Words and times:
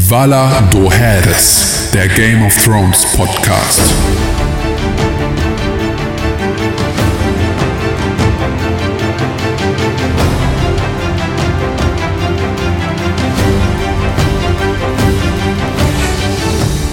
Vala 0.00 0.60
do 0.70 0.92
Heres, 0.92 1.90
der 1.92 2.06
Game 2.06 2.46
of 2.46 2.54
Thrones 2.64 3.04
Podcast. 3.16 3.80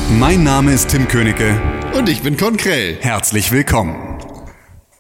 Mein 0.10 0.44
Name 0.44 0.74
ist 0.74 0.90
Tim 0.90 1.08
Königke. 1.08 1.62
Und 1.94 2.10
ich 2.10 2.24
bin 2.24 2.38
Konkrell. 2.38 2.98
Herzlich 3.02 3.52
willkommen. 3.52 4.05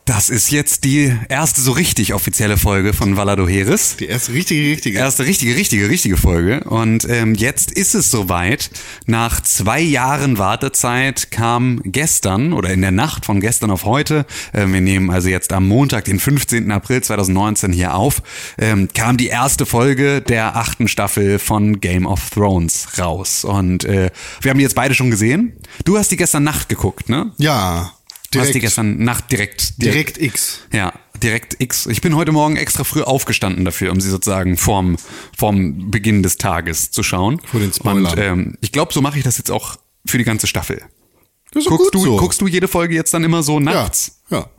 Das 0.05 0.29
ist 0.29 0.51
jetzt 0.51 0.83
die 0.83 1.11
erste 1.29 1.61
so 1.61 1.71
richtig 1.71 2.13
offizielle 2.13 2.57
Folge 2.57 2.93
von 2.93 3.17
Valado 3.17 3.47
Heres. 3.47 3.95
Die 3.97 4.05
erste 4.05 4.33
richtige, 4.33 4.61
richtige. 4.69 4.99
Erste 4.99 5.25
richtige, 5.25 5.55
richtige, 5.55 5.89
richtige 5.89 6.15
Folge. 6.15 6.63
Und 6.65 7.09
ähm, 7.09 7.33
jetzt 7.33 7.71
ist 7.71 7.95
es 7.95 8.11
soweit. 8.11 8.69
Nach 9.07 9.41
zwei 9.41 9.81
Jahren 9.81 10.37
Wartezeit 10.37 11.31
kam 11.31 11.81
gestern 11.85 12.53
oder 12.53 12.69
in 12.69 12.81
der 12.81 12.91
Nacht 12.91 13.25
von 13.25 13.41
gestern 13.41 13.71
auf 13.71 13.85
heute, 13.85 14.27
äh, 14.53 14.67
wir 14.67 14.79
nehmen 14.79 15.09
also 15.09 15.27
jetzt 15.29 15.51
am 15.51 15.67
Montag, 15.67 16.05
den 16.05 16.19
15. 16.19 16.69
April 16.69 17.01
2019 17.01 17.73
hier 17.73 17.95
auf, 17.95 18.21
ähm, 18.59 18.89
kam 18.93 19.17
die 19.17 19.27
erste 19.27 19.65
Folge 19.65 20.21
der 20.21 20.55
achten 20.55 20.87
Staffel 20.87 21.39
von 21.39 21.81
Game 21.81 22.05
of 22.05 22.29
Thrones 22.29 22.89
raus. 22.99 23.43
Und 23.43 23.85
äh, 23.85 24.11
wir 24.39 24.51
haben 24.51 24.59
die 24.59 24.63
jetzt 24.65 24.75
beide 24.75 24.93
schon 24.93 25.09
gesehen. 25.09 25.53
Du 25.83 25.97
hast 25.97 26.11
die 26.11 26.17
gestern 26.17 26.43
Nacht 26.43 26.69
geguckt, 26.69 27.09
ne? 27.09 27.31
Ja. 27.37 27.91
Du 28.35 28.41
hast 28.41 28.47
die 28.49 28.53
Direkt, 28.53 28.65
gestern 28.65 28.97
Nacht 28.97 29.31
direkt, 29.31 29.81
direkt 29.81 30.21
X. 30.21 30.59
ja, 30.73 30.93
direkt 31.23 31.55
X. 31.61 31.85
Ich 31.87 32.01
bin 32.01 32.15
heute 32.15 32.33
Morgen 32.33 32.57
extra 32.57 32.83
früh 32.83 33.01
aufgestanden 33.01 33.63
dafür, 33.63 33.91
um 33.91 34.01
sie 34.01 34.09
sozusagen 34.09 34.57
vorm, 34.57 34.97
vorm 35.37 35.89
Beginn 35.89 36.21
des 36.21 36.37
Tages 36.37 36.91
zu 36.91 37.01
schauen. 37.01 37.39
Vor 37.45 37.61
den 37.61 37.71
Spoilern. 37.71 38.05
Und 38.05 38.17
ähm, 38.17 38.57
ich 38.59 38.71
glaube, 38.73 38.91
so 38.93 39.01
mache 39.01 39.17
ich 39.17 39.23
das 39.23 39.37
jetzt 39.37 39.51
auch 39.51 39.77
für 40.05 40.17
die 40.17 40.25
ganze 40.25 40.47
Staffel. 40.47 40.81
Das 41.51 41.63
ist 41.63 41.69
Guckst 41.69 41.93
gut 41.93 41.95
du, 41.95 42.03
so. 42.03 42.17
guckst 42.17 42.41
du 42.41 42.47
jede 42.47 42.67
Folge 42.67 42.93
jetzt 42.93 43.13
dann 43.13 43.23
immer 43.23 43.41
so 43.41 43.59
nachts? 43.61 44.19
ja. 44.29 44.37
Ja, 44.39 44.49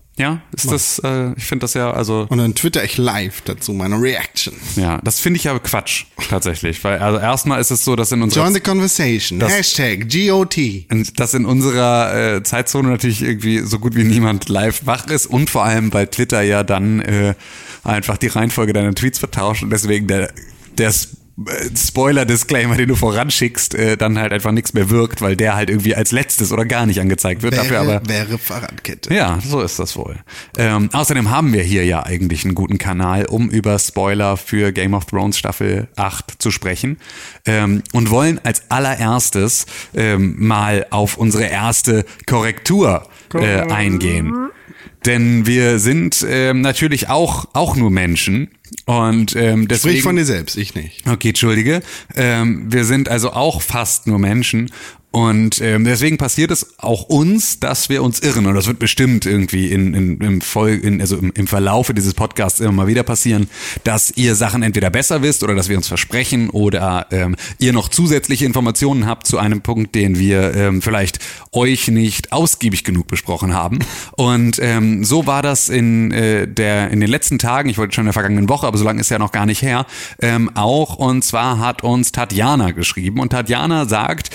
ist 0.52 0.72
das, 0.72 0.98
äh, 1.00 1.32
ich 1.36 1.44
finde 1.44 1.64
das 1.64 1.74
ja, 1.74 1.90
also, 1.90 2.26
Und 2.30 2.38
dann 2.38 2.54
twitter 2.54 2.82
ich 2.82 2.96
live 2.96 3.42
dazu 3.42 3.72
meine 3.74 4.00
Reaction. 4.00 4.54
ja, 4.76 4.98
das 5.04 5.20
finde 5.20 5.38
ich 5.38 5.48
aber 5.48 5.60
Quatsch, 5.60 6.04
tatsächlich. 6.30 6.82
Weil, 6.84 6.98
also 7.00 7.18
erstmal 7.18 7.60
ist 7.60 7.70
es 7.70 7.84
so, 7.84 7.96
dass 7.96 8.12
in 8.12 8.22
unserer 8.22 8.44
Join 8.44 8.54
the 8.54 8.60
conversation. 8.60 9.40
Hashtag 9.40 10.08
GOT. 10.10 10.56
Und 10.90 11.20
dass 11.20 11.34
in 11.34 11.44
unserer 11.44 12.36
äh, 12.36 12.42
Zeitzone 12.42 12.88
natürlich 12.88 13.22
irgendwie 13.22 13.58
so 13.58 13.78
gut 13.78 13.94
wie 13.94 14.04
niemand 14.04 14.48
live 14.48 14.86
wach 14.86 15.06
ist 15.08 15.26
und 15.26 15.50
vor 15.50 15.64
allem 15.64 15.90
bei 15.90 16.06
Twitter 16.06 16.40
ja 16.40 16.62
dann 16.62 17.00
äh, 17.00 17.34
einfach 17.84 18.16
die 18.16 18.28
Reihenfolge 18.28 18.72
deiner 18.72 18.94
Tweets 18.94 19.18
vertauscht 19.18 19.62
und 19.62 19.70
deswegen 19.70 20.06
der, 20.06 20.32
der 20.78 20.92
Spoiler-Disclaimer, 21.76 22.76
den 22.76 22.88
du 22.88 22.94
voranschickst, 22.94 23.74
äh, 23.74 23.96
dann 23.98 24.18
halt 24.18 24.32
einfach 24.32 24.52
nichts 24.52 24.72
mehr 24.72 24.88
wirkt, 24.88 25.20
weil 25.20 25.36
der 25.36 25.54
halt 25.54 25.68
irgendwie 25.68 25.94
als 25.94 26.10
letztes 26.10 26.50
oder 26.50 26.64
gar 26.64 26.86
nicht 26.86 26.98
angezeigt 26.98 27.42
wird. 27.42 27.58
Dafür 27.58 27.80
aber 27.80 28.06
Wäre, 28.06 28.28
wäre 28.28 28.38
Fahrradkette. 28.38 29.12
ja, 29.12 29.38
so 29.46 29.60
ist 29.60 29.78
das 29.78 29.96
wohl. 29.96 30.16
Ähm, 30.56 30.88
außerdem 30.92 31.30
haben 31.30 31.52
wir 31.52 31.62
hier 31.62 31.84
ja 31.84 32.04
eigentlich 32.04 32.44
einen 32.44 32.54
guten 32.54 32.78
Kanal, 32.78 33.26
um 33.26 33.50
über 33.50 33.78
Spoiler 33.78 34.38
für 34.38 34.72
Game 34.72 34.94
of 34.94 35.04
Thrones 35.04 35.36
Staffel 35.36 35.88
8 35.96 36.36
zu 36.38 36.50
sprechen. 36.50 36.98
Ähm, 37.44 37.82
und 37.92 38.10
wollen 38.10 38.40
als 38.42 38.70
allererstes 38.70 39.66
ähm, 39.94 40.36
mal 40.38 40.86
auf 40.90 41.18
unsere 41.18 41.44
erste 41.44 42.06
Korrektur 42.26 43.08
äh, 43.34 43.60
eingehen. 43.70 44.50
Denn 45.06 45.46
wir 45.46 45.78
sind 45.78 46.26
ähm, 46.28 46.60
natürlich 46.60 47.08
auch, 47.08 47.46
auch 47.52 47.76
nur 47.76 47.90
Menschen. 47.90 48.48
Und 48.86 49.36
ähm, 49.36 49.68
deswegen. 49.68 49.92
Sprich 49.92 50.02
von 50.02 50.16
dir 50.16 50.24
selbst, 50.24 50.56
ich 50.56 50.74
nicht. 50.74 51.06
Okay, 51.08 51.28
entschuldige. 51.28 51.80
Ähm, 52.16 52.72
wir 52.72 52.84
sind 52.84 53.08
also 53.08 53.32
auch 53.32 53.62
fast 53.62 54.08
nur 54.08 54.18
Menschen. 54.18 54.72
Und 55.16 55.62
ähm, 55.62 55.84
deswegen 55.84 56.18
passiert 56.18 56.50
es 56.50 56.78
auch 56.78 57.04
uns, 57.04 57.58
dass 57.58 57.88
wir 57.88 58.02
uns 58.02 58.20
irren. 58.20 58.44
Und 58.44 58.54
das 58.54 58.66
wird 58.66 58.78
bestimmt 58.78 59.24
irgendwie 59.24 59.72
in, 59.72 59.94
in, 59.94 60.20
im, 60.20 60.40
in, 60.82 61.00
also 61.00 61.16
im, 61.16 61.32
im 61.34 61.46
Verlaufe 61.46 61.94
dieses 61.94 62.12
Podcasts 62.12 62.60
immer 62.60 62.72
mal 62.72 62.86
wieder 62.86 63.02
passieren, 63.02 63.48
dass 63.82 64.10
ihr 64.10 64.34
Sachen 64.34 64.62
entweder 64.62 64.90
besser 64.90 65.22
wisst 65.22 65.42
oder 65.42 65.54
dass 65.54 65.70
wir 65.70 65.78
uns 65.78 65.88
versprechen 65.88 66.50
oder 66.50 67.06
ähm, 67.12 67.34
ihr 67.58 67.72
noch 67.72 67.88
zusätzliche 67.88 68.44
Informationen 68.44 69.06
habt 69.06 69.26
zu 69.26 69.38
einem 69.38 69.62
Punkt, 69.62 69.94
den 69.94 70.18
wir 70.18 70.54
ähm, 70.54 70.82
vielleicht 70.82 71.18
euch 71.50 71.88
nicht 71.88 72.32
ausgiebig 72.32 72.84
genug 72.84 73.06
besprochen 73.06 73.54
haben. 73.54 73.78
Und 74.18 74.58
ähm, 74.60 75.02
so 75.02 75.26
war 75.26 75.40
das 75.40 75.70
in, 75.70 76.12
äh, 76.12 76.46
der, 76.46 76.90
in 76.90 77.00
den 77.00 77.08
letzten 77.08 77.38
Tagen, 77.38 77.70
ich 77.70 77.78
wollte 77.78 77.94
schon 77.94 78.02
in 78.02 78.08
der 78.08 78.12
vergangenen 78.12 78.50
Woche, 78.50 78.66
aber 78.66 78.76
so 78.76 78.84
lange 78.84 79.00
ist 79.00 79.10
ja 79.10 79.18
noch 79.18 79.32
gar 79.32 79.46
nicht 79.46 79.62
her, 79.62 79.86
ähm, 80.20 80.50
auch. 80.54 80.96
Und 80.96 81.24
zwar 81.24 81.58
hat 81.58 81.82
uns 81.82 82.12
Tatjana 82.12 82.72
geschrieben. 82.72 83.18
Und 83.18 83.30
Tatjana 83.30 83.86
sagt, 83.86 84.28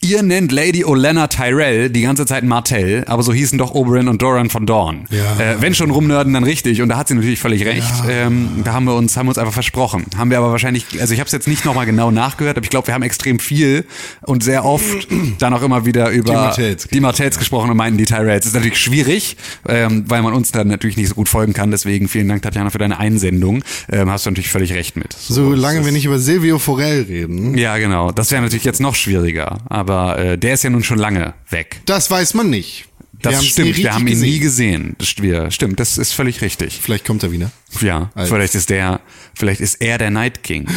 ihr 0.00 0.27
nennt 0.28 0.52
Lady 0.52 0.84
Olenna 0.84 1.26
Tyrell 1.26 1.90
die 1.90 2.02
ganze 2.02 2.26
Zeit 2.26 2.44
Martell, 2.44 3.04
aber 3.06 3.22
so 3.22 3.32
hießen 3.32 3.58
doch 3.58 3.72
Oberyn 3.72 4.08
und 4.08 4.22
Doran 4.22 4.50
von 4.50 4.66
Dorn. 4.66 5.06
Ja. 5.10 5.38
Äh, 5.52 5.60
wenn 5.60 5.74
schon 5.74 5.90
rumnörden, 5.90 6.32
dann 6.34 6.44
richtig. 6.44 6.80
Und 6.82 6.88
da 6.90 6.96
hat 6.96 7.08
sie 7.08 7.14
natürlich 7.14 7.40
völlig 7.40 7.64
recht. 7.64 7.92
Ähm, 8.08 8.48
da 8.64 8.72
haben 8.74 8.84
wir 8.84 8.94
uns, 8.94 9.16
haben 9.16 9.26
wir 9.26 9.30
uns 9.30 9.38
einfach 9.38 9.52
versprochen. 9.52 10.04
Haben 10.16 10.30
wir 10.30 10.38
aber 10.38 10.50
wahrscheinlich, 10.52 10.86
also 11.00 11.12
ich 11.14 11.20
habe 11.20 11.26
es 11.26 11.32
jetzt 11.32 11.48
nicht 11.48 11.64
nochmal 11.64 11.86
genau 11.86 12.10
nachgehört, 12.10 12.56
aber 12.56 12.64
ich 12.64 12.70
glaube, 12.70 12.86
wir 12.86 12.94
haben 12.94 13.02
extrem 13.02 13.38
viel 13.38 13.84
und 14.22 14.42
sehr 14.44 14.64
oft 14.64 15.08
dann 15.38 15.52
auch 15.54 15.62
immer 15.62 15.84
wieder 15.86 16.10
über 16.10 16.30
Die 16.30 16.36
Martells. 16.36 16.86
die 16.88 17.00
Martells 17.00 17.38
gesprochen 17.38 17.70
und 17.70 17.76
meinten 17.76 17.98
die 17.98 18.04
Tyrells. 18.04 18.44
Das 18.44 18.46
ist 18.48 18.54
natürlich 18.54 18.78
schwierig, 18.78 19.36
ähm, 19.68 20.04
weil 20.08 20.22
man 20.22 20.34
uns 20.34 20.52
dann 20.52 20.68
natürlich 20.68 20.96
nicht 20.96 21.08
so 21.08 21.14
gut 21.14 21.28
folgen 21.28 21.52
kann. 21.54 21.70
Deswegen 21.70 22.08
vielen 22.08 22.28
Dank, 22.28 22.42
Tatjana, 22.42 22.70
für 22.70 22.78
deine 22.78 22.98
Einsendung. 22.98 23.62
Ähm, 23.90 24.10
hast 24.10 24.26
du 24.26 24.30
natürlich 24.30 24.50
völlig 24.50 24.72
recht 24.72 24.96
mit. 24.96 25.12
So, 25.14 25.50
Solange 25.50 25.84
wir 25.84 25.92
nicht 25.92 26.04
über 26.04 26.18
Silvio 26.18 26.58
Forell 26.58 27.02
reden. 27.02 27.56
ja, 27.56 27.78
genau. 27.78 28.12
Das 28.12 28.30
wäre 28.30 28.42
natürlich 28.42 28.64
jetzt 28.64 28.80
noch 28.80 28.94
schwieriger. 28.94 29.58
Aber 29.68 30.07
äh, 30.16 30.38
der 30.38 30.54
ist 30.54 30.64
ja 30.64 30.70
nun 30.70 30.82
schon 30.84 30.98
lange 30.98 31.34
weg. 31.50 31.80
Das 31.86 32.10
weiß 32.10 32.34
man 32.34 32.50
nicht. 32.50 32.86
Das 33.20 33.44
stimmt, 33.44 33.76
wir 33.76 33.92
haben 33.94 34.06
ihn 34.06 34.14
richtig 34.20 34.30
nie 34.34 34.38
gesehen. 34.38 34.94
Das, 34.98 35.14
wir, 35.20 35.50
stimmt, 35.50 35.80
das 35.80 35.98
ist 35.98 36.12
völlig 36.12 36.40
richtig. 36.40 36.78
Vielleicht 36.80 37.04
kommt 37.04 37.24
er 37.24 37.32
wieder. 37.32 37.50
Ja, 37.80 38.10
Als- 38.14 38.28
vielleicht 38.28 38.54
ist 38.54 38.70
der, 38.70 39.00
vielleicht 39.34 39.60
ist 39.60 39.76
er 39.82 39.98
der 39.98 40.10
Night 40.10 40.42
King. 40.44 40.66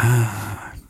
Ah, 0.00 0.28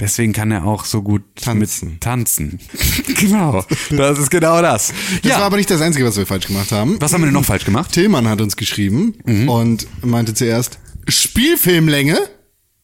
deswegen 0.00 0.32
kann 0.34 0.50
er 0.50 0.64
auch 0.64 0.84
so 0.84 1.00
gut 1.02 1.22
Tanzen. 1.36 1.90
mit 1.92 2.00
tanzen. 2.00 2.58
genau, 3.18 3.64
das 3.90 4.18
ist 4.18 4.30
genau 4.30 4.60
das. 4.60 4.92
Das 5.22 5.30
ja, 5.32 5.38
war 5.38 5.44
aber 5.46 5.56
nicht 5.56 5.70
das 5.70 5.80
Einzige, 5.80 6.04
was 6.04 6.16
wir 6.16 6.26
falsch 6.26 6.46
gemacht 6.48 6.72
haben. 6.72 6.96
was 7.00 7.12
haben 7.12 7.22
wir 7.22 7.26
denn 7.26 7.34
noch 7.34 7.44
falsch 7.44 7.64
gemacht? 7.64 7.92
Tillmann 7.92 8.28
hat 8.28 8.40
uns 8.40 8.56
geschrieben 8.56 9.14
Mhm. 9.24 9.48
und 9.48 9.86
meinte 10.04 10.34
zuerst, 10.34 10.78
Spielfilmlänge? 11.08 12.18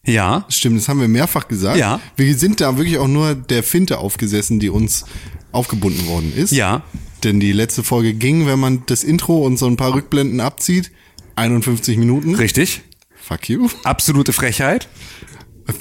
Ja, 0.06 0.44
Stimmt, 0.48 0.78
das 0.78 0.88
haben 0.88 1.00
wir 1.00 1.09
mehrfach 1.09 1.48
gesagt. 1.48 1.78
Ja. 1.78 2.00
Wir 2.16 2.34
sind 2.37 2.60
da 2.60 2.76
wirklich 2.76 2.98
auch 2.98 3.09
nur 3.09 3.34
der 3.34 3.62
Finte 3.62 3.98
aufgesessen, 3.98 4.60
die 4.60 4.69
uns 4.69 5.04
aufgebunden 5.53 6.06
worden 6.06 6.32
ist. 6.37 6.53
Ja. 6.53 6.82
Denn 7.22 7.41
die 7.41 7.53
letzte 7.53 7.82
Folge 7.82 8.12
ging, 8.12 8.47
wenn 8.47 8.59
man 8.59 8.82
das 8.87 9.03
Intro 9.03 9.38
und 9.47 9.56
so 9.59 9.66
ein 9.66 9.76
paar 9.76 9.94
Rückblenden 9.94 10.41
abzieht, 10.41 10.91
51 11.37 11.97
Minuten. 11.97 12.34
richtig. 12.34 12.82
Fuck 13.16 13.48
you. 13.48 13.69
Absolute 13.84 14.34
Frechheit. 14.34 14.87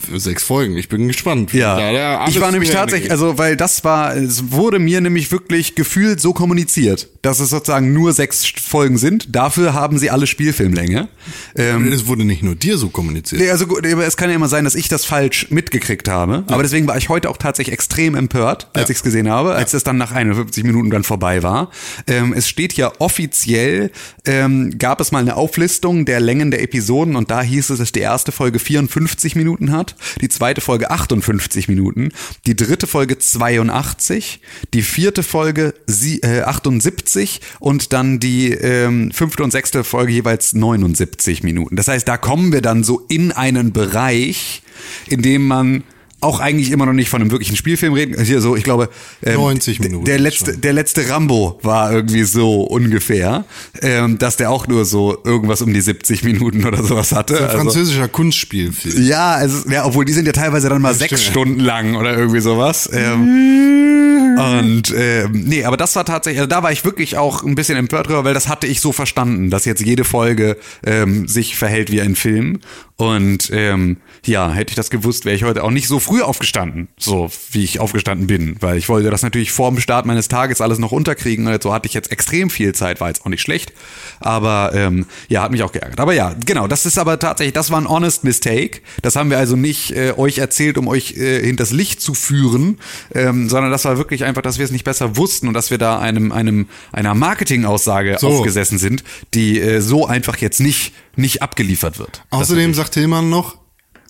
Für 0.09 0.17
sechs 0.19 0.43
Folgen. 0.43 0.77
Ich 0.77 0.87
bin 0.87 1.07
gespannt. 1.09 1.51
Ja, 1.53 1.75
alles 1.75 2.33
ich 2.35 2.41
war 2.41 2.51
nämlich 2.51 2.69
tatsächlich, 2.71 3.11
also 3.11 3.37
weil 3.37 3.57
das 3.57 3.83
war, 3.83 4.15
es 4.15 4.51
wurde 4.51 4.79
mir 4.79 5.01
nämlich 5.01 5.31
wirklich 5.31 5.75
gefühlt 5.75 6.21
so 6.21 6.31
kommuniziert, 6.33 7.09
dass 7.21 7.41
es 7.41 7.49
sozusagen 7.49 7.91
nur 7.91 8.13
sechs 8.13 8.45
Folgen 8.45 8.97
sind. 8.97 9.35
Dafür 9.35 9.73
haben 9.73 9.97
sie 9.97 10.09
alle 10.09 10.25
Spielfilmlänge. 10.25 11.09
Ähm, 11.57 11.91
Es 11.91 12.07
wurde 12.07 12.23
nicht 12.23 12.43
nur 12.43 12.55
dir 12.55 12.77
so 12.77 12.89
kommuniziert. 12.89 13.41
Nee, 13.41 13.49
also 13.49 13.67
gut, 13.67 13.85
aber 13.85 14.05
es 14.05 14.15
kann 14.15 14.29
ja 14.29 14.35
immer 14.37 14.47
sein, 14.47 14.63
dass 14.63 14.75
ich 14.75 14.87
das 14.87 15.03
falsch 15.03 15.47
mitgekriegt 15.49 16.07
habe. 16.07 16.45
Aber 16.47 16.63
deswegen 16.63 16.87
war 16.87 16.95
ich 16.97 17.09
heute 17.09 17.29
auch 17.29 17.37
tatsächlich 17.37 17.73
extrem 17.73 18.15
empört, 18.15 18.69
als 18.73 18.87
Ja. 18.87 18.91
ich 18.91 18.97
es 18.97 19.03
gesehen 19.03 19.29
habe, 19.29 19.53
als 19.53 19.73
es 19.73 19.83
dann 19.83 19.97
nach 19.97 20.13
51 20.13 20.63
Minuten 20.63 20.91
dann 20.91 21.03
vorbei 21.03 21.43
war. 21.43 21.71
Ähm, 22.07 22.31
es 22.33 22.47
steht 22.47 22.73
ja 22.73 22.91
offiziell, 22.99 23.91
ähm, 24.25 24.77
gab 24.77 25.01
es 25.01 25.11
mal 25.11 25.19
eine 25.19 25.35
Auflistung 25.35 26.05
der 26.05 26.21
Längen 26.21 26.51
der 26.51 26.61
Episoden 26.61 27.17
und 27.17 27.31
da 27.31 27.41
hieß 27.41 27.69
es, 27.71 27.79
dass 27.79 27.91
die 27.91 27.99
erste 27.99 28.31
Folge 28.31 28.59
54 28.59 29.35
Minuten 29.35 29.72
hat, 29.73 29.95
die 30.21 30.29
zweite 30.29 30.61
Folge 30.61 30.89
58 30.89 31.67
Minuten, 31.67 32.09
die 32.47 32.55
dritte 32.55 32.87
Folge 32.87 33.17
82, 33.19 34.39
die 34.73 34.81
vierte 34.81 35.23
Folge 35.23 35.73
sie, 35.85 36.21
äh, 36.21 36.43
78 36.43 37.41
und 37.59 37.91
dann 37.91 38.19
die 38.19 38.51
ähm, 38.51 39.11
fünfte 39.11 39.43
und 39.43 39.51
sechste 39.51 39.83
Folge 39.83 40.13
jeweils 40.13 40.53
79 40.53 41.43
Minuten. 41.43 41.75
Das 41.75 41.89
heißt, 41.89 42.07
da 42.07 42.17
kommen 42.17 42.53
wir 42.53 42.61
dann 42.61 42.83
so 42.83 43.05
in 43.09 43.31
einen 43.33 43.73
Bereich, 43.73 44.61
in 45.07 45.21
dem 45.21 45.47
man 45.47 45.83
auch 46.23 46.39
eigentlich 46.39 46.71
immer 46.71 46.85
noch 46.85 46.93
nicht 46.93 47.09
von 47.09 47.21
einem 47.21 47.31
wirklichen 47.31 47.55
Spielfilm 47.55 47.93
reden. 47.93 48.21
Hier 48.23 48.41
so, 48.41 48.55
ich 48.55 48.63
glaube, 48.63 48.89
ähm, 49.23 49.35
90 49.35 49.79
Minuten 49.79 50.05
Der 50.05 50.19
letzte, 50.19 50.51
schon. 50.53 50.61
der 50.61 50.73
letzte 50.73 51.09
Rambo 51.09 51.59
war 51.61 51.91
irgendwie 51.91 52.23
so 52.23 52.61
ungefähr, 52.63 53.45
ähm, 53.81 54.17
dass 54.17 54.37
der 54.37 54.49
auch 54.49 54.67
nur 54.67 54.85
so 54.85 55.17
irgendwas 55.23 55.61
um 55.61 55.73
die 55.73 55.81
70 55.81 56.23
Minuten 56.23 56.65
oder 56.65 56.83
sowas 56.83 57.11
hatte. 57.11 57.37
Ein 57.37 57.43
Also- 57.43 57.57
französischer 57.57 58.07
Kunstspielfilm. 58.07 59.05
ja, 59.05 59.31
also, 59.33 59.69
ja, 59.69 59.85
obwohl 59.85 60.05
die 60.05 60.13
sind 60.13 60.25
ja 60.25 60.31
teilweise 60.33 60.69
dann 60.69 60.81
mal 60.81 60.93
sechs 60.93 61.21
stimmt. 61.21 61.31
Stunden 61.31 61.59
lang 61.59 61.95
oder 61.95 62.17
irgendwie 62.17 62.39
sowas. 62.41 62.89
Ähm, 62.91 64.37
Und 64.37 64.93
ähm, 64.97 65.31
nee, 65.45 65.63
aber 65.63 65.77
das 65.77 65.95
war 65.95 66.05
tatsächlich, 66.05 66.39
also 66.39 66.49
da 66.49 66.63
war 66.63 66.71
ich 66.71 66.83
wirklich 66.85 67.17
auch 67.17 67.43
ein 67.43 67.53
bisschen 67.55 67.77
empört 67.77 68.07
drüber, 68.07 68.23
weil 68.23 68.33
das 68.33 68.47
hatte 68.47 68.65
ich 68.67 68.81
so 68.81 68.91
verstanden, 68.91 69.49
dass 69.51 69.65
jetzt 69.65 69.81
jede 69.85 70.03
Folge 70.03 70.57
ähm, 70.85 71.27
sich 71.27 71.55
verhält 71.55 71.91
wie 71.91 72.01
ein 72.01 72.15
Film. 72.15 72.59
Und 72.95 73.49
ähm, 73.53 73.97
ja, 74.25 74.51
hätte 74.51 74.71
ich 74.71 74.75
das 74.75 74.89
gewusst, 74.89 75.25
wäre 75.25 75.35
ich 75.35 75.43
heute 75.43 75.63
auch 75.63 75.71
nicht 75.71 75.87
so 75.87 75.99
früh 75.99 76.12
aufgestanden, 76.21 76.87
so 76.97 77.31
wie 77.51 77.63
ich 77.63 77.79
aufgestanden 77.79 78.27
bin, 78.27 78.57
weil 78.59 78.77
ich 78.77 78.89
wollte 78.89 79.09
das 79.09 79.23
natürlich 79.23 79.51
vor 79.51 79.69
dem 79.69 79.79
Start 79.79 80.05
meines 80.05 80.27
Tages 80.27 80.61
alles 80.61 80.79
noch 80.79 80.91
unterkriegen. 80.91 81.47
Und 81.47 81.63
so 81.63 81.73
hatte 81.73 81.87
ich 81.87 81.93
jetzt 81.93 82.11
extrem 82.11 82.49
viel 82.49 82.73
Zeit, 82.75 83.01
war 83.01 83.07
jetzt 83.07 83.25
auch 83.25 83.29
nicht 83.29 83.41
schlecht, 83.41 83.73
aber 84.19 84.71
ähm, 84.73 85.05
ja, 85.27 85.41
hat 85.41 85.51
mich 85.51 85.63
auch 85.63 85.71
geärgert. 85.71 85.99
Aber 85.99 86.13
ja, 86.13 86.35
genau, 86.45 86.67
das 86.67 86.85
ist 86.85 86.97
aber 86.97 87.19
tatsächlich, 87.19 87.53
das 87.53 87.71
war 87.71 87.79
ein 87.81 87.89
honest 87.89 88.23
mistake. 88.23 88.81
Das 89.01 89.15
haben 89.15 89.29
wir 89.29 89.37
also 89.37 89.55
nicht 89.55 89.91
äh, 89.91 90.13
euch 90.15 90.37
erzählt, 90.37 90.77
um 90.77 90.87
euch 90.87 91.17
äh, 91.17 91.43
hinters 91.43 91.71
Licht 91.71 92.01
zu 92.01 92.13
führen, 92.13 92.79
ähm, 93.13 93.49
sondern 93.49 93.71
das 93.71 93.85
war 93.85 93.97
wirklich 93.97 94.23
einfach, 94.23 94.41
dass 94.41 94.57
wir 94.57 94.65
es 94.65 94.71
nicht 94.71 94.83
besser 94.83 95.17
wussten 95.17 95.47
und 95.47 95.53
dass 95.53 95.71
wir 95.71 95.77
da 95.77 95.99
einem 95.99 96.31
einem 96.31 96.67
einer 96.91 97.15
Marketingaussage 97.15 98.17
So. 98.19 98.27
aufgesessen 98.27 98.77
sind, 98.77 99.03
die 99.33 99.59
äh, 99.59 99.81
so 99.81 100.05
einfach 100.05 100.37
jetzt 100.37 100.59
nicht 100.59 100.93
nicht 101.15 101.41
abgeliefert 101.41 101.99
wird. 101.99 102.23
Außerdem 102.29 102.73
sagt 102.73 102.93
Tillmann 102.93 103.29
noch 103.29 103.57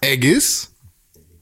Aegis. 0.01 0.72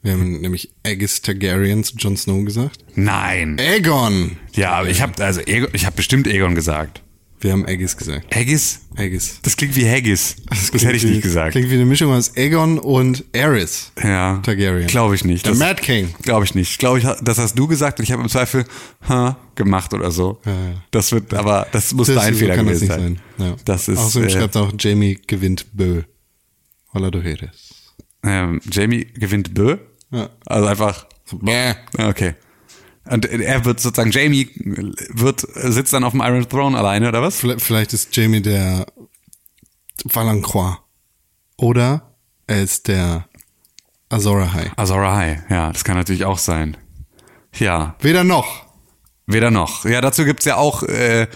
Wir 0.03 0.13
haben 0.13 0.41
nämlich 0.41 0.71
Aegis 0.83 1.21
Targaryen 1.21 1.83
zu 1.83 1.95
Jon 1.97 2.17
Snow 2.17 2.43
gesagt. 2.43 2.79
Nein. 2.95 3.57
Aegon. 3.59 4.37
Ja, 4.53 4.71
aber 4.73 4.89
ich 4.89 5.01
habe 5.01 5.23
also 5.23 5.41
Egon, 5.41 5.69
ich 5.73 5.85
habe 5.85 5.95
bestimmt 5.95 6.25
Egon 6.27 6.55
gesagt. 6.55 7.03
Wir 7.39 7.51
haben 7.53 7.65
Aegis 7.65 7.97
gesagt. 7.97 8.35
Haggis? 8.35 8.81
Aegis. 8.95 9.39
Das 9.41 9.57
klingt 9.57 9.75
wie 9.75 9.87
Haggis. 9.89 10.35
Das, 10.47 10.69
klingt 10.69 10.85
hätte 10.85 10.95
ich 10.97 11.03
wie- 11.03 11.09
nicht 11.11 11.21
gesagt. 11.23 11.51
Klingt 11.53 11.69
wie 11.71 11.73
eine 11.75 11.85
Mischung 11.85 12.11
aus 12.13 12.35
Aegon 12.37 12.77
und 12.77 13.23
Aerys. 13.35 13.91
Ja. 14.03 14.37
Targaryen. 14.43 14.85
Glaube 14.87 15.15
ich 15.15 15.23
nicht. 15.25 15.45
Der 15.45 15.53
Das- 15.53 15.59
Mad 15.59 15.81
King. 15.81 16.13
Glaube 16.21 16.45
ich 16.45 16.53
nicht. 16.55 16.77
Glaube 16.79 16.99
ich, 16.99 17.05
das 17.21 17.37
hast 17.39 17.57
du 17.57 17.67
gesagt 17.67 17.97
und 17.99 18.03
ich 18.03 18.11
habe 18.11 18.21
im 18.21 18.29
Zweifel 18.29 18.65
ha, 19.07 19.37
gemacht 19.55 19.91
oder 19.93 20.11
so. 20.11 20.39
ja. 20.45 20.83
Das 20.91 21.11
wird, 21.11 21.33
aber 21.33 21.65
das 21.71 21.93
muss 21.93 22.07
Das- 22.07 22.17
dein 22.23 22.33
so 22.33 22.39
Fehler 22.39 22.55
das 22.55 22.63
gewesen 22.63 22.79
nicht 22.87 22.91
sein. 22.93 23.19
sein. 23.37 23.47
Ja. 23.49 23.55
Das 23.65 23.87
ist 23.87 23.97
Außerdem 23.97 24.27
äh, 24.27 24.31
schreibt 24.31 24.57
auch 24.57 24.73
Jamie 24.79 25.19
gewinnt 25.27 25.65
Bö. 25.73 26.03
Hola 26.93 27.09
du 27.09 27.21
Heres. 27.21 27.93
ähm, 28.23 28.61
Jamie 28.71 29.05
gewinnt 29.05 29.53
Bö. 29.55 29.77
Ja. 30.11 30.29
Also 30.45 30.67
einfach. 30.67 31.05
Bäh. 31.31 31.73
Okay. 31.97 32.35
Und 33.05 33.25
er 33.25 33.65
wird 33.65 33.79
sozusagen 33.79 34.11
Jamie 34.11 34.49
wird 35.09 35.41
sitzt 35.41 35.93
dann 35.93 36.03
auf 36.03 36.11
dem 36.11 36.21
Iron 36.21 36.47
Throne 36.47 36.77
alleine 36.77 37.07
oder 37.07 37.21
was? 37.21 37.39
Vielleicht, 37.57 37.93
ist 37.93 38.15
Jamie 38.15 38.41
der 38.41 38.85
Valancroix. 40.03 40.77
Oder 41.57 42.15
er 42.47 42.61
ist 42.61 42.87
der 42.87 43.27
Azor 44.09 44.41
Ahai. 44.41 44.71
Azor 44.75 45.01
Ahai. 45.01 45.43
Ja, 45.49 45.71
das 45.71 45.83
kann 45.83 45.97
natürlich 45.97 46.25
auch 46.25 46.37
sein. 46.37 46.77
Ja, 47.57 47.95
Weder 47.99 48.23
noch. 48.23 48.65
Weder 49.25 49.51
noch. 49.51 49.85
Ja, 49.85 50.01
dazu 50.01 50.25
gibt's 50.25 50.45
ja 50.45 50.57
auch, 50.57 50.83
äh, 50.83 51.27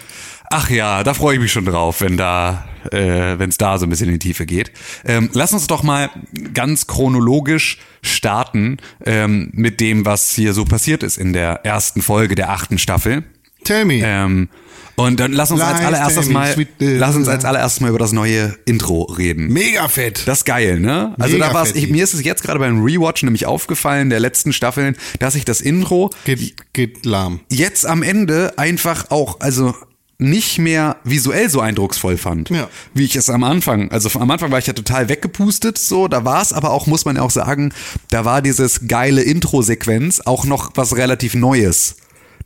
ach 0.50 0.70
ja, 0.70 1.02
da 1.02 1.14
freue 1.14 1.34
ich 1.36 1.40
mich 1.40 1.52
schon 1.52 1.64
drauf, 1.64 2.00
wenn 2.00 2.16
da, 2.16 2.66
äh, 2.92 3.38
wenn 3.38 3.50
es 3.50 3.58
da 3.58 3.78
so 3.78 3.86
ein 3.86 3.90
bisschen 3.90 4.08
in 4.08 4.14
die 4.14 4.28
Tiefe 4.28 4.46
geht. 4.46 4.72
Ähm, 5.04 5.30
lass 5.32 5.52
uns 5.52 5.66
doch 5.66 5.82
mal 5.82 6.10
ganz 6.54 6.86
chronologisch 6.86 7.78
starten 8.02 8.78
ähm, 9.04 9.50
mit 9.52 9.80
dem, 9.80 10.04
was 10.04 10.32
hier 10.32 10.52
so 10.52 10.64
passiert 10.64 11.02
ist 11.02 11.18
in 11.18 11.32
der 11.32 11.64
ersten 11.64 12.02
Folge 12.02 12.34
der 12.34 12.50
achten 12.50 12.78
Staffel. 12.78 13.24
Tell 13.64 13.84
me. 13.84 14.00
Ähm, 14.02 14.48
und 14.96 15.20
dann 15.20 15.32
lass 15.32 15.50
uns 15.50 15.60
als 15.60 15.78
Lies, 15.78 15.86
allererstes 15.86 16.24
tell 16.24 16.32
me, 16.32 16.32
mal, 16.32 16.52
sweet 16.52 16.68
little 16.78 16.98
lass 16.98 17.16
uns 17.16 17.28
als 17.28 17.44
allererstes 17.44 17.80
mal 17.80 17.90
über 17.90 17.98
das 17.98 18.12
neue 18.12 18.56
Intro 18.64 19.02
reden. 19.02 19.52
Mega 19.52 19.88
fett. 19.88 20.22
Das 20.26 20.38
ist 20.38 20.44
geil, 20.44 20.80
ne? 20.80 21.14
Also 21.18 21.34
Mega 21.34 21.48
da 21.48 21.54
war's, 21.54 21.72
ich, 21.74 21.90
mir 21.90 22.02
ist 22.02 22.14
es 22.14 22.24
jetzt 22.24 22.42
gerade 22.42 22.58
beim 22.58 22.82
Rewatch 22.82 23.22
nämlich 23.22 23.44
aufgefallen, 23.44 24.08
der 24.08 24.20
letzten 24.20 24.54
Staffeln, 24.54 24.96
dass 25.18 25.34
ich 25.34 25.44
das 25.44 25.60
Intro 25.60 26.10
geht, 26.24 26.72
geht 26.72 27.04
lahm. 27.04 27.40
jetzt 27.50 27.84
am 27.84 28.02
Ende 28.02 28.54
einfach 28.56 29.10
auch, 29.10 29.40
also 29.40 29.74
nicht 30.18 30.58
mehr 30.58 30.96
visuell 31.04 31.50
so 31.50 31.60
eindrucksvoll 31.60 32.16
fand, 32.16 32.48
Ja. 32.50 32.68
wie 32.94 33.04
ich 33.04 33.16
es 33.16 33.28
am 33.28 33.44
Anfang, 33.44 33.90
also 33.90 34.08
am 34.18 34.30
Anfang 34.30 34.50
war 34.50 34.58
ich 34.58 34.66
ja 34.66 34.72
total 34.72 35.08
weggepustet, 35.08 35.76
so, 35.78 36.08
da 36.08 36.24
war 36.24 36.40
es 36.40 36.52
aber 36.52 36.70
auch, 36.70 36.86
muss 36.86 37.04
man 37.04 37.16
ja 37.16 37.22
auch 37.22 37.30
sagen, 37.30 37.72
da 38.10 38.24
war 38.24 38.40
dieses 38.40 38.88
geile 38.88 39.22
Intro-Sequenz 39.22 40.20
auch 40.24 40.44
noch 40.46 40.70
was 40.74 40.96
relativ 40.96 41.34
Neues. 41.34 41.96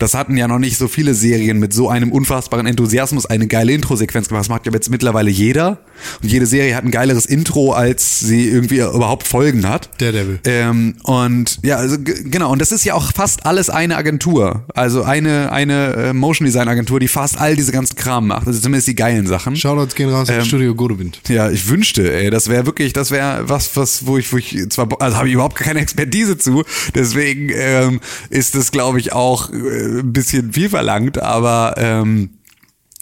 Das 0.00 0.14
hatten 0.14 0.36
ja 0.38 0.48
noch 0.48 0.58
nicht 0.58 0.78
so 0.78 0.88
viele 0.88 1.12
Serien 1.12 1.58
mit 1.58 1.74
so 1.74 1.90
einem 1.90 2.10
unfassbaren 2.10 2.66
Enthusiasmus 2.66 3.26
eine 3.26 3.46
geile 3.46 3.72
Intro-Sequenz 3.72 4.28
gemacht. 4.28 4.40
Das 4.40 4.48
macht 4.48 4.64
ja 4.64 4.72
jetzt 4.72 4.90
mittlerweile 4.90 5.30
jeder. 5.30 5.78
Und 6.22 6.32
jede 6.32 6.46
Serie 6.46 6.74
hat 6.74 6.84
ein 6.84 6.90
geileres 6.90 7.26
Intro, 7.26 7.72
als 7.72 8.18
sie 8.18 8.48
irgendwie 8.48 8.78
überhaupt 8.78 9.26
Folgen 9.26 9.68
hat. 9.68 9.90
Daredevil. 9.98 10.40
Ähm, 10.44 10.96
und 11.02 11.58
ja, 11.62 11.76
also 11.76 11.98
genau, 12.00 12.50
und 12.50 12.62
das 12.62 12.72
ist 12.72 12.84
ja 12.86 12.94
auch 12.94 13.12
fast 13.12 13.44
alles 13.44 13.68
eine 13.68 13.98
Agentur. 13.98 14.64
Also 14.74 15.02
eine, 15.02 15.52
eine 15.52 15.92
äh, 15.92 16.12
Motion 16.14 16.46
Design 16.46 16.68
Agentur, 16.68 16.98
die 16.98 17.08
fast 17.08 17.38
all 17.38 17.54
diese 17.54 17.70
ganzen 17.70 17.96
Kram 17.96 18.28
macht. 18.28 18.46
Also 18.46 18.58
zumindest 18.58 18.88
die 18.88 18.94
geilen 18.94 19.26
Sachen. 19.26 19.54
Shoutouts 19.54 19.94
gehen 19.94 20.08
raus 20.08 20.28
Ähm, 20.30 20.46
Studio 20.46 20.74
Godowind. 20.74 21.20
Ja, 21.28 21.50
ich 21.50 21.68
wünschte, 21.68 22.10
ey, 22.10 22.30
das 22.30 22.48
wäre 22.48 22.64
wirklich, 22.64 22.94
das 22.94 23.10
wäre 23.10 23.50
was, 23.50 23.76
was, 23.76 24.06
wo 24.06 24.16
ich, 24.16 24.32
wo 24.32 24.38
ich 24.38 24.56
zwar, 24.70 24.88
also 24.98 25.18
habe 25.18 25.28
ich 25.28 25.34
überhaupt 25.34 25.56
keine 25.56 25.80
Expertise 25.80 26.38
zu, 26.38 26.64
deswegen 26.94 27.50
ähm, 27.52 28.00
ist 28.30 28.54
es, 28.54 28.72
glaube 28.72 28.98
ich, 28.98 29.12
auch 29.12 29.52
äh, 29.52 29.89
ein 29.98 30.12
bisschen 30.12 30.52
viel 30.52 30.68
verlangt, 30.70 31.20
aber 31.20 31.74
ähm, 31.76 32.30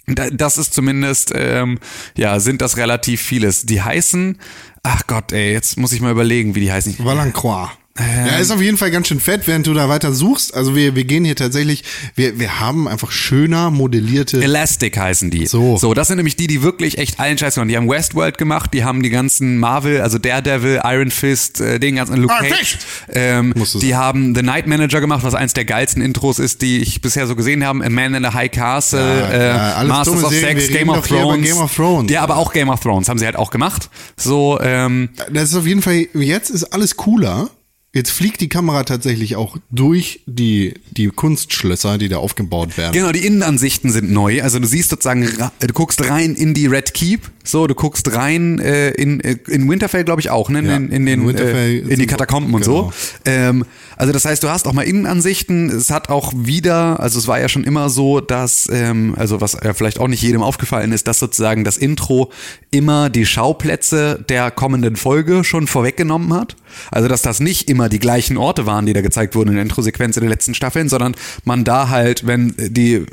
da- 0.07 0.29
das 0.29 0.57
ist 0.57 0.73
zumindest, 0.73 1.31
ähm, 1.35 1.79
ja, 2.17 2.39
sind 2.39 2.61
das 2.61 2.77
relativ 2.77 3.21
vieles. 3.21 3.65
Die 3.65 3.81
heißen, 3.81 4.37
ach 4.83 5.03
Gott, 5.07 5.31
ey, 5.31 5.51
jetzt 5.53 5.77
muss 5.77 5.91
ich 5.91 6.01
mal 6.01 6.11
überlegen, 6.11 6.55
wie 6.55 6.61
die 6.61 6.71
heißen. 6.71 6.95
Valancroix. 6.99 7.69
Ähm. 7.99 8.27
ja, 8.27 8.37
ist 8.37 8.51
auf 8.51 8.61
jeden 8.61 8.77
Fall 8.77 8.91
ganz 8.91 9.07
schön 9.07 9.19
fett, 9.19 9.47
während 9.47 9.67
du 9.67 9.73
da 9.73 9.89
weiter 9.89 10.13
suchst. 10.13 10.53
Also 10.53 10.75
wir, 10.75 10.95
wir 10.95 11.03
gehen 11.03 11.25
hier 11.25 11.35
tatsächlich, 11.35 11.83
wir, 12.15 12.39
wir 12.39 12.59
haben 12.59 12.87
einfach 12.87 13.11
schöner 13.11 13.71
modellierte. 13.71 14.41
Elastic 14.41 14.97
heißen 14.97 15.29
die. 15.29 15.45
So. 15.47 15.77
So, 15.77 15.93
das 15.93 16.07
sind 16.07 16.17
nämlich 16.17 16.35
die, 16.35 16.47
die 16.47 16.61
wirklich 16.61 16.97
echt 16.97 17.19
allen 17.19 17.37
Scheiß 17.37 17.57
machen. 17.57 17.69
Die 17.69 17.77
haben 17.77 17.89
Westworld 17.89 18.37
gemacht, 18.37 18.73
die 18.73 18.83
haben 18.83 19.03
die 19.03 19.09
ganzen 19.09 19.57
Marvel, 19.57 20.01
also 20.01 20.17
Daredevil, 20.17 20.81
Iron 20.83 21.11
Fist, 21.11 21.61
äh, 21.61 21.79
den 21.79 21.95
ganzen 21.95 22.17
Luke 22.17 22.33
Iron 22.39 22.51
Cage. 22.51 22.77
Ähm, 23.13 23.53
die 23.55 23.63
sagen. 23.63 23.95
haben 23.95 24.35
The 24.35 24.41
Night 24.41 24.67
Manager 24.67 25.01
gemacht, 25.01 25.23
was 25.23 25.33
eins 25.35 25.53
der 25.53 25.65
geilsten 25.65 26.01
Intros 26.01 26.39
ist, 26.39 26.61
die 26.61 26.79
ich 26.79 27.01
bisher 27.01 27.27
so 27.27 27.35
gesehen 27.35 27.65
habe. 27.65 27.83
A 27.83 27.89
Man 27.89 28.13
in 28.13 28.23
the 28.23 28.29
High 28.29 28.51
Castle, 28.51 28.99
Ja, 28.99 29.29
äh, 29.29 29.47
ja, 29.49 29.83
Masters 29.85 30.23
of 30.23 30.29
Serien. 30.31 30.59
Sex, 30.59 30.71
Game 30.71 30.89
of 30.89 31.07
Thrones. 31.07 31.47
Game 31.47 31.57
of 31.57 31.75
Thrones. 31.75 32.11
Ja, 32.11 32.21
aber 32.21 32.37
auch 32.37 32.53
Game 32.53 32.69
of 32.69 32.79
Thrones 32.79 33.09
haben 33.09 33.19
sie 33.19 33.25
halt 33.25 33.35
auch 33.35 33.51
gemacht. 33.51 33.89
So, 34.17 34.59
ähm, 34.61 35.09
Das 35.31 35.49
ist 35.49 35.55
auf 35.55 35.65
jeden 35.67 35.81
Fall, 35.81 36.07
jetzt 36.13 36.49
ist 36.49 36.65
alles 36.65 36.95
cooler. 36.97 37.49
Jetzt 37.91 38.11
fliegt 38.11 38.39
die 38.39 38.49
Kamera 38.49 38.83
tatsächlich 38.83 39.35
auch 39.35 39.57
durch 39.71 40.21
die, 40.27 40.75
die 40.91 41.07
Kunstschlösser, 41.07 41.97
die 41.97 42.07
da 42.07 42.17
aufgebaut 42.17 42.77
werden. 42.77 42.93
Genau, 42.93 43.11
die 43.11 43.25
Innenansichten 43.25 43.89
sind 43.89 44.11
neu. 44.11 44.43
Also 44.43 44.59
du 44.59 44.67
siehst 44.67 44.91
sozusagen, 44.91 45.27
du 45.59 45.73
guckst 45.73 46.07
rein 46.07 46.35
in 46.35 46.53
die 46.53 46.67
Red 46.67 46.93
Keep, 46.93 47.31
so, 47.49 47.65
du 47.65 47.73
guckst 47.73 48.13
rein 48.13 48.59
äh, 48.59 48.91
in, 48.91 49.19
äh, 49.21 49.37
in 49.47 49.67
Winterfell, 49.67 50.03
glaube 50.03 50.21
ich 50.21 50.29
auch, 50.29 50.49
ne? 50.49 50.61
Ja, 50.61 50.75
in, 50.75 50.91
in, 50.91 51.05
den, 51.07 51.27
in 51.27 51.35
äh, 51.35 51.77
in 51.77 51.99
die 51.99 52.05
Katakomben 52.05 52.53
und 52.53 52.61
genau. 52.61 52.91
so. 52.91 53.31
Ähm, 53.31 53.65
also 53.95 54.13
das 54.13 54.25
heißt, 54.25 54.43
du 54.43 54.49
hast 54.49 54.67
auch 54.67 54.73
mal 54.73 54.83
Innenansichten. 54.83 55.69
Es 55.69 55.89
hat 55.89 56.09
auch 56.09 56.31
wieder, 56.35 56.99
also 56.99 57.17
es 57.17 57.27
war 57.27 57.39
ja 57.39 57.49
schon 57.49 57.63
immer 57.63 57.89
so, 57.89 58.21
dass, 58.21 58.69
ähm, 58.71 59.15
also 59.17 59.41
was 59.41 59.57
ja 59.63 59.73
vielleicht 59.73 59.99
auch 59.99 60.07
nicht 60.07 60.21
jedem 60.21 60.43
aufgefallen 60.43 60.91
ist, 60.91 61.07
dass 61.07 61.17
sozusagen 61.17 61.63
das 61.63 61.77
Intro 61.77 62.31
immer 62.69 63.09
die 63.09 63.25
Schauplätze 63.25 64.23
der 64.29 64.51
kommenden 64.51 64.95
Folge 64.95 65.43
schon 65.43 65.65
vorweggenommen 65.65 66.33
hat. 66.33 66.55
Also 66.91 67.07
dass 67.07 67.23
das 67.23 67.39
nicht 67.39 67.67
immer 67.79 67.87
die 67.87 67.99
gleichen 67.99 68.37
Orte 68.37 68.65
waren, 68.65 68.85
die 68.85 68.91
da 68.91 68.99
gezeigt 68.99 69.35
wurden 69.35 69.49
in 69.49 69.55
der 69.55 69.63
Introsequenz 69.63 70.17
in 70.17 70.21
den 70.21 70.29
letzten 70.29 70.53
Staffeln, 70.53 70.89
sondern 70.89 71.15
man 71.45 71.63
da 71.63 71.87
halt, 71.87 72.27
wenn 72.27 72.53
die 72.57 73.05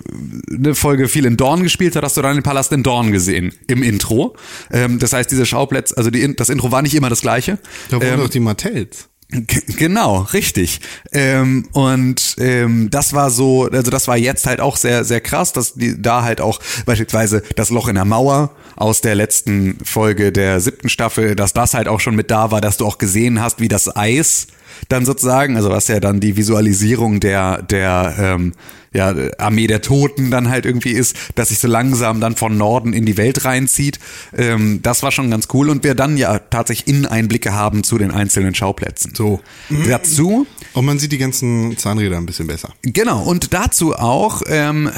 eine 0.52 0.74
Folge 0.74 1.06
viel 1.06 1.24
in 1.24 1.36
Dorn 1.36 1.62
gespielt 1.62 1.94
hat, 1.94 2.02
hast 2.02 2.16
du 2.16 2.22
dann 2.22 2.34
den 2.34 2.42
Palast 2.42 2.72
in 2.72 2.82
Dorn 2.82 3.12
gesehen 3.12 3.54
im 3.68 3.84
Intro. 3.84 4.34
Ähm, 4.72 4.98
das 4.98 5.12
heißt, 5.12 5.30
diese 5.30 5.46
Schauplätze, 5.46 5.96
also 5.96 6.10
die, 6.10 6.34
das 6.34 6.48
Intro 6.48 6.72
war 6.72 6.82
nicht 6.82 6.96
immer 6.96 7.08
das 7.08 7.20
gleiche. 7.20 7.58
Da 7.90 7.96
wurden 7.96 8.14
Ähm, 8.14 8.18
doch 8.18 8.28
die 8.28 8.40
Martells. 8.40 9.08
Genau, 9.28 10.20
richtig. 10.32 10.80
Ähm, 11.12 11.68
und 11.72 12.36
ähm, 12.38 12.90
das 12.90 13.12
war 13.12 13.30
so, 13.30 13.68
also 13.70 13.90
das 13.90 14.06
war 14.06 14.16
jetzt 14.16 14.46
halt 14.46 14.60
auch 14.60 14.76
sehr, 14.76 15.04
sehr 15.04 15.20
krass, 15.20 15.52
dass 15.52 15.74
die 15.74 16.00
da 16.00 16.22
halt 16.22 16.40
auch 16.40 16.60
beispielsweise 16.86 17.42
das 17.56 17.70
Loch 17.70 17.88
in 17.88 17.96
der 17.96 18.04
Mauer 18.04 18.54
aus 18.76 19.00
der 19.00 19.14
letzten 19.14 19.78
Folge 19.84 20.32
der 20.32 20.60
siebten 20.60 20.88
Staffel, 20.88 21.34
dass 21.34 21.52
das 21.52 21.74
halt 21.74 21.88
auch 21.88 22.00
schon 22.00 22.14
mit 22.14 22.30
da 22.30 22.50
war, 22.50 22.60
dass 22.60 22.76
du 22.76 22.86
auch 22.86 22.98
gesehen 22.98 23.40
hast, 23.40 23.60
wie 23.60 23.68
das 23.68 23.94
Eis 23.96 24.46
dann 24.88 25.06
sozusagen, 25.06 25.56
also 25.56 25.70
was 25.70 25.88
ja 25.88 26.00
dann 26.00 26.20
die 26.20 26.36
Visualisierung 26.36 27.20
der, 27.20 27.62
der 27.62 28.14
ähm, 28.18 28.52
ja, 28.92 29.14
Armee 29.38 29.66
der 29.66 29.82
Toten 29.82 30.30
dann 30.30 30.48
halt 30.48 30.66
irgendwie 30.66 30.92
ist, 30.92 31.16
dass 31.34 31.48
sich 31.48 31.58
so 31.58 31.68
langsam 31.68 32.20
dann 32.20 32.34
von 32.34 32.56
Norden 32.56 32.92
in 32.92 33.04
die 33.04 33.16
Welt 33.16 33.44
reinzieht. 33.44 33.98
Ähm, 34.36 34.80
das 34.82 35.02
war 35.02 35.12
schon 35.12 35.30
ganz 35.30 35.48
cool 35.52 35.68
und 35.68 35.84
wir 35.84 35.94
dann 35.94 36.16
ja 36.16 36.38
tatsächlich 36.38 36.88
Inneneinblicke 36.88 37.52
haben 37.54 37.84
zu 37.84 37.98
den 37.98 38.10
einzelnen 38.10 38.54
Schauplätzen. 38.54 39.12
So. 39.14 39.40
Dazu, 39.86 40.46
Und 40.76 40.84
man 40.84 40.98
sieht 40.98 41.10
die 41.10 41.16
ganzen 41.16 41.78
Zahnräder 41.78 42.18
ein 42.18 42.26
bisschen 42.26 42.46
besser. 42.46 42.74
genau, 42.82 43.22
und 43.22 43.54
dazu 43.54 43.94
auch 43.94 44.42
ähm, 44.46 44.90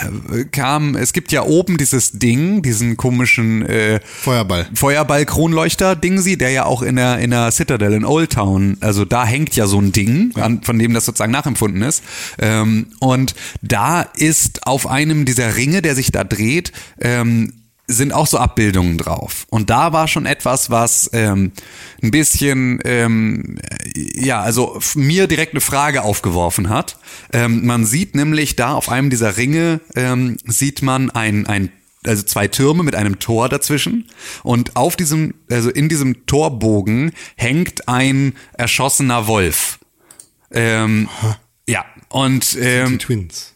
kam, 0.51 0.97
es 0.97 1.13
gibt 1.13 1.31
ja 1.31 1.45
oben 1.45 1.77
dieses 1.79 2.11
Ding, 2.19 2.63
diesen 2.63 2.97
komischen 2.97 3.65
äh, 3.65 4.01
Feuerball. 4.05 4.67
Feuerball-Kronleuchter-Dingsi, 4.75 6.37
der 6.37 6.51
ja 6.51 6.65
auch 6.65 6.83
in 6.83 6.97
der, 6.97 7.21
in 7.21 7.31
der 7.31 7.53
Citadel 7.53 7.93
in 7.93 8.05
Old 8.05 8.33
Town, 8.33 8.77
also 8.81 9.05
da 9.05 9.25
hängt 9.25 9.55
ja 9.55 9.69
so 9.69 9.81
ein 9.81 9.93
Ding, 9.93 10.33
an, 10.35 10.63
von 10.63 10.81
dem 10.81 10.95
das 10.95 11.05
sozusagen 11.05 11.31
nachempfunden 11.31 11.83
ist. 11.83 12.03
Ähm, 12.41 12.89
und 12.99 13.37
da 13.63 14.03
ist 14.03 14.67
auf 14.67 14.89
einem 14.89 15.27
dieser 15.27 15.55
Ringe, 15.57 15.81
der 15.81 15.95
sich 15.95 16.11
da 16.11 16.25
dreht, 16.25 16.73
ähm, 17.01 17.53
sind 17.89 18.13
auch 18.13 18.27
so 18.27 18.39
Abbildungen 18.39 18.99
drauf. 18.99 19.47
Und 19.49 19.71
da 19.71 19.93
war 19.93 20.07
schon 20.07 20.27
etwas, 20.27 20.71
was 20.71 21.11
ähm, 21.15 21.53
ein 22.03 22.11
bisschen, 22.11 22.81
ähm, 22.85 23.59
ja, 23.95 24.41
also 24.41 24.79
mir 24.95 25.27
direkt 25.27 25.55
eine 25.55 25.63
Frage 25.63 26.03
aufgeworfen 26.03 26.69
hat. 26.69 26.99
Ähm, 27.33 27.67
man 27.67 27.87
sieht 27.87 28.15
nämlich 28.15 28.57
da 28.57 28.75
auf 28.75 28.91
einem 28.91 29.11
dieser 29.11 29.39
Ringe, 29.39 29.81
ähm, 29.97 30.37
sieht 30.45 30.83
man 30.83 31.11
ein, 31.11 31.47
ein 31.47 31.73
also 32.07 32.23
zwei 32.23 32.47
Türme 32.47 32.83
mit 32.83 32.95
einem 32.95 33.19
Tor 33.19 33.49
dazwischen 33.49 34.07
und 34.43 34.77
auf 34.77 34.95
diesem, 34.95 35.35
also 35.51 35.69
in 35.69 35.89
diesem 35.89 36.27
Torbogen 36.27 37.13
hängt 37.37 37.89
ein 37.89 38.35
erschossener 38.53 39.27
Wolf. 39.27 39.81
Ähm, 40.51 41.09
ja, 41.69 41.85
und 42.09 42.55
Die 42.55 42.61
ähm, 42.61 42.99
Twins. 42.99 43.55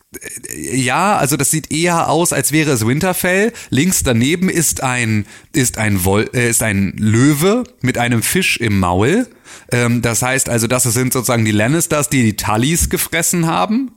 Ja, 0.54 1.16
also 1.16 1.36
das 1.36 1.50
sieht 1.50 1.72
eher 1.72 2.08
aus, 2.08 2.32
als 2.32 2.52
wäre 2.52 2.70
es 2.72 2.86
Winterfell. 2.86 3.52
Links 3.70 4.02
daneben 4.02 4.48
ist 4.48 4.82
ein 4.82 5.26
ist 5.52 5.78
ein 5.78 6.04
Wol 6.04 6.28
äh, 6.34 6.50
ist 6.50 6.62
ein 6.62 6.94
Löwe 6.98 7.64
mit 7.80 7.98
einem 7.98 8.22
Fisch 8.22 8.58
im 8.58 8.78
Maul. 8.78 9.26
Ähm, 9.70 10.02
das 10.02 10.22
heißt 10.22 10.48
also, 10.48 10.66
das 10.66 10.82
sind 10.84 11.12
sozusagen 11.12 11.44
die 11.44 11.52
Lannisters, 11.52 12.08
die 12.08 12.22
die 12.22 12.36
Tullys 12.36 12.90
gefressen 12.90 13.46
haben. 13.46 13.92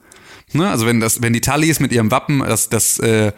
Ne? 0.54 0.70
Also 0.70 0.86
wenn 0.86 1.00
das 1.00 1.22
wenn 1.22 1.34
die 1.34 1.42
Tullys 1.42 1.80
mit 1.80 1.92
ihrem 1.92 2.12
Wappen 2.12 2.40
das 2.40 2.70
das 2.70 3.00
äh, 3.00 3.34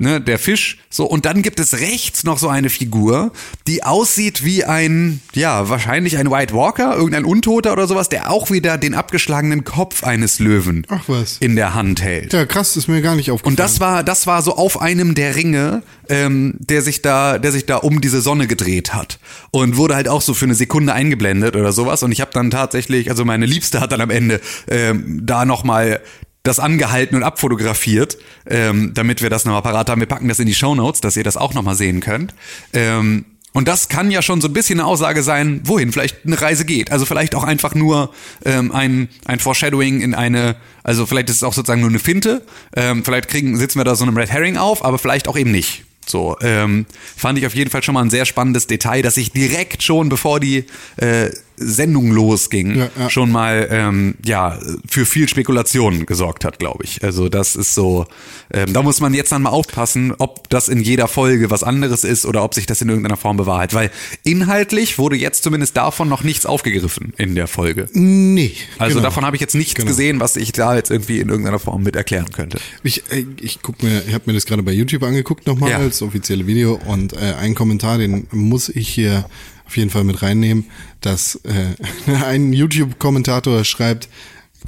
ne, 0.00 0.20
der 0.20 0.38
Fisch, 0.38 0.78
so, 0.88 1.04
und 1.04 1.24
dann 1.24 1.42
gibt 1.42 1.60
es 1.60 1.78
rechts 1.78 2.24
noch 2.24 2.38
so 2.38 2.48
eine 2.48 2.70
Figur, 2.70 3.32
die 3.66 3.84
aussieht 3.84 4.44
wie 4.44 4.64
ein, 4.64 5.20
ja, 5.34 5.68
wahrscheinlich 5.68 6.16
ein 6.16 6.30
White 6.30 6.54
Walker, 6.54 6.96
irgendein 6.96 7.24
Untoter 7.24 7.72
oder 7.72 7.86
sowas, 7.86 8.08
der 8.08 8.30
auch 8.30 8.50
wieder 8.50 8.78
den 8.78 8.94
abgeschlagenen 8.94 9.64
Kopf 9.64 10.02
eines 10.02 10.38
Löwen 10.38 10.86
Ach 10.88 11.04
was. 11.06 11.36
in 11.38 11.54
der 11.54 11.74
Hand 11.74 12.02
hält. 12.02 12.32
Ja, 12.32 12.46
krass, 12.46 12.76
ist 12.76 12.88
mir 12.88 13.02
gar 13.02 13.14
nicht 13.14 13.30
aufgefallen. 13.30 13.52
Und 13.52 13.60
das 13.60 13.78
war, 13.78 14.02
das 14.02 14.26
war 14.26 14.42
so 14.42 14.56
auf 14.56 14.80
einem 14.80 15.14
der 15.14 15.36
Ringe, 15.36 15.82
ähm, 16.08 16.54
der 16.58 16.82
sich 16.82 17.02
da, 17.02 17.38
der 17.38 17.52
sich 17.52 17.66
da 17.66 17.76
um 17.76 18.00
diese 18.00 18.20
Sonne 18.20 18.46
gedreht 18.46 18.94
hat 18.94 19.20
und 19.50 19.76
wurde 19.76 19.94
halt 19.94 20.08
auch 20.08 20.22
so 20.22 20.34
für 20.34 20.46
eine 20.46 20.54
Sekunde 20.54 20.92
eingeblendet 20.92 21.54
oder 21.56 21.72
sowas. 21.72 22.02
Und 22.02 22.10
ich 22.10 22.20
habe 22.20 22.32
dann 22.32 22.50
tatsächlich, 22.50 23.10
also 23.10 23.24
meine 23.24 23.46
Liebste 23.46 23.80
hat 23.80 23.92
dann 23.92 24.00
am 24.00 24.10
Ende 24.10 24.40
ähm, 24.68 25.20
da 25.24 25.44
noch 25.44 25.62
mal 25.62 26.00
das 26.42 26.58
angehalten 26.58 27.16
und 27.16 27.22
abfotografiert, 27.22 28.16
ähm, 28.48 28.92
damit 28.94 29.22
wir 29.22 29.30
das 29.30 29.44
nochmal 29.44 29.62
parat 29.62 29.90
haben. 29.90 30.00
Wir 30.00 30.08
packen 30.08 30.28
das 30.28 30.38
in 30.38 30.46
die 30.46 30.54
Show 30.54 30.74
Notes, 30.74 31.00
dass 31.00 31.16
ihr 31.16 31.24
das 31.24 31.36
auch 31.36 31.54
nochmal 31.54 31.74
sehen 31.74 32.00
könnt. 32.00 32.34
Ähm, 32.72 33.24
und 33.52 33.66
das 33.66 33.88
kann 33.88 34.10
ja 34.10 34.22
schon 34.22 34.40
so 34.40 34.48
ein 34.48 34.52
bisschen 34.52 34.78
eine 34.78 34.86
Aussage 34.86 35.22
sein, 35.22 35.60
wohin 35.64 35.92
vielleicht 35.92 36.24
eine 36.24 36.40
Reise 36.40 36.64
geht. 36.64 36.92
Also 36.92 37.04
vielleicht 37.04 37.34
auch 37.34 37.42
einfach 37.42 37.74
nur 37.74 38.14
ähm, 38.44 38.70
ein, 38.70 39.08
ein 39.24 39.40
Foreshadowing 39.40 40.00
in 40.00 40.14
eine, 40.14 40.56
also 40.84 41.04
vielleicht 41.04 41.30
ist 41.30 41.36
es 41.36 41.42
auch 41.42 41.52
sozusagen 41.52 41.80
nur 41.80 41.90
eine 41.90 41.98
Finte. 41.98 42.42
Ähm, 42.76 43.04
vielleicht 43.04 43.28
kriegen, 43.28 43.56
sitzen 43.56 43.80
wir 43.80 43.84
da 43.84 43.96
so 43.96 44.04
einem 44.04 44.16
Red 44.16 44.30
Herring 44.30 44.56
auf, 44.56 44.84
aber 44.84 44.98
vielleicht 44.98 45.26
auch 45.26 45.36
eben 45.36 45.50
nicht. 45.50 45.84
So, 46.06 46.36
ähm, 46.40 46.86
fand 47.16 47.38
ich 47.38 47.46
auf 47.46 47.54
jeden 47.54 47.70
Fall 47.70 47.82
schon 47.82 47.94
mal 47.94 48.02
ein 48.02 48.10
sehr 48.10 48.24
spannendes 48.24 48.66
Detail, 48.66 49.02
dass 49.02 49.16
ich 49.16 49.32
direkt 49.32 49.82
schon, 49.82 50.08
bevor 50.08 50.40
die 50.40 50.64
äh, 50.96 51.30
Sendung 51.62 52.10
losging, 52.12 52.74
Ja, 52.76 52.90
ja. 52.98 53.10
schon 53.10 53.30
mal 53.30 53.68
ähm, 53.70 54.14
ja 54.24 54.58
für 54.88 55.04
viel 55.06 55.28
Spekulation 55.28 56.06
gesorgt 56.06 56.44
hat, 56.44 56.58
glaube 56.58 56.84
ich. 56.84 57.04
Also 57.04 57.28
das 57.28 57.54
ist 57.54 57.74
so, 57.74 58.06
ähm, 58.52 58.72
da 58.72 58.82
muss 58.82 59.00
man 59.00 59.12
jetzt 59.14 59.30
dann 59.30 59.42
mal 59.42 59.50
aufpassen, 59.50 60.12
ob 60.18 60.48
das 60.48 60.68
in 60.68 60.80
jeder 60.80 61.06
Folge 61.06 61.50
was 61.50 61.62
anderes 61.62 62.02
ist 62.04 62.24
oder 62.26 62.42
ob 62.42 62.54
sich 62.54 62.66
das 62.66 62.80
in 62.80 62.88
irgendeiner 62.88 63.16
Form 63.18 63.36
bewahrheit. 63.36 63.74
Weil 63.74 63.90
inhaltlich 64.24 64.98
wurde 64.98 65.16
jetzt 65.16 65.42
zumindest 65.42 65.76
davon 65.76 66.08
noch 66.08 66.22
nichts 66.24 66.46
aufgegriffen 66.46 67.12
in 67.18 67.34
der 67.34 67.46
Folge. 67.46 67.88
Nee. 67.92 68.52
Also 68.78 68.94
genau. 68.96 69.08
davon 69.08 69.24
habe 69.24 69.36
ich 69.36 69.40
jetzt 69.40 69.54
nichts 69.54 69.74
Genau. 69.74 69.88
gesehen, 69.88 70.20
was 70.20 70.36
ich 70.36 70.52
da 70.52 70.74
jetzt 70.74 70.90
irgendwie 70.90 71.20
in 71.20 71.28
irgendeiner 71.28 71.58
Form 71.58 71.82
mit 71.82 71.94
erklären 71.96 72.30
könnte. 72.32 72.58
Ich, 72.82 73.02
äh, 73.12 73.24
ich 73.40 73.60
guck 73.62 73.82
mir, 73.82 74.02
ich 74.08 74.14
habe 74.14 74.24
mir 74.26 74.32
das 74.32 74.46
gerade 74.46 74.62
bei 74.62 74.72
YouTube 74.72 75.02
angeguckt 75.02 75.46
nochmal 75.46 75.70
Ja. 75.70 75.76
als 75.78 76.02
offizielle 76.02 76.46
Video 76.46 76.80
und 76.86 77.12
äh, 77.12 77.34
ein 77.40 77.54
Kommentar, 77.54 77.98
den 77.98 78.26
muss 78.32 78.68
ich 78.68 78.88
hier 78.88 79.26
auf 79.70 79.76
jeden 79.76 79.90
Fall 79.90 80.02
mit 80.02 80.20
reinnehmen, 80.20 80.64
dass 81.00 81.36
äh, 81.44 81.76
ein 82.24 82.52
YouTube-Kommentator 82.52 83.62
schreibt 83.64 84.08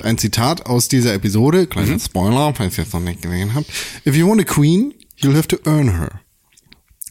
ein 0.04 0.16
Zitat 0.16 0.64
aus 0.66 0.86
dieser 0.88 1.12
Episode, 1.12 1.66
kleiner 1.66 1.98
Spoiler, 1.98 2.54
falls 2.54 2.78
ihr 2.78 2.84
es 2.84 2.92
noch 2.92 3.00
nicht 3.00 3.20
gesehen 3.20 3.52
habt. 3.54 3.66
If 4.06 4.14
you 4.14 4.28
want 4.28 4.40
a 4.40 4.44
queen, 4.44 4.94
you'll 5.20 5.36
have 5.36 5.48
to 5.48 5.58
earn 5.66 5.98
her. 5.98 6.20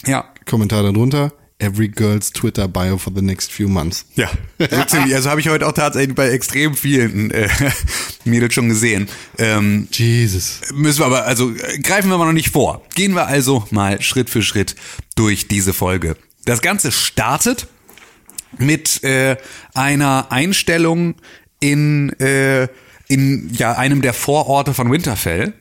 Ja, 0.07 0.25
Kommentar 0.45 0.83
darunter, 0.83 1.33
every 1.59 1.89
girl's 1.89 2.31
Twitter 2.31 2.69
bio 2.69 2.97
for 2.97 3.13
the 3.13 3.21
next 3.21 3.51
few 3.51 3.67
months. 3.67 4.05
Ja, 4.15 4.31
so. 4.57 4.97
Also 4.97 5.29
habe 5.29 5.41
ich 5.41 5.49
heute 5.49 5.67
auch 5.67 5.73
tatsächlich 5.73 6.15
bei 6.15 6.29
extrem 6.29 6.73
vielen 6.73 7.29
äh, 7.31 7.49
Mädels 8.23 8.53
schon 8.53 8.69
gesehen. 8.69 9.09
Ähm, 9.37 9.89
Jesus. 9.91 10.61
müssen 10.73 10.99
wir 10.99 11.07
aber, 11.07 11.25
also 11.25 11.51
äh, 11.51 11.79
greifen 11.79 12.09
wir 12.09 12.17
mal 12.17 12.25
noch 12.25 12.31
nicht 12.31 12.51
vor. 12.51 12.81
Gehen 12.95 13.13
wir 13.13 13.27
also 13.27 13.67
mal 13.69 14.01
Schritt 14.01 14.29
für 14.29 14.41
Schritt 14.41 14.75
durch 15.15 15.49
diese 15.49 15.73
Folge. 15.73 16.15
Das 16.45 16.61
Ganze 16.61 16.91
startet 16.91 17.67
mit 18.57 19.03
äh, 19.03 19.37
einer 19.73 20.31
Einstellung 20.31 21.15
in, 21.59 22.09
äh, 22.19 22.67
in 23.07 23.49
ja, 23.53 23.73
einem 23.73 24.01
der 24.01 24.13
Vororte 24.13 24.73
von 24.73 24.91
Winterfell, 24.91 25.53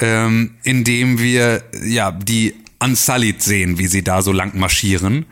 ähm, 0.00 0.56
in 0.62 0.84
dem 0.84 1.18
wir 1.18 1.62
ja 1.84 2.12
die 2.12 2.54
Unsullied 2.78 3.42
sehen, 3.42 3.78
wie 3.78 3.86
sie 3.86 4.02
da 4.02 4.22
so 4.22 4.32
lang 4.32 4.58
marschieren 4.58 5.26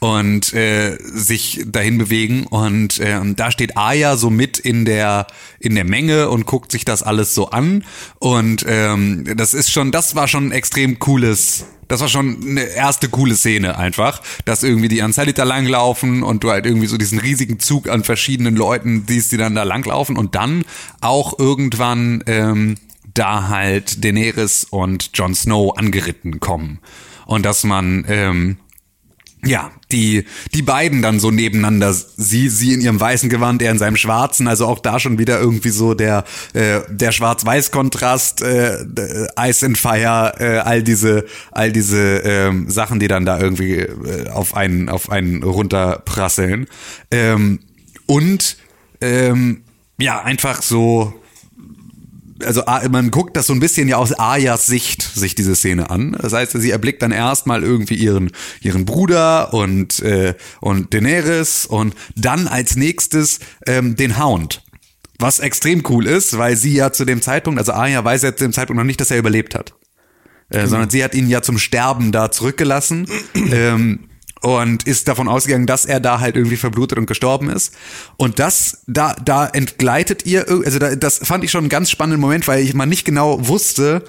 und 0.00 0.52
äh, 0.52 0.96
sich 1.00 1.64
dahin 1.66 1.98
bewegen. 1.98 2.46
Und 2.46 3.00
ähm, 3.02 3.36
da 3.36 3.50
steht 3.50 3.76
Aya 3.76 4.16
so 4.16 4.30
mit 4.30 4.58
in 4.58 4.84
der 4.84 5.26
in 5.58 5.74
der 5.74 5.84
Menge 5.84 6.28
und 6.28 6.46
guckt 6.46 6.72
sich 6.72 6.84
das 6.84 7.02
alles 7.02 7.34
so 7.34 7.50
an. 7.50 7.84
Und 8.18 8.64
ähm, 8.68 9.24
das 9.36 9.54
ist 9.54 9.70
schon 9.70 9.90
das 9.90 10.14
war 10.14 10.28
schon 10.28 10.48
ein 10.48 10.52
extrem 10.52 10.98
cooles 10.98 11.66
das 11.88 12.00
war 12.00 12.08
schon 12.08 12.38
eine 12.42 12.62
erste 12.62 13.08
coole 13.08 13.34
Szene 13.34 13.76
einfach, 13.78 14.22
dass 14.44 14.62
irgendwie 14.62 14.88
die 14.88 15.00
Unsullied 15.00 15.38
da 15.38 15.44
langlaufen 15.44 16.22
und 16.22 16.44
du 16.44 16.50
halt 16.50 16.66
irgendwie 16.66 16.86
so 16.86 16.98
diesen 16.98 17.18
riesigen 17.18 17.58
Zug 17.58 17.88
an 17.88 18.04
verschiedenen 18.04 18.56
Leuten 18.56 19.04
siehst, 19.08 19.32
die 19.32 19.38
dann 19.38 19.54
da 19.54 19.62
langlaufen 19.62 20.16
und 20.16 20.34
dann 20.34 20.64
auch 21.00 21.38
irgendwann 21.38 22.22
ähm, 22.26 22.76
da 23.14 23.48
halt 23.48 24.04
Daenerys 24.04 24.66
und 24.70 25.10
Jon 25.14 25.34
Snow 25.34 25.76
angeritten 25.76 26.40
kommen. 26.40 26.78
Und 27.26 27.44
dass 27.44 27.64
man, 27.64 28.04
ähm, 28.08 28.58
ja, 29.44 29.70
die, 29.92 30.24
die 30.52 30.62
beiden 30.62 31.00
dann 31.00 31.20
so 31.20 31.30
nebeneinander, 31.30 31.92
sie, 31.92 32.48
sie 32.48 32.74
in 32.74 32.80
ihrem 32.80 33.00
weißen 33.00 33.30
Gewand, 33.30 33.62
er 33.62 33.70
in 33.70 33.78
seinem 33.78 33.96
schwarzen, 33.96 34.48
also 34.48 34.66
auch 34.66 34.80
da 34.80 34.98
schon 34.98 35.18
wieder 35.18 35.38
irgendwie 35.38 35.70
so 35.70 35.94
der, 35.94 36.24
äh, 36.54 36.80
der 36.88 37.12
Schwarz-Weiß-Kontrast, 37.12 38.42
äh, 38.42 38.82
äh, 38.82 39.28
Ice 39.38 39.64
and 39.64 39.78
Fire, 39.78 40.34
äh, 40.38 40.58
all 40.58 40.82
diese, 40.82 41.24
all 41.52 41.70
diese 41.70 42.18
ähm, 42.24 42.68
Sachen, 42.68 42.98
die 42.98 43.08
dann 43.08 43.24
da 43.24 43.38
irgendwie 43.38 43.76
äh, 43.76 44.28
auf 44.30 44.54
einen, 44.56 44.88
auf 44.88 45.10
einen 45.10 45.42
runterprasseln. 45.42 46.66
Ähm, 47.10 47.60
und 48.06 48.56
ähm, 49.00 49.62
ja, 49.98 50.22
einfach 50.22 50.62
so 50.62 51.14
also 52.44 52.64
A- 52.66 52.88
man 52.88 53.10
guckt 53.10 53.36
das 53.36 53.46
so 53.46 53.52
ein 53.52 53.60
bisschen 53.60 53.88
ja 53.88 53.96
aus 53.96 54.12
Ayas 54.18 54.66
Sicht 54.66 55.02
sich 55.02 55.34
diese 55.34 55.54
Szene 55.56 55.90
an. 55.90 56.16
Das 56.20 56.32
heißt, 56.32 56.52
sie 56.52 56.70
erblickt 56.70 57.02
dann 57.02 57.12
erstmal 57.12 57.62
irgendwie 57.62 57.94
ihren 57.96 58.30
ihren 58.60 58.84
Bruder 58.84 59.52
und 59.54 60.00
äh, 60.00 60.34
und 60.60 60.92
Daenerys 60.94 61.66
und 61.66 61.94
dann 62.16 62.46
als 62.48 62.76
nächstes 62.76 63.40
ähm, 63.66 63.96
den 63.96 64.18
Hound. 64.22 64.62
Was 65.18 65.40
extrem 65.40 65.82
cool 65.88 66.06
ist, 66.06 66.38
weil 66.38 66.56
sie 66.56 66.74
ja 66.74 66.92
zu 66.92 67.04
dem 67.04 67.20
Zeitpunkt, 67.22 67.58
also 67.58 67.72
Arya 67.72 68.04
weiß 68.04 68.22
ja 68.22 68.36
zu 68.36 68.44
dem 68.44 68.52
Zeitpunkt 68.52 68.78
noch 68.78 68.86
nicht, 68.86 69.00
dass 69.00 69.10
er 69.10 69.18
überlebt 69.18 69.54
hat. 69.56 69.74
Äh, 70.50 70.66
Sondern 70.66 70.90
sie 70.90 71.02
hat 71.02 71.14
ihn 71.14 71.28
ja 71.28 71.42
zum 71.42 71.58
Sterben 71.58 72.12
da 72.12 72.30
zurückgelassen. 72.30 73.06
ähm, 73.34 74.08
und 74.40 74.84
ist 74.84 75.08
davon 75.08 75.28
ausgegangen, 75.28 75.66
dass 75.66 75.84
er 75.84 76.00
da 76.00 76.20
halt 76.20 76.36
irgendwie 76.36 76.56
verblutet 76.56 76.98
und 76.98 77.06
gestorben 77.06 77.50
ist. 77.50 77.74
Und 78.16 78.38
das, 78.38 78.82
da, 78.86 79.14
da 79.14 79.46
entgleitet 79.46 80.26
ihr, 80.26 80.46
also 80.48 80.78
da, 80.78 80.94
das 80.96 81.18
fand 81.18 81.44
ich 81.44 81.50
schon 81.50 81.62
einen 81.62 81.68
ganz 81.68 81.90
spannenden 81.90 82.20
Moment, 82.20 82.46
weil 82.48 82.62
ich 82.62 82.74
mal 82.74 82.86
nicht 82.86 83.04
genau 83.04 83.48
wusste, 83.48 84.04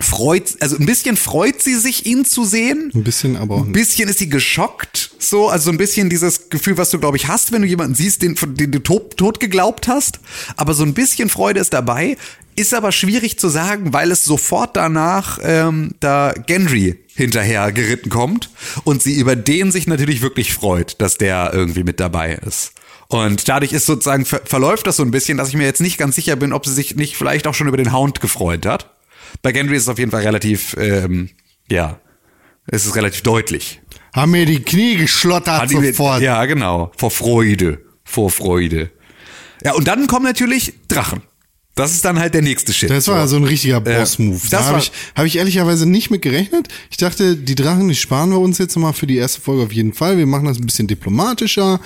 freut, 0.00 0.56
also 0.60 0.76
ein 0.76 0.86
bisschen 0.86 1.16
freut 1.16 1.62
sie 1.62 1.76
sich, 1.76 2.06
ihn 2.06 2.24
zu 2.24 2.44
sehen. 2.44 2.90
Ein 2.94 3.04
bisschen, 3.04 3.36
aber 3.36 3.56
auch 3.56 3.64
Ein 3.64 3.72
bisschen 3.72 4.08
ist 4.08 4.18
sie 4.18 4.28
geschockt, 4.28 5.12
so, 5.18 5.48
also 5.48 5.66
so 5.66 5.70
ein 5.70 5.78
bisschen 5.78 6.10
dieses 6.10 6.50
Gefühl, 6.50 6.76
was 6.76 6.90
du, 6.90 6.98
glaube 6.98 7.16
ich, 7.16 7.28
hast, 7.28 7.52
wenn 7.52 7.62
du 7.62 7.68
jemanden 7.68 7.94
siehst, 7.94 8.22
den, 8.22 8.36
den 8.56 8.72
du 8.72 8.80
tot, 8.80 9.16
tot 9.16 9.40
geglaubt 9.40 9.88
hast. 9.88 10.20
Aber 10.56 10.74
so 10.74 10.82
ein 10.84 10.94
bisschen 10.94 11.28
Freude 11.28 11.60
ist 11.60 11.72
dabei, 11.72 12.16
ist 12.56 12.74
aber 12.74 12.92
schwierig 12.92 13.38
zu 13.38 13.48
sagen, 13.48 13.92
weil 13.92 14.10
es 14.10 14.24
sofort 14.24 14.76
danach 14.76 15.38
ähm, 15.42 15.92
da 16.00 16.32
Gendry 16.46 16.98
hinterher 17.14 17.72
geritten 17.72 18.10
kommt 18.10 18.50
und 18.84 19.02
sie 19.02 19.14
über 19.14 19.36
den 19.36 19.70
sich 19.70 19.86
natürlich 19.86 20.22
wirklich 20.22 20.52
freut, 20.52 21.00
dass 21.00 21.16
der 21.16 21.50
irgendwie 21.52 21.84
mit 21.84 22.00
dabei 22.00 22.34
ist. 22.34 22.72
Und 23.08 23.48
dadurch 23.48 23.72
ist 23.72 23.86
sozusagen, 23.86 24.24
ver 24.24 24.40
verläuft 24.44 24.86
das 24.86 24.96
so 24.96 25.02
ein 25.02 25.10
bisschen, 25.10 25.38
dass 25.38 25.48
ich 25.48 25.54
mir 25.54 25.64
jetzt 25.64 25.80
nicht 25.80 25.98
ganz 25.98 26.16
sicher 26.16 26.36
bin, 26.36 26.52
ob 26.52 26.66
sie 26.66 26.72
sich 26.72 26.96
nicht 26.96 27.16
vielleicht 27.16 27.46
auch 27.46 27.54
schon 27.54 27.68
über 27.68 27.76
den 27.76 27.92
Hound 27.92 28.20
gefreut 28.20 28.66
hat. 28.66 28.90
Bei 29.42 29.52
Gendry 29.52 29.76
ist 29.76 29.84
es 29.84 29.88
auf 29.88 29.98
jeden 29.98 30.10
Fall 30.10 30.22
relativ, 30.22 30.76
ähm, 30.78 31.30
ja, 31.70 32.00
es 32.66 32.86
ist 32.86 32.96
relativ 32.96 33.22
deutlich. 33.22 33.80
haben 34.14 34.30
mir 34.32 34.46
die 34.46 34.62
Knie 34.62 34.96
geschlottert 34.96 35.62
Hat 35.62 35.70
sofort. 35.70 36.22
Ja, 36.22 36.44
genau. 36.46 36.92
Vor 36.96 37.10
Freude. 37.10 37.84
Vor 38.04 38.30
Freude. 38.30 38.90
Ja, 39.62 39.74
und 39.74 39.88
dann 39.88 40.06
kommen 40.06 40.24
natürlich 40.24 40.74
Drachen. 40.88 41.22
Das 41.74 41.92
ist 41.92 42.04
dann 42.04 42.20
halt 42.20 42.34
der 42.34 42.42
nächste 42.42 42.72
Shit. 42.72 42.90
Das 42.90 43.08
war 43.08 43.26
so 43.26 43.36
ein 43.36 43.44
richtiger 43.44 43.80
Boss-Move. 43.80 44.38
das 44.42 44.50
da 44.50 44.64
habe 44.64 44.78
ich, 44.78 44.92
hab 45.16 45.24
ich 45.26 45.36
ehrlicherweise 45.36 45.86
nicht 45.86 46.10
mit 46.10 46.22
gerechnet. 46.22 46.68
Ich 46.90 46.98
dachte, 46.98 47.36
die 47.36 47.54
Drachen, 47.56 47.88
die 47.88 47.96
sparen 47.96 48.30
wir 48.30 48.38
uns 48.38 48.58
jetzt 48.58 48.76
mal 48.76 48.92
für 48.92 49.08
die 49.08 49.16
erste 49.16 49.40
Folge 49.40 49.64
auf 49.64 49.72
jeden 49.72 49.92
Fall. 49.92 50.16
Wir 50.16 50.26
machen 50.26 50.46
das 50.46 50.58
ein 50.58 50.66
bisschen 50.66 50.86
diplomatischer. 50.86 51.80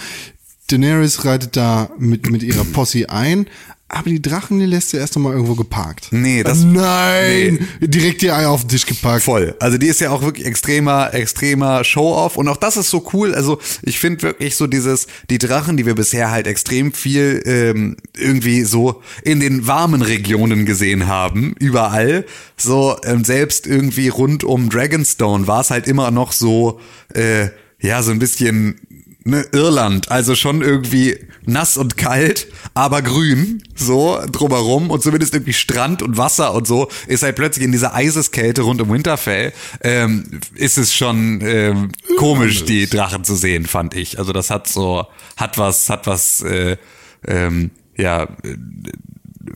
Daenerys 0.66 1.25
reitet 1.25 1.57
da 1.57 1.90
mit, 1.99 2.30
mit 2.30 2.42
ihrer 2.42 2.64
Posse 2.64 3.09
ein. 3.09 3.47
Aber 3.90 4.11
die 4.11 4.21
Drachen, 4.21 4.59
die 4.61 4.66
lässt 4.66 4.90
sie 4.90 4.99
erst 4.99 5.16
noch 5.16 5.23
mal 5.23 5.33
irgendwo 5.33 5.54
geparkt. 5.54 6.09
Nee, 6.11 6.42
das- 6.42 6.62
Nein! 6.62 7.66
Direkt 7.80 8.21
die 8.21 8.30
Eier 8.30 8.50
auf 8.50 8.61
den 8.61 8.68
Tisch 8.68 8.85
geparkt. 8.85 9.23
Voll. 9.25 9.54
Also 9.61 9.78
die 9.78 9.87
ist 9.87 10.00
ja 10.02 10.11
auch 10.11 10.21
wirklich 10.23 10.47
extremer, 10.47 11.14
extremer 11.14 11.83
Show-off. 11.85 12.37
Und 12.37 12.49
auch 12.49 12.59
das 12.59 12.76
ist 12.76 12.90
so 12.90 13.09
cool. 13.14 13.35
Also 13.35 13.59
ich 13.83 13.99
finde 13.99 14.23
wirklich 14.23 14.57
so 14.57 14.66
dieses, 14.66 15.07
die 15.30 15.38
Drachen, 15.38 15.78
die 15.78 15.87
wir 15.87 15.95
bisher 15.95 16.30
halt 16.30 16.47
extrem 16.47 16.92
viel 16.92 17.42
ähm, 17.47 17.97
irgendwie 18.14 18.64
so 18.64 19.02
in 19.23 19.40
den 19.40 19.66
warmen 19.66 20.02
Regionen 20.02 20.66
gesehen 20.66 21.07
haben, 21.07 21.54
überall. 21.59 22.26
So 22.59 22.97
ähm, 23.04 23.25
selbst 23.25 23.66
irgendwie 23.66 24.09
rund 24.09 24.45
um 24.45 24.68
Dragonstone 24.68 25.47
war 25.47 25.62
es 25.62 25.71
halt 25.71 25.87
immer 25.87 26.11
noch 26.11 26.33
so, 26.33 26.78
äh, 27.14 27.49
ja, 27.80 28.02
so 28.02 28.11
ein 28.11 28.18
bisschen 28.18 28.78
ne, 29.29 29.47
Irland, 29.53 30.11
also 30.11 30.35
schon 30.35 30.63
irgendwie 30.63 31.19
nass 31.45 31.77
und 31.77 31.97
kalt, 31.97 32.49
aber 32.75 33.03
grün, 33.03 33.63
so 33.75 34.21
drumherum 34.31 34.91
und 34.91 35.03
zumindest 35.03 35.35
irgendwie 35.35 35.53
Strand 35.53 36.03
und 36.03 36.17
Wasser 36.17 36.55
und 36.55 36.67
so 36.67 36.89
ist 37.07 37.23
halt 37.23 37.37
plötzlich 37.37 37.65
in 37.65 37.73
dieser 37.73 37.95
Eiseskälte 37.95 38.63
rund 38.63 38.81
um 38.81 38.91
Winterfell, 38.91 39.53
ähm, 39.83 40.41
ist 40.55 40.79
es 40.79 40.95
schon 40.95 41.41
ähm, 41.43 41.93
komisch, 42.17 42.65
die 42.65 42.89
Drachen 42.89 43.25
zu 43.25 43.37
sehen, 43.37 43.67
fand 43.67 43.95
ich. 43.95 44.19
Also 44.19 44.33
das 44.33 44.51
hat 44.51 44.69
so, 44.69 45.07
hat 45.37 45.59
was, 45.59 45.91
hat 45.91 46.07
was, 46.07 46.41
äh, 46.41 46.77
ähm, 47.27 47.71
ja, 47.97 48.25
äh, 48.25 48.57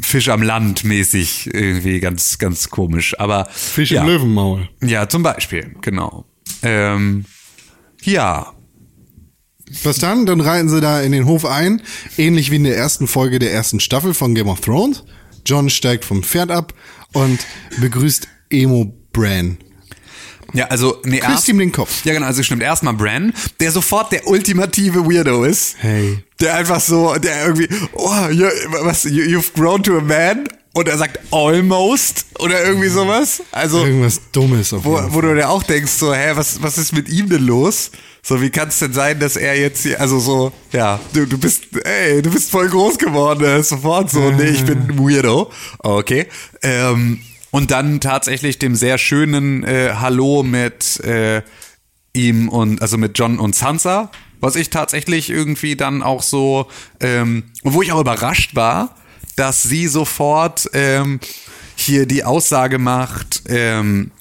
Fisch 0.01 0.31
am 0.31 0.43
Land 0.43 0.85
mäßig 0.85 1.51
irgendwie 1.53 2.01
ganz, 2.01 2.39
ganz 2.39 2.71
komisch. 2.71 3.19
Aber 3.21 3.47
Fisch 3.51 3.91
ja. 3.91 4.01
im 4.01 4.09
Löwenmaul. 4.09 4.69
Ja, 4.83 5.07
zum 5.07 5.23
Beispiel, 5.23 5.77
genau. 5.83 6.25
Ähm, 6.63 7.27
ja, 8.03 8.55
Was 9.85 9.99
dann? 9.99 10.27
Dann 10.27 10.41
reiten 10.41 10.69
sie 10.69 10.81
da 10.81 11.01
in 11.01 11.13
den 11.13 11.27
Hof 11.27 11.45
ein, 11.45 11.83
ähnlich 12.19 12.51
wie 12.51 12.57
in 12.57 12.65
der 12.65 12.77
ersten 12.77 13.07
Folge 13.07 13.39
der 13.39 13.53
ersten 13.53 13.81
Staffel 13.81 14.15
von 14.15 14.35
Game 14.35 14.49
of 14.49 14.61
Thrones. 14.61 15.03
John 15.47 15.71
steigt 15.71 16.05
vom 16.05 16.23
Pferd 16.23 16.51
ab 16.51 16.73
und 17.13 17.39
begrüßt 17.81 18.29
Emo 18.51 18.93
Bran. 19.13 19.59
Ja, 20.55 20.67
also 20.67 20.99
nee, 21.05 21.19
Küsst 21.19 21.31
erst- 21.31 21.49
ihm 21.49 21.59
den 21.59 21.73
Kopf. 21.73 22.05
Ja, 22.05 22.13
genau, 22.13 22.27
also 22.27 22.43
stimmt. 22.43 22.63
Erstmal 22.63 22.93
Bran, 22.95 23.33
der 23.61 23.73
sofort 23.73 24.13
der 24.13 24.27
ultimative 24.29 25.07
Weirdo 25.07 25.45
ist. 25.45 25.77
Hey. 25.79 26.19
Der 26.41 26.57
einfach 26.57 26.81
so, 26.81 27.15
der 27.17 27.47
irgendwie, 27.47 27.69
oh, 27.95 28.29
you, 28.31 28.47
was, 28.83 29.05
you, 29.05 29.23
you've 29.23 29.53
grown 29.55 29.83
to 29.83 29.97
a 29.97 30.01
man? 30.03 30.47
Und 30.75 30.89
er 30.89 30.97
sagt 30.99 31.19
almost 31.31 32.25
oder 32.39 32.65
irgendwie 32.65 32.89
sowas. 32.89 33.43
Also, 33.53 33.85
Irgendwas 33.85 34.21
Dummes 34.33 34.73
auf 34.73 34.85
wo, 34.85 34.97
jeden 34.97 35.13
wo 35.15 35.21
Fall. 35.21 35.31
du 35.31 35.35
dir 35.37 35.49
auch 35.51 35.63
denkst, 35.63 35.93
so, 35.93 36.15
hä, 36.15 36.33
was, 36.35 36.63
was 36.63 36.79
ist 36.79 36.93
mit 36.93 37.09
ihm 37.11 37.29
denn 37.29 37.45
los? 37.47 37.91
So, 38.25 38.41
wie 38.41 38.51
kann 38.51 38.69
es 38.69 38.79
denn 38.79 38.93
sein, 38.93 39.19
dass 39.19 39.35
er 39.35 39.59
jetzt 39.59 39.83
hier, 39.83 40.01
also 40.01 40.21
so, 40.21 40.53
ja, 40.71 41.01
du, 41.13 41.27
du 41.27 41.39
bist, 41.39 41.65
ey, 41.85 42.23
du 42.23 42.31
bist 42.31 42.53
voll 42.53 42.69
groß 42.69 42.97
geworden, 42.99 43.43
ist 43.59 43.71
sofort 43.71 44.11
so, 44.11 44.31
nee, 44.31 44.51
ich 44.51 44.65
bin 44.65 44.79
ein 44.79 44.99
Weirdo. 44.99 45.51
Okay. 45.81 46.29
Ähm, 46.63 47.21
und 47.51 47.73
dann 47.73 48.01
tatsächlich 48.01 48.61
dem 48.61 48.77
sehr 48.77 48.97
schönen 48.99 49.65
äh, 49.65 49.95
Hallo 49.99 50.45
mit 50.45 51.01
äh, 51.01 51.43
ihm 52.13 52.49
und, 52.49 52.81
also 52.81 52.97
mit 52.97 53.19
John 53.19 53.41
und 53.41 53.57
Sansa, 53.57 54.13
was 54.39 54.55
ich 54.55 54.71
tatsächlich 54.71 55.29
irgendwie 55.29 55.75
dann 55.75 56.01
auch 56.01 56.23
so, 56.23 56.69
ähm, 57.01 57.51
wo 57.65 57.83
ich 57.83 57.91
auch 57.91 58.01
überrascht 58.01 58.55
war, 58.55 58.95
dass 59.35 59.65
sie 59.65 59.89
sofort 59.89 60.71
ähm, 60.75 61.19
hier 61.75 62.07
die 62.07 62.23
Aussage 62.23 62.79
macht, 62.79 63.43
ähm, 63.49 64.13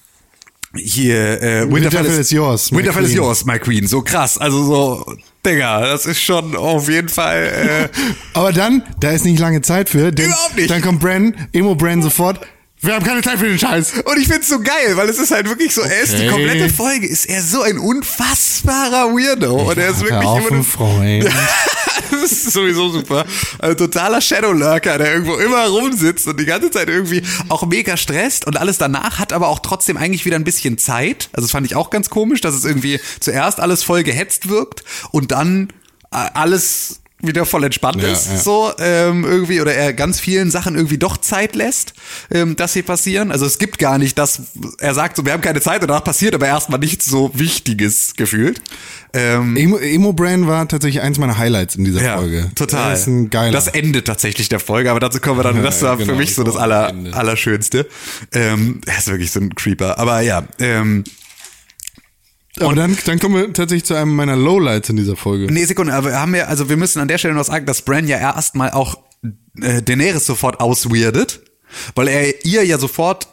hier, 0.76 1.42
äh, 1.42 1.70
Winterfell 1.70 2.06
is 2.06 2.30
yours, 2.30 2.72
Winterfell 2.72 3.04
is 3.04 3.14
yours, 3.14 3.44
my 3.44 3.58
queen. 3.58 3.86
So 3.86 4.02
krass. 4.02 4.38
Also 4.38 4.64
so, 4.64 5.16
Digga, 5.44 5.80
das 5.80 6.06
ist 6.06 6.20
schon 6.20 6.56
auf 6.56 6.88
jeden 6.88 7.08
Fall. 7.08 7.88
Äh, 7.92 7.98
Aber 8.34 8.52
dann, 8.52 8.82
da 9.00 9.10
ist 9.10 9.24
nicht 9.24 9.38
lange 9.38 9.60
Zeit 9.62 9.88
für, 9.88 10.12
denn 10.12 10.26
Überhaupt 10.26 10.56
nicht. 10.56 10.70
dann 10.70 10.80
kommt 10.80 11.00
Bran, 11.00 11.34
Emo 11.52 11.74
Bran 11.74 12.02
sofort. 12.02 12.40
Wir 12.84 12.94
haben 12.94 13.04
keine 13.04 13.22
Zeit 13.22 13.38
für 13.38 13.46
den 13.48 13.58
Scheiß. 13.58 13.92
und 14.04 14.18
ich 14.18 14.26
find's 14.26 14.48
so 14.48 14.58
geil, 14.60 14.96
weil 14.96 15.08
es 15.08 15.18
ist 15.18 15.30
halt 15.30 15.48
wirklich 15.48 15.72
so, 15.72 15.82
er 15.82 16.00
ist 16.00 16.12
die 16.14 16.22
Okay. 16.22 16.30
komplette 16.30 16.68
Folge, 16.68 17.06
ist 17.06 17.26
er 17.26 17.40
so 17.42 17.62
ein 17.62 17.78
unfassbarer 17.78 19.14
Weirdo. 19.14 19.70
und 19.70 19.78
er 19.78 19.90
ist 19.90 20.00
wirklich 20.00 20.26
auf, 20.26 20.46
immer 20.48 20.58
ein 20.58 20.64
Freund. 20.64 21.24
das 22.10 22.32
ist 22.32 22.52
sowieso 22.52 22.88
super. 22.90 23.24
Also 23.60 23.86
totaler 23.86 24.20
Shadowlurker, 24.20 24.98
der 24.98 25.12
irgendwo 25.12 25.36
immer 25.36 25.64
rumsitzt 25.68 26.26
und 26.26 26.40
die 26.40 26.44
ganze 26.44 26.70
Zeit 26.72 26.88
irgendwie 26.88 27.22
auch 27.48 27.64
mega 27.66 27.96
stresst 27.96 28.46
und 28.46 28.56
alles 28.56 28.78
danach 28.78 29.18
hat 29.20 29.32
aber 29.32 29.48
auch 29.48 29.60
trotzdem 29.60 29.96
eigentlich 29.96 30.24
wieder 30.24 30.36
ein 30.36 30.44
bisschen 30.44 30.76
Zeit. 30.76 31.28
Also 31.32 31.46
das 31.46 31.52
fand 31.52 31.66
ich 31.66 31.76
auch 31.76 31.90
ganz 31.90 32.10
komisch, 32.10 32.40
dass 32.40 32.54
es 32.54 32.64
irgendwie 32.64 33.00
zuerst 33.20 33.60
alles 33.60 33.84
voll 33.84 34.02
gehetzt 34.02 34.48
wirkt 34.48 34.82
und 35.12 35.30
dann 35.30 35.68
äh, 36.12 36.16
alles 36.34 37.01
wieder 37.22 37.46
voll 37.46 37.64
entspannt 37.64 38.02
Ja, 38.02 38.08
ist, 38.08 38.28
ja. 38.28 38.38
so 38.38 38.72
ähm, 38.78 39.24
irgendwie 39.24 39.60
oder 39.60 39.74
er 39.74 39.92
ganz 39.92 40.20
vielen 40.20 40.50
Sachen 40.50 40.74
irgendwie 40.74 40.98
doch 40.98 41.16
Zeit 41.16 41.54
lässt, 41.54 41.94
ähm, 42.30 42.56
dass 42.56 42.72
sie 42.72 42.82
passieren. 42.82 43.32
Also 43.32 43.46
es 43.46 43.58
gibt 43.58 43.78
gar 43.78 43.98
nicht 43.98 44.18
das, 44.18 44.42
er 44.78 44.94
sagt 44.94 45.16
so, 45.16 45.24
wir 45.24 45.32
haben 45.32 45.40
keine 45.40 45.60
Zeit 45.60 45.82
und 45.82 45.88
danach 45.88 46.04
passiert 46.04 46.34
aber 46.34 46.46
erstmal 46.46 46.80
nichts 46.80 47.06
so 47.06 47.30
Wichtiges 47.34 48.14
gefühlt. 48.16 48.60
Ähm, 49.14 49.56
Emo, 49.56 49.78
Emo 49.78 50.16
war 50.46 50.66
tatsächlich 50.68 51.02
eins 51.02 51.18
meiner 51.18 51.36
Highlights 51.36 51.76
in 51.76 51.84
dieser 51.84 52.02
ja, 52.02 52.16
Folge. 52.16 52.50
total. 52.54 52.92
Das 52.92 53.00
ist 53.00 53.06
ein 53.08 53.30
geiler. 53.30 53.52
Das 53.52 53.68
Ende 53.68 54.02
tatsächlich 54.04 54.48
der 54.48 54.60
Folge, 54.60 54.90
aber 54.90 55.00
dazu 55.00 55.20
kommen 55.20 55.38
wir 55.38 55.42
dann. 55.42 55.62
Das 55.62 55.82
war 55.82 55.96
genau, 55.96 56.12
für 56.12 56.18
mich 56.18 56.34
so 56.34 56.44
das 56.44 56.56
aller, 56.56 56.88
Ende. 56.88 57.12
Allerschönste. 57.12 57.86
Ähm, 58.32 58.80
er 58.86 58.98
ist 58.98 59.08
wirklich 59.08 59.30
so 59.30 59.40
ein 59.40 59.54
Creeper. 59.54 59.98
Aber 59.98 60.20
ja, 60.20 60.44
ähm, 60.58 61.04
Aber 62.60 62.74
dann, 62.74 62.96
dann 63.06 63.18
kommen 63.18 63.34
wir 63.34 63.52
tatsächlich 63.52 63.84
zu 63.84 63.94
einem 63.94 64.14
meiner 64.14 64.36
Lowlights 64.36 64.90
in 64.90 64.96
dieser 64.96 65.16
Folge. 65.16 65.46
nee, 65.50 65.64
Sekunde, 65.64 65.94
aber 65.94 66.10
wir 66.10 66.20
haben 66.20 66.34
ja, 66.34 66.44
also 66.44 66.68
wir 66.68 66.76
müssen 66.76 67.00
an 67.00 67.08
der 67.08 67.18
Stelle 67.18 67.34
noch 67.34 67.44
sagen, 67.44 67.64
dass 67.64 67.82
Bran 67.82 68.06
ja 68.06 68.18
erstmal 68.18 68.70
auch 68.72 68.98
äh, 69.60 69.80
Daenerys 69.80 70.26
sofort 70.26 70.60
ausweirdet, 70.60 71.40
weil 71.94 72.08
er 72.08 72.44
ihr 72.44 72.64
ja 72.64 72.78
sofort 72.78 73.28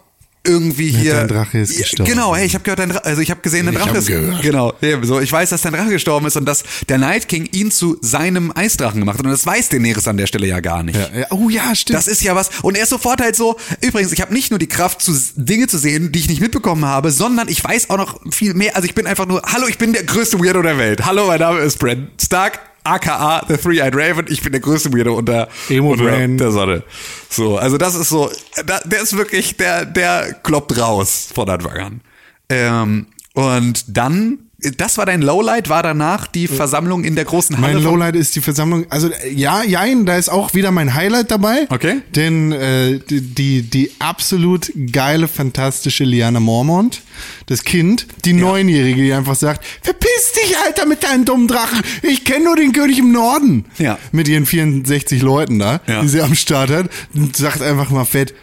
irgendwie 0.46 0.90
hier 0.90 1.14
dein 1.14 1.28
Drache 1.28 1.60
ist 1.60 1.78
gestorben. 1.78 2.10
Genau, 2.10 2.36
hey, 2.36 2.46
ich 2.46 2.54
habe 2.54 2.64
gehört, 2.64 2.80
dein 2.80 2.90
Drache, 2.90 3.06
also 3.06 3.22
ich 3.22 3.30
habe 3.30 3.42
gesehen, 3.42 3.66
dein 3.66 3.76
Drache 3.76 3.98
ist 3.98 4.08
gehört. 4.08 4.42
genau, 4.42 4.74
so, 5.04 5.20
ich 5.20 5.32
weiß, 5.32 5.50
dass 5.50 5.62
dein 5.62 5.74
Drache 5.74 5.90
gestorben 5.90 6.28
ist 6.28 6.38
und 6.38 6.46
dass 6.46 6.64
der 6.88 6.98
Night 6.98 7.28
King 7.28 7.48
ihn 7.52 7.72
zu 7.72 7.98
seinem 8.02 8.52
Eisdrachen 8.56 9.02
gemacht 9.02 9.20
hat 9.20 9.26
und 9.26 9.32
das 9.32 9.46
weiß 9.46 9.70
Daenerys 9.70 10.08
an 10.08 10.18
der 10.18 10.28
Stelle 10.28 10.48
ja 10.48 10.62
gar 10.62 10.84
nicht. 10.84 10.98
Ja, 10.98 11.20
ja, 11.20 11.26
oh 11.32 11.50
ja, 11.50 11.76
stimmt. 11.76 11.98
Das 11.98 12.08
ist 12.08 12.24
ja 12.24 12.36
was. 12.36 12.50
Und 12.62 12.78
er 12.78 12.84
ist 12.84 12.90
sofort 12.90 13.22
halt 13.22 13.36
so, 13.36 13.58
übrigens, 13.82 14.14
ich 14.14 14.22
habe 14.22 14.34
nicht 14.34 14.50
nur 14.50 14.60
die 14.60 14.68
Kraft, 14.68 15.02
zu 15.02 15.14
Dinge 15.36 15.68
zu 15.68 15.78
sehen, 15.78 16.12
die 16.12 16.20
ich 16.20 16.30
nicht 16.30 16.42
mitbekommen 16.42 16.86
habe, 16.86 17.12
sondern 17.12 17.50
ich 17.50 17.64
weiß 17.64 17.90
auch 17.90 17.98
noch 17.98 18.20
viel 18.32 18.54
mehr. 18.54 18.76
Also 18.76 18.88
ich 18.88 18.96
bin 18.96 19.08
einfach 19.08 19.26
nur, 19.26 19.42
hallo, 19.46 19.68
ich 19.68 19.78
bin 19.78 19.94
der 19.94 20.04
größte 20.04 20.40
Weirdo 20.40 20.62
der 20.62 20.78
Welt. 20.78 21.06
Hallo, 21.06 21.28
mein 21.28 21.40
Name 21.40 21.60
ist 21.60 21.80
Brent 21.80 22.10
Stark, 22.22 22.60
aka 22.94 23.46
The 23.48 23.58
Three-Eyed 23.58 23.96
Raven. 23.96 24.26
Ich 24.30 24.42
bin 24.42 24.52
der 24.52 24.62
größte 24.62 24.92
Weirdo 24.92 25.16
unter, 25.16 25.48
Emo 25.70 25.92
unter 25.92 26.28
der 26.28 26.52
Sonne. 26.52 26.84
So, 27.30 27.58
also 27.58 27.78
das 27.78 27.96
ist 27.96 28.10
so, 28.10 28.32
da, 28.66 28.80
der 28.86 29.02
ist 29.02 29.16
wirklich, 29.18 29.58
der, 29.58 29.86
der 29.86 30.34
kloppt 30.44 30.78
raus 30.78 31.30
von 31.34 31.50
Anfang 31.50 31.78
an. 31.78 32.02
Ähm, 32.50 33.08
und 33.34 33.86
dann, 33.88 34.49
das 34.78 34.98
war 34.98 35.06
dein 35.06 35.22
Lowlight, 35.22 35.70
war 35.70 35.84
danach 35.84 36.28
die 36.28 36.48
Versammlung 36.48 37.04
in 37.04 37.16
der 37.16 37.26
großen 37.26 37.60
Halle. 37.60 37.76
Mein 37.76 37.84
Lowlight 37.84 38.16
ist 38.16 38.36
die 38.36 38.42
Versammlung. 38.42 38.86
Also 38.90 39.10
ja, 39.34 39.64
jein, 39.64 40.06
da 40.06 40.18
ist 40.18 40.30
auch 40.30 40.54
wieder 40.54 40.72
mein 40.72 40.94
Highlight 40.94 41.32
dabei. 41.32 41.66
Okay. 41.70 42.02
Denn 42.16 42.52
äh, 42.52 43.00
die, 43.10 43.22
die, 43.22 43.62
die 43.62 43.92
absolut 44.00 44.72
geile, 44.92 45.28
fantastische 45.28 46.04
Liana 46.04 46.40
Mormont, 46.40 47.02
das 47.46 47.64
Kind, 47.64 48.08
die 48.26 48.34
Neunjährige, 48.34 49.02
die 49.02 49.14
einfach 49.14 49.36
sagt, 49.36 49.66
verpiss 49.82 50.34
dich, 50.44 50.58
Alter, 50.66 50.86
mit 50.86 51.04
deinem 51.04 51.24
dummen 51.26 51.48
Drachen. 51.48 51.82
Ich 52.02 52.26
kenne 52.26 52.46
nur 52.46 52.56
den 52.58 52.74
König 52.74 53.00
im 53.00 53.12
Norden. 53.12 53.66
Ja. 53.78 53.98
Mit 54.12 54.28
ihren 54.28 54.46
64 54.46 55.22
Leuten 55.22 55.60
da, 55.60 55.80
Ja. 55.88 56.02
die 56.02 56.08
sie 56.10 56.22
am 56.22 56.36
Start 56.36 56.70
hat. 56.70 56.90
Und 57.14 57.36
sagt 57.38 57.62
einfach 57.62 57.90
mal 57.92 58.06
fett, 58.06 58.34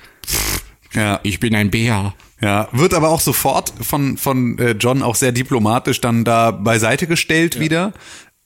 ja. 0.95 1.21
ich 1.23 1.41
bin 1.41 1.55
ein 1.55 1.71
Bär. 1.71 2.15
Ja, 2.41 2.69
wird 2.73 2.93
aber 2.93 3.09
auch 3.09 3.21
sofort 3.21 3.73
von, 3.81 4.19
von 4.19 4.59
äh, 4.59 4.73
John 4.73 5.03
auch 5.03 5.15
sehr 5.15 5.33
diplomatisch 5.33 6.01
dann 6.01 6.25
da 6.25 6.51
beiseite 6.51 7.07
gestellt 7.07 7.59
wieder. 7.59 7.93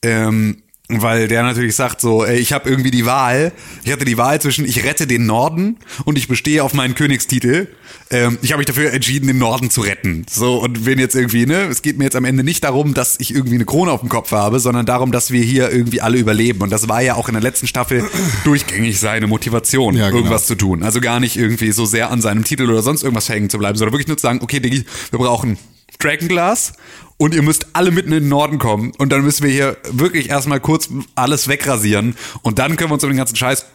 Ähm, 0.01 0.63
weil 0.99 1.27
der 1.27 1.43
natürlich 1.43 1.75
sagt 1.75 2.01
so, 2.01 2.25
ey, 2.25 2.37
ich 2.39 2.53
habe 2.53 2.69
irgendwie 2.69 2.91
die 2.91 3.05
Wahl. 3.05 3.51
Ich 3.83 3.91
hatte 3.91 4.05
die 4.05 4.17
Wahl 4.17 4.41
zwischen 4.41 4.65
ich 4.65 4.83
rette 4.83 5.07
den 5.07 5.25
Norden 5.25 5.77
und 6.05 6.17
ich 6.17 6.27
bestehe 6.27 6.63
auf 6.63 6.73
meinen 6.73 6.95
Königstitel. 6.95 7.67
Ähm, 8.09 8.37
ich 8.41 8.51
habe 8.51 8.59
mich 8.59 8.67
dafür 8.67 8.91
entschieden, 8.91 9.27
den 9.27 9.37
Norden 9.37 9.69
zu 9.69 9.81
retten. 9.81 10.25
So 10.29 10.57
und 10.61 10.85
wenn 10.85 10.99
jetzt 10.99 11.15
irgendwie, 11.15 11.45
ne, 11.45 11.63
es 11.69 11.81
geht 11.81 11.97
mir 11.97 12.05
jetzt 12.05 12.15
am 12.15 12.25
Ende 12.25 12.43
nicht 12.43 12.63
darum, 12.63 12.93
dass 12.93 13.19
ich 13.19 13.33
irgendwie 13.33 13.55
eine 13.55 13.65
Krone 13.65 13.91
auf 13.91 14.01
dem 14.01 14.09
Kopf 14.09 14.31
habe, 14.31 14.59
sondern 14.59 14.85
darum, 14.85 15.11
dass 15.11 15.31
wir 15.31 15.43
hier 15.43 15.71
irgendwie 15.71 16.01
alle 16.01 16.17
überleben. 16.17 16.61
Und 16.61 16.71
das 16.71 16.89
war 16.89 17.01
ja 17.01 17.15
auch 17.15 17.27
in 17.29 17.33
der 17.33 17.43
letzten 17.43 17.67
Staffel 17.67 18.03
durchgängig 18.43 18.99
seine 18.99 19.27
Motivation, 19.27 19.95
Ja, 19.95 20.07
genau. 20.07 20.17
irgendwas 20.17 20.47
zu 20.47 20.55
tun. 20.55 20.83
Also 20.83 20.99
gar 20.99 21.19
nicht 21.19 21.37
irgendwie 21.37 21.71
so 21.71 21.85
sehr 21.85 22.11
an 22.11 22.21
seinem 22.21 22.43
Titel 22.43 22.69
oder 22.69 22.81
sonst 22.81 23.03
irgendwas 23.03 23.29
hängen 23.29 23.49
zu 23.49 23.57
bleiben, 23.57 23.77
sondern 23.77 23.93
wirklich 23.93 24.07
nur 24.07 24.17
zu 24.17 24.23
sagen, 24.23 24.39
okay, 24.41 24.59
Diggi, 24.59 24.83
wir 25.11 25.19
brauchen 25.19 25.57
Dragonglass 26.01 26.73
und 27.17 27.35
ihr 27.35 27.43
müsst 27.43 27.67
alle 27.73 27.91
mitten 27.91 28.11
in 28.11 28.23
den 28.23 28.29
Norden 28.29 28.57
kommen 28.57 28.91
und 28.97 29.11
dann 29.11 29.23
müssen 29.23 29.43
wir 29.43 29.51
hier 29.51 29.77
wirklich 29.91 30.29
erstmal 30.29 30.59
kurz 30.59 30.89
alles 31.15 31.47
wegrasieren 31.47 32.15
und 32.41 32.59
dann 32.59 32.77
können 32.77 32.89
wir 32.89 32.95
uns 32.95 33.03
um 33.03 33.11
den 33.11 33.17
ganzen 33.17 33.35
Scheiß, 33.35 33.65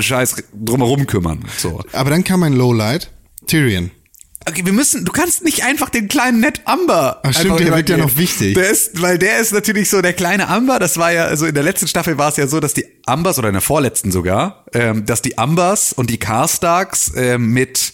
Scheiß 0.00 0.44
drumherum 0.52 1.06
kümmern. 1.06 1.44
So. 1.56 1.80
Aber 1.92 2.10
dann 2.10 2.24
kam 2.24 2.42
ein 2.42 2.52
Lowlight, 2.52 3.10
Tyrion. 3.46 3.90
Okay, 4.48 4.64
wir 4.64 4.72
müssen, 4.72 5.04
du 5.04 5.12
kannst 5.12 5.44
nicht 5.44 5.64
einfach 5.64 5.90
den 5.90 6.08
kleinen 6.08 6.40
Ned 6.40 6.62
Amber. 6.64 7.20
Ach, 7.22 7.32
stimmt, 7.32 7.60
der 7.60 7.76
wird 7.76 7.90
ja 7.90 7.98
noch 7.98 8.16
wichtig. 8.16 8.54
Der 8.54 8.70
ist, 8.70 9.00
weil 9.00 9.18
der 9.18 9.38
ist 9.38 9.52
natürlich 9.52 9.90
so 9.90 10.00
der 10.00 10.14
kleine 10.14 10.48
Amber. 10.48 10.78
Das 10.78 10.96
war 10.96 11.12
ja, 11.12 11.24
also 11.26 11.44
in 11.44 11.54
der 11.54 11.62
letzten 11.62 11.86
Staffel 11.86 12.16
war 12.16 12.30
es 12.30 12.36
ja 12.36 12.46
so, 12.46 12.58
dass 12.58 12.72
die 12.72 12.86
Ambers 13.04 13.38
oder 13.38 13.48
in 13.48 13.54
der 13.54 13.60
vorletzten 13.60 14.10
sogar, 14.10 14.64
ähm, 14.72 15.04
dass 15.04 15.20
die 15.20 15.36
Ambers 15.36 15.92
und 15.92 16.08
die 16.08 16.18
Karstarks 16.18 17.12
ähm, 17.16 17.52
mit 17.52 17.92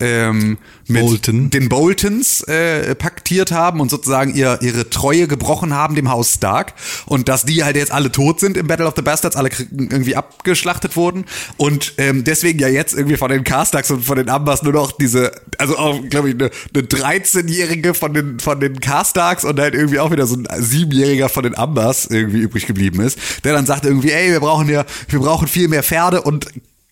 ähm, 0.00 0.58
mit 0.88 1.02
Bolton. 1.02 1.50
den 1.50 1.68
Boltons 1.68 2.42
äh, 2.42 2.94
paktiert 2.94 3.52
haben 3.52 3.80
und 3.80 3.90
sozusagen 3.90 4.34
ihr, 4.34 4.58
ihre 4.62 4.88
Treue 4.90 5.26
gebrochen 5.26 5.74
haben 5.74 5.94
dem 5.94 6.10
Haus 6.10 6.34
Stark. 6.34 6.74
Und 7.06 7.28
dass 7.28 7.44
die 7.44 7.64
halt 7.64 7.76
jetzt 7.76 7.92
alle 7.92 8.12
tot 8.12 8.40
sind 8.40 8.56
im 8.56 8.66
Battle 8.66 8.86
of 8.86 8.94
the 8.96 9.02
Bastards, 9.02 9.36
alle 9.36 9.50
irgendwie 9.70 10.16
abgeschlachtet 10.16 10.96
wurden. 10.96 11.24
Und 11.56 11.94
ähm, 11.98 12.24
deswegen 12.24 12.58
ja 12.58 12.68
jetzt 12.68 12.94
irgendwie 12.94 13.16
von 13.16 13.30
den 13.30 13.44
Carstarks 13.44 13.90
und 13.90 14.04
von 14.04 14.16
den 14.16 14.28
Ambers 14.28 14.62
nur 14.62 14.72
noch 14.72 14.92
diese, 14.92 15.32
also 15.58 15.76
auch 15.76 16.00
glaube 16.08 16.28
ich 16.28 16.34
eine, 16.34 16.50
eine 16.74 16.84
13-jährige 16.84 17.94
von 17.94 18.14
den 18.14 18.40
von 18.40 18.60
den 18.60 18.80
Carstarks 18.80 19.44
und 19.44 19.58
halt 19.58 19.74
irgendwie 19.74 19.98
auch 19.98 20.10
wieder 20.10 20.26
so 20.26 20.36
ein 20.36 20.46
siebenjähriger 20.62 21.28
von 21.28 21.42
den 21.42 21.56
Ambers 21.56 22.06
irgendwie 22.06 22.38
übrig 22.38 22.66
geblieben 22.66 23.00
ist, 23.00 23.18
der 23.44 23.52
dann 23.52 23.66
sagt 23.66 23.84
irgendwie, 23.84 24.12
ey, 24.12 24.30
wir 24.30 24.40
brauchen 24.40 24.68
ja, 24.68 24.84
wir 25.08 25.18
brauchen 25.18 25.48
viel 25.48 25.68
mehr 25.68 25.82
Pferde 25.82 26.22
und 26.22 26.46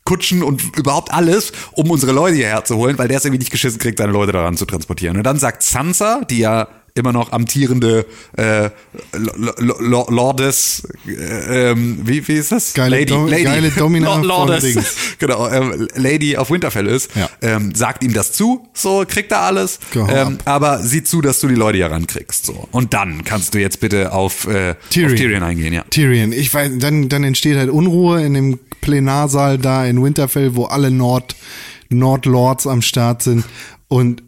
Kutschen 0.04 0.42
und 0.42 0.76
überhaupt 0.76 1.12
alles, 1.12 1.52
um 1.72 1.90
unsere 1.90 2.12
Leute 2.12 2.36
hierher 2.36 2.64
zu 2.64 2.76
holen, 2.76 2.98
weil 2.98 3.08
der 3.08 3.18
es 3.18 3.24
irgendwie 3.24 3.38
nicht 3.38 3.50
geschissen 3.50 3.78
kriegt, 3.78 3.98
seine 3.98 4.12
Leute 4.12 4.32
daran 4.32 4.56
zu 4.56 4.66
transportieren. 4.66 5.16
Und 5.16 5.22
dann 5.22 5.38
sagt 5.38 5.62
Sansa, 5.62 6.22
die 6.28 6.38
ja 6.38 6.68
immer 6.96 7.12
noch 7.12 7.32
amtierende 7.32 8.06
äh, 8.36 8.70
Lordes, 9.58 10.86
äh, 11.08 11.70
ähm, 11.72 11.98
wie, 12.04 12.26
wie 12.28 12.34
ist 12.34 12.52
das? 12.52 12.72
Geile 12.72 13.04
Dom- 13.04 13.28
geile 13.28 13.70
Domina 13.70 14.06
Lord- 14.06 14.18
von 14.20 14.28
Lordes, 14.28 14.96
genau, 15.18 15.48
ähm, 15.48 15.88
Lady 15.96 16.36
auf 16.36 16.50
Winterfell 16.50 16.86
ist, 16.86 17.10
Ja. 17.16 17.28
ähm, 17.42 17.74
sagt 17.74 18.04
ihm 18.04 18.12
das 18.12 18.30
zu, 18.32 18.68
so 18.74 19.04
kriegt 19.08 19.32
er 19.32 19.40
alles, 19.40 19.80
ähm, 19.96 20.06
ab. 20.06 20.32
aber 20.44 20.78
sieh 20.84 21.02
zu, 21.02 21.20
dass 21.20 21.40
du 21.40 21.48
die 21.48 21.56
Leute 21.56 21.78
hier 21.78 21.90
rankriegst. 21.90 22.46
So. 22.46 22.68
Und 22.70 22.94
dann 22.94 23.24
kannst 23.24 23.54
du 23.54 23.58
jetzt 23.60 23.80
bitte 23.80 24.12
auf, 24.12 24.46
äh, 24.46 24.76
Tyrion. 24.90 25.12
auf 25.12 25.18
Tyrion 25.18 25.42
eingehen, 25.42 25.72
ja. 25.72 25.82
Tyrion, 25.90 26.32
ich 26.32 26.54
weiß, 26.54 26.70
dann, 26.78 27.08
dann 27.08 27.24
entsteht 27.24 27.56
halt 27.56 27.70
Unruhe 27.70 28.24
in 28.24 28.34
dem 28.34 28.60
Plenarsaal 28.82 29.58
da 29.58 29.84
in 29.84 30.00
Winterfell, 30.00 30.54
wo 30.54 30.66
alle 30.66 30.92
Nord, 30.92 31.34
Nordlords 31.88 32.68
am 32.68 32.82
Start 32.82 33.24
sind 33.24 33.44
und 33.88 34.22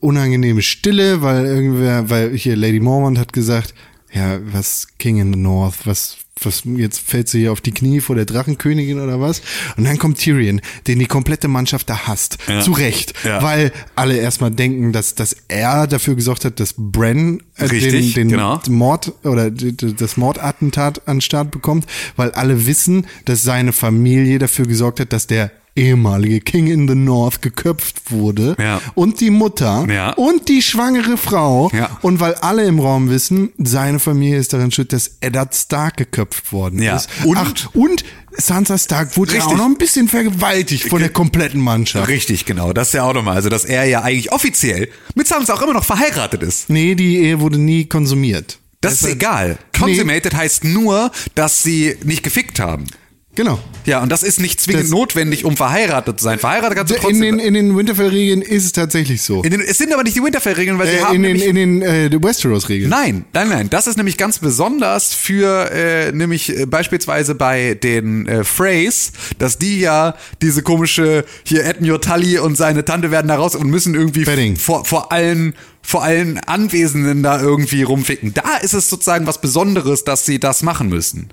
unangenehme 0.00 0.62
Stille, 0.62 1.22
weil 1.22 1.46
irgendwer, 1.46 2.10
weil 2.10 2.36
hier 2.36 2.56
Lady 2.56 2.80
Mormont 2.80 3.18
hat 3.18 3.32
gesagt, 3.32 3.74
ja, 4.12 4.38
was 4.52 4.88
King 4.98 5.18
in 5.18 5.32
the 5.32 5.38
North, 5.38 5.86
was, 5.86 6.18
was, 6.42 6.62
jetzt 6.64 7.00
fällt 7.00 7.28
sie 7.28 7.40
hier 7.40 7.52
auf 7.52 7.62
die 7.62 7.72
Knie 7.72 8.00
vor 8.00 8.14
der 8.14 8.26
Drachenkönigin 8.26 9.00
oder 9.00 9.20
was? 9.20 9.40
Und 9.76 9.84
dann 9.84 9.98
kommt 9.98 10.18
Tyrion, 10.18 10.60
den 10.86 10.98
die 10.98 11.06
komplette 11.06 11.48
Mannschaft 11.48 11.88
da 11.88 12.06
hasst. 12.06 12.36
Ja. 12.46 12.60
Zu 12.60 12.72
Recht. 12.72 13.14
Ja. 13.24 13.42
Weil 13.42 13.72
alle 13.94 14.16
erstmal 14.16 14.50
denken, 14.50 14.92
dass, 14.92 15.14
dass 15.14 15.34
er 15.48 15.86
dafür 15.86 16.14
gesorgt 16.14 16.44
hat, 16.44 16.60
dass 16.60 16.74
Bren 16.76 17.42
äh, 17.56 17.64
Richtig, 17.64 18.14
den, 18.14 18.28
den 18.28 18.28
genau. 18.28 18.60
Mord 18.68 19.12
oder 19.24 19.50
das 19.50 20.16
Mordattentat 20.18 21.08
an 21.08 21.16
den 21.16 21.20
Start 21.22 21.50
bekommt, 21.50 21.86
weil 22.16 22.32
alle 22.32 22.66
wissen, 22.66 23.06
dass 23.24 23.42
seine 23.42 23.72
Familie 23.72 24.38
dafür 24.38 24.66
gesorgt 24.66 25.00
hat, 25.00 25.12
dass 25.12 25.26
der 25.26 25.50
ehemalige 25.74 26.40
King 26.40 26.66
in 26.68 26.86
the 26.88 26.94
North 26.94 27.42
geköpft 27.42 28.10
wurde 28.10 28.56
Ja. 28.58 28.80
und 28.94 29.20
die 29.20 29.30
Mutter 29.30 29.86
Ja. 29.88 30.10
und 30.14 30.48
die 30.48 30.62
schwangere 30.62 31.16
Frau 31.16 31.70
Ja. 31.74 31.98
und 32.02 32.20
weil 32.20 32.34
alle 32.34 32.64
im 32.66 32.78
Raum 32.78 33.08
wissen, 33.10 33.50
seine 33.58 33.98
Familie 33.98 34.38
ist 34.38 34.52
daran 34.52 34.70
schuld, 34.70 34.92
dass 34.92 35.12
Eddard 35.20 35.54
Stark 35.54 35.96
geköpft 35.96 36.52
worden 36.52 36.82
Ja. 36.82 36.96
ist. 36.96 37.08
Und- 37.24 37.36
Ach, 37.38 37.52
und 37.74 38.04
Sansa 38.36 38.78
Stark 38.78 39.16
wurde 39.16 39.32
ja 39.32 39.38
Richtig. 39.38 39.52
auch 39.54 39.58
noch 39.58 39.66
ein 39.66 39.76
bisschen 39.76 40.08
vergewaltigt 40.08 40.88
von 40.88 41.00
der 41.00 41.10
kompletten 41.10 41.60
Mannschaft. 41.60 42.08
Richtig, 42.08 42.46
genau. 42.46 42.72
Das 42.72 42.88
ist 42.88 42.94
ja 42.94 43.02
auch 43.04 43.12
nochmal. 43.12 43.36
Also, 43.36 43.48
dass 43.50 43.64
er 43.66 43.84
ja 43.84 44.00
eigentlich 44.02 44.32
offiziell 44.32 44.88
mit 45.14 45.28
Sansa 45.28 45.52
auch 45.54 45.60
immer 45.62 45.74
noch 45.74 45.84
verheiratet 45.84 46.42
ist. 46.42 46.70
Nee, 46.70 46.94
die 46.94 47.18
Ehe 47.18 47.40
wurde 47.40 47.58
nie 47.58 47.84
konsumiert. 47.84 48.58
Das 48.80 48.94
ist 48.94 49.02
Deshalb- 49.02 49.16
egal. 49.16 49.58
Consummated 49.78 50.34
heißt 50.34 50.64
nur, 50.64 51.10
dass 51.34 51.62
sie 51.62 51.94
nicht 52.04 52.22
gefickt 52.22 52.58
haben. 52.58 52.86
Genau. 53.34 53.58
Ja, 53.86 54.02
und 54.02 54.10
das 54.12 54.22
ist 54.22 54.40
nicht 54.40 54.60
zwingend 54.60 54.84
Das- 54.84 54.90
notwendig, 54.90 55.46
um 55.46 55.56
verheiratet 55.56 56.18
zu 56.20 56.24
sein. 56.24 56.38
Verheiratet 56.38 56.76
kannst 56.76 56.90
du 56.90 56.96
In 56.96 57.00
trotzdem. 57.00 57.20
den, 57.20 57.38
in 57.38 57.54
den 57.54 57.76
Winterfell-Regeln 57.76 58.42
ist 58.42 58.66
es 58.66 58.72
tatsächlich 58.72 59.22
so. 59.22 59.42
in 59.42 59.50
den, 59.50 59.60
es 59.62 59.78
sind 59.78 59.90
aber 59.92 60.02
nicht 60.02 60.14
die 60.16 60.22
Winterfell-Regeln, 60.22 60.78
weil 60.78 60.86
sie 60.88 60.96
Äh, 60.96 61.00
haben 61.02 61.14
in 61.14 61.22
den, 61.22 61.36
in 61.40 61.54
den 61.56 61.82
äh, 61.82 62.10
Westeros-Regeln. 62.22 62.90
Nein, 62.90 63.24
nein, 63.32 63.48
nein. 63.48 63.70
Das 63.70 63.86
ist 63.86 63.96
nämlich 63.96 64.18
ganz 64.18 64.38
besonders 64.38 65.14
für 65.14 65.70
äh, 65.72 66.12
nämlich 66.12 66.54
äh, 66.56 66.66
beispielsweise 66.66 67.34
bei 67.34 67.74
den 67.74 68.26
äh, 68.28 68.44
Freys, 68.44 69.12
dass 69.38 69.56
die 69.56 69.80
ja 69.80 70.14
diese 70.42 70.62
komische 70.62 71.24
hier 71.44 71.64
Edmure 71.64 72.00
Tully 72.00 72.38
und 72.38 72.56
seine 72.56 72.84
Tante 72.84 73.10
werden 73.10 73.28
da 73.28 73.36
raus 73.36 73.54
und 73.56 73.68
müssen 73.70 73.94
irgendwie 73.94 74.26
vor, 74.56 74.84
vor 74.84 75.10
allen 75.10 75.54
vor 75.80 76.04
allen 76.04 76.38
Anwesenden 76.38 77.22
da 77.22 77.40
irgendwie 77.40 77.82
rumficken. 77.82 78.34
Da 78.34 78.58
ist 78.62 78.74
es 78.74 78.88
sozusagen 78.90 79.26
was 79.26 79.40
Besonderes, 79.40 80.04
dass 80.04 80.24
sie 80.26 80.38
das 80.38 80.62
machen 80.62 80.88
müssen. 80.90 81.30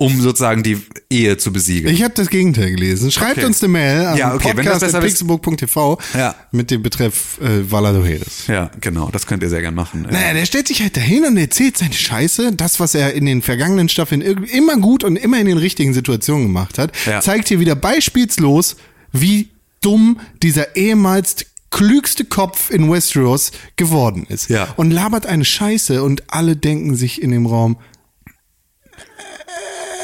Um 0.00 0.20
sozusagen 0.20 0.62
die 0.62 0.80
Ehe 1.10 1.36
zu 1.38 1.52
besiegeln. 1.52 1.92
Ich 1.92 2.02
habe 2.04 2.14
das 2.14 2.28
Gegenteil 2.30 2.70
gelesen. 2.70 3.10
Schreibt 3.10 3.38
Okay. 3.38 3.46
uns 3.46 3.60
eine 3.62 3.72
Mail 3.72 4.06
an 4.06 4.16
Ja, 4.16 4.32
okay, 4.34 4.54
podcast.pixelbook.tv 4.54 5.98
Ja. 6.14 6.34
mit 6.52 6.70
dem 6.70 6.82
Betreff 6.82 7.38
äh, 7.40 7.70
Valadoheres. 7.70 8.46
ja, 8.46 8.70
genau, 8.80 9.08
das 9.10 9.26
könnt 9.26 9.42
ihr 9.42 9.48
sehr 9.48 9.60
gern 9.60 9.74
machen. 9.74 10.06
Naja, 10.10 10.34
der 10.34 10.46
stellt 10.46 10.68
sich 10.68 10.82
halt 10.82 10.96
dahin 10.96 11.24
und 11.24 11.36
erzählt 11.36 11.76
seine 11.78 11.92
Scheiße. 11.94 12.52
Das, 12.52 12.78
was 12.80 12.94
er 12.94 13.14
in 13.14 13.26
den 13.26 13.42
vergangenen 13.42 13.88
Staffeln 13.88 14.20
immer 14.20 14.76
gut 14.76 15.04
und 15.04 15.16
immer 15.16 15.40
in 15.40 15.46
den 15.46 15.58
richtigen 15.58 15.92
Situationen 15.94 16.44
gemacht 16.44 16.78
hat, 16.78 16.92
Ja. 17.06 17.20
zeigt 17.20 17.48
hier 17.48 17.60
wieder 17.60 17.74
beispielslos, 17.74 18.76
wie 19.12 19.48
dumm 19.80 20.20
dieser 20.42 20.76
ehemals 20.76 21.36
klügste 21.70 22.24
Kopf 22.24 22.70
in 22.70 22.90
Westeros 22.90 23.52
geworden 23.76 24.26
ist. 24.28 24.48
Ja. 24.48 24.68
Und 24.76 24.90
labert 24.90 25.26
eine 25.26 25.44
Scheiße 25.44 26.02
und 26.02 26.22
alle 26.32 26.56
denken 26.56 26.94
sich 26.96 27.20
in 27.20 27.30
dem 27.30 27.44
Raum, 27.46 27.76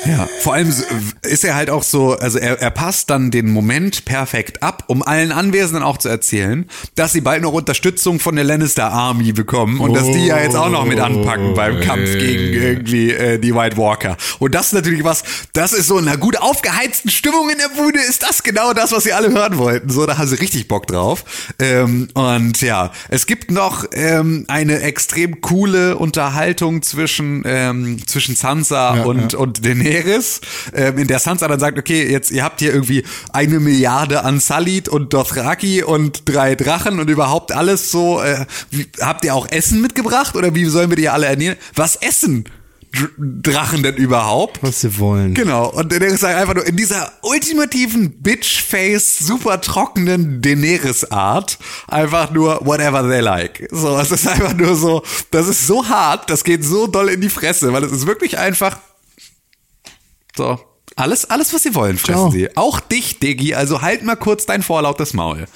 Ja, 0.06 0.28
vor 0.40 0.54
allem 0.54 0.72
ist 1.22 1.44
er 1.44 1.54
halt 1.54 1.70
auch 1.70 1.82
so, 1.82 2.12
also 2.12 2.38
er, 2.38 2.60
er 2.60 2.70
passt 2.70 3.10
dann 3.10 3.30
den 3.30 3.50
Moment 3.50 4.04
perfekt 4.04 4.62
ab, 4.62 4.84
um 4.88 5.02
allen 5.02 5.32
Anwesenden 5.32 5.82
auch 5.82 5.98
zu 5.98 6.08
erzählen, 6.08 6.66
dass 6.94 7.12
sie 7.12 7.20
bald 7.20 7.42
noch 7.42 7.52
Unterstützung 7.52 8.20
von 8.20 8.36
der 8.36 8.44
Lannister 8.44 8.90
Army 8.90 9.32
bekommen 9.32 9.80
und 9.80 9.94
dass 9.94 10.04
die 10.04 10.26
ja 10.26 10.38
jetzt 10.40 10.56
auch 10.56 10.70
noch 10.70 10.84
mit 10.84 11.00
anpacken 11.00 11.54
beim 11.54 11.80
Kampf 11.80 12.12
gegen 12.12 12.52
irgendwie 12.52 13.10
äh, 13.12 13.38
die 13.38 13.54
White 13.54 13.76
Walker. 13.76 14.16
Und 14.38 14.54
das 14.54 14.66
ist 14.66 14.72
natürlich 14.74 15.04
was, 15.04 15.24
das 15.52 15.72
ist 15.72 15.86
so 15.86 15.98
in 15.98 16.08
einer 16.08 16.16
gut 16.18 16.36
aufgeheizten 16.36 17.10
Stimmung 17.10 17.48
in 17.50 17.58
der 17.58 17.68
Bude, 17.82 17.98
ist 17.98 18.22
das 18.22 18.42
genau 18.42 18.72
das, 18.72 18.92
was 18.92 19.04
sie 19.04 19.12
alle 19.12 19.30
hören 19.30 19.58
wollten. 19.58 19.90
So, 19.90 20.06
da 20.06 20.18
haben 20.18 20.26
sie 20.26 20.36
richtig 20.36 20.68
Bock 20.68 20.86
drauf. 20.86 21.24
Ähm, 21.58 22.08
und 22.14 22.60
ja, 22.60 22.92
es 23.08 23.26
gibt 23.26 23.50
noch 23.50 23.84
ähm, 23.92 24.44
eine 24.48 24.80
extrem 24.80 25.40
coole 25.40 25.96
Unterhaltung 25.96 26.82
zwischen, 26.82 27.42
ähm, 27.46 28.06
zwischen 28.06 28.36
Sansa 28.36 28.96
Ja, 28.96 29.02
und, 29.04 29.32
ja. 29.32 29.38
und 29.38 29.64
Daenerys, 29.64 29.93
ähm, 30.74 30.98
in 30.98 31.06
der 31.06 31.18
Sansa 31.18 31.48
dann 31.48 31.60
sagt, 31.60 31.78
okay, 31.78 32.10
jetzt 32.10 32.30
ihr 32.30 32.44
habt 32.44 32.60
hier 32.60 32.72
irgendwie 32.72 33.04
eine 33.32 33.60
Milliarde 33.60 34.24
an 34.24 34.40
Salid 34.40 34.88
und 34.88 35.12
Dothraki 35.12 35.82
und 35.82 36.22
drei 36.26 36.54
Drachen 36.54 36.98
und 36.98 37.08
überhaupt 37.08 37.52
alles 37.52 37.90
so. 37.90 38.20
Äh, 38.22 38.46
wie, 38.70 38.86
habt 39.00 39.24
ihr 39.24 39.34
auch 39.34 39.48
Essen 39.50 39.80
mitgebracht 39.80 40.36
oder 40.36 40.54
wie 40.54 40.64
sollen 40.66 40.90
wir 40.90 40.96
die 40.96 41.08
alle 41.08 41.26
ernähren? 41.26 41.56
Was 41.74 41.96
essen 41.96 42.44
Dr 42.44 42.54
Drachen 43.18 43.82
denn 43.82 43.96
überhaupt? 43.96 44.62
was 44.62 44.80
sie 44.80 44.98
wollen. 44.98 45.34
Genau, 45.34 45.70
und 45.70 45.90
Daenerys 45.90 46.20
sagt 46.20 46.36
einfach 46.36 46.54
nur 46.54 46.66
in 46.66 46.76
dieser 46.76 47.12
ultimativen 47.22 48.22
Bitch-Face, 48.22 49.18
super 49.18 49.60
trockenen 49.60 50.40
Daenerys-Art, 50.40 51.58
einfach 51.88 52.30
nur 52.30 52.60
whatever 52.64 53.02
they 53.08 53.20
like. 53.20 53.68
So, 53.70 53.98
es 53.98 54.10
ist 54.10 54.28
einfach 54.28 54.54
nur 54.54 54.76
so, 54.76 55.02
das 55.30 55.48
ist 55.48 55.66
so 55.66 55.88
hart, 55.88 56.30
das 56.30 56.44
geht 56.44 56.64
so 56.64 56.86
doll 56.86 57.08
in 57.08 57.20
die 57.20 57.28
Fresse, 57.28 57.72
weil 57.72 57.84
es 57.84 57.92
ist 57.92 58.06
wirklich 58.06 58.38
einfach 58.38 58.78
so, 60.36 60.58
alles, 60.96 61.24
alles, 61.30 61.52
was 61.52 61.62
sie 61.62 61.74
wollen, 61.74 61.96
fressen 61.98 62.14
Ciao. 62.20 62.30
sie. 62.30 62.56
Auch 62.56 62.80
dich, 62.80 63.18
Diggi, 63.18 63.54
also 63.54 63.82
halt 63.82 64.04
mal 64.04 64.16
kurz 64.16 64.46
dein 64.46 64.62
vorlautes 64.62 65.12
Maul. 65.14 65.46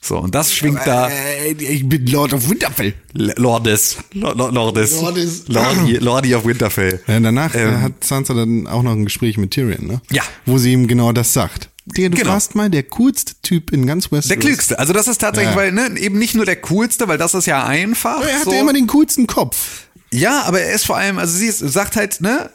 So, 0.00 0.18
und 0.18 0.34
das 0.34 0.52
schwingt 0.54 0.80
da. 0.86 1.08
Äh, 1.08 1.52
ich 1.52 1.88
bin 1.88 2.06
Lord 2.06 2.32
of 2.32 2.48
Winterfell. 2.48 2.94
L- 3.18 3.34
Lordes. 3.36 3.96
Lord, 4.12 4.36
Lordes. 4.38 5.00
Lordes. 5.00 5.48
Lordi, 5.48 5.92
Lordi 5.96 6.34
of 6.34 6.44
Winterfell. 6.44 7.00
Ja, 7.08 7.18
danach 7.18 7.54
äh, 7.54 7.62
Ähm. 7.64 7.82
hat 7.82 8.04
Sansa 8.04 8.32
dann 8.34 8.68
auch 8.68 8.82
noch 8.82 8.92
ein 8.92 9.04
Gespräch 9.04 9.36
mit 9.36 9.50
Tyrion, 9.50 9.86
ne? 9.86 10.00
Ja. 10.12 10.22
Wo 10.44 10.58
sie 10.58 10.72
ihm 10.72 10.86
genau 10.86 11.12
das 11.12 11.32
sagt. 11.32 11.70
Digga, 11.86 12.10
du 12.10 12.16
Genau. 12.18 12.30
warst 12.30 12.54
mal 12.54 12.70
der 12.70 12.84
coolste 12.84 13.34
Typ 13.42 13.72
in 13.72 13.84
ganz 13.86 14.06
Westeros. 14.12 14.28
Der 14.28 14.36
klügste. 14.38 14.78
Also 14.78 14.92
das 14.92 15.08
ist 15.08 15.18
tatsächlich, 15.20 15.54
Ja. 15.54 15.60
weil, 15.60 15.72
ne, 15.72 15.98
eben 15.98 16.18
nicht 16.18 16.34
nur 16.36 16.44
der 16.44 16.56
coolste, 16.56 17.08
weil 17.08 17.18
das 17.18 17.34
ist 17.34 17.46
ja 17.46 17.64
einfach. 17.64 18.20
Er 18.24 18.34
hatte 18.40 18.44
so. 18.50 18.52
immer 18.52 18.72
den 18.72 18.86
coolsten 18.86 19.26
Kopf. 19.26 19.86
Ja, 20.12 20.42
aber 20.42 20.60
er 20.60 20.72
ist 20.72 20.86
vor 20.86 20.96
allem, 20.96 21.18
also 21.18 21.36
sie 21.36 21.46
ist, 21.46 21.58
sagt 21.58 21.96
halt, 21.96 22.20
ne, 22.20 22.50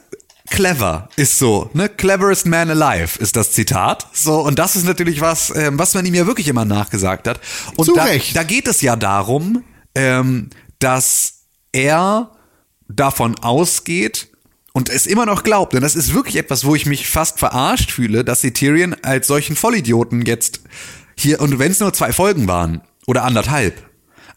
clever 0.52 1.08
ist 1.16 1.38
so, 1.38 1.70
ne, 1.72 1.88
cleverest 1.88 2.46
man 2.46 2.70
alive 2.70 3.18
ist 3.18 3.36
das 3.36 3.52
Zitat. 3.52 4.06
So, 4.12 4.40
und 4.40 4.58
das 4.58 4.76
ist 4.76 4.84
natürlich 4.84 5.20
was, 5.20 5.50
ähm, 5.56 5.78
was 5.78 5.94
man 5.94 6.04
ihm 6.04 6.14
ja 6.14 6.26
wirklich 6.26 6.46
immer 6.46 6.64
nachgesagt 6.64 7.26
hat. 7.26 7.40
Und 7.76 7.86
Zu 7.86 7.94
da, 7.94 8.04
Recht. 8.04 8.36
da 8.36 8.42
geht 8.42 8.68
es 8.68 8.82
ja 8.82 8.94
darum, 8.94 9.64
ähm, 9.94 10.50
dass 10.78 11.46
er 11.72 12.30
davon 12.86 13.38
ausgeht 13.38 14.28
und 14.74 14.90
es 14.90 15.06
immer 15.06 15.26
noch 15.26 15.42
glaubt, 15.42 15.74
und 15.74 15.80
das 15.80 15.96
ist 15.96 16.12
wirklich 16.12 16.36
etwas, 16.36 16.64
wo 16.64 16.74
ich 16.74 16.86
mich 16.86 17.08
fast 17.08 17.38
verarscht 17.38 17.90
fühle, 17.90 18.22
dass 18.22 18.42
sie 18.42 18.52
Tyrion 18.52 18.94
als 19.02 19.26
solchen 19.26 19.56
Vollidioten 19.56 20.22
jetzt 20.22 20.60
hier, 21.16 21.40
und 21.40 21.58
wenn 21.58 21.72
es 21.72 21.80
nur 21.80 21.92
zwei 21.92 22.12
Folgen 22.12 22.46
waren, 22.46 22.82
oder 23.06 23.24
anderthalb, 23.24 23.82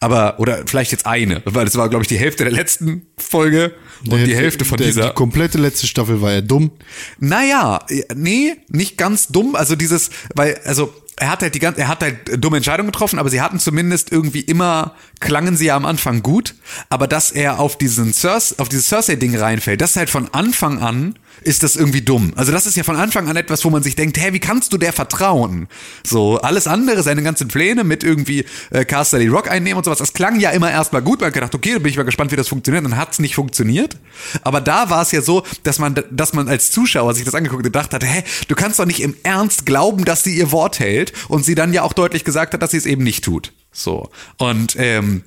aber, 0.05 0.39
oder 0.39 0.61
vielleicht 0.67 0.91
jetzt 0.91 1.07
eine, 1.07 1.41
weil 1.45 1.65
es 1.65 1.75
war, 1.75 1.89
glaube 1.89 2.03
ich, 2.03 2.07
die 2.07 2.19
Hälfte 2.19 2.43
der 2.43 2.53
letzten 2.53 3.07
Folge 3.17 3.73
und 4.07 4.23
die 4.23 4.35
Hälfte 4.35 4.63
von 4.63 4.77
der, 4.77 4.85
dieser. 4.85 5.07
Die 5.07 5.15
komplette 5.15 5.57
letzte 5.57 5.87
Staffel 5.87 6.21
war 6.21 6.31
ja 6.31 6.41
dumm. 6.41 6.69
Naja, 7.17 7.79
nee, 8.15 8.53
nicht 8.69 8.99
ganz 8.99 9.29
dumm. 9.29 9.55
Also 9.55 9.75
dieses, 9.75 10.11
weil, 10.35 10.59
also 10.63 10.93
er 11.17 11.31
hat 11.31 11.41
halt 11.41 11.55
die 11.55 11.59
ganze, 11.59 11.81
er 11.81 11.87
hat 11.87 12.03
halt 12.03 12.43
dumme 12.43 12.57
Entscheidungen 12.57 12.91
getroffen, 12.91 13.17
aber 13.17 13.31
sie 13.31 13.41
hatten 13.41 13.57
zumindest 13.57 14.11
irgendwie 14.11 14.41
immer, 14.41 14.93
klangen 15.21 15.57
sie 15.57 15.65
ja 15.65 15.75
am 15.75 15.87
Anfang 15.87 16.21
gut, 16.21 16.53
aber 16.89 17.07
dass 17.07 17.31
er 17.31 17.59
auf 17.59 17.75
diesen 17.75 18.13
Cersei, 18.13 18.57
auf 18.59 18.69
dieses 18.69 18.87
Cersei-Ding 18.89 19.35
reinfällt, 19.35 19.81
das 19.81 19.91
ist 19.91 19.95
halt 19.95 20.11
von 20.11 20.31
Anfang 20.35 20.83
an, 20.83 21.15
ist 21.41 21.63
das 21.63 21.75
irgendwie 21.75 22.01
dumm. 22.01 22.33
Also 22.35 22.51
das 22.51 22.65
ist 22.65 22.75
ja 22.75 22.83
von 22.83 22.95
Anfang 22.95 23.27
an 23.27 23.35
etwas, 23.35 23.63
wo 23.65 23.69
man 23.69 23.83
sich 23.83 23.95
denkt, 23.95 24.17
hä, 24.17 24.33
wie 24.33 24.39
kannst 24.39 24.73
du 24.73 24.77
der 24.77 24.93
vertrauen? 24.93 25.67
So, 26.03 26.37
alles 26.39 26.67
andere, 26.67 27.03
seine 27.03 27.23
ganzen 27.23 27.47
Pläne 27.47 27.83
mit 27.83 28.03
irgendwie 28.03 28.45
äh, 28.71 28.85
Casterly 28.85 29.27
Rock 29.27 29.49
einnehmen 29.49 29.77
und 29.77 29.85
sowas, 29.85 29.99
das 29.99 30.13
klang 30.13 30.39
ja 30.39 30.51
immer 30.51 30.71
erstmal 30.71 31.01
gut, 31.01 31.19
man 31.19 31.27
hat 31.27 31.33
gedacht, 31.33 31.55
okay, 31.55 31.77
bin 31.79 31.87
ich 31.87 31.97
mal 31.97 32.03
gespannt, 32.03 32.31
wie 32.31 32.35
das 32.35 32.47
funktioniert, 32.47 32.85
dann 32.85 32.97
hat's 32.97 33.19
nicht 33.19 33.35
funktioniert. 33.35 33.97
Aber 34.43 34.61
da 34.61 34.89
war 34.89 35.01
es 35.01 35.11
ja 35.11 35.21
so, 35.21 35.43
dass 35.63 35.79
man, 35.79 35.95
dass 36.11 36.33
man 36.33 36.47
als 36.47 36.71
Zuschauer 36.71 37.13
sich 37.13 37.25
das 37.25 37.35
angeguckt 37.35 37.59
und 37.59 37.71
gedacht 37.71 37.93
hat, 37.93 38.03
hä, 38.03 38.23
du 38.47 38.55
kannst 38.55 38.79
doch 38.79 38.85
nicht 38.85 39.01
im 39.01 39.15
Ernst 39.23 39.65
glauben, 39.65 40.05
dass 40.05 40.23
sie 40.23 40.37
ihr 40.37 40.51
Wort 40.51 40.79
hält 40.79 41.13
und 41.27 41.45
sie 41.45 41.55
dann 41.55 41.73
ja 41.73 41.83
auch 41.83 41.93
deutlich 41.93 42.23
gesagt 42.23 42.53
hat, 42.53 42.61
dass 42.61 42.71
sie 42.71 42.77
es 42.77 42.85
eben 42.85 43.03
nicht 43.03 43.23
tut. 43.23 43.53
So. 43.71 44.09
Und 44.37 44.75
ähm, 44.77 45.23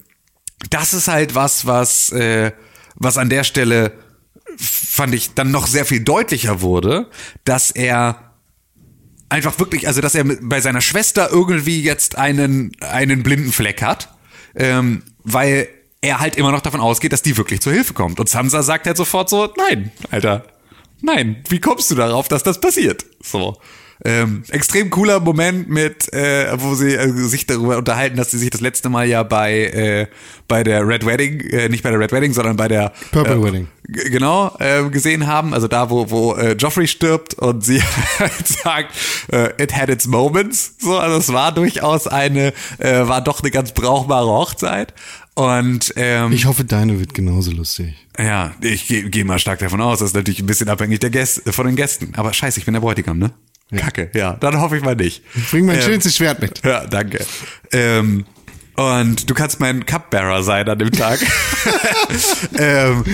das 0.71 0.95
ist 0.95 1.09
halt 1.09 1.35
was, 1.35 1.67
was, 1.67 2.11
äh, 2.11 2.53
was 2.95 3.19
an 3.19 3.29
der 3.29 3.45
Stelle 3.45 3.93
fand 4.57 5.15
ich 5.15 5.35
dann 5.35 5.51
noch 5.51 5.67
sehr 5.67 5.85
viel 5.85 6.01
deutlicher 6.01 6.61
wurde, 6.61 7.11
dass 7.45 7.71
er 7.71 8.29
einfach 9.29 9.59
wirklich, 9.59 9.87
also 9.87 10.01
dass 10.01 10.15
er 10.15 10.25
bei 10.25 10.61
seiner 10.61 10.81
Schwester 10.81 11.31
irgendwie 11.31 11.83
jetzt 11.83 12.17
einen, 12.17 12.73
einen 12.81 13.23
blinden 13.23 13.53
Fleck 13.53 13.83
hat, 13.83 14.09
ähm, 14.55 15.03
weil 15.23 15.69
er 16.01 16.21
halt 16.21 16.37
immer 16.37 16.53
noch 16.53 16.61
davon 16.61 16.81
ausgeht, 16.81 17.13
dass 17.13 17.23
die 17.23 17.37
wirklich 17.37 17.61
zur 17.61 17.73
Hilfe 17.73 17.93
kommt. 17.93 18.21
Und 18.21 18.29
Sansa 18.29 18.63
sagt 18.63 18.87
halt 18.87 18.97
sofort 18.97 19.29
so, 19.29 19.53
nein, 19.57 19.91
Alter, 20.11 20.45
nein, 21.01 21.43
wie 21.49 21.61
kommst 21.61 21.91
du 21.91 21.95
darauf, 21.95 22.29
dass 22.29 22.43
das 22.43 22.61
passiert? 22.61 23.05
So. 23.23 23.57
Ähm, 24.05 24.45
extrem 24.51 24.91
cooler 24.91 25.19
Moment 25.21 25.69
mit, 25.69 26.13
äh, 26.13 26.53
wo 26.61 26.75
sie 26.75 26.95
äh, 26.95 27.11
sich 27.13 27.47
darüber 27.47 27.79
unterhalten, 27.79 28.17
dass 28.17 28.31
sie 28.31 28.39
sich 28.39 28.51
das 28.51 28.61
letzte 28.61 28.89
Mal 28.89 29.09
ja 29.09 29.23
bei 29.25 29.65
äh, 29.65 30.07
bei 30.47 30.63
der 30.65 30.87
Red 30.87 31.05
Wedding, 31.05 31.41
äh, 31.41 31.69
nicht 31.69 31.83
bei 31.83 31.91
der 31.91 31.99
Red 31.99 32.13
Wedding, 32.13 32.33
sondern 32.33 32.57
bei 32.57 32.69
der 32.69 32.93
Purple 33.11 33.35
äh, 33.35 33.43
Wedding. 33.43 33.69
Genau, 33.89 34.55
äh, 34.61 34.89
gesehen 34.91 35.27
haben. 35.27 35.53
Also 35.55 35.67
da, 35.67 35.91
wo, 35.91 36.11
wo 36.11 36.35
äh, 36.35 36.53
Joffrey 36.53 36.87
stirbt 36.87 37.35
und 37.35 37.65
sie 37.65 37.83
halt 38.19 38.47
sagt, 38.47 38.95
äh, 39.33 39.51
it 39.63 39.75
had 39.75 39.89
its 39.89 40.07
moments. 40.07 40.75
So, 40.79 40.99
also 40.99 41.17
es 41.19 41.33
war 41.33 41.53
durchaus 41.53 42.07
eine, 42.07 42.53
äh, 42.79 43.09
war 43.09 43.21
doch 43.21 43.41
eine 43.43 43.51
ganz 43.51 43.73
brauchbare 43.73 44.29
Hochzeit. 44.29 44.95
Und 45.35 45.93
ähm, 45.97 46.33
Ich 46.33 46.47
hoffe, 46.47 46.65
deine 46.65 46.99
wird 46.99 47.15
genauso 47.15 47.51
lustig. 47.53 47.95
ja, 48.19 48.53
ich 48.61 48.89
gehe 48.89 49.09
geh 49.09 49.23
mal 49.25 49.39
stark 49.39 49.61
davon 49.61 49.81
aus, 49.81 50.01
das 50.01 50.09
ist 50.09 50.15
natürlich 50.17 50.41
ein 50.41 50.47
bisschen 50.47 50.69
abhängig 50.69 50.99
der 51.01 51.11
Gäste, 51.11 51.53
von 51.53 51.67
den 51.67 51.77
Gästen. 51.77 52.13
Aber 52.17 52.33
scheiße, 52.33 52.59
ich 52.59 52.65
bin 52.65 52.75
der 52.75 52.81
Bräutigam, 52.81 53.19
ne? 53.19 53.31
Kacke, 53.77 54.11
ja, 54.15 54.35
dann 54.35 54.61
hoffe 54.61 54.77
ich 54.77 54.83
mal 54.83 54.97
nicht. 54.97 55.23
Bring 55.51 55.67
mein 55.67 55.77
Ähm, 55.77 55.83
schönstes 55.83 56.17
Schwert 56.17 56.41
mit. 56.41 56.65
Ja, 56.65 56.87
danke. 56.87 57.25
Ähm, 57.73 58.25
und 58.77 59.29
du 59.29 59.35
kannst 59.35 59.59
mein 59.61 59.85
Cupbearer 59.87 60.43
sein 60.43 60.69
an 60.69 60.79
dem 60.79 60.93
Tag. 60.93 61.19
ähm, 62.59 63.05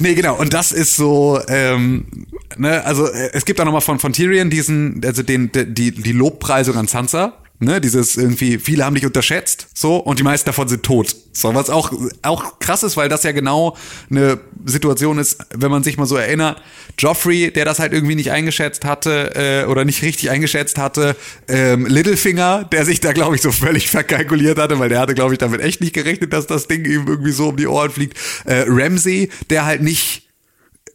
nee, 0.00 0.14
genau. 0.14 0.34
Und 0.34 0.52
das 0.52 0.72
ist 0.72 0.96
so, 0.96 1.40
ähm, 1.48 2.26
ne, 2.56 2.84
also 2.84 3.06
äh, 3.06 3.30
es 3.32 3.44
gibt 3.44 3.60
auch 3.60 3.64
nochmal 3.64 3.80
von, 3.80 3.98
von 4.00 4.12
Tyrion 4.12 4.50
diesen, 4.50 5.00
also 5.04 5.22
den, 5.22 5.50
die, 5.52 5.92
die 5.92 6.12
Lobpreisung 6.12 6.76
an 6.76 6.88
Sansa. 6.88 7.34
Ne, 7.62 7.80
dieses 7.80 8.16
irgendwie, 8.16 8.58
viele 8.58 8.84
haben 8.84 8.96
dich 8.96 9.06
unterschätzt, 9.06 9.68
so, 9.72 9.98
und 9.98 10.18
die 10.18 10.24
meisten 10.24 10.46
davon 10.46 10.66
sind 10.66 10.82
tot. 10.82 11.14
So, 11.32 11.54
was 11.54 11.70
auch, 11.70 11.92
auch 12.22 12.58
krass 12.58 12.82
ist, 12.82 12.96
weil 12.96 13.08
das 13.08 13.22
ja 13.22 13.30
genau 13.30 13.76
eine 14.10 14.40
Situation 14.64 15.16
ist, 15.16 15.38
wenn 15.54 15.70
man 15.70 15.84
sich 15.84 15.96
mal 15.96 16.06
so 16.06 16.16
erinnert, 16.16 16.60
Joffrey, 16.98 17.52
der 17.52 17.64
das 17.64 17.78
halt 17.78 17.92
irgendwie 17.92 18.16
nicht 18.16 18.32
eingeschätzt 18.32 18.84
hatte, 18.84 19.36
äh, 19.36 19.70
oder 19.70 19.84
nicht 19.84 20.02
richtig 20.02 20.30
eingeschätzt 20.30 20.76
hatte, 20.76 21.14
ähm, 21.46 21.86
Littlefinger, 21.86 22.64
der 22.64 22.84
sich 22.84 22.98
da, 22.98 23.12
glaube 23.12 23.36
ich, 23.36 23.42
so 23.42 23.52
völlig 23.52 23.88
verkalkuliert 23.88 24.58
hatte, 24.58 24.80
weil 24.80 24.88
der 24.88 24.98
hatte, 24.98 25.14
glaube 25.14 25.34
ich, 25.34 25.38
damit 25.38 25.60
echt 25.60 25.80
nicht 25.80 25.92
gerechnet, 25.92 26.32
dass 26.32 26.48
das 26.48 26.66
Ding 26.66 26.84
ihm 26.84 27.06
irgendwie 27.06 27.30
so 27.30 27.50
um 27.50 27.56
die 27.56 27.68
Ohren 27.68 27.92
fliegt. 27.92 28.18
Äh, 28.44 28.64
Ramsey, 28.66 29.30
der 29.50 29.66
halt 29.66 29.82
nicht 29.82 30.28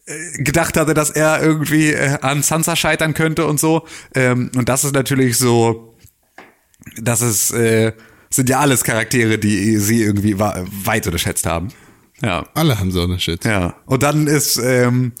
äh, 0.04 0.42
gedacht 0.42 0.76
hatte, 0.76 0.92
dass 0.92 1.08
er 1.08 1.42
irgendwie 1.42 1.92
äh, 1.92 2.18
an 2.20 2.42
Sansa 2.42 2.76
scheitern 2.76 3.14
könnte 3.14 3.46
und 3.46 3.58
so. 3.58 3.86
Ähm, 4.14 4.50
und 4.54 4.68
das 4.68 4.84
ist 4.84 4.92
natürlich 4.92 5.38
so, 5.38 5.88
das 7.00 7.20
ist, 7.20 7.52
äh, 7.52 7.92
sind 8.30 8.48
ja 8.48 8.60
alles 8.60 8.84
Charaktere, 8.84 9.38
die 9.38 9.76
sie 9.78 10.02
irgendwie 10.02 10.38
weit 10.38 11.06
unterschätzt 11.06 11.46
haben. 11.46 11.68
Ja. 12.22 12.46
Alle 12.54 12.78
haben 12.78 12.90
so 12.90 13.02
eine 13.02 13.18
Shit. 13.18 13.44
Ja. 13.44 13.76
Und 13.86 14.02
dann 14.02 14.26
ist, 14.26 14.56
ähm, 14.58 15.12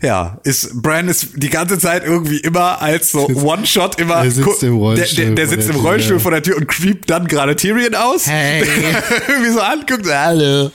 ja, 0.00 0.38
ist 0.44 0.82
Bran 0.82 1.08
ist 1.08 1.30
die 1.36 1.50
ganze 1.50 1.78
Zeit 1.78 2.04
irgendwie 2.04 2.38
immer 2.38 2.80
als 2.80 3.10
so 3.10 3.26
One-Shot 3.26 3.98
immer. 4.00 4.16
Er 4.16 4.30
sitzt 4.30 4.62
im 4.62 4.76
Rollstuhl 4.76 5.16
Der, 5.16 5.26
der, 5.26 5.34
der 5.34 5.48
sitzt 5.48 5.68
der 5.68 5.76
im 5.76 5.80
Rollstuhl 5.80 6.20
vor 6.20 6.30
der 6.30 6.42
Tür 6.42 6.56
und 6.56 6.68
creept 6.68 7.10
dann 7.10 7.26
gerade 7.26 7.56
Tyrion 7.56 7.94
aus. 7.94 8.26
Hey. 8.26 8.64
irgendwie 9.28 9.50
so 9.50 9.60
anguckt. 9.60 10.06
Hallo. 10.06 10.70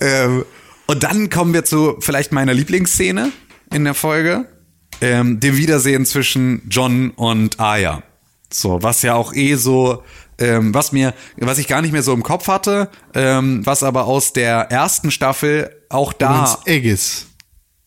Ähm, 0.00 0.44
und 0.86 1.02
dann 1.02 1.30
kommen 1.30 1.54
wir 1.54 1.64
zu 1.64 1.96
vielleicht 2.00 2.32
meiner 2.32 2.54
Lieblingsszene 2.54 3.32
in 3.72 3.84
der 3.84 3.94
Folge. 3.94 4.46
Ähm, 5.00 5.40
dem 5.40 5.56
Wiedersehen 5.56 6.06
zwischen 6.06 6.62
John 6.70 7.10
und 7.10 7.58
Arya. 7.60 8.02
So, 8.54 8.82
was 8.82 9.02
ja 9.02 9.14
auch 9.14 9.34
eh 9.34 9.56
so, 9.56 10.04
ähm, 10.38 10.72
was 10.72 10.92
mir, 10.92 11.12
was 11.36 11.58
ich 11.58 11.66
gar 11.66 11.82
nicht 11.82 11.92
mehr 11.92 12.04
so 12.04 12.12
im 12.12 12.22
Kopf 12.22 12.46
hatte, 12.46 12.88
ähm, 13.12 13.66
was 13.66 13.82
aber 13.82 14.04
aus 14.04 14.32
der 14.32 14.70
ersten 14.70 15.10
Staffel 15.10 15.74
auch 15.88 16.12
da. 16.12 16.58
Aegis. 16.66 17.26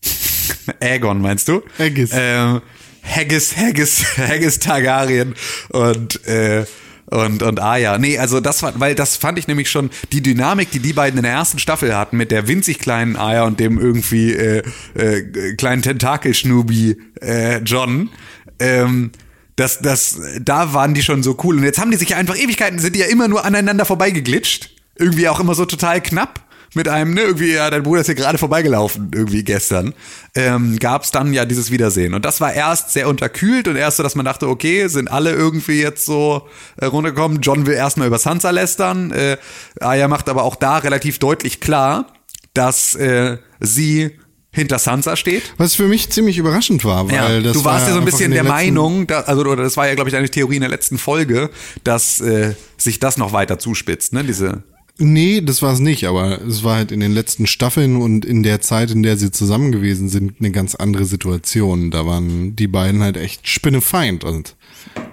Aegon, 0.80 1.22
meinst 1.22 1.48
du? 1.48 1.62
Haggis. 1.78 2.10
Ähm, 2.12 2.60
Haggis, 3.02 3.56
Haggis, 3.56 4.04
Haggis 4.18 4.58
Targaryen 4.58 5.34
und, 5.70 6.26
äh, 6.26 6.66
und, 7.06 7.42
und 7.42 7.60
Arya. 7.60 7.96
Nee, 7.96 8.18
also 8.18 8.40
das 8.40 8.62
war, 8.62 8.78
weil 8.78 8.94
das 8.94 9.16
fand 9.16 9.38
ich 9.38 9.48
nämlich 9.48 9.70
schon, 9.70 9.88
die 10.12 10.22
Dynamik, 10.22 10.70
die 10.70 10.80
die 10.80 10.92
beiden 10.92 11.16
in 11.16 11.22
der 11.22 11.32
ersten 11.32 11.58
Staffel 11.58 11.96
hatten, 11.96 12.18
mit 12.18 12.30
der 12.30 12.46
winzig 12.46 12.78
kleinen 12.78 13.16
Arya 13.16 13.44
und 13.44 13.58
dem 13.58 13.78
irgendwie 13.78 14.34
äh, 14.34 14.62
äh, 14.94 15.54
kleinen 15.54 15.80
Tentakelschnubi 15.80 16.98
äh, 17.22 17.58
John, 17.60 18.10
ähm, 18.58 19.12
das, 19.58 19.80
das, 19.80 20.20
da 20.40 20.72
waren 20.72 20.94
die 20.94 21.02
schon 21.02 21.24
so 21.24 21.36
cool. 21.42 21.56
Und 21.56 21.64
jetzt 21.64 21.80
haben 21.80 21.90
die 21.90 21.96
sich 21.96 22.10
ja 22.10 22.16
einfach 22.16 22.36
Ewigkeiten, 22.36 22.78
sind 22.78 22.94
die 22.94 23.00
ja 23.00 23.06
immer 23.06 23.26
nur 23.26 23.44
aneinander 23.44 23.84
vorbeigeglitscht. 23.84 24.70
Irgendwie 24.94 25.28
auch 25.28 25.40
immer 25.40 25.54
so 25.56 25.64
total 25.64 26.00
knapp 26.00 26.40
mit 26.74 26.86
einem, 26.86 27.14
ne, 27.14 27.22
irgendwie, 27.22 27.54
ja, 27.54 27.68
dein 27.68 27.82
Bruder 27.82 28.02
ist 28.02 28.06
hier 28.06 28.14
gerade 28.14 28.38
vorbeigelaufen, 28.38 29.10
irgendwie 29.12 29.42
gestern, 29.42 29.94
ähm, 30.34 30.78
gab 30.78 31.02
es 31.02 31.10
dann 31.10 31.32
ja 31.32 31.44
dieses 31.44 31.72
Wiedersehen. 31.72 32.14
Und 32.14 32.24
das 32.24 32.40
war 32.40 32.52
erst 32.52 32.92
sehr 32.92 33.08
unterkühlt 33.08 33.66
und 33.66 33.74
erst 33.74 33.96
so, 33.96 34.02
dass 34.04 34.14
man 34.14 34.24
dachte, 34.24 34.48
okay, 34.48 34.86
sind 34.86 35.10
alle 35.10 35.32
irgendwie 35.32 35.80
jetzt 35.80 36.04
so 36.04 36.46
äh, 36.76 36.84
runtergekommen. 36.84 37.40
John 37.40 37.66
will 37.66 37.74
erstmal 37.74 38.06
über 38.06 38.18
Sansa 38.18 38.50
lästern. 38.50 39.10
Äh, 39.10 39.38
Arya 39.80 40.06
macht 40.06 40.28
aber 40.28 40.44
auch 40.44 40.54
da 40.56 40.78
relativ 40.78 41.18
deutlich 41.18 41.60
klar, 41.60 42.12
dass 42.54 42.94
äh, 42.94 43.38
sie 43.58 44.18
hinter 44.50 44.78
Sansa 44.78 45.14
steht. 45.16 45.54
Was 45.58 45.74
für 45.74 45.88
mich 45.88 46.10
ziemlich 46.10 46.38
überraschend 46.38 46.84
war, 46.84 47.06
weil 47.08 47.14
Ja, 47.14 47.40
das 47.40 47.52
du 47.52 47.64
warst 47.64 47.82
war 47.82 47.88
ja 47.88 47.94
so 47.94 48.00
ein 48.00 48.04
bisschen 48.04 48.30
der 48.30 48.44
Meinung, 48.44 49.06
da, 49.06 49.20
also 49.20 49.42
oder 49.42 49.62
das 49.62 49.76
war 49.76 49.86
ja 49.88 49.94
glaube 49.94 50.10
ich 50.10 50.16
eine 50.16 50.28
Theorie 50.28 50.56
in 50.56 50.62
der 50.62 50.70
letzten 50.70 50.98
Folge, 50.98 51.50
dass 51.84 52.20
äh, 52.20 52.54
sich 52.76 52.98
das 52.98 53.18
noch 53.18 53.32
weiter 53.32 53.58
zuspitzt, 53.58 54.12
ne? 54.12 54.24
Diese 54.24 54.62
Nee, 55.00 55.42
das 55.42 55.62
war 55.62 55.72
es 55.72 55.78
nicht, 55.78 56.06
aber 56.08 56.42
es 56.42 56.64
war 56.64 56.74
halt 56.74 56.90
in 56.90 56.98
den 56.98 57.12
letzten 57.12 57.46
Staffeln 57.46 57.96
und 58.02 58.24
in 58.24 58.42
der 58.42 58.60
Zeit, 58.60 58.90
in 58.90 59.04
der 59.04 59.16
sie 59.16 59.30
zusammen 59.30 59.70
gewesen 59.70 60.08
sind, 60.08 60.40
eine 60.40 60.50
ganz 60.50 60.74
andere 60.74 61.04
Situation. 61.04 61.92
Da 61.92 62.04
waren 62.04 62.56
die 62.56 62.66
beiden 62.66 63.00
halt 63.04 63.16
echt 63.16 63.46
Spinnefeind 63.46 64.24
und 64.24 64.56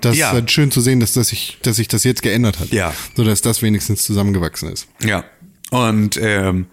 das 0.02 0.18
Ja. 0.18 0.30
ist 0.30 0.34
halt 0.34 0.50
schön 0.52 0.72
zu 0.72 0.82
sehen, 0.82 1.00
dass, 1.02 1.14
das 1.14 1.28
sich, 1.28 1.60
dass 1.62 1.76
sich 1.76 1.88
das 1.88 2.04
jetzt 2.04 2.24
geändert 2.24 2.60
hat. 2.60 2.70
Ja. 2.72 2.96
So 3.16 3.24
dass 3.24 3.44
das 3.44 3.62
wenigstens 3.62 4.04
zusammengewachsen 4.04 4.70
ist. 4.72 4.88
Ja. 5.06 5.24
Und 5.70 6.18
ähm, 6.20 6.66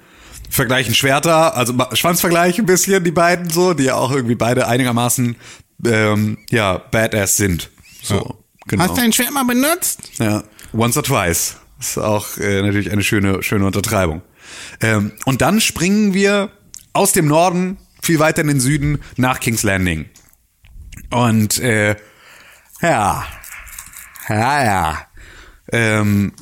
vergleichen 0.52 0.94
Schwerter, 0.94 1.56
also 1.56 1.72
Schwanzvergleich 1.94 2.58
ein 2.58 2.66
bisschen, 2.66 3.02
die 3.02 3.10
beiden 3.10 3.48
so, 3.48 3.72
die 3.72 3.84
ja 3.84 3.94
auch 3.94 4.12
irgendwie 4.12 4.34
beide 4.34 4.68
einigermaßen 4.68 5.36
ähm, 5.86 6.38
ja, 6.50 6.76
badass 6.76 7.38
sind. 7.38 7.70
So, 8.02 8.38
genau. 8.66 8.84
Hast 8.84 8.98
du 8.98 9.00
ein 9.00 9.14
Schwert 9.14 9.32
mal 9.32 9.44
benutzt? 9.44 10.00
Ja, 10.18 10.44
once 10.74 10.98
or 10.98 11.02
twice. 11.02 11.56
ist 11.80 11.96
auch 11.96 12.36
äh, 12.36 12.60
natürlich 12.60 12.92
eine 12.92 13.02
schöne, 13.02 13.42
schöne 13.42 13.64
Untertreibung. 13.64 14.20
Ähm, 14.82 15.12
und 15.24 15.40
dann 15.40 15.58
springen 15.62 16.12
wir 16.12 16.50
aus 16.92 17.12
dem 17.12 17.28
Norden 17.28 17.78
viel 18.02 18.18
weiter 18.18 18.42
in 18.42 18.48
den 18.48 18.60
Süden 18.60 19.00
nach 19.16 19.40
King's 19.40 19.62
Landing. 19.62 20.04
Und 21.08 21.58
äh, 21.60 21.96
ja, 22.82 23.24
ja, 24.28 24.64
ja. 24.64 25.06
Ähm, 25.72 26.34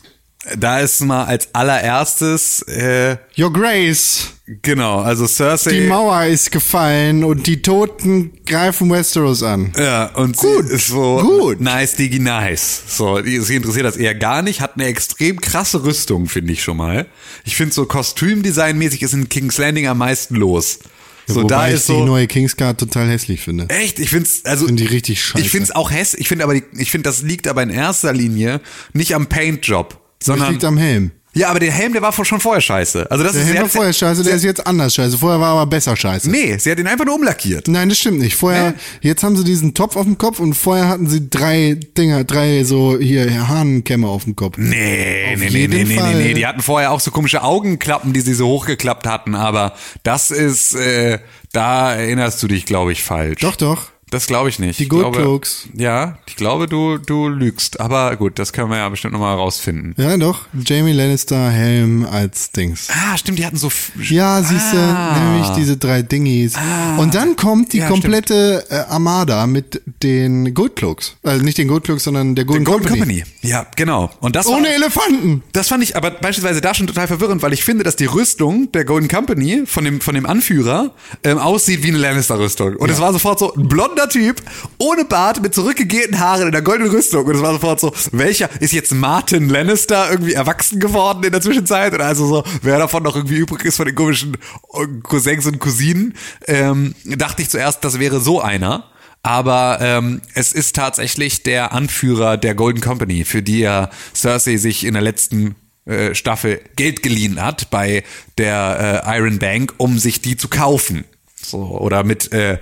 Da 0.59 0.81
ist 0.81 1.01
mal 1.03 1.25
als 1.25 1.49
allererstes, 1.55 2.63
äh, 2.63 3.17
Your 3.39 3.53
Grace, 3.53 4.31
genau, 4.63 4.99
also 5.01 5.27
Cersei. 5.27 5.71
die 5.73 5.81
Mauer 5.83 6.25
ist 6.25 6.51
gefallen 6.51 7.23
und 7.25 7.47
die 7.47 7.63
Toten 7.63 8.33
greifen 8.47 8.91
Westeros 8.91 9.43
an. 9.43 9.73
Ja, 9.79 10.07
und 10.17 10.37
Gut, 10.37 10.67
sie 10.69 10.75
ist 10.75 10.89
so 10.89 11.19
gut. 11.21 11.61
nice, 11.61 11.95
digi 11.95 12.19
nice. 12.19 12.83
So, 12.89 13.21
die, 13.21 13.39
sie 13.41 13.57
interessiert 13.57 13.87
das 13.87 13.97
eher 13.97 14.15
gar 14.15 14.43
nicht, 14.43 14.61
hat 14.61 14.75
eine 14.75 14.87
extrem 14.87 15.41
krasse 15.41 15.85
Rüstung, 15.85 16.27
finde 16.29 16.53
ich 16.53 16.63
schon 16.63 16.77
mal. 16.77 17.07
Ich 17.45 17.57
finde 17.57 17.75
so 17.75 17.87
Kostümdesignmäßig 17.87 19.03
ist 19.03 19.15
in 19.15 19.29
King's 19.29 19.59
Landing 19.59 19.87
am 19.87 19.99
meisten 19.99 20.35
los. 20.37 20.79
So, 21.27 21.43
Wobei 21.45 21.49
da 21.49 21.69
ich 21.69 21.75
ist 21.75 21.89
die 21.89 21.93
so. 21.93 22.05
neue 22.05 22.27
Kingsguard 22.27 22.81
total 22.81 23.09
hässlich 23.09 23.41
finde. 23.43 23.69
Echt, 23.69 24.01
ich 24.01 24.11
find's 24.11 24.45
also 24.45 24.67
Find 24.67 24.81
die 24.81 24.87
richtig 24.87 25.23
scheiße. 25.23 25.45
Ich 25.45 25.51
find's 25.53 25.71
auch 25.71 25.93
häss, 25.93 26.15
ich 26.15 26.27
finde 26.27 26.43
aber 26.43 26.55
die, 26.55 26.65
ich 26.77 26.91
finde 26.91 27.09
das 27.09 27.23
liegt 27.23 27.47
aber 27.47 27.63
in 27.63 27.71
erster 27.71 28.13
Linie 28.13 28.61
nicht 28.95 29.15
am 29.15 29.29
Paintjob, 29.29 30.00
Das 30.21 30.27
sondern 30.27 30.53
liegt 30.53 30.65
am 30.65 30.77
Helm. 30.77 31.11
ja, 31.33 31.49
aber 31.49 31.61
der 31.61 31.73
Helm, 31.73 31.93
der 31.95 32.03
war 32.03 32.13
schon 32.13 32.41
vorher 32.41 32.61
scheiße. 32.61 33.11
Also 33.11 33.25
das 33.25 33.33
Der 33.33 33.43
ist 33.43 33.49
Helm 33.49 33.63
war 33.63 33.69
vorher 33.69 33.93
scheiße, 33.93 34.23
der 34.23 34.35
ist 34.35 34.45
jetzt 34.45 34.67
anders 34.67 34.95
scheiße. 34.95 35.17
Vorher 35.17 35.41
war 35.41 35.55
er 35.55 35.61
aber 35.63 35.71
besser 35.71 35.97
scheiße. 35.97 36.31
Nee, 36.31 36.57
sie 36.59 36.71
hat 36.71 36.79
ihn 36.79 36.87
einfach 36.87 37.05
nur 37.07 37.15
umlackiert. 37.15 37.69
Nein, 37.69 37.89
das 37.89 37.99
stimmt 37.99 38.19
nicht. 38.19 38.37
Vorher, 38.37 38.73
Nee? 38.73 39.09
jetzt 39.09 39.23
haben 39.23 39.37
sie 39.37 39.45
diesen 39.45 39.73
Topf 39.75 39.97
auf 39.97 40.05
dem 40.05 40.19
Kopf 40.19 40.41
und 40.41 40.55
vorher 40.55 40.89
hatten 40.89 41.09
sie 41.09 41.31
drei 41.31 41.79
Dinger, 41.97 42.25
drei 42.25 42.65
so 42.65 42.99
hier 42.99 43.49
Hahnenkämme 43.49 44.09
auf 44.09 44.25
dem 44.25 44.37
Kopf. 44.37 44.59
Nee, 44.59 45.33
Auf 45.35 45.41
nee, 45.41 45.49
nee, 45.69 45.85
nee, 45.85 45.97
Fall. 45.97 46.15
nee, 46.17 46.23
nee. 46.25 46.35
Die 46.35 46.47
hatten 46.47 46.61
vorher 46.61 46.91
auch 46.93 47.01
so 47.01 47.11
komische 47.11 47.43
Augenklappen, 47.43 48.13
die 48.13 48.21
sie 48.21 48.35
so 48.35 48.47
hochgeklappt 48.49 49.07
hatten, 49.07 49.35
aber 49.35 49.75
das 50.03 50.31
ist, 50.31 50.75
äh, 50.75 51.19
da 51.53 51.95
erinnerst 51.95 52.43
du 52.43 52.49
dich, 52.49 52.67
glaube 52.67 52.93
ich, 52.93 53.03
falsch. 53.03 53.41
Doch, 53.41 53.57
doch. 53.57 53.87
Das 54.11 54.27
glaube 54.27 54.49
ich 54.49 54.59
nicht. 54.59 54.79
Die 54.79 54.85
Ich 54.85 54.89
glaube- 54.89 55.05
Goldcloaks. 55.05 55.69
Ja, 55.75 56.19
ich 56.27 56.37
glaube, 56.37 56.67
du, 56.67 56.99
du 56.99 57.29
lügst. 57.29 57.81
Aber 57.81 58.17
gut, 58.17 58.39
das 58.39 58.53
können 58.53 58.71
wir 58.71 58.79
ja 58.79 58.89
bestimmt 58.89 59.13
nochmal 59.13 59.37
rausfinden. 59.37 59.95
Ja, 59.97 60.17
doch. 60.17 60.41
Jamie 60.67 60.93
Lannister, 60.93 61.49
Helm 61.51 62.05
als 62.05 62.51
Dings. 62.51 62.89
Ah, 62.91 63.17
stimmt, 63.17 63.39
die 63.39 63.47
hatten 63.47 63.57
so. 63.57 63.71
Ja, 64.09 64.43
siehst 64.43 64.73
du, 64.73 64.79
Ah. 64.79 65.19
nämlich 65.19 65.49
diese 65.51 65.77
drei 65.77 66.03
Dingis. 66.03 66.55
Und 66.99 67.15
dann 67.15 67.37
kommt 67.37 67.73
die 67.73 67.79
Ja, 67.79 67.89
komplette 67.89 68.65
äh, 68.69 68.75
Armada 68.93 69.47
mit 69.47 69.81
den 70.03 70.55
Goldcloaks. 70.55 71.17
Also 71.23 71.45
nicht 71.45 71.59
den 71.59 71.69
Goldcloaks, 71.69 72.05
sondern 72.05 72.35
der 72.35 72.45
Golden, 72.45 72.65
Golden 72.65 72.89
Company. 72.89 73.21
Company. 73.21 73.25
Ja, 73.49 73.67
genau. 73.77 74.11
Und 74.21 74.35
das 74.37 74.47
war, 74.47 74.57
Ohne 74.57 74.75
Elefanten. 74.75 75.43
Das 75.53 75.69
fand 75.69 75.83
ich 75.85 75.97
aber 75.97 76.11
beispielsweise 76.11 76.61
da 76.61 76.75
schon 76.75 76.87
total 76.87 77.07
verwirrend, 77.07 77.43
weil 77.43 77.53
ich 77.53 77.63
finde, 77.65 77.85
dass 77.85 77.97
die 77.97 78.07
Rüstung 78.07 78.73
der 78.73 78.85
Golden 78.85 79.09
Company 79.09 79.63
von 79.67 79.85
dem, 79.85 80.01
von 80.01 80.15
dem 80.15 80.27
Anführer 80.27 80.91
ähm, 81.23 81.39
aussieht 81.39 81.83
wie 81.85 81.89
eine 81.89 81.99
Lannister-Rüstung. 81.99 82.77
Und 82.77 82.91
es 82.91 83.01
war 83.01 83.13
sofort 83.13 83.39
so 83.39 83.55
ein 83.55 83.69
blonder 83.69 84.00
Typ, 84.09 84.43
ohne 84.79 85.05
Bart, 85.05 85.43
mit 85.43 85.55
zurückgegelten 85.55 86.19
Haaren 86.19 86.47
in 86.47 86.53
der 86.53 86.63
goldenen 86.63 86.91
Rüstung. 86.91 87.27
Und 87.27 87.37
es 87.37 87.43
war 87.43 87.53
sofort 87.53 87.81
so, 87.81 87.93
welcher 88.13 88.49
ist 88.61 88.73
jetzt 88.73 88.93
Martin 88.93 89.49
Lannister 89.49 90.11
irgendwie 90.11 90.33
erwachsen 90.33 90.81
geworden 90.81 91.23
in 91.25 91.33
der 91.33 91.41
Zwischenzeit? 91.41 91.95
Oder 91.95 92.07
also 92.07 92.27
so, 92.27 92.45
wer 92.63 92.79
davon 92.79 93.03
noch 93.03 93.17
irgendwie 93.17 93.37
übrig 93.37 93.65
ist 93.65 93.77
von 93.77 93.87
den 93.87 93.95
komischen 93.95 94.35
äh, 94.75 94.87
Cousins 95.03 95.47
und 95.47 95.59
Cousinen, 95.59 96.15
ähm, 96.47 96.95
dachte 97.05 97.43
ich 97.43 97.51
zuerst, 97.51 97.85
das 97.85 97.99
wäre 97.99 98.21
so 98.21 98.41
einer. 98.41 98.85
Aber 99.23 99.79
ähm, 99.83 100.23
es 100.35 100.53
ist 100.53 100.77
tatsächlich 100.77 101.43
der 101.43 101.73
Anführer 101.73 102.39
der 102.39 102.55
Golden 102.55 102.81
Company, 102.81 103.25
für 103.25 103.43
die 103.43 103.61
ja 103.61 103.91
Cersei 104.15 104.57
sich 104.57 104.85
in 104.85 104.95
der 104.95 105.03
letzten 105.03 105.57
äh, 105.85 106.15
Staffel 106.15 106.61
Geld 106.77 107.03
geliehen 107.03 107.43
hat 107.43 107.71
bei 107.71 108.05
der 108.39 109.05
äh, 109.07 109.19
Iron 109.19 109.39
Bank, 109.39 109.75
um 109.77 109.99
sich 109.99 110.23
die 110.23 110.37
zu 110.37 110.49
kaufen. 110.49 111.05
So, 111.43 111.59
oder 111.59 112.05
mit 112.05 112.33
äh, 112.33 112.59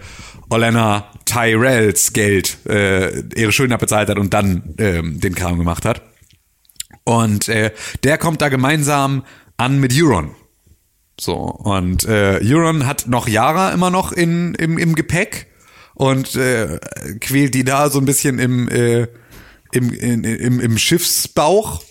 Olenna 0.50 1.10
Tyrells 1.24 2.12
Geld 2.12 2.58
äh, 2.66 3.20
ihre 3.34 3.52
Schulden 3.52 3.72
abbezahlt 3.72 4.08
hat 4.08 4.18
und 4.18 4.32
dann 4.34 4.74
ähm, 4.78 5.20
den 5.20 5.34
Kram 5.34 5.58
gemacht 5.58 5.84
hat. 5.84 6.02
Und 7.04 7.48
äh, 7.48 7.72
der 8.02 8.18
kommt 8.18 8.42
da 8.42 8.48
gemeinsam 8.48 9.24
an 9.56 9.80
mit 9.80 9.92
Euron. 9.94 10.34
So, 11.20 11.34
und 11.34 12.04
äh, 12.04 12.40
Euron 12.42 12.86
hat 12.86 13.08
noch 13.08 13.28
Yara 13.28 13.72
immer 13.72 13.90
noch 13.90 14.12
in, 14.12 14.54
im, 14.54 14.78
im 14.78 14.94
Gepäck 14.94 15.48
und 15.94 16.36
äh, 16.36 16.78
quält 17.20 17.54
die 17.54 17.64
da 17.64 17.90
so 17.90 17.98
ein 17.98 18.04
bisschen 18.04 18.38
im, 18.38 18.68
äh, 18.68 19.08
im, 19.72 19.92
in, 19.92 20.24
im, 20.24 20.60
im 20.60 20.78
Schiffsbauch. 20.78 21.82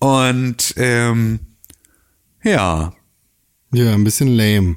Und 0.00 0.74
ähm, 0.76 1.38
ja, 2.42 2.92
Ja, 3.74 3.92
ein 3.92 4.04
bisschen 4.04 4.28
lame. 4.28 4.76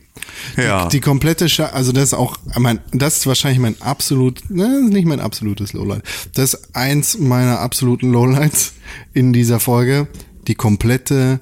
Ja. 0.56 0.86
Die, 0.86 0.98
die 0.98 1.02
komplette 1.02 1.48
Scha 1.50 1.68
also 1.68 1.92
das 1.92 2.06
ist 2.06 2.14
auch 2.14 2.38
mein 2.58 2.80
das 2.92 3.18
ist 3.18 3.28
wahrscheinlich 3.28 3.60
mein 3.60 3.82
absolut, 3.82 4.50
ne, 4.50 4.82
nicht 4.82 5.06
mein 5.06 5.20
absolutes 5.20 5.74
Lowlight. 5.74 6.04
Das 6.34 6.54
ist 6.54 6.76
eins 6.76 7.18
meiner 7.18 7.60
absoluten 7.60 8.12
Lowlights 8.12 8.74
in 9.14 9.34
dieser 9.34 9.60
Folge, 9.60 10.08
die 10.48 10.56
komplette 10.56 11.40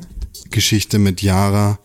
Geschichte 0.51 0.99
mit 0.99 1.21
Yara 1.21 1.79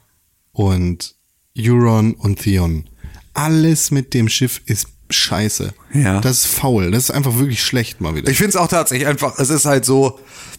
und 0.53 1.15
Euron 1.59 2.15
und 2.15 2.41
Theon. 2.41 2.85
Alles 3.33 3.91
mit 3.91 4.15
dem 4.15 4.29
Schiff 4.29 4.61
ist 4.67 4.89
scheiße. 5.11 5.73
Ja. 5.93 6.21
Das 6.21 6.45
ist 6.45 6.47
faul. 6.47 6.91
Das 6.91 7.05
ist 7.05 7.11
einfach 7.11 7.37
wirklich 7.39 7.63
schlecht 7.63 8.01
mal 8.01 8.15
wieder. 8.15 8.31
Ich 8.31 8.39
finde 8.39 8.51
es 8.51 8.57
auch 8.57 8.69
tatsächlich 8.69 9.07
einfach, 9.09 9.39
es 9.39 9.51
ist 9.51 9.67
halt 9.67 9.85
so, 9.85 10.19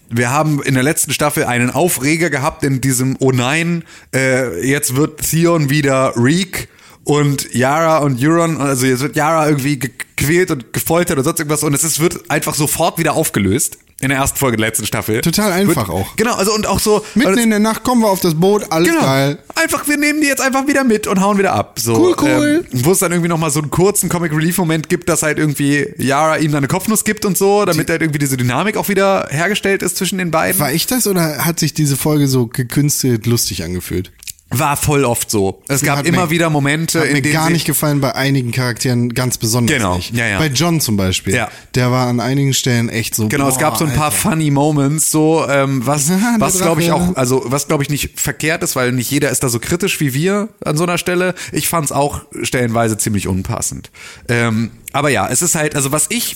wir 0.09 0.29
haben 0.31 0.61
in 0.61 0.73
der 0.73 0.83
letzten 0.83 1.11
Staffel 1.13 1.45
einen 1.45 1.69
Aufreger 1.69 2.29
gehabt 2.29 2.63
in 2.63 2.81
diesem, 2.81 3.15
oh 3.19 3.31
nein, 3.31 3.83
äh, 4.13 4.65
jetzt 4.67 4.95
wird 4.95 5.21
Theon 5.21 5.69
wieder 5.69 6.13
Reek 6.15 6.67
und 7.03 7.53
Yara 7.53 7.99
und 7.99 8.23
Euron, 8.23 8.57
also 8.57 8.85
jetzt 8.85 9.01
wird 9.01 9.15
Yara 9.15 9.47
irgendwie 9.47 9.79
gequält 9.79 10.51
und 10.51 10.73
gefoltert 10.73 11.17
und 11.17 11.23
sonst 11.23 11.39
irgendwas 11.39 11.63
und 11.63 11.73
es 11.73 11.83
ist, 11.83 11.99
wird 11.99 12.29
einfach 12.29 12.53
sofort 12.53 12.97
wieder 12.99 13.13
aufgelöst. 13.13 13.77
In 14.01 14.09
der 14.09 14.17
ersten 14.17 14.37
Folge 14.37 14.57
der 14.57 14.67
letzten 14.67 14.85
Staffel. 14.85 15.21
Total 15.21 15.51
einfach 15.51 15.87
wird, 15.87 15.89
auch. 15.89 16.15
Genau, 16.15 16.35
also 16.35 16.53
und 16.53 16.67
auch 16.67 16.79
so. 16.79 17.03
Mitten 17.15 17.37
in 17.37 17.49
der 17.51 17.59
Nacht 17.59 17.83
kommen 17.83 18.01
wir 18.01 18.09
auf 18.09 18.19
das 18.19 18.35
Boot, 18.35 18.65
alles 18.71 18.89
Genau. 18.89 19.01
geil. 19.01 19.37
Einfach, 19.55 19.87
wir 19.87 19.97
nehmen 19.97 20.21
die 20.21 20.27
jetzt 20.27 20.41
einfach 20.41 20.67
wieder 20.67 20.83
mit 20.83 21.07
und 21.07 21.21
hauen 21.21 21.37
wieder 21.37 21.53
ab. 21.53 21.77
So, 21.79 21.93
Cool, 21.93 22.15
cool. 22.21 22.65
Ähm, 22.71 22.83
wo 22.85 22.91
es 22.91 22.99
dann 22.99 23.11
irgendwie 23.11 23.29
nochmal 23.29 23.51
so 23.51 23.59
einen 23.61 23.69
kurzen 23.69 24.09
Comic 24.09 24.31
Relief 24.33 24.57
Moment 24.57 24.89
gibt, 24.89 25.07
dass 25.09 25.23
halt 25.23 25.37
irgendwie 25.37 25.87
Yara 25.97 26.37
ihm 26.37 26.51
dann 26.51 26.59
eine 26.59 26.67
Kopfnuss 26.67 27.03
gibt 27.03 27.25
und 27.25 27.37
so, 27.37 27.65
damit 27.65 27.89
halt 27.89 28.01
irgendwie 28.01 28.19
diese 28.19 28.37
Dynamik 28.37 28.75
auch 28.77 28.89
wieder 28.89 29.27
hergestellt 29.29 29.83
ist 29.83 29.97
zwischen 29.97 30.17
den 30.17 30.31
beiden. 30.31 30.59
War 30.59 30.71
ich 30.71 30.87
das 30.87 31.05
oder 31.07 31.45
hat 31.45 31.59
sich 31.59 31.73
diese 31.73 31.95
Folge 31.95 32.27
so 32.27 32.47
gekünstelt 32.47 33.25
lustig 33.27 33.63
angefühlt? 33.63 34.11
War 34.53 34.75
voll 34.75 35.05
oft 35.05 35.31
so. 35.31 35.61
Es 35.69 35.81
gab 35.81 35.99
Hat 35.99 36.05
immer 36.05 36.25
mir- 36.25 36.29
wieder 36.29 36.49
Momente, 36.49 36.99
Hat 36.99 37.07
in 37.07 37.13
mir 37.13 37.21
denen 37.21 37.33
gar 37.33 37.49
nicht 37.49 37.65
gefallen, 37.65 38.01
bei 38.01 38.13
einigen 38.15 38.51
Charakteren 38.51 39.13
ganz 39.13 39.37
besonders 39.37 39.77
Genau, 39.77 39.95
nicht. 39.95 40.13
ja, 40.13 40.27
ja. 40.27 40.39
Bei 40.39 40.47
John 40.47 40.81
zum 40.81 40.97
Beispiel. 40.97 41.33
Ja. 41.35 41.49
Der 41.75 41.89
war 41.91 42.07
an 42.07 42.19
einigen 42.19 42.53
Stellen 42.53 42.89
echt 42.89 43.15
so. 43.15 43.27
Genau, 43.29 43.47
es 43.47 43.55
boah, 43.55 43.61
gab 43.61 43.77
so 43.77 43.85
ein 43.85 43.93
paar 43.93 44.05
Alter. 44.05 44.17
funny 44.17 44.51
Moments, 44.51 45.09
so 45.09 45.45
ähm, 45.49 45.85
was, 45.85 46.11
was 46.39 46.59
glaube 46.59 46.81
ich 46.81 46.91
auch, 46.91 47.15
also 47.15 47.43
was 47.45 47.67
glaube 47.67 47.83
ich 47.83 47.89
nicht 47.89 48.19
verkehrt 48.19 48.61
ist, 48.63 48.75
weil 48.75 48.91
nicht 48.91 49.09
jeder 49.09 49.29
ist 49.29 49.41
da 49.43 49.49
so 49.49 49.59
kritisch 49.59 49.99
wie 50.01 50.13
wir 50.13 50.49
an 50.65 50.75
so 50.75 50.83
einer 50.83 50.97
Stelle. 50.97 51.33
Ich 51.53 51.69
fand 51.69 51.85
es 51.85 51.91
auch 51.93 52.21
stellenweise 52.43 52.97
ziemlich 52.97 53.27
unpassend. 53.27 53.89
Ähm, 54.27 54.71
aber 54.93 55.09
ja, 55.09 55.29
es 55.29 55.41
ist 55.41 55.55
halt, 55.55 55.75
also 55.77 55.93
was 55.93 56.07
ich 56.09 56.35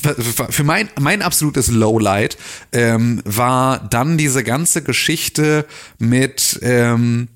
für 0.49 0.63
mein 0.63 0.87
mein 0.99 1.21
absolutes 1.21 1.67
Lowlight 1.67 2.37
ähm, 2.71 3.21
war 3.25 3.79
dann 3.89 4.17
diese 4.17 4.43
ganze 4.45 4.81
Geschichte 4.81 5.65
mit 5.99 6.59
ähm, 6.61 7.27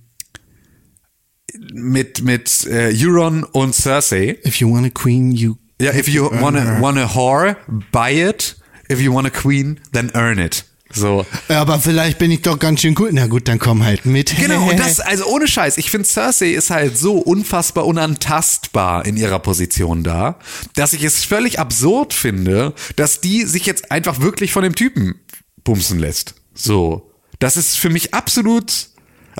mit 1.74 2.24
mit 2.24 2.66
äh, 2.68 2.94
Euron 2.94 3.44
und 3.44 3.74
Cersei. 3.74 4.38
If 4.46 4.56
you 4.58 4.72
want 4.72 4.86
a 4.86 4.90
queen, 4.90 5.32
you. 5.32 5.56
Ja, 5.82 5.94
if 5.94 6.08
you 6.08 6.30
earn 6.30 6.42
wanna, 6.42 6.62
her. 6.62 6.82
wanna 6.82 7.14
whore, 7.14 7.58
buy 7.92 8.12
it. 8.12 8.58
If 8.92 9.00
you 9.00 9.14
want 9.14 9.28
a 9.28 9.30
queen, 9.30 9.80
then 9.92 10.12
earn 10.14 10.40
it. 10.40 10.66
So. 10.92 11.26
Aber 11.48 11.80
vielleicht 11.80 12.18
bin 12.18 12.32
ich 12.32 12.42
doch 12.42 12.58
ganz 12.58 12.82
schön 12.82 12.96
cool. 12.98 13.10
Na 13.14 13.28
gut, 13.28 13.48
dann 13.48 13.60
komm 13.60 13.84
halt 13.84 14.06
mit. 14.06 14.36
Genau, 14.40 14.70
und 14.70 14.80
das, 14.80 15.00
also 15.00 15.26
ohne 15.26 15.48
Scheiß, 15.48 15.78
ich 15.78 15.92
finde 15.92 16.08
Cersei 16.08 16.52
ist 16.52 16.70
halt 16.72 16.98
so 16.98 17.18
unfassbar 17.18 17.86
unantastbar 17.86 19.06
in 19.06 19.18
ihrer 19.18 19.40
Position 19.40 20.04
da, 20.04 20.40
dass 20.76 20.94
ich 20.94 21.04
es 21.04 21.24
völlig 21.24 21.60
absurd 21.60 22.14
finde, 22.14 22.74
dass 22.96 23.22
die 23.22 23.44
sich 23.44 23.66
jetzt 23.66 23.92
einfach 23.92 24.22
wirklich 24.22 24.52
von 24.52 24.64
dem 24.64 24.76
Typen 24.76 25.20
bumsen 25.64 26.00
lässt. 26.00 26.36
So. 26.56 27.12
Das 27.38 27.56
ist 27.56 27.78
für 27.78 27.90
mich 27.90 28.14
absolut, 28.14 28.89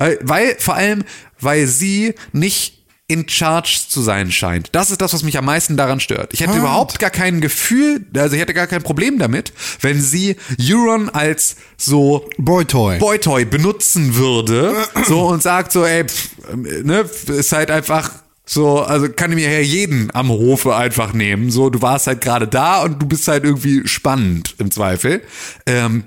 weil, 0.00 0.18
weil 0.22 0.56
vor 0.58 0.74
allem, 0.74 1.04
weil 1.40 1.66
sie 1.66 2.14
nicht 2.32 2.78
in 3.06 3.28
charge 3.28 3.80
zu 3.88 4.02
sein 4.02 4.30
scheint. 4.30 4.68
Das 4.72 4.92
ist 4.92 5.00
das, 5.00 5.12
was 5.12 5.24
mich 5.24 5.36
am 5.36 5.44
meisten 5.44 5.76
daran 5.76 5.98
stört. 5.98 6.32
Ich 6.32 6.40
hätte 6.42 6.52
Ah. 6.52 6.58
überhaupt 6.58 7.00
gar 7.00 7.10
kein 7.10 7.40
Gefühl, 7.40 8.06
also 8.16 8.36
ich 8.36 8.40
hätte 8.40 8.54
gar 8.54 8.68
kein 8.68 8.82
Problem 8.84 9.18
damit, 9.18 9.52
wenn 9.80 10.00
sie 10.00 10.36
Euron 10.60 11.08
als 11.08 11.56
so 11.76 12.30
Boy-Toy. 12.38 12.98
Boytoy 12.98 13.44
benutzen 13.46 14.14
würde, 14.14 14.76
so 15.08 15.26
und 15.26 15.42
sagt 15.42 15.72
so, 15.72 15.84
ey, 15.84 16.04
pff, 16.06 16.28
ne, 16.54 17.04
ist 17.26 17.50
halt 17.50 17.72
einfach 17.72 18.12
so, 18.46 18.80
also 18.80 19.08
kann 19.08 19.30
ich 19.32 19.36
mir 19.36 19.50
ja 19.52 19.58
jeden 19.60 20.14
am 20.14 20.28
Hofe 20.28 20.76
einfach 20.76 21.12
nehmen. 21.12 21.50
So, 21.50 21.68
du 21.68 21.82
warst 21.82 22.06
halt 22.06 22.20
gerade 22.20 22.46
da 22.46 22.82
und 22.82 23.02
du 23.02 23.06
bist 23.06 23.26
halt 23.26 23.42
irgendwie 23.44 23.88
spannend 23.88 24.54
im 24.58 24.70
Zweifel. 24.70 25.22
Ähm, 25.66 26.04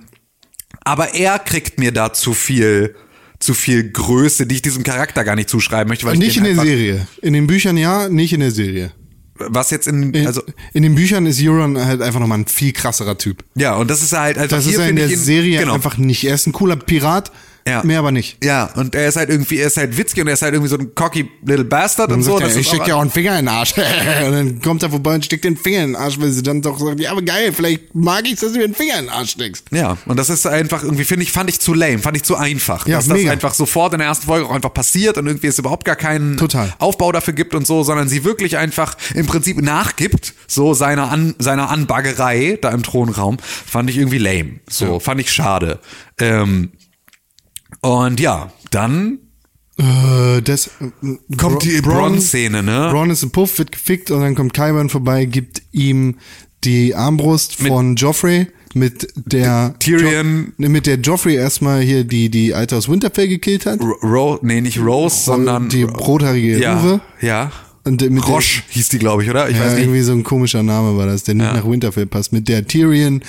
aber 0.86 1.14
er 1.16 1.38
kriegt 1.39 1.80
mir 1.80 1.91
da 1.91 2.14
zu 2.14 2.34
viel, 2.34 2.96
zu 3.44 3.54
viel 3.54 3.89
Größe, 3.91 4.46
die 4.48 4.56
ich 4.56 4.62
diesem 4.62 4.84
Charakter 4.84 5.24
gar 5.24 5.36
nicht 5.36 5.50
zuschreiben 5.50 5.89
möchte, 5.89 6.06
weil 6.06 6.18
nicht 6.18 6.30
ich 6.30 6.38
in 6.38 6.44
der 6.46 6.56
Serie. 6.56 7.08
In 7.22 7.34
den 7.34 7.46
Büchern 7.48 7.76
ja, 7.78 8.08
nicht 8.10 8.32
in 8.34 8.39
der 8.39 8.52
Serie. 8.52 8.91
was 9.36 9.70
jetzt 9.72 9.88
in, 9.88 10.14
In, 10.14 10.28
also, 10.28 10.41
in 10.74 10.84
den 10.84 10.96
Büchern 10.96 11.26
ist 11.26 11.41
Euron 11.41 11.78
halt 11.84 12.02
einfach 12.02 12.20
nochmal 12.20 12.39
ein 12.39 12.48
viel 12.48 12.72
krasserer 12.72 13.18
Typ. 13.18 13.44
ja, 13.56 13.76
und 13.76 13.89
das 13.89 14.02
ist 14.02 14.14
halt, 14.14 14.38
also 14.38 14.56
Das 14.56 14.66
ist 14.66 14.78
er 14.78 14.88
in 14.89 14.96
der 14.96 15.10
ihn- 15.10 15.18
Serie 15.18 15.60
genau. 15.60 15.74
einfach 15.74 15.98
nicht. 15.98 16.24
Er 16.24 16.36
ist 16.36 16.48
ein 16.48 16.54
cooler 16.54 16.76
Pirat, 16.78 17.32
Ja. 17.68 17.84
mehr 17.84 17.99
aber 17.99 18.11
nicht. 18.11 18.43
Ja, 18.43 18.66
und 18.76 18.93
er 18.93 19.07
ist 19.07 19.16
halt 19.16 19.30
irgendwie, 19.30 19.59
er 19.59 19.68
ist 19.68 19.78
halt 19.78 19.97
witzig 19.97 20.20
und 20.22 20.28
er 20.28 20.34
ist 20.34 20.41
halt 20.41 20.53
irgendwie 20.53 20.70
so 20.70 20.78
ein 20.78 20.93
cocky 20.95 21.30
little 21.45 21.64
bastard 21.64 22.11
und 22.11 22.18
Dann 22.18 22.24
so. 22.24 22.32
sagt 22.34 22.47
das 22.47 22.55
er, 22.55 22.61
ich 22.61 22.68
steck 22.68 22.84
dir 22.84 22.97
auch 22.97 23.01
einen 23.01 23.09
Finger 23.09 23.39
in 23.39 23.45
den 23.45 23.55
Arsch. 23.55 23.74
und 23.78 24.32
dann 24.32 24.61
kommt 24.61 24.84
er 24.84 24.89
vorbei 24.89 25.16
und 25.16 25.26
steckt 25.26 25.45
den 25.45 25.55
Finger 25.55 25.84
in 25.84 25.91
den 25.91 25.95
Arsch, 25.95 26.20
weil 26.20 26.30
sie 26.32 26.43
dann 26.43 26.61
doch 26.61 26.78
sagt, 26.80 26.99
ja, 26.99 27.11
aber 27.11 27.22
geil, 27.22 27.53
vielleicht 27.53 27.95
mag 27.95 28.26
ich 28.26 28.34
dass 28.39 28.51
du 28.51 28.59
mir 28.59 28.68
den 28.68 28.76
Finger 28.76 28.99
in 28.99 29.05
den 29.05 29.09
Arsch 29.09 29.32
steckst. 29.32 29.68
Ja, 29.72 29.97
und 30.05 30.18
das 30.18 30.30
ist 30.30 30.45
einfach 30.45 30.84
irgendwie, 30.84 31.05
finde 31.05 31.24
ich, 31.24 31.32
fand 31.32 31.49
ich 31.49 31.59
zu 31.59 31.74
lame, 31.74 31.99
fand 31.99 32.18
ich 32.18 32.24
zu 32.24 32.36
einfach. 32.36 32.86
Ja, 32.88 32.97
dass 32.97 33.07
mega. 33.07 33.24
das 33.24 33.32
einfach 33.32 33.53
sofort 33.53 33.93
in 33.93 33.99
der 33.99 34.07
ersten 34.07 34.26
Folge 34.26 34.45
auch 34.47 34.53
einfach 34.53 34.74
passiert 34.74 35.18
und 35.18 35.28
irgendwie 35.28 35.47
es 35.47 35.57
überhaupt 35.59 35.86
gar 35.86 35.95
keinen 35.95 36.38
Total. 36.38 36.74
Aufbau 36.80 37.11
dafür 37.11 37.34
gibt 37.34 37.55
und 37.55 37.66
so, 37.66 37.84
sondern 37.84 38.09
sie 38.09 38.24
wirklich 38.24 38.57
einfach 38.57 38.97
im 39.14 39.26
Prinzip 39.26 39.61
nachgibt, 39.61 40.34
so 40.47 40.74
seiner, 40.74 41.11
An 41.11 41.36
seiner 41.39 41.70
Anbaggerei 41.70 42.57
da 42.61 42.72
im 42.72 42.84
Thronraum, 42.84 43.38
fand 43.39 43.89
ich 43.89 43.97
irgendwie 43.97 44.18
lame. 44.18 44.59
So, 44.70 44.99
fand 44.99 45.22
ich 45.22 45.32
schade. 45.32 45.80
Ähm, 46.20 46.72
und 47.82 48.20
ja, 48.20 48.52
dann 48.72 49.20
Äh, 49.78 50.42
das 50.44 50.70
kommt 51.38 51.54
Bro- 51.56 51.58
die 51.60 51.82
Bronze-Szene, 51.82 52.62
ne? 52.62 52.90
Bronn 52.92 53.10
ist 53.10 53.24
ein 53.24 53.32
Puff, 53.32 53.58
wird 53.58 53.72
gefickt 53.72 54.12
und 54.12 54.22
dann 54.22 54.36
kommt 54.36 54.54
Kyburn 54.54 54.88
vorbei, 54.90 55.26
gibt 55.26 55.64
ihm 55.72 56.18
die 56.64 56.94
Armbrust 56.94 57.56
von 57.56 57.96
Joffrey 57.96 58.48
mit 58.76 59.08
der 59.16 59.74
Tyrion- 59.80 60.46
Jo 60.46 60.52
ne, 60.58 60.70
mit 60.70 60.86
der 60.86 61.00
Joffrey 61.00 61.36
erstmal 61.36 61.82
hier 61.82 62.04
die 62.04 62.30
die 62.30 62.54
Alte 62.54 62.76
aus 62.78 62.88
Winterfell 62.88 63.28
gekillt 63.28 63.66
hat. 63.66 63.80
Ro 63.82 63.96
Ro 64.04 64.40
nee, 64.44 64.62
nicht 64.62 64.80
Rose, 64.80 65.24
sondern 65.26 65.70
die 65.70 65.84
rothaarige 65.84 66.60
ja, 66.60 66.80
Uwe. 66.80 67.02
ja. 67.22 67.52
Und 67.84 68.00
mit 68.02 68.24
der- 68.24 68.30
Roche 68.30 68.62
hieß 68.70 68.90
die, 68.90 69.00
glaube 69.00 69.24
ich, 69.24 69.30
oder? 69.30 69.50
Ich 69.50 69.58
ja, 69.58 69.64
weiß 69.64 69.74
nicht. 69.74 69.82
irgendwie 69.86 70.02
so 70.02 70.14
ein 70.14 70.24
komischer 70.24 70.62
Name 70.64 70.96
war 70.98 71.06
das, 71.08 71.24
der 71.24 71.34
nicht 71.36 71.52
nach 71.52 71.68
Winterfell 71.68 72.06
passt. 72.06 72.32
Mit 72.32 72.48
der 72.48 72.66
Tyrion 72.68 73.22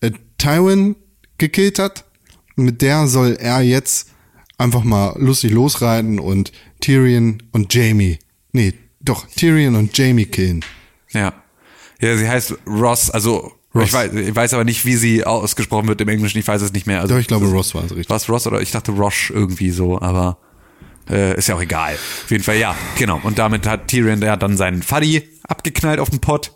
äh, 0.00 0.10
Tywin 0.38 0.96
gekillt 1.38 1.78
hat. 1.78 2.04
Mit 2.56 2.82
der 2.82 3.06
soll 3.06 3.36
er 3.40 3.60
jetzt 3.60 4.08
einfach 4.58 4.84
mal 4.84 5.14
lustig 5.18 5.52
losreiten 5.52 6.18
und 6.18 6.52
Tyrion 6.80 7.42
und 7.52 7.72
Jamie. 7.72 8.18
Nee, 8.52 8.74
doch, 9.00 9.26
Tyrion 9.26 9.74
und 9.74 9.96
Jamie 9.96 10.26
killen. 10.26 10.64
Ja. 11.10 11.32
Ja, 12.00 12.16
sie 12.16 12.28
heißt 12.28 12.54
Ross, 12.66 13.10
also 13.10 13.52
Ross. 13.74 13.86
Ich, 13.86 13.92
weiß, 13.92 14.12
ich 14.12 14.36
weiß 14.36 14.54
aber 14.54 14.64
nicht, 14.64 14.84
wie 14.84 14.96
sie 14.96 15.24
ausgesprochen 15.24 15.88
wird 15.88 16.00
im 16.00 16.08
Englischen, 16.08 16.38
ich 16.38 16.46
weiß 16.46 16.60
es 16.62 16.72
nicht 16.72 16.86
mehr. 16.86 17.00
Also, 17.00 17.14
Doch, 17.14 17.20
ich 17.20 17.28
glaube, 17.28 17.46
Ross 17.46 17.74
war 17.74 17.84
es 17.84 17.90
richtig. 17.90 18.10
Was 18.10 18.28
Ross 18.28 18.46
oder 18.46 18.60
ich 18.60 18.70
dachte 18.70 18.92
Rosh 18.92 19.30
irgendwie 19.30 19.70
so, 19.70 20.00
aber 20.00 20.38
äh, 21.08 21.36
ist 21.36 21.48
ja 21.48 21.54
auch 21.54 21.62
egal. 21.62 21.94
Auf 21.94 22.30
jeden 22.30 22.44
Fall, 22.44 22.58
ja, 22.58 22.74
genau. 22.98 23.20
Und 23.22 23.38
damit 23.38 23.66
hat 23.66 23.88
Tyrion 23.88 24.20
ja 24.20 24.36
dann 24.36 24.56
seinen 24.56 24.82
Fuddy 24.82 25.22
abgeknallt 25.44 26.00
auf 26.00 26.10
den 26.10 26.20
Pott. 26.20 26.52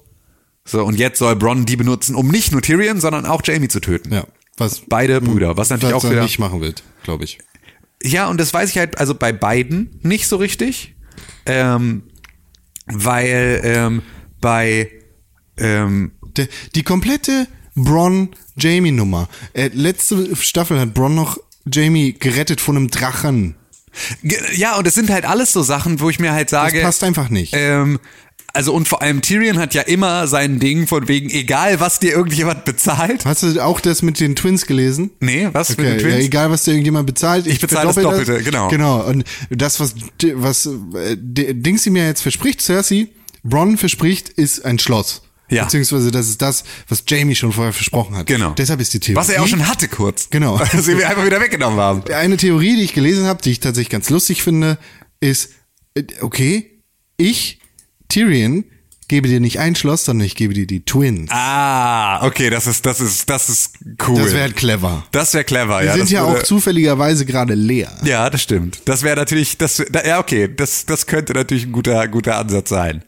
So, 0.64 0.84
und 0.84 0.98
jetzt 0.98 1.18
soll 1.18 1.36
Bronn 1.36 1.64
die 1.64 1.76
benutzen, 1.76 2.14
um 2.14 2.28
nicht 2.28 2.52
nur 2.52 2.60
Tyrion, 2.60 3.00
sondern 3.00 3.24
auch 3.24 3.40
Jamie 3.44 3.68
zu 3.68 3.80
töten. 3.80 4.12
Ja, 4.12 4.24
was 4.56 4.82
Beide 4.88 5.20
Brüder, 5.20 5.56
was 5.56 5.70
natürlich 5.70 5.94
was 5.94 6.04
auch 6.04 6.08
er 6.08 6.12
wieder. 6.12 6.22
nicht 6.22 6.38
machen 6.38 6.60
wird, 6.60 6.82
glaube 7.02 7.24
ich. 7.24 7.38
Ja, 8.02 8.28
und 8.28 8.38
das 8.40 8.52
weiß 8.54 8.70
ich 8.70 8.78
halt, 8.78 8.98
also 8.98 9.14
bei 9.14 9.32
beiden 9.32 9.98
nicht 10.02 10.28
so 10.28 10.36
richtig. 10.36 10.94
Ähm, 11.46 12.02
weil 12.86 13.60
ähm, 13.64 14.02
bei 14.40 14.90
ähm, 15.56 16.12
Der, 16.36 16.48
die 16.74 16.82
komplette 16.82 17.46
Bronn-Jamie-Nummer. 17.74 19.28
Äh, 19.54 19.68
letzte 19.72 20.34
Staffel 20.36 20.78
hat 20.80 20.94
Bronn 20.94 21.14
noch 21.14 21.38
Jamie 21.70 22.12
gerettet 22.12 22.60
von 22.60 22.76
einem 22.76 22.88
Drachen. 22.90 23.56
Ja, 24.54 24.76
und 24.76 24.86
es 24.86 24.94
sind 24.94 25.08
halt 25.10 25.24
alles 25.24 25.52
so 25.52 25.62
Sachen, 25.62 26.00
wo 26.00 26.10
ich 26.10 26.18
mir 26.18 26.32
halt 26.32 26.52
Das 26.52 26.70
sage. 26.70 26.82
passt 26.82 27.02
einfach 27.02 27.30
nicht. 27.30 27.54
Ähm, 27.56 27.98
also 28.52 28.72
und 28.72 28.88
vor 28.88 29.02
allem 29.02 29.20
Tyrion 29.22 29.58
hat 29.58 29.74
ja 29.74 29.82
immer 29.82 30.26
sein 30.26 30.58
Ding 30.58 30.86
von 30.86 31.08
wegen, 31.08 31.30
egal 31.30 31.78
was 31.80 32.00
dir 32.00 32.12
irgendjemand 32.12 32.64
bezahlt. 32.64 33.24
Hast 33.24 33.42
du 33.42 33.60
auch 33.62 33.80
das 33.80 34.02
mit 34.02 34.18
den 34.18 34.34
Twins 34.34 34.66
gelesen? 34.66 35.10
Nee, 35.20 35.48
was 35.52 35.70
mit 35.70 35.80
Okay, 35.80 35.88
den 35.88 35.98
ja, 35.98 36.02
Twins? 36.06 36.24
egal 36.24 36.50
was 36.50 36.64
dir 36.64 36.70
irgendjemand 36.72 37.06
bezahlt, 37.06 37.46
ich, 37.46 37.60
bezahle 37.60 37.88
das 37.92 37.96
Doppelte, 37.96 38.42
genau. 38.42 38.68
Genau, 38.68 39.04
und 39.04 39.24
das, 39.50 39.78
was, 39.80 39.94
was 40.34 40.66
äh, 40.66 41.16
Dingsy 41.18 41.90
mir 41.90 42.06
jetzt 42.06 42.22
verspricht, 42.22 42.60
Cersei, 42.62 43.08
Bronn 43.42 43.76
verspricht, 43.76 44.28
ist 44.30 44.64
ein 44.64 44.78
Schloss. 44.78 45.22
Ja. 45.48 45.64
Beziehungsweise 45.64 46.10
das 46.10 46.28
ist 46.28 46.42
das, 46.42 46.64
was 46.88 47.04
Jamie 47.06 47.36
schon 47.36 47.52
vorher 47.52 47.72
versprochen 47.72 48.16
hat. 48.16 48.26
Genau. 48.26 48.50
Deshalb 48.50 48.80
ist 48.80 48.92
die 48.94 49.00
Theorie. 49.00 49.16
was 49.16 49.28
er 49.28 49.42
auch 49.42 49.46
schon 49.46 49.68
hatte 49.68 49.86
kurz. 49.86 50.28
Genau. 50.30 50.58
Was 50.72 50.86
wir 50.88 51.08
einfach 51.08 51.24
wieder 51.24 51.40
weggenommen 51.40 51.78
haben. 51.78 52.02
Eine 52.12 52.36
Theorie, 52.36 52.74
die 52.74 52.82
ich 52.82 52.94
gelesen 52.94 53.26
habe, 53.26 53.40
die 53.42 53.52
ich 53.52 53.60
tatsächlich 53.60 53.90
ganz 53.90 54.10
lustig 54.10 54.42
finde, 54.42 54.76
ist, 55.20 55.50
äh, 55.94 56.02
okay, 56.20 56.82
ich, 57.16 57.60
Tyrion, 58.08 58.64
gebe 59.08 59.28
dir 59.28 59.40
nicht 59.40 59.58
ein 59.60 59.74
Schloss, 59.76 60.04
sondern 60.04 60.26
ich 60.26 60.34
gebe 60.34 60.52
dir 60.54 60.66
die 60.66 60.84
Twins. 60.84 61.30
Ah, 61.32 62.24
okay, 62.26 62.50
das 62.50 62.66
ist, 62.66 62.84
das 62.86 63.00
ist, 63.00 63.28
das 63.30 63.48
ist 63.48 63.78
cool. 64.08 64.20
Das 64.22 64.32
wäre 64.32 64.42
halt 64.42 64.56
clever. 64.56 65.04
das 65.12 65.32
wäre 65.34 65.44
clever, 65.44 65.80
Die 65.80 65.86
ja. 65.86 65.92
sind 65.92 66.02
das 66.04 66.10
ja 66.10 66.22
auch 66.24 66.42
zufälligerweise 66.42 67.24
gerade 67.24 67.54
leer. 67.54 67.92
Ja, 68.04 68.28
das 68.30 68.42
stimmt. 68.42 68.82
Das 68.86 69.02
wäre 69.02 69.16
natürlich, 69.16 69.58
das, 69.58 69.82
da- 69.90 70.04
ja, 70.04 70.18
okay, 70.18 70.48
das, 70.54 70.86
das 70.86 71.06
könnte 71.06 71.32
natürlich 71.34 71.66
ein 71.66 71.72
guter, 71.72 72.08
guter 72.08 72.36
Ansatz 72.36 72.68
sein. 72.70 73.04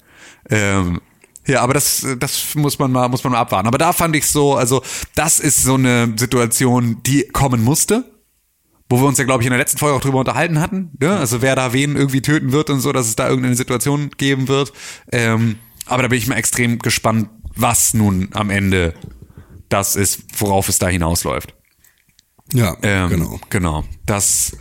Ähm, 0.50 1.00
ja, 1.46 1.62
aber 1.62 1.74
das, 1.74 2.06
das 2.18 2.54
muss 2.54 2.78
man 2.78 2.92
mal, 2.92 3.08
muss 3.08 3.24
man 3.24 3.32
mal 3.32 3.40
abwarten. 3.40 3.66
Aber 3.66 3.78
da 3.78 3.92
fand 3.92 4.14
ich 4.14 4.26
so, 4.26 4.54
also, 4.54 4.82
das 5.14 5.40
ist 5.40 5.62
so 5.62 5.74
eine 5.74 6.12
Situation, 6.16 7.02
die 7.06 7.26
kommen 7.28 7.64
musste. 7.64 8.04
Wo 8.90 8.98
wir 9.00 9.06
uns 9.06 9.18
ja, 9.18 9.24
glaube 9.24 9.42
ich, 9.42 9.46
in 9.46 9.50
der 9.50 9.58
letzten 9.58 9.78
Folge 9.78 9.96
auch 9.96 10.00
drüber 10.00 10.18
unterhalten 10.20 10.60
hatten. 10.60 10.92
Ja? 11.02 11.18
Also, 11.18 11.42
wer 11.42 11.54
da 11.54 11.72
wen 11.72 11.96
irgendwie 11.96 12.22
töten 12.22 12.52
wird 12.52 12.70
und 12.70 12.80
so, 12.80 12.92
dass 12.92 13.06
es 13.06 13.16
da 13.16 13.28
irgendeine 13.28 13.54
Situation 13.56 14.10
geben 14.16 14.48
wird. 14.48 14.72
Ähm, 15.12 15.56
aber 15.86 16.02
da 16.02 16.08
bin 16.08 16.18
ich 16.18 16.26
mal 16.26 16.36
extrem 16.36 16.78
gespannt, 16.78 17.28
was 17.54 17.92
nun 17.94 18.28
am 18.32 18.50
Ende 18.50 18.94
das 19.68 19.96
ist, 19.96 20.20
worauf 20.38 20.68
es 20.68 20.78
da 20.78 20.88
hinausläuft. 20.88 21.54
Ja, 22.54 22.76
Ähm, 22.82 23.10
genau. 23.10 23.40
Genau. 23.50 23.84
Das, 24.06 24.56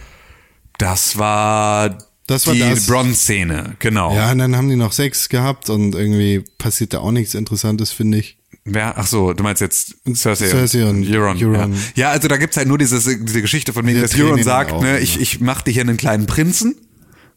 das 0.78 1.18
war, 1.18 1.98
Das 2.28 2.48
war 2.48 2.54
die 2.54 2.60
das. 2.60 2.86
Bronze-Szene, 2.88 3.76
genau. 3.80 4.14
Ja, 4.14 4.32
und 4.32 4.40
dann 4.40 4.58
haben 4.58 4.68
die 4.68 4.76
noch 4.76 4.92
Sex 4.92 5.30
gehabt 5.30 5.70
und 5.70 5.96
irgendwie 5.96 6.44
passiert 6.58 6.94
da 6.94 7.00
auch 7.00 7.12
nichts 7.12 7.34
Interessantes, 7.34 7.92
finde 7.94 8.18
ich. 8.18 8.37
Wer, 8.70 8.97
ach 8.97 9.07
so, 9.07 9.32
du 9.32 9.43
meinst 9.43 9.61
jetzt 9.61 9.95
Cersei, 10.13 10.47
Cersei 10.47 10.86
und 10.86 11.07
Euron. 11.09 11.38
Euron. 11.41 11.74
Ja. 11.74 11.80
ja, 11.95 12.09
also 12.09 12.28
da 12.28 12.36
gibt's 12.36 12.57
halt 12.57 12.68
nur 12.68 12.78
dieses, 12.78 13.05
diese 13.05 13.41
Geschichte 13.41 13.72
von 13.72 13.86
wegen, 13.86 14.01
Diese 14.01 14.09
dass 14.09 14.20
Euron 14.20 14.43
sagt, 14.43 14.72
den 14.72 14.80
ne, 14.82 14.99
ich, 14.99 15.22
ich 15.22 15.39
mach 15.39 15.61
dir 15.61 15.72
hier 15.72 15.84
einen 15.84 15.95
kleinen 15.95 16.26
Prinzen. 16.26 16.76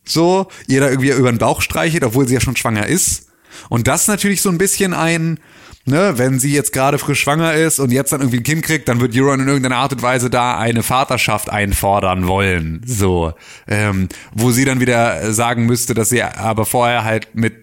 So, 0.05 0.49
ihr 0.67 0.81
da 0.81 0.89
irgendwie 0.89 1.11
über 1.11 1.31
den 1.31 1.39
Bauch 1.39 1.63
streichelt, 1.63 2.03
obwohl 2.03 2.27
sie 2.27 2.35
ja 2.35 2.41
schon 2.41 2.57
schwanger 2.57 2.87
ist. 2.87 3.29
Und 3.69 3.87
das 3.87 4.09
natürlich 4.09 4.43
so 4.43 4.49
ein 4.49 4.59
bisschen 4.59 4.93
ein, 4.93 5.39
ne, 5.85 6.15
wenn 6.17 6.41
sie 6.41 6.53
jetzt 6.53 6.73
gerade 6.73 6.99
frisch 6.99 7.21
schwanger 7.21 7.55
ist 7.55 7.79
und 7.79 7.93
jetzt 7.93 8.13
dann 8.13 8.21
irgendwie 8.21 8.39
ein 8.39 8.45
Kind 8.45 8.63
kriegt, 8.65 8.89
dann 8.89 9.01
wird 9.01 9.15
Euron 9.15 9.39
in 9.39 9.47
irgendeiner 9.47 9.77
Art 9.77 9.93
und 9.93 10.03
Weise 10.03 10.31
da 10.31 10.59
eine 10.59 10.83
Vaterschaft 10.83 11.49
einfordern 11.49 12.27
wollen. 12.27 12.83
So, 12.85 13.35
ähm, 13.69 14.09
wo 14.35 14.51
sie 14.51 14.65
dann 14.65 14.81
wieder 14.81 15.33
sagen 15.33 15.67
müsste, 15.67 15.95
dass 15.95 16.09
sie 16.09 16.23
aber 16.23 16.67
vorher 16.67 17.05
halt 17.05 17.29
mit 17.35 17.55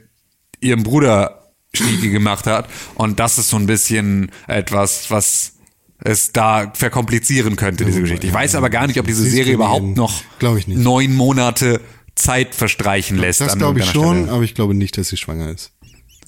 ihrem 0.62 0.84
Bruder 0.84 1.37
Stiege 1.76 2.10
gemacht 2.12 2.48
hat. 2.48 2.70
Und 2.96 3.20
das 3.20 3.38
ist 3.38 3.50
so 3.50 3.58
ein 3.58 3.66
bisschen 3.68 4.32
etwas, 4.48 5.10
was 5.12 5.54
es 6.00 6.32
da 6.32 6.72
verkomplizieren 6.76 7.56
könnte, 7.56 7.84
diese 7.86 8.02
Geschichte. 8.02 8.28
Ich 8.28 8.34
weiß 8.34 8.56
aber 8.56 8.70
gar 8.70 8.88
nicht, 8.88 9.00
ob 9.00 9.08
diese 9.08 9.24
Serie 9.24 9.54
überhaupt 9.54 9.96
noch 9.98 10.22
neun 10.68 11.14
Monate 11.16 11.82
Zeit 12.16 12.56
verstreichen 12.56 13.18
lässt. 13.18 13.42
Das 13.42 13.58
glaube 13.58 13.80
ich 13.80 13.86
schon, 13.86 14.18
Stelle. 14.24 14.32
aber 14.32 14.44
ich 14.44 14.56
glaube 14.56 14.74
nicht, 14.74 14.98
dass 14.98 15.10
sie 15.10 15.18
schwanger 15.18 15.50
ist. 15.52 15.72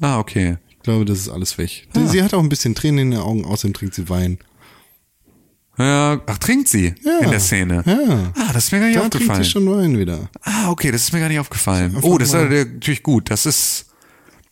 Ah, 0.02 0.20
okay. 0.20 0.58
Ich 0.70 0.80
glaube, 0.84 1.06
das 1.06 1.18
ist 1.20 1.30
alles 1.30 1.58
weg. 1.58 1.88
Ah. 1.96 2.06
Sie 2.08 2.22
hat 2.24 2.34
auch 2.34 2.42
ein 2.42 2.50
bisschen 2.50 2.74
Tränen 2.76 3.00
in 3.00 3.12
den 3.12 3.20
Augen, 3.20 3.46
außerdem 3.46 3.74
trinkt 3.74 3.96
sie 3.96 4.08
Wein. 4.10 4.40
Ja, 5.78 6.20
ach, 6.26 6.38
trinkt 6.40 6.68
sie 6.68 6.94
Ja. 7.06 7.20
in 7.22 7.32
der 7.32 7.40
Szene? 7.40 7.84
Ja. 7.86 8.34
Ah, 8.36 8.52
das 8.54 8.66
ist 8.66 8.72
mir 8.72 8.80
gar 8.80 8.88
nicht 8.88 8.98
Da 8.98 9.02
trinkt 9.02 9.16
aufgefallen. 9.16 9.44
sie 9.44 9.50
schon 9.50 9.72
Wein 9.72 9.98
wieder. 9.98 10.30
Ah, 10.42 10.70
okay, 10.70 10.92
das 10.92 11.04
ist 11.04 11.14
mir 11.14 11.20
gar 11.22 11.30
nicht 11.30 11.40
aufgefallen. 11.40 11.96
Einfach 11.96 12.04
Oh, 12.10 12.18
das 12.18 12.30
ist 12.30 12.34
mal- 12.34 12.50
natürlich 12.50 13.02
gut. 13.04 13.30
Das 13.30 13.46
ist, 13.46 13.86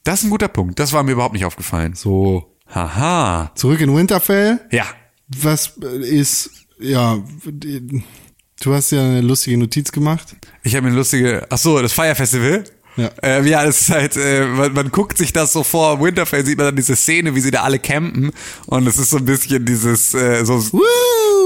das 0.08 0.20
ist 0.22 0.28
ein 0.28 0.30
guter 0.30 0.48
Punkt. 0.48 0.80
Das 0.80 0.94
war 0.94 1.04
mir 1.04 1.12
überhaupt 1.12 1.34
nicht 1.34 1.46
aufgefallen. 1.46 1.94
So. 1.94 2.56
Haha. 2.74 3.52
Zurück 3.56 3.82
in 3.82 3.94
Winterfell. 3.94 4.60
Ja. 4.72 4.86
Was 5.28 5.74
äh, 5.84 5.98
ist, 5.98 6.50
ja, 6.80 7.22
du 7.44 8.74
hast 8.74 8.92
ja 8.92 9.02
eine 9.02 9.22
lustige 9.22 9.58
Notiz 9.58 9.92
gemacht. 9.92 10.36
Ich 10.64 10.76
habe 10.76 10.84
mir 10.84 10.90
eine 10.90 10.98
lustige, 10.98 11.46
ach 11.50 11.58
so, 11.58 11.82
das 11.82 11.92
Fire 11.92 12.16
Festival. 12.16 12.64
Ja. 12.98 13.12
Ähm, 13.22 13.46
ja, 13.46 13.64
das 13.64 13.82
ist 13.82 13.90
halt, 13.92 14.18
äh, 14.18 14.46
man, 14.46 14.74
man 14.74 14.92
guckt 14.92 15.18
sich 15.18 15.32
das 15.32 15.54
so 15.54 15.64
vor, 15.64 15.94
im 15.94 16.02
Winterfell 16.02 16.44
sieht 16.46 16.58
man 16.58 16.68
dann 16.68 16.76
diese 16.76 16.96
Szene, 16.96 17.36
wie 17.36 17.40
sie 17.40 17.52
da 17.52 17.62
alle 17.62 17.78
campen 17.78 18.32
und 18.66 18.88
es 18.88 18.98
ist 18.98 19.12
so 19.12 19.18
ein 19.18 19.26
bisschen 19.26 19.66
dieses, 19.66 20.16
äh, 20.16 20.44
so, 20.44 20.56
Woo! 20.74 20.82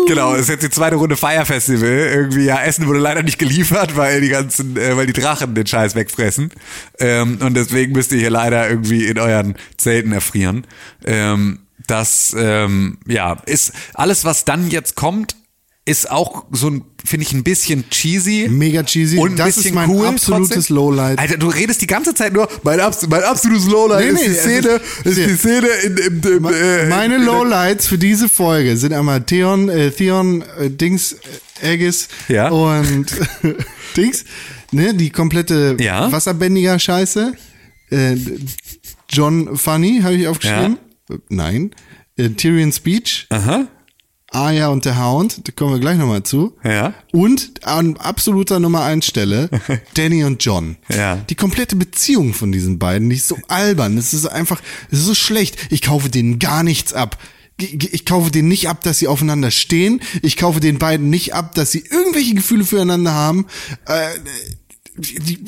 genau, 0.08 0.34
es 0.34 0.44
ist 0.44 0.50
jetzt 0.50 0.64
die 0.64 0.70
zweite 0.70 0.96
Runde 0.96 1.18
Fire 1.18 1.46
Festival, 1.46 1.90
irgendwie, 1.90 2.46
ja, 2.46 2.62
Essen 2.64 2.88
wurde 2.88 3.00
leider 3.00 3.22
nicht 3.22 3.38
geliefert, 3.38 3.98
weil 3.98 4.22
die 4.22 4.30
ganzen, 4.30 4.78
äh, 4.78 4.96
weil 4.96 5.08
die 5.08 5.14
Drachen 5.14 5.54
den 5.54 5.68
Scheiß 5.68 5.94
wegfressen 5.96 6.52
ähm, 7.00 7.38
und 7.42 7.56
deswegen 7.56 7.92
müsst 7.92 8.14
ihr 8.14 8.20
hier 8.20 8.32
leider 8.32 8.70
irgendwie 8.70 9.06
in 9.06 9.20
euren 9.20 9.56
Zelten 9.78 10.14
erfrieren. 10.14 10.66
Ähm, 11.04 11.60
das, 11.88 12.34
ähm, 12.38 12.98
ja, 13.08 13.34
ist 13.46 13.74
alles, 13.94 14.24
was 14.24 14.46
dann 14.46 14.70
jetzt 14.70 14.96
kommt, 14.96 15.36
ist 15.84 16.12
auch 16.12 16.46
so 16.52 16.68
ein, 16.70 16.84
finde 17.04 17.26
ich, 17.26 17.34
ein 17.34 17.44
bisschen 17.44 17.90
cheesy. 17.90 18.48
Mega 18.50 18.84
cheesy. 18.84 19.18
Und 19.18 19.40
Das 19.40 19.58
ist 19.58 19.74
mein 19.74 19.90
cool 19.90 20.06
absolutes 20.06 20.50
trotzdem. 20.68 20.76
Lowlight. 20.76 21.18
Alter, 21.20 21.38
du 21.38 21.48
redest 21.48 21.82
die 21.82 21.88
ganze 21.88 22.14
Zeit 22.14 22.34
nur, 22.34 22.48
mein, 22.64 22.80
abs 22.80 23.08
mein 23.08 23.24
absolutes 23.24 23.66
Lowlight 23.68 24.14
Nee, 24.14 24.20
ist 24.20 24.22
nee, 24.22 24.26
die 24.28 24.32
es 24.32 24.42
Szene, 24.42 24.82
ist- 25.04 25.18
ist, 25.18 25.18
die 25.18 25.36
Szene 25.38 25.68
in, 25.84 25.98
in, 25.98 26.22
in, 26.22 26.46
äh, 26.54 26.86
Meine 26.88 27.16
in, 27.16 27.24
Lowlights 27.26 27.88
für 27.88 27.98
diese 27.98 28.30
Folge 28.30 28.78
sind 28.78 28.94
einmal 28.94 29.22
Theon, 29.26 29.70
äh, 29.70 29.90
Theon, 29.90 30.44
äh, 30.60 30.70
Dings, 30.70 31.14
äh, 31.62 31.68
Aegis 31.74 32.10
Ja. 32.28 32.50
und 32.50 33.08
Dings, 33.98 34.24
ne, 34.72 34.94
die 34.94 35.10
komplette 35.10 35.78
Ja. 35.80 36.12
wasserbändiger 36.12 36.78
Scheiße. 36.78 37.34
Äh, 37.90 38.18
John 39.10 39.58
Funny 39.58 40.02
habe 40.04 40.14
ich 40.14 40.28
aufgeschrieben. 40.28 40.78
Äh, 41.10 41.16
Nein. 41.30 41.72
Äh, 42.18 42.30
Tyrion 42.30 42.72
Speech. 42.72 43.26
Aha. 43.30 43.66
Arya 44.32 44.70
und 44.70 44.86
der 44.86 44.98
Hound, 44.98 45.46
da 45.46 45.52
kommen 45.52 45.74
wir 45.74 45.80
gleich 45.80 45.98
nochmal 45.98 46.24
zu. 46.24 46.56
Ja. 46.64 46.94
Und 47.12 47.66
an 47.66 47.98
absoluter 47.98 48.60
Nummer 48.60 48.84
eins 48.84 49.06
Stelle, 49.06 49.50
Danny 49.94 50.24
und 50.24 50.44
John. 50.44 50.78
Ja. 50.90 51.18
Die 51.18 51.36
komplette 51.36 51.76
Beziehung 51.76 52.34
von 52.34 52.52
diesen 52.52 52.80
beiden, 52.80 53.10
die 53.10 53.18
ist 53.18 53.28
so 53.28 53.38
albern. 53.50 53.98
Es 53.98 54.14
ist 54.14 54.26
einfach, 54.26 54.62
es 54.90 55.00
ist 55.00 55.06
so 55.06 55.16
schlecht. 55.16 55.58
Ich 55.70 55.82
kaufe 55.82 56.10
denen 56.10 56.40
gar 56.40 56.64
nichts 56.64 56.94
ab. 56.94 57.18
Ich 57.60 58.06
kaufe 58.06 58.32
denen 58.32 58.48
nicht 58.48 58.70
ab, 58.70 58.82
dass 58.82 59.00
sie 59.00 59.08
aufeinander 59.08 59.52
stehen. 59.52 60.02
Ich 60.22 60.38
kaufe 60.38 60.62
den 60.62 60.80
beiden 60.80 61.10
nicht 61.10 61.36
ab, 61.36 61.54
dass 61.54 61.72
sie 61.72 61.84
irgendwelche 61.90 62.34
Gefühle 62.34 62.64
füreinander 62.64 63.14
haben. 63.14 63.46
Äh, 63.86 64.08
die, 64.96 65.44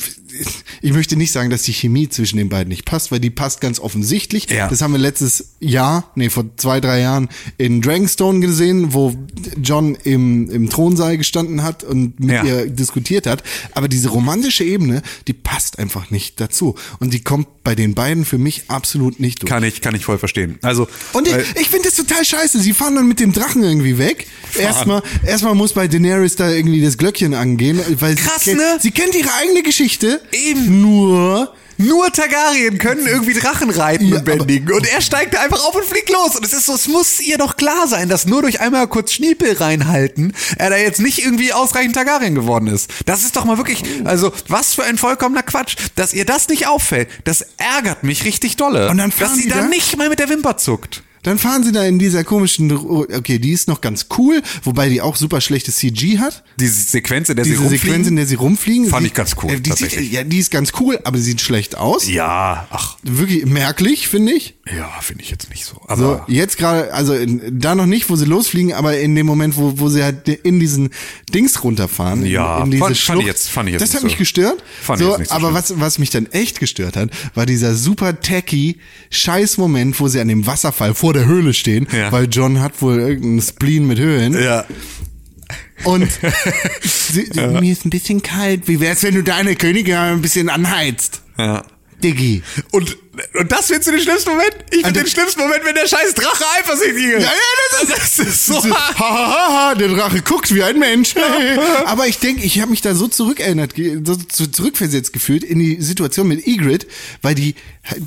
ich 0.81 0.93
möchte 0.93 1.15
nicht 1.15 1.31
sagen, 1.31 1.49
dass 1.49 1.63
die 1.63 1.73
Chemie 1.73 2.09
zwischen 2.09 2.37
den 2.37 2.49
beiden 2.49 2.69
nicht 2.69 2.85
passt, 2.85 3.11
weil 3.11 3.19
die 3.19 3.29
passt 3.29 3.61
ganz 3.61 3.79
offensichtlich. 3.79 4.49
Ja. 4.49 4.67
Das 4.67 4.81
haben 4.81 4.91
wir 4.93 4.99
letztes 4.99 5.53
Jahr, 5.59 6.11
nee, 6.15 6.29
vor 6.29 6.45
zwei, 6.57 6.79
drei 6.79 6.99
Jahren 7.01 7.29
in 7.57 7.81
Dragonstone 7.81 8.39
gesehen, 8.39 8.93
wo 8.93 9.15
John 9.61 9.95
im, 10.03 10.49
im 10.49 10.69
Thronsaal 10.69 11.17
gestanden 11.17 11.63
hat 11.63 11.83
und 11.83 12.19
mit 12.19 12.31
Ja. 12.31 12.43
ihr 12.43 12.65
diskutiert 12.67 13.27
hat. 13.27 13.43
Aber 13.73 13.87
diese 13.87 14.09
romantische 14.09 14.63
Ebene, 14.63 15.01
die 15.27 15.33
passt 15.33 15.79
einfach 15.79 16.09
nicht 16.09 16.39
dazu. 16.39 16.75
Und 16.99 17.13
die 17.13 17.23
kommt 17.23 17.47
bei 17.63 17.75
den 17.75 17.93
beiden 17.93 18.25
für 18.25 18.37
mich 18.37 18.63
absolut 18.69 19.19
nicht 19.19 19.41
durch. 19.41 19.49
Kann 19.49 19.63
ich, 19.63 19.81
kann 19.81 19.95
ich 19.95 20.03
voll 20.05 20.17
verstehen. 20.17 20.57
Also, 20.61 20.87
Und 21.13 21.27
ich, 21.27 21.35
ich 21.61 21.69
finde 21.69 21.89
das 21.89 21.95
total 21.95 22.25
scheiße. 22.25 22.59
Sie 22.59 22.73
fahren 22.73 22.95
dann 22.95 23.07
mit 23.07 23.19
dem 23.19 23.31
Drachen 23.33 23.63
irgendwie 23.63 23.97
weg. 23.97 24.27
Erstmal, 24.57 25.01
erstmal 25.25 25.55
muss 25.55 25.73
bei 25.73 25.87
Daenerys 25.87 26.35
da 26.35 26.49
irgendwie 26.49 26.81
das 26.81 26.97
Glöckchen 26.97 27.33
angehen, 27.33 27.79
weil 27.99 28.15
Krass, 28.15 28.43
sie, 28.43 28.51
kennt, 28.51 28.61
ne? 28.61 28.77
sie 28.81 28.91
kennt 28.91 29.15
ihre 29.15 29.33
eigene 29.41 29.63
Geschichte. 29.63 30.21
Eben. 30.31 30.81
Nur, 30.81 31.53
Nur 31.77 32.11
Targaryen 32.11 32.77
können 32.77 33.07
irgendwie 33.07 33.33
Drachen 33.33 33.69
reiten 33.69 34.07
Ja, 34.07 34.17
und 34.17 34.25
bändigen. 34.25 34.71
Und 34.71 34.87
er 34.87 35.01
steigt 35.01 35.33
da 35.33 35.41
einfach 35.41 35.63
auf 35.65 35.75
und 35.75 35.83
fliegt 35.85 36.09
los. 36.11 36.35
Und 36.35 36.45
es 36.45 36.53
ist 36.53 36.65
so, 36.67 36.75
es 36.75 36.87
muss 36.87 37.19
ihr 37.19 37.37
doch 37.37 37.57
klar 37.57 37.87
sein, 37.87 38.09
dass 38.09 38.25
nur 38.25 38.41
durch 38.41 38.59
einmal 38.61 38.87
kurz 38.87 39.11
Schniepel 39.13 39.53
reinhalten, 39.53 40.33
er 40.57 40.69
da 40.69 40.77
jetzt 40.77 40.99
nicht 40.99 41.23
irgendwie 41.23 41.51
ausreichend 41.51 41.95
Targaryen 41.95 42.35
geworden 42.35 42.67
ist. 42.67 42.91
Das 43.05 43.23
ist 43.23 43.35
doch 43.35 43.45
mal 43.45 43.57
wirklich, 43.57 43.83
also, 44.05 44.31
was 44.47 44.75
für 44.75 44.83
ein 44.83 44.97
vollkommener 44.97 45.43
Quatsch. 45.43 45.75
Dass 45.95 46.13
ihr 46.13 46.25
das 46.25 46.47
nicht 46.47 46.67
auffällt, 46.67 47.09
das 47.23 47.45
ärgert 47.57 48.03
mich 48.03 48.23
richtig 48.23 48.55
dolle. 48.55 48.89
Und 48.89 48.97
dann 48.97 49.11
dass 49.17 49.35
sie 49.35 49.49
da? 49.49 49.67
nicht 49.67 49.97
mal 49.97 50.09
mit 50.09 50.19
der 50.19 50.29
Wimper 50.29 50.57
zuckt. 50.57 51.03
Dann 51.23 51.37
fahren 51.39 51.63
sie 51.63 51.71
da 51.71 51.83
in 51.83 51.99
dieser 51.99 52.23
komischen, 52.23 52.71
okay, 52.71 53.39
die 53.39 53.51
ist 53.51 53.67
noch 53.67 53.81
ganz 53.81 54.07
cool, 54.17 54.41
wobei 54.63 54.89
die 54.89 55.01
auch 55.01 55.15
super 55.15 55.41
schlechtes 55.41 55.77
CG 55.77 56.19
hat. 56.19 56.43
Diese 56.59 56.81
Sequenz, 56.81 57.29
in 57.29 57.35
der 57.35 57.45
sie 57.45 57.51
Diese 57.51 57.61
rumfliegen. 57.63 57.85
Sequenz, 57.87 58.07
in 58.07 58.15
der 58.15 58.25
sie 58.27 58.35
rumfliegen. 58.35 58.87
Fand 58.87 59.01
sie- 59.03 59.07
ich 59.07 59.13
ganz 59.13 59.35
cool, 59.41 59.51
äh, 59.51 59.59
Die 59.59 59.69
sieht, 59.71 59.79
tatsächlich. 59.79 60.11
ja, 60.11 60.23
die 60.23 60.37
ist 60.39 60.51
ganz 60.51 60.71
cool, 60.79 60.99
aber 61.03 61.17
sie 61.17 61.23
sieht 61.23 61.41
schlecht 61.41 61.77
aus. 61.77 62.07
ja, 62.07 62.67
ach, 62.69 62.97
Wirklich 63.03 63.45
merklich, 63.45 64.07
finde 64.07 64.33
ich. 64.33 64.55
ja, 64.75 64.89
finde 65.01 65.23
ich 65.23 65.29
jetzt 65.29 65.49
nicht 65.49 65.65
so. 65.65 65.75
So, 65.75 65.81
Aber 65.87 66.25
jetzt 66.27 66.57
gerade, 66.57 66.93
also 66.93 67.13
in, 67.13 67.59
da 67.59 67.75
noch 67.75 67.85
nicht, 67.85 68.09
wo 68.09 68.15
sie 68.15 68.25
losfliegen, 68.25 68.73
aber 68.73 68.97
in 68.99 69.15
dem 69.15 69.25
Moment, 69.25 69.57
wo, 69.57 69.73
wo 69.79 69.89
sie 69.89 70.03
halt 70.03 70.27
in 70.27 70.59
diesen 70.59 70.89
Dings 71.33 71.63
runterfahren, 71.63 72.25
Ja, 72.25 72.57
in, 72.59 72.65
in 72.65 72.71
diese 72.71 72.83
fand- 72.83 72.97
fand 72.97 72.97
Schlucht, 72.97 73.21
ich 73.21 73.27
jetzt- 73.27 73.49
fand 73.49 73.69
ich 73.69 73.73
jetzt 73.73 73.81
das 73.81 73.95
hat 73.95 74.03
mich 74.03 74.13
so- 74.13 74.17
gestört. 74.19 74.63
fand 74.81 74.99
ich 75.01 75.05
so, 75.05 75.11
jetzt 75.11 75.19
nicht 75.19 75.29
so 75.29 75.35
aber 75.35 75.47
schlimm. 75.47 75.55
was, 75.55 75.79
was 75.79 75.99
mich 75.99 76.09
dann 76.09 76.25
echt 76.27 76.59
gestört 76.59 76.95
hat, 76.97 77.09
war 77.33 77.45
dieser 77.45 77.75
super 77.75 78.19
tacky 78.21 78.77
Scheiß-Moment, 79.23 79.99
wo 79.99 80.07
sie 80.07 80.19
an 80.19 80.27
dem 80.27 80.45
Wasserfall 80.45 80.93
vor 80.95 81.12
der 81.13 81.25
Höhle 81.25 81.53
stehen, 81.53 81.87
Ja. 81.91 82.11
weil 82.11 82.27
John 82.29 82.59
hat 82.61 82.81
wohl 82.81 82.99
irgendeinen 82.99 83.41
Spleen 83.41 83.87
mit 83.87 83.99
Höhen. 83.99 84.33
ja. 84.41 84.65
Und 85.85 86.07
sie, 86.81 87.27
mir 87.35 87.71
ist 87.73 87.85
ein 87.85 87.89
bisschen 87.89 88.21
kalt. 88.21 88.67
Wie 88.69 88.79
wär's, 88.79 89.03
wenn 89.03 89.15
du 89.15 89.23
deine 89.23 89.55
Königin 89.55 89.95
ein 89.95 90.21
bisschen 90.21 90.49
anheizt? 90.49 91.21
Ja. 91.37 91.63
Diggi. 92.03 92.43
Und, 92.71 92.97
und 93.39 93.51
das 93.51 93.67
findest 93.67 93.87
du 93.87 93.91
den 93.91 94.01
schlimmsten 94.01 94.31
Moment? 94.31 94.55
Ich 94.71 94.81
finde 94.83 94.99
den 95.01 95.07
schlimmsten 95.09 95.39
Moment, 95.41 95.61
wenn 95.65 95.75
der 95.75 95.87
scheiß 95.87 96.13
Drache 96.15 96.43
eifersüchtig 96.59 97.03
ist. 97.05 97.23
Ja, 97.23 97.29
ja, 97.31 97.85
das, 97.87 98.15
das 98.17 98.27
ist 98.27 98.45
so. 98.45 98.63
Hahaha, 98.63 99.75
der 99.75 99.87
Drache 99.89 100.21
guckt 100.21 100.53
wie 100.53 100.61
ein 100.63 100.77
Mensch. 100.79 101.15
Aber 101.85 102.07
ich 102.07 102.19
denke, 102.19 102.43
ich 102.43 102.59
habe 102.59 102.71
mich 102.71 102.81
da 102.81 102.93
so 102.95 103.07
zurückerinnert, 103.07 103.73
so 104.03 104.15
zu- 104.15 104.51
zurückversetzt 104.51 105.13
gefühlt 105.13 105.43
in 105.43 105.59
die 105.59 105.81
Situation 105.81 106.27
mit 106.27 106.45
Ygritte, 106.45 106.87
weil 107.21 107.35
die, 107.35 107.55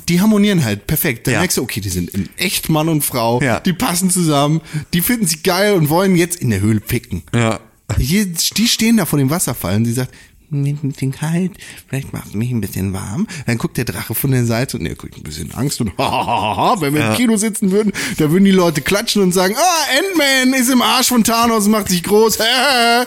die 0.07 0.21
harmonieren 0.21 0.63
halt 0.63 0.87
perfekt. 0.87 1.27
Da 1.27 1.31
Ja. 1.31 1.39
merkst 1.39 1.57
du, 1.57 1.63
okay, 1.63 1.81
die 1.81 1.89
sind 1.89 2.09
in 2.11 2.29
echt 2.37 2.69
Mann 2.69 2.89
und 2.89 3.01
Frau, 3.03 3.41
Ja. 3.41 3.59
die 3.59 3.73
passen 3.73 4.09
zusammen, 4.09 4.61
die 4.93 5.01
finden 5.01 5.25
sich 5.27 5.43
geil 5.43 5.73
und 5.73 5.89
wollen 5.89 6.15
jetzt 6.15 6.39
in 6.41 6.49
der 6.49 6.59
Höhle 6.61 6.79
picken. 6.79 7.23
Ja. 7.33 7.59
Hier, 7.97 8.25
die 8.25 8.67
stehen 8.67 8.97
da 8.97 9.05
vor 9.05 9.17
dem 9.17 9.29
Wasserfall 9.29 9.77
und 9.77 9.85
sie 9.85 9.93
sagt, 9.93 10.11
ist 10.11 10.17
ein 10.51 10.91
bisschen 10.91 11.11
kalt, 11.11 11.53
vielleicht 11.87 12.13
macht 12.13 12.35
mich 12.35 12.51
ein 12.51 12.61
bisschen 12.61 12.93
warm. 12.93 13.27
Dann 13.45 13.57
guckt 13.57 13.77
der 13.77 13.85
Drache 13.85 14.15
von 14.15 14.31
der 14.31 14.45
Seite 14.45 14.77
und 14.77 14.85
er 14.85 14.95
kriegt 14.95 15.17
ein 15.17 15.23
bisschen 15.23 15.53
Angst 15.53 15.81
und 15.81 15.91
hahaha, 15.97 16.81
wenn 16.81 16.93
wir 16.93 17.09
im 17.09 17.15
Kino 17.15 17.35
sitzen 17.37 17.71
würden, 17.71 17.91
da 18.17 18.31
würden 18.31 18.45
die 18.45 18.51
Leute 18.51 18.81
klatschen 18.81 19.21
und 19.21 19.33
sagen, 19.33 19.55
ah, 19.57 19.97
Ant-Man 19.97 20.59
ist 20.59 20.69
im 20.69 20.81
Arsch 20.81 21.07
von 21.07 21.23
Thanos 21.23 21.65
und 21.65 21.71
macht 21.71 21.89
sich 21.89 22.03
groß. 22.03 22.37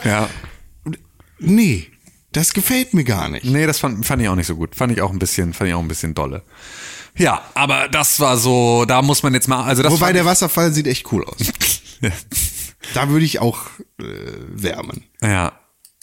Ja. 0.05 0.28
Nee, 1.38 1.86
das 2.32 2.53
gefällt 2.53 2.95
mir 2.95 3.05
gar 3.05 3.28
nicht. 3.28 3.45
Nee, 3.45 3.66
das 3.66 3.78
fand, 3.78 4.05
fand 4.05 4.22
ich 4.22 4.28
auch 4.28 4.36
nicht 4.36 4.47
so 4.47 4.57
gut. 4.57 4.74
Fand 4.76 4.93
ich 4.93 5.01
auch 5.01 5.11
ein 5.11 5.18
bisschen, 5.18 5.53
fand 5.53 5.68
ich 5.68 5.74
auch 5.74 5.80
ein 5.80 5.88
bisschen 5.88 6.14
dolle. 6.14 6.43
Ja, 7.16 7.43
aber 7.55 7.88
das 7.88 8.20
war 8.20 8.36
so, 8.36 8.84
da 8.86 9.03
muss 9.03 9.22
man 9.22 9.34
jetzt 9.34 9.49
mal, 9.49 9.64
also 9.64 9.82
das 9.82 9.93
Wobei 9.93 10.12
der 10.12 10.24
Wasserfall 10.24 10.72
sieht 10.72 10.86
echt 10.86 11.11
cool 11.12 11.24
aus. 11.24 11.36
Da 12.95 13.09
würde 13.11 13.24
ich 13.24 13.38
auch 13.41 13.59
äh, 14.01 14.05
wärmen. 14.49 15.05
ja. 15.22 15.53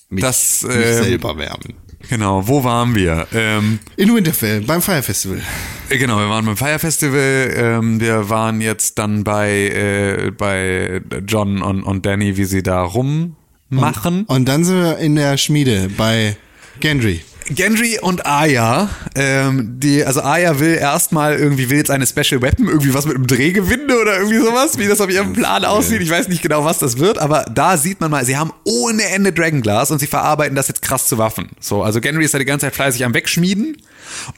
Mich, 0.09 0.23
das, 0.23 0.63
mich 0.63 0.75
ähm, 0.75 1.03
selber 1.03 1.37
wärmen. 1.37 1.73
Genau, 2.09 2.47
wo 2.47 2.63
waren 2.63 2.95
wir? 2.95 3.27
Ähm, 3.33 3.79
In 3.97 4.13
Winterfell, 4.15 4.61
beim 4.61 4.81
Fire 4.81 5.01
Festival. 5.03 5.41
äh, 5.89 5.97
genau, 5.97 6.17
wir 6.19 6.29
waren 6.29 6.45
beim 6.45 6.55
Fire 6.55 6.79
Festival. 6.79 7.51
Ähm, 7.55 7.99
wir 7.99 8.29
waren 8.29 8.61
jetzt 8.61 8.97
dann 8.99 9.23
bei, 9.23 9.49
äh, 9.67 10.31
bei 10.31 11.01
John 11.27 11.61
und, 11.61 11.83
und 11.83 12.05
Danny, 12.05 12.37
wie 12.37 12.45
sie 12.45 12.63
da 12.63 12.83
rummachen. 12.83 14.23
Und 14.27 14.45
dann 14.47 14.63
sind 14.63 14.77
wir 14.79 14.97
in 14.99 15.15
der 15.15 15.37
Schmiede 15.37 15.89
bei 15.97 16.37
Gendry. 16.79 17.21
Gendry 17.49 17.99
und 17.99 18.25
Aya, 18.25 18.89
ähm, 19.15 19.79
die, 19.79 20.03
also 20.03 20.21
Aya 20.21 20.59
will 20.59 20.75
erstmal 20.75 21.37
irgendwie, 21.37 21.69
will 21.69 21.77
jetzt 21.77 21.91
eine 21.91 22.05
Special 22.05 22.41
Weapon, 22.41 22.67
irgendwie 22.67 22.93
was 22.93 23.05
mit 23.05 23.15
einem 23.15 23.27
Drehgewinde 23.27 23.99
oder 23.99 24.17
irgendwie 24.17 24.39
sowas, 24.39 24.77
wie 24.77 24.87
das 24.87 24.99
auf 24.99 25.09
ihrem 25.09 25.33
Plan 25.33 25.63
aussieht. 25.63 26.01
Ich 26.01 26.09
weiß 26.09 26.27
nicht 26.27 26.41
genau, 26.41 26.65
was 26.65 26.79
das 26.79 26.97
wird, 26.97 27.17
aber 27.17 27.45
da 27.53 27.77
sieht 27.77 28.01
man 28.01 28.11
mal, 28.11 28.25
sie 28.25 28.37
haben 28.37 28.51
ohne 28.65 29.03
Ende 29.03 29.31
Dragonglass 29.31 29.91
und 29.91 29.99
sie 29.99 30.07
verarbeiten 30.07 30.55
das 30.55 30.67
jetzt 30.67 30.81
krass 30.81 31.07
zu 31.07 31.17
Waffen. 31.17 31.49
So, 31.59 31.83
also 31.83 32.01
Gendry 32.01 32.25
ist 32.25 32.33
da 32.33 32.39
die 32.39 32.45
ganze 32.45 32.65
Zeit 32.65 32.75
fleißig 32.75 33.05
am 33.05 33.13
Wegschmieden. 33.13 33.77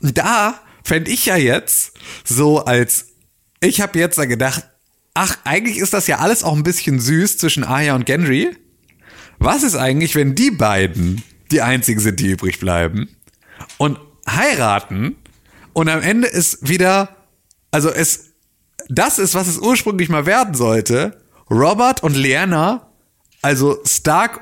Und 0.02 0.18
da 0.18 0.60
fände 0.84 1.10
ich 1.10 1.26
ja 1.26 1.36
jetzt 1.36 1.94
so 2.24 2.64
als, 2.64 3.08
ich 3.60 3.82
habe 3.82 3.98
jetzt 3.98 4.18
da 4.18 4.26
gedacht, 4.26 4.64
ach, 5.16 5.38
eigentlich 5.44 5.78
ist 5.78 5.94
das 5.94 6.08
ja 6.08 6.20
alles 6.20 6.44
auch 6.44 6.56
ein 6.56 6.64
bisschen 6.64 7.00
süß 7.00 7.38
zwischen 7.38 7.64
Aya 7.64 7.96
und 7.96 8.06
Gendry. 8.06 8.56
Was 9.40 9.64
ist 9.64 9.76
eigentlich, 9.76 10.16
wenn 10.16 10.36
die 10.36 10.52
beiden 10.52 11.24
die 11.52 11.62
einzigen 11.62 12.00
sind, 12.00 12.20
die 12.20 12.28
übrig 12.28 12.60
bleiben. 12.60 13.10
Und 13.78 14.00
heiraten. 14.28 15.16
Und 15.74 15.90
am 15.90 16.02
Ende 16.02 16.28
ist 16.28 16.68
wieder, 16.68 17.16
also 17.72 17.90
es, 17.90 18.34
das 18.90 19.20
ist, 19.20 19.36
was 19.36 19.48
es 19.48 19.60
ursprünglich 19.60 20.10
mal 20.10 20.26
werden 20.26 20.54
sollte, 20.54 21.22
Robert 21.50 22.04
und 22.04 22.16
Lyanna, 22.16 22.90
also 23.42 23.80
Stark 23.86 24.42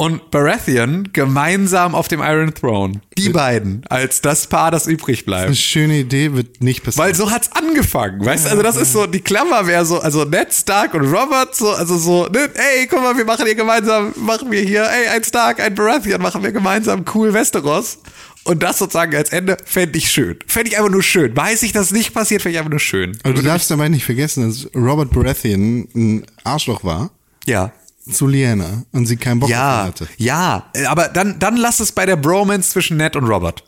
und 0.00 0.30
Baratheon 0.30 1.10
gemeinsam 1.12 1.94
auf 1.94 2.08
dem 2.08 2.20
Iron 2.20 2.54
Throne. 2.54 3.02
Die 3.18 3.28
beiden 3.28 3.84
als 3.90 4.22
das 4.22 4.46
Paar, 4.46 4.70
das 4.70 4.86
übrig 4.86 5.26
bleibt. 5.26 5.48
Eine 5.48 5.54
schöne 5.54 5.98
Idee 5.98 6.32
wird 6.32 6.62
nicht 6.62 6.82
passieren. 6.82 7.08
Weil 7.08 7.14
so 7.14 7.30
hat's 7.30 7.52
angefangen, 7.52 8.24
weißt 8.24 8.46
du? 8.46 8.50
Also 8.50 8.62
das 8.62 8.76
ist 8.76 8.94
so, 8.94 9.06
die 9.06 9.20
Klammer 9.20 9.66
wäre 9.66 9.84
so, 9.84 10.00
also 10.00 10.24
Ned 10.24 10.54
Stark 10.54 10.94
und 10.94 11.02
Robert, 11.02 11.54
so, 11.54 11.72
also 11.72 11.98
so, 11.98 12.26
ne, 12.28 12.48
ey, 12.54 12.86
guck 12.86 13.02
mal, 13.02 13.14
wir 13.14 13.26
machen 13.26 13.44
hier 13.44 13.54
gemeinsam, 13.54 14.14
machen 14.16 14.50
wir 14.50 14.62
hier, 14.62 14.84
ey, 14.84 15.08
ein 15.08 15.22
Stark, 15.22 15.60
ein 15.60 15.74
Baratheon, 15.74 16.22
machen 16.22 16.42
wir 16.42 16.52
gemeinsam 16.52 17.04
cool 17.14 17.34
Westeros. 17.34 17.98
Und 18.44 18.62
das 18.62 18.78
sozusagen 18.78 19.14
als 19.14 19.28
Ende 19.28 19.58
fände 19.66 19.98
ich 19.98 20.10
schön. 20.10 20.38
Fände 20.46 20.70
ich 20.70 20.78
einfach 20.78 20.90
nur 20.90 21.02
schön. 21.02 21.36
Weiß 21.36 21.62
ich, 21.62 21.72
dass 21.72 21.90
nicht 21.90 22.14
passiert, 22.14 22.40
fände 22.40 22.54
ich 22.54 22.58
einfach 22.58 22.70
nur 22.70 22.80
schön. 22.80 23.18
Aber 23.22 23.34
du 23.34 23.42
darfst 23.42 23.70
dabei 23.70 23.90
nicht 23.90 24.06
vergessen, 24.06 24.48
dass 24.48 24.74
Robert 24.74 25.10
Baratheon 25.10 25.88
ein 25.94 26.26
Arschloch 26.42 26.84
war 26.84 27.10
Ja. 27.44 27.70
Zu 28.10 28.26
Lyanna 28.26 28.82
und 28.92 29.06
sie 29.06 29.16
keinen 29.16 29.40
Bock 29.40 29.48
Ja, 29.50 29.84
hatte. 29.84 30.08
ja, 30.18 30.64
aber 30.88 31.08
dann, 31.08 31.38
dann 31.38 31.56
lass 31.56 31.80
es 31.80 31.92
bei 31.92 32.06
der 32.06 32.16
Bromance 32.16 32.70
zwischen 32.70 32.96
Ned 32.96 33.16
und 33.16 33.24
Robert. 33.24 33.64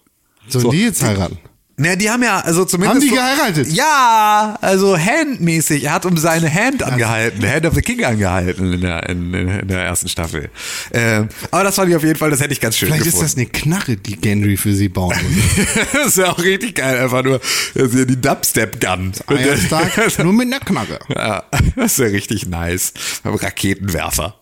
Sollen 0.49 0.62
So. 0.64 0.70
die 0.70 0.82
jetzt 0.84 1.03
heiraten? 1.03 1.38
Na, 1.79 1.97
die 1.97 2.11
haben 2.11 2.23
ja, 2.23 2.41
also 2.41 2.64
zumindest. 2.66 2.95
Haben 2.97 3.01
die 3.01 3.09
so- 3.09 3.14
geheiratet? 3.14 3.68
Ja, 3.73 4.59
also 4.61 4.97
handmäßig. 4.97 5.85
Er 5.85 5.95
hat 5.95 6.05
um 6.07 6.16
seine 6.18 6.53
Hand 6.53 6.83
angehalten, 6.83 7.49
Hand 7.51 7.64
of 7.64 7.75
the 7.75 7.81
King 7.81 8.05
angehalten 8.05 8.75
in 8.75 8.81
der, 8.83 9.09
in, 9.09 9.33
in 9.33 9.68
der 9.68 9.83
ersten 9.83 10.09
Staffel. 10.09 10.51
Ähm, 10.93 11.29
aber 11.51 11.64
das 11.64 11.77
fand 11.77 11.89
ich 11.91 11.97
auf 11.97 12.05
jeden 12.05 12.18
Fall, 12.18 12.31
das 12.31 12.41
hätte 12.41 12.53
ich 12.53 12.61
ganz 12.61 12.77
schön 12.77 12.89
Vielleicht 12.89 13.07
ist 13.07 13.14
gefunden. 13.14 13.27
das 13.27 13.37
eine 13.37 13.47
Knarre, 13.47 13.97
die 13.97 14.16
Gendry 14.16 14.57
für 14.57 14.75
sie 14.75 14.89
bauen 14.91 15.14
das 15.93 16.09
ist 16.09 16.18
ja 16.18 16.31
auch 16.31 16.39
richtig 16.39 16.77
geil, 16.77 16.99
einfach 16.99 17.23
nur 17.25 17.41
das 17.75 17.85
ist 17.93 17.99
ja 17.99 18.05
die 18.05 18.20
Dubstep-Gun. 18.20 19.12
Nur 20.23 20.33
mit 20.33 20.47
einer 20.49 20.61
Knarre. 20.61 20.99
Ja, 21.14 21.45
das 21.77 21.93
ist 21.93 21.99
ja 21.99 22.07
richtig 22.07 22.47
nice. 22.47 22.93
Raketenwerfer. 23.25 24.35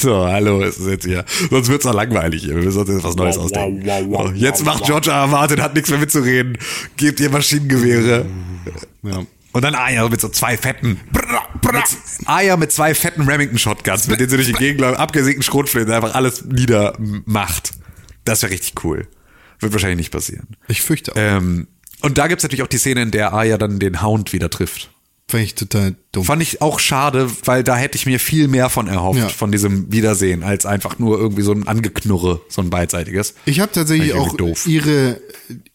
So, 0.00 0.26
hallo, 0.26 0.62
es 0.62 0.78
ist 0.78 0.86
jetzt 0.88 1.04
hier. 1.04 1.24
Sonst 1.50 1.68
wird's 1.68 1.84
auch 1.86 1.94
langweilig 1.94 2.42
hier. 2.42 2.56
Wir 2.56 2.62
müssen 2.62 2.78
uns 2.80 2.88
jetzt 2.88 3.04
was 3.04 3.16
Neues 3.16 3.36
ausdenken. 3.36 3.86
Jetzt 4.34 4.64
macht 4.64 4.84
George. 4.84 5.10
R. 5.10 5.26
Martin, 5.26 5.60
hat 5.60 5.74
nichts 5.74 5.90
mehr 5.90 5.98
mitzureden. 5.98 6.56
Gebt 6.96 7.20
ihr 7.20 7.30
Maschinengewehre. 7.30 8.26
Ja. 9.02 9.24
Und 9.52 9.62
dann 9.62 9.74
Aya 9.74 10.08
mit 10.08 10.20
so 10.20 10.28
zwei 10.28 10.56
fetten. 10.56 11.00
Mit, 11.12 12.26
Aya 12.26 12.56
mit 12.56 12.70
zwei 12.70 12.94
fetten 12.94 13.22
Remington-Shotguns, 13.22 14.06
mit 14.06 14.20
denen 14.20 14.30
sie 14.30 14.36
durch 14.36 14.48
die 14.48 14.52
Gegend 14.54 14.82
abgesägten 14.82 15.42
Schrotflinten 15.42 15.92
einfach 15.92 16.14
alles 16.14 16.44
niedermacht. 16.44 17.72
Das 18.24 18.42
wäre 18.42 18.52
richtig 18.52 18.84
cool. 18.84 19.08
Wird 19.58 19.72
wahrscheinlich 19.72 19.98
nicht 19.98 20.12
passieren. 20.12 20.56
Ich 20.68 20.82
fürchte 20.82 21.12
auch. 21.12 21.16
Ähm, 21.16 21.66
und 22.00 22.16
da 22.18 22.28
gibt's 22.28 22.44
natürlich 22.44 22.62
auch 22.62 22.68
die 22.68 22.78
Szene, 22.78 23.02
in 23.02 23.10
der 23.10 23.34
Aya 23.34 23.58
dann 23.58 23.78
den 23.78 24.02
Hound 24.02 24.32
wieder 24.32 24.50
trifft. 24.50 24.90
Fand 25.30 25.44
ich 25.44 25.54
total 25.54 25.94
dumm. 26.12 26.24
Fand 26.24 26.42
ich 26.42 26.60
auch 26.60 26.78
schade, 26.80 27.30
weil 27.44 27.62
da 27.64 27.76
hätte 27.76 27.96
ich 27.96 28.06
mir 28.06 28.18
viel 28.20 28.48
mehr 28.48 28.68
von 28.68 28.88
erhofft, 28.88 29.18
Ja. 29.20 29.28
von 29.28 29.50
diesem 29.52 29.92
Wiedersehen, 29.92 30.42
als 30.42 30.66
einfach 30.66 30.98
nur 30.98 31.18
irgendwie 31.18 31.42
so 31.42 31.52
ein 31.52 31.66
Angeknurre, 31.68 32.40
so 32.48 32.60
ein 32.62 32.70
beidseitiges. 32.70 33.34
Ich 33.46 33.60
habe 33.60 33.72
tatsächlich 33.72 34.08
ich 34.08 34.14
auch 34.14 34.36
doof. 34.36 34.66
ihre 34.66 35.20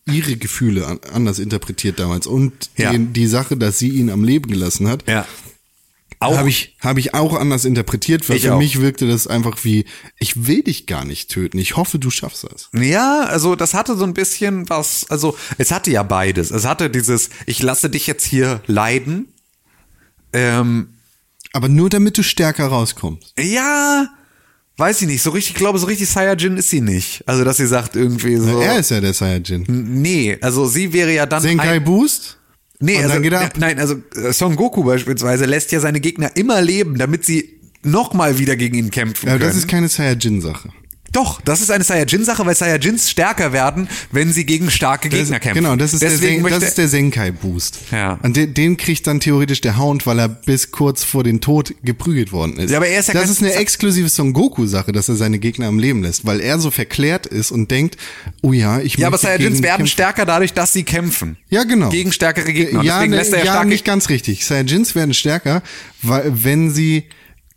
ihre 0.08 0.36
Gefühle 0.38 0.86
an, 0.86 0.99
anders 1.14 1.39
interpretiert 1.39 1.99
damals 1.99 2.28
und 2.28 2.70
Ja. 2.78 2.91
den, 2.91 3.12
die 3.14 3.26
Sache, 3.28 3.58
dass 3.58 3.80
sie 3.80 3.89
ihn 3.89 4.10
am 4.12 4.24
Leben 4.24 4.49
gelassen 4.51 4.88
hat, 4.88 5.03
Ja. 5.08 5.26
Habe 6.22 6.49
ich 6.49 6.76
habe 6.80 6.99
ich 6.99 7.14
auch 7.14 7.34
anders 7.36 7.66
interpretiert, 7.66 8.28
weil 8.30 8.38
Ich 8.38 8.43
für 8.43 8.56
auch. 8.56 8.58
mich 8.58 8.80
wirkte 8.82 9.08
das 9.08 9.28
einfach 9.28 9.64
wie 9.64 9.86
ich 10.18 10.47
will 10.47 10.64
dich 10.64 10.88
gar 10.88 11.06
nicht 11.06 11.30
töten. 11.30 11.60
Ich 11.60 11.76
hoffe, 11.76 11.99
du 11.99 12.10
schaffst 12.10 12.45
das. 12.51 12.70
ja, 12.74 13.26
also 13.26 13.56
das 13.56 13.74
hatte 13.76 13.95
so 13.95 14.06
ein 14.06 14.14
bisschen 14.16 14.68
was, 14.70 15.06
also 15.10 15.38
es 15.60 15.72
hatte 15.72 15.91
ja 15.91 16.01
beides. 16.03 16.49
Es 16.51 16.66
hatte 16.66 16.89
dieses, 16.89 17.30
ich 17.45 17.62
lasse 17.62 17.89
dich 17.91 18.08
jetzt 18.08 18.26
hier 18.26 18.62
leiden. 18.66 19.28
Ähm, 20.36 20.89
Aber 21.53 21.69
nur 21.69 21.89
damit 21.89 22.17
du 22.17 22.23
stärker 22.23 22.65
rauskommst. 22.67 23.33
ja, 23.39 24.07
weiß 24.77 25.01
ich 25.03 25.07
nicht, 25.07 25.21
so 25.21 25.29
richtig, 25.29 25.51
ich 25.53 25.57
glaube, 25.57 25.79
so 25.79 25.86
richtig 25.88 26.09
Saiyajin 26.09 26.57
ist 26.57 26.69
sie 26.69 26.81
nicht. 26.81 27.23
Also, 27.27 27.43
dass 27.45 27.57
sie 27.57 27.65
sagt 27.67 27.95
irgendwie 27.95 28.36
so. 28.38 28.59
Er 28.59 28.79
ist 28.79 28.91
ja 28.91 28.99
der 28.99 29.13
Saiyajin. 29.13 29.63
nee, 29.67 30.38
also 30.41 30.65
sie 30.67 30.91
wäre 30.91 31.13
ja 31.13 31.25
dann. 31.25 31.41
Senkai 31.41 31.79
Boost? 31.79 32.38
Nee, 32.79 33.01
also, 33.01 33.19
nein, 33.57 33.79
also 33.79 33.95
äh, 34.15 34.33
Son 34.33 34.57
Goku 34.57 34.83
beispielsweise 34.83 35.45
lässt 35.45 35.71
ja 35.71 35.79
seine 35.79 36.01
Gegner 36.01 36.36
immer 36.36 36.61
leben, 36.61 36.97
damit 36.97 37.23
sie 37.23 37.61
nochmal 37.83 38.38
wieder 38.38 38.57
gegen 38.57 38.75
ihn 38.77 38.91
kämpfen 38.91 39.27
Ja, 39.27 39.33
können. 39.38 39.45
das 39.47 39.55
ist 39.55 39.67
keine 39.69 39.88
Saiyajin-Sache. 39.88 40.69
Doch, 41.16 41.39
das 41.39 41.61
ist 41.61 41.72
eine 41.72 41.84
Saiyajin-Sache, 41.86 42.45
weil 42.45 42.55
Saiyajins 42.55 43.09
stärker 43.09 43.53
werden, 43.53 43.88
wenn 44.11 44.34
sie 44.34 44.45
gegen 44.45 44.70
starke 44.70 45.07
Das- 45.09 45.18
Gegner 45.20 45.39
kämpfen. 45.39 45.63
Genau, 45.63 45.76
das 45.78 45.93
ist, 45.93 46.01
der, 46.01 46.09
Deswegen 46.09 46.36
Sen 46.36 46.43
das 46.43 46.51
möchte, 46.51 46.66
ist 46.66 46.78
der 46.78 46.88
Senkai-Boost. 46.89 47.80
Ja. 47.91 48.20
Und 48.22 48.36
den, 48.36 48.53
den 48.53 48.76
kriegt 48.76 49.07
dann 49.07 49.22
theoretisch 49.22 49.61
der 49.61 49.78
Hound, 49.78 50.05
weil 50.05 50.20
er 50.20 50.28
bis 50.28 50.72
kurz 50.72 51.05
vor 51.05 51.24
den 51.24 51.39
Tod 51.39 51.74
geprügelt 51.84 52.34
worden 52.34 52.57
ist. 52.57 52.70
Ja, 52.70 52.78
aber 52.78 52.88
er 52.88 52.99
ist 52.99 53.07
ja 53.07 53.13
das 53.13 53.30
ist 53.30 53.41
eine 53.41 53.53
exklusive 53.53 54.09
Son 54.09 54.34
Goku-Sache, 54.34 54.91
dass 54.91 55.07
er 55.07 55.16
seine 55.16 55.39
Gegner 55.39 55.68
am 55.68 55.80
Leben 55.80 56.03
lässt, 56.03 56.26
weil 56.26 56.41
er 56.41 56.59
so 56.59 56.70
verklärt 56.70 57.26
ist 57.26 57.51
und 57.51 57.72
denkt, 57.72 57.95
oh 58.41 58.51
ja, 58.51 58.82
ich 58.82 58.95
ja, 58.97 59.07
aber 59.07 59.18
Saiyajins 59.18 59.61
werden 59.61 59.78
kämpfen. 59.78 59.88
stärker 59.88 60.26
dadurch, 60.26 60.51
dass 60.53 60.74
sie 60.74 60.84
kämpfen. 60.84 61.38
Ja, 61.49 61.63
genau. 61.63 61.89
Gegen 61.89 62.11
stärkere 62.11 62.51
Gegner. 62.51 62.80
Und 62.82 62.86
Ja, 62.86 62.95
deswegen 62.95 63.11
ne, 63.11 63.18
lässt 63.18 63.32
er 63.34 63.45
ja, 63.45 63.55
ja 63.55 63.63
nicht 63.63 63.86
ganz 63.86 64.09
richtig. 64.09 64.45
Saiyajins 64.45 64.95
werden 64.95 65.13
stärker, 65.13 65.63
weil, 66.01 66.43
wenn 66.43 66.72
sie 66.72 67.03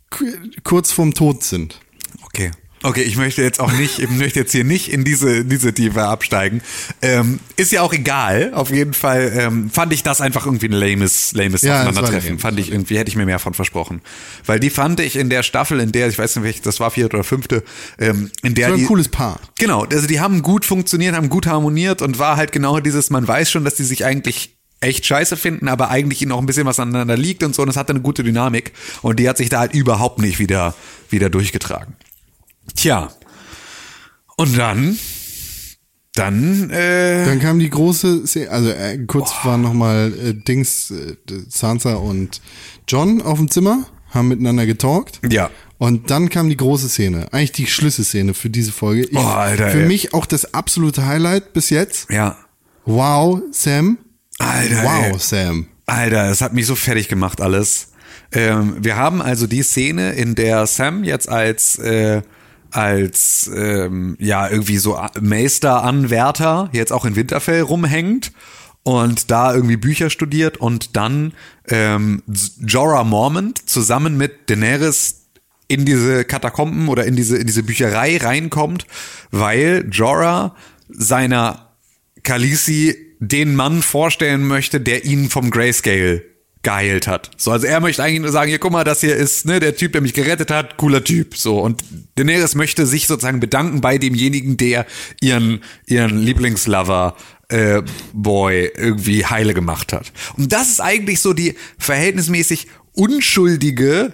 ku- 0.09 0.23
kurz 0.63 0.93
vorm 0.93 1.13
Tod 1.13 1.43
sind. 1.43 1.79
Okay. 2.23 2.51
Okay, 2.81 3.01
ich 3.01 3.17
möchte 3.17 3.41
jetzt 3.41 3.59
auch 3.59 3.73
nicht, 3.73 3.99
ich 3.99 4.09
möchte 4.09 4.39
jetzt 4.39 4.53
hier 4.53 4.63
nicht 4.63 4.91
in 4.91 5.03
diese, 5.03 5.43
diese 5.43 5.73
Tiefe 5.73 6.03
absteigen. 6.03 6.61
Ähm, 7.01 7.39
ist 7.57 7.73
ja 7.73 7.81
auch 7.81 7.91
egal. 7.91 8.53
Auf 8.53 8.71
jeden 8.71 8.93
Fall 8.93 9.33
ähm, 9.35 9.69
fand 9.69 9.91
ich 9.91 10.01
das 10.01 10.21
einfach 10.21 10.45
irgendwie 10.45 10.67
ein 10.67 10.73
lames, 10.73 11.33
lames 11.33 11.61
Ja, 11.61 11.81
Aufeinandertreffen. 11.81 12.39
Fand 12.39 12.57
ich 12.57 12.71
irgendwie, 12.71 12.97
hätte 12.97 13.09
ich 13.09 13.17
mir 13.17 13.25
mehr 13.25 13.39
von 13.39 13.53
versprochen. 13.53 14.01
Weil 14.45 14.61
die 14.61 14.69
fand 14.69 15.01
ich 15.01 15.17
in 15.17 15.29
der 15.29 15.43
Staffel, 15.43 15.81
in 15.81 15.91
der, 15.91 16.07
ich 16.07 16.17
weiß 16.17 16.37
nicht, 16.37 16.45
welche, 16.45 16.61
das 16.61 16.79
war 16.79 16.89
vierte 16.91 17.17
oder 17.17 17.25
fünfte, 17.25 17.63
ähm, 17.99 18.31
in 18.43 18.55
der 18.55 18.67
Das 18.67 18.71
war 18.71 18.77
ein 18.77 18.81
die, 18.81 18.87
cooles 18.87 19.09
Paar. 19.09 19.41
Genau, 19.57 19.83
also 19.83 20.07
die 20.07 20.21
haben 20.21 20.41
gut 20.41 20.65
funktioniert, 20.65 21.15
haben 21.15 21.29
gut 21.29 21.47
harmoniert 21.47 22.01
und 22.01 22.17
war 22.17 22.37
halt 22.37 22.53
genau 22.53 22.79
dieses, 22.79 23.09
man 23.09 23.27
weiß 23.27 23.51
schon, 23.51 23.65
dass 23.65 23.75
die 23.75 23.83
sich 23.83 24.05
eigentlich 24.05 24.55
echt 24.81 25.05
scheiße 25.05 25.35
finden, 25.35 25.67
aber 25.67 25.89
eigentlich 25.89 26.21
ihnen 26.21 26.31
auch 26.31 26.39
ein 26.39 26.45
bisschen 26.45 26.65
was 26.65 26.79
aneinander 26.79 27.17
liegt 27.17 27.43
und 27.43 27.53
so 27.53 27.61
und 27.61 27.67
es 27.67 27.75
hatte 27.75 27.91
eine 27.91 27.99
gute 27.99 28.23
Dynamik 28.23 28.71
und 29.01 29.19
die 29.19 29.27
hat 29.27 29.37
sich 29.37 29.49
da 29.49 29.59
halt 29.59 29.73
überhaupt 29.73 30.19
nicht 30.19 30.39
wieder, 30.39 30.73
wieder 31.09 31.29
durchgetragen. 31.29 31.95
Tja. 32.75 33.09
Und 34.37 34.57
dann, 34.57 34.97
dann, 36.15 36.69
äh, 36.69 37.25
Dann 37.25 37.39
kam 37.39 37.59
die 37.59 37.69
große, 37.69 38.25
Szene, 38.27 38.49
also 38.49 38.69
äh, 38.69 38.97
kurz 39.05 39.31
war 39.43 39.57
nochmal 39.57 40.13
äh, 40.23 40.33
Dings, 40.33 40.91
äh, 40.91 41.15
Sansa 41.49 41.95
und 41.95 42.41
John 42.87 43.21
auf 43.21 43.37
dem 43.37 43.49
Zimmer, 43.51 43.85
haben 44.11 44.29
miteinander 44.29 44.65
getalkt. 44.65 45.19
Ja. 45.29 45.49
Und 45.77 46.09
dann 46.09 46.29
kam 46.29 46.49
die 46.49 46.57
große 46.57 46.89
Szene, 46.89 47.27
eigentlich 47.31 47.51
die 47.53 47.67
Schlüsselszene 47.67 48.33
für 48.33 48.49
diese 48.49 48.71
Folge. 48.71 49.03
Ich, 49.03 49.15
Oh, 49.17 49.19
Alter, 49.21 49.69
für 49.69 49.81
ey. 49.81 49.87
mich 49.87 50.13
auch 50.13 50.25
das 50.25 50.53
absolute 50.53 51.05
Highlight 51.05 51.53
bis 51.53 51.69
jetzt. 51.69 52.09
ja. 52.09 52.37
Wow, 52.85 53.41
Sam. 53.51 53.99
Alter, 54.39 54.83
Wow, 54.83 55.05
ey. 55.13 55.19
Sam. 55.19 55.67
Alter, 55.85 56.31
es 56.31 56.41
hat 56.41 56.53
mich 56.53 56.65
so 56.65 56.73
fertig 56.75 57.07
gemacht 57.07 57.39
alles. 57.39 57.89
Ähm, 58.31 58.77
wir 58.79 58.95
haben 58.95 59.21
also 59.21 59.45
die 59.47 59.61
Szene, 59.61 60.13
in 60.13 60.33
der 60.33 60.65
Sam 60.65 61.03
jetzt 61.03 61.29
als 61.29 61.77
äh, 61.77 62.21
als 62.71 63.49
ähm, 63.53 64.15
ja 64.19 64.49
irgendwie 64.49 64.77
so 64.77 64.99
Meister-Anwärter 65.19 66.69
jetzt 66.71 66.91
auch 66.91 67.05
in 67.05 67.15
Winterfell 67.15 67.61
rumhängt 67.61 68.31
und 68.83 69.29
da 69.31 69.53
irgendwie 69.53 69.77
Bücher 69.77 70.09
studiert 70.09 70.57
und 70.57 70.95
dann 70.95 71.33
ähm, 71.67 72.23
Jorah 72.65 73.03
Mormont 73.03 73.69
zusammen 73.69 74.17
mit 74.17 74.49
Daenerys 74.49 75.27
in 75.67 75.85
diese 75.85 76.25
Katakomben 76.25 76.87
oder 76.87 77.05
in 77.05 77.15
diese 77.15 77.37
in 77.37 77.47
diese 77.47 77.63
Bücherei 77.63 78.17
reinkommt, 78.17 78.85
weil 79.31 79.87
Jorah 79.91 80.55
seiner 80.89 81.75
Khaleesi 82.23 82.95
den 83.19 83.55
Mann 83.55 83.81
vorstellen 83.81 84.47
möchte, 84.47 84.79
der 84.81 85.05
ihn 85.05 85.29
vom 85.29 85.51
Grayscale 85.51 86.23
geheilt 86.61 87.07
hat. 87.07 87.31
So, 87.37 87.51
also 87.51 87.67
er 87.67 87.79
möchte 87.79 88.03
eigentlich 88.03 88.19
nur 88.19 88.31
sagen, 88.31 88.49
hier 88.49 88.59
guck 88.59 88.71
mal, 88.71 88.83
das 88.83 89.01
hier 89.01 89.15
ist 89.15 89.45
ne, 89.45 89.59
der 89.59 89.75
Typ, 89.75 89.93
der 89.93 90.01
mich 90.01 90.13
gerettet 90.13 90.51
hat, 90.51 90.77
cooler 90.77 91.03
Typ. 91.03 91.37
So 91.37 91.59
und 91.59 91.83
Daenerys 92.15 92.55
möchte 92.55 92.85
sich 92.85 93.07
sozusagen 93.07 93.39
bedanken 93.39 93.81
bei 93.81 93.97
demjenigen, 93.97 94.57
der 94.57 94.85
ihren 95.21 95.61
ihren 95.85 96.17
Lieblingslover 96.19 97.15
äh, 97.47 97.81
Boy 98.13 98.71
irgendwie 98.75 99.25
heile 99.25 99.53
gemacht 99.53 99.93
hat. 99.93 100.11
Und 100.37 100.51
das 100.51 100.69
ist 100.69 100.81
eigentlich 100.81 101.21
so 101.21 101.33
die 101.33 101.55
verhältnismäßig 101.77 102.67
unschuldige 102.93 104.13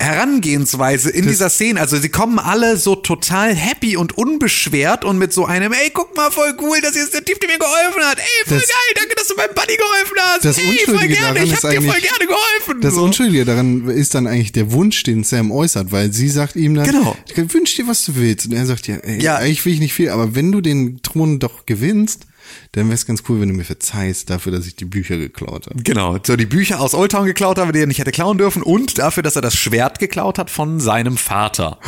Herangehensweise 0.00 1.10
in 1.10 1.26
dieser 1.26 1.50
Szene. 1.50 1.80
Also 1.80 1.96
sie 1.98 2.08
kommen 2.08 2.38
alle 2.38 2.76
so 2.76 2.94
total 2.94 3.54
happy 3.54 3.96
und 3.96 4.16
unbeschwert 4.16 5.04
und 5.04 5.18
mit 5.18 5.32
so 5.32 5.44
einem, 5.44 5.72
ey, 5.72 5.90
guck 5.92 6.16
mal, 6.16 6.30
voll 6.30 6.54
cool, 6.60 6.80
das 6.80 6.94
hier 6.94 7.02
ist 7.02 7.14
der 7.14 7.24
Typ, 7.24 7.40
der 7.40 7.48
mir 7.50 7.58
geholfen 7.58 8.02
hat. 8.04 8.18
Ey, 8.18 8.24
voll 8.46 8.58
Das- 8.58 8.68
geil, 8.68 8.94
danke, 8.94 9.14
dass 9.16 9.28
du 9.28 9.34
meinem 9.34 9.54
Buddy 9.54 9.76
geholfen 9.76 10.16
hast. 10.20 10.44
Das 10.44 10.58
ey, 10.58 10.64
voll 10.64 10.72
Unschuldige 10.94 11.14
gerne, 11.14 11.34
daran 11.34 11.48
ich 11.48 11.52
hab 11.52 11.60
dir 11.70 11.82
voll 11.82 12.00
gerne 12.00 12.26
geholfen. 12.26 12.80
Das. 12.80 12.94
Unschuldige 12.94 13.44
daran 13.44 13.88
ist 13.88 14.14
dann 14.14 14.26
eigentlich 14.26 14.52
der 14.52 14.70
Wunsch, 14.72 15.02
den 15.02 15.24
Sam 15.24 15.50
äußert, 15.50 15.90
weil 15.92 16.12
sie 16.12 16.28
sagt 16.28 16.56
ihm 16.56 16.74
dann, 16.74 16.86
Genau. 16.86 17.16
wünsch 17.34 17.74
dir, 17.76 17.86
was 17.88 18.04
du 18.04 18.14
willst. 18.16 18.46
Und 18.46 18.52
er 18.52 18.66
sagt 18.66 18.86
ja, 18.86 18.96
ey, 18.96 19.20
Ja. 19.20 19.36
eigentlich 19.36 19.64
will 19.64 19.72
ich 19.74 19.80
nicht 19.80 19.94
viel, 19.94 20.10
aber 20.10 20.34
wenn 20.34 20.52
du 20.52 20.60
den 20.60 21.02
Thron 21.02 21.38
doch 21.38 21.66
gewinnst, 21.66 22.26
dann 22.72 22.86
wäre 22.86 22.94
es 22.94 23.06
ganz 23.06 23.22
cool, 23.28 23.40
wenn 23.40 23.48
du 23.48 23.54
mir 23.54 23.64
verzeihst 23.64 24.30
dafür, 24.30 24.52
dass 24.52 24.66
ich 24.66 24.76
die 24.76 24.84
Bücher 24.84 25.16
geklaut 25.16 25.66
habe. 25.66 25.82
Genau, 25.82 26.18
so 26.24 26.36
die 26.36 26.46
Bücher 26.46 26.80
aus 26.80 26.94
Old 26.94 27.12
Town 27.12 27.26
geklaut 27.26 27.58
habe, 27.58 27.72
die 27.72 27.80
er 27.80 27.86
nicht 27.86 27.98
hätte 27.98 28.12
klauen 28.12 28.38
dürfen 28.38 28.62
und 28.62 28.98
dafür, 28.98 29.22
dass 29.22 29.36
er 29.36 29.42
das 29.42 29.54
Schwert 29.56 29.98
geklaut 29.98 30.38
hat 30.38 30.50
von 30.50 30.80
seinem 30.80 31.16
Vater. 31.16 31.78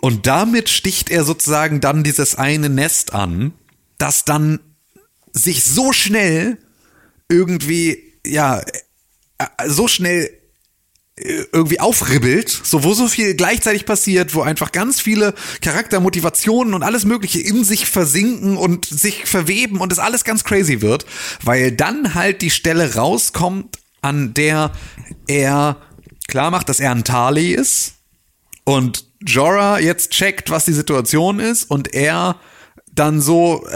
Und 0.00 0.26
damit 0.26 0.68
sticht 0.68 1.10
er 1.10 1.24
sozusagen 1.24 1.80
dann 1.80 2.04
dieses 2.04 2.36
eine 2.36 2.68
Nest 2.68 3.12
an, 3.14 3.52
das 3.98 4.24
dann 4.24 4.60
sich 5.32 5.64
so 5.64 5.92
schnell 5.92 6.58
irgendwie, 7.28 8.14
ja, 8.24 8.60
äh, 9.38 9.68
so 9.68 9.88
schnell 9.88 10.30
irgendwie 11.52 11.80
aufribbelt, 11.80 12.48
so 12.48 12.84
wo 12.84 12.94
so 12.94 13.08
viel 13.08 13.34
gleichzeitig 13.34 13.86
passiert, 13.86 14.34
wo 14.34 14.42
einfach 14.42 14.72
ganz 14.72 15.00
viele 15.00 15.34
Charaktermotivationen 15.60 16.74
und 16.74 16.82
alles 16.82 17.04
Mögliche 17.04 17.40
in 17.40 17.64
sich 17.64 17.86
versinken 17.86 18.56
und 18.56 18.86
sich 18.86 19.26
verweben 19.26 19.80
und 19.80 19.92
es 19.92 19.98
alles 19.98 20.24
ganz 20.24 20.44
crazy 20.44 20.80
wird, 20.80 21.06
weil 21.42 21.72
dann 21.72 22.14
halt 22.14 22.42
die 22.42 22.50
Stelle 22.50 22.94
rauskommt, 22.94 23.78
an 24.00 24.34
der 24.34 24.72
er 25.26 25.76
klar 26.28 26.50
macht, 26.50 26.68
dass 26.68 26.80
er 26.80 26.92
ein 26.92 27.04
Tali 27.04 27.52
ist 27.52 27.94
und 28.64 29.06
Jorah 29.26 29.80
jetzt 29.80 30.10
checkt, 30.10 30.50
was 30.50 30.64
die 30.64 30.72
Situation 30.72 31.40
ist 31.40 31.70
und 31.70 31.94
er 31.94 32.36
dann 32.92 33.20
so 33.20 33.66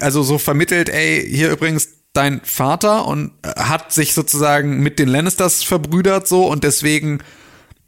also 0.00 0.22
so 0.22 0.38
vermittelt, 0.38 0.88
ey, 0.88 1.26
hier 1.28 1.50
übrigens 1.50 1.88
dein 2.16 2.40
Vater 2.44 3.06
und 3.06 3.32
äh, 3.42 3.60
hat 3.60 3.92
sich 3.92 4.14
sozusagen 4.14 4.80
mit 4.80 4.98
den 4.98 5.08
Lannisters 5.08 5.62
verbrüdert 5.62 6.26
so 6.26 6.46
und 6.46 6.64
deswegen 6.64 7.20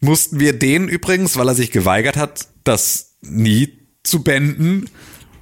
mussten 0.01 0.41
wir 0.41 0.53
den 0.59 0.89
übrigens, 0.89 1.37
weil 1.37 1.49
er 1.49 1.55
sich 1.55 1.71
geweigert 1.71 2.17
hat, 2.17 2.49
das 2.65 3.17
nie 3.23 3.79
zu 4.05 4.23
beenden, 4.23 4.89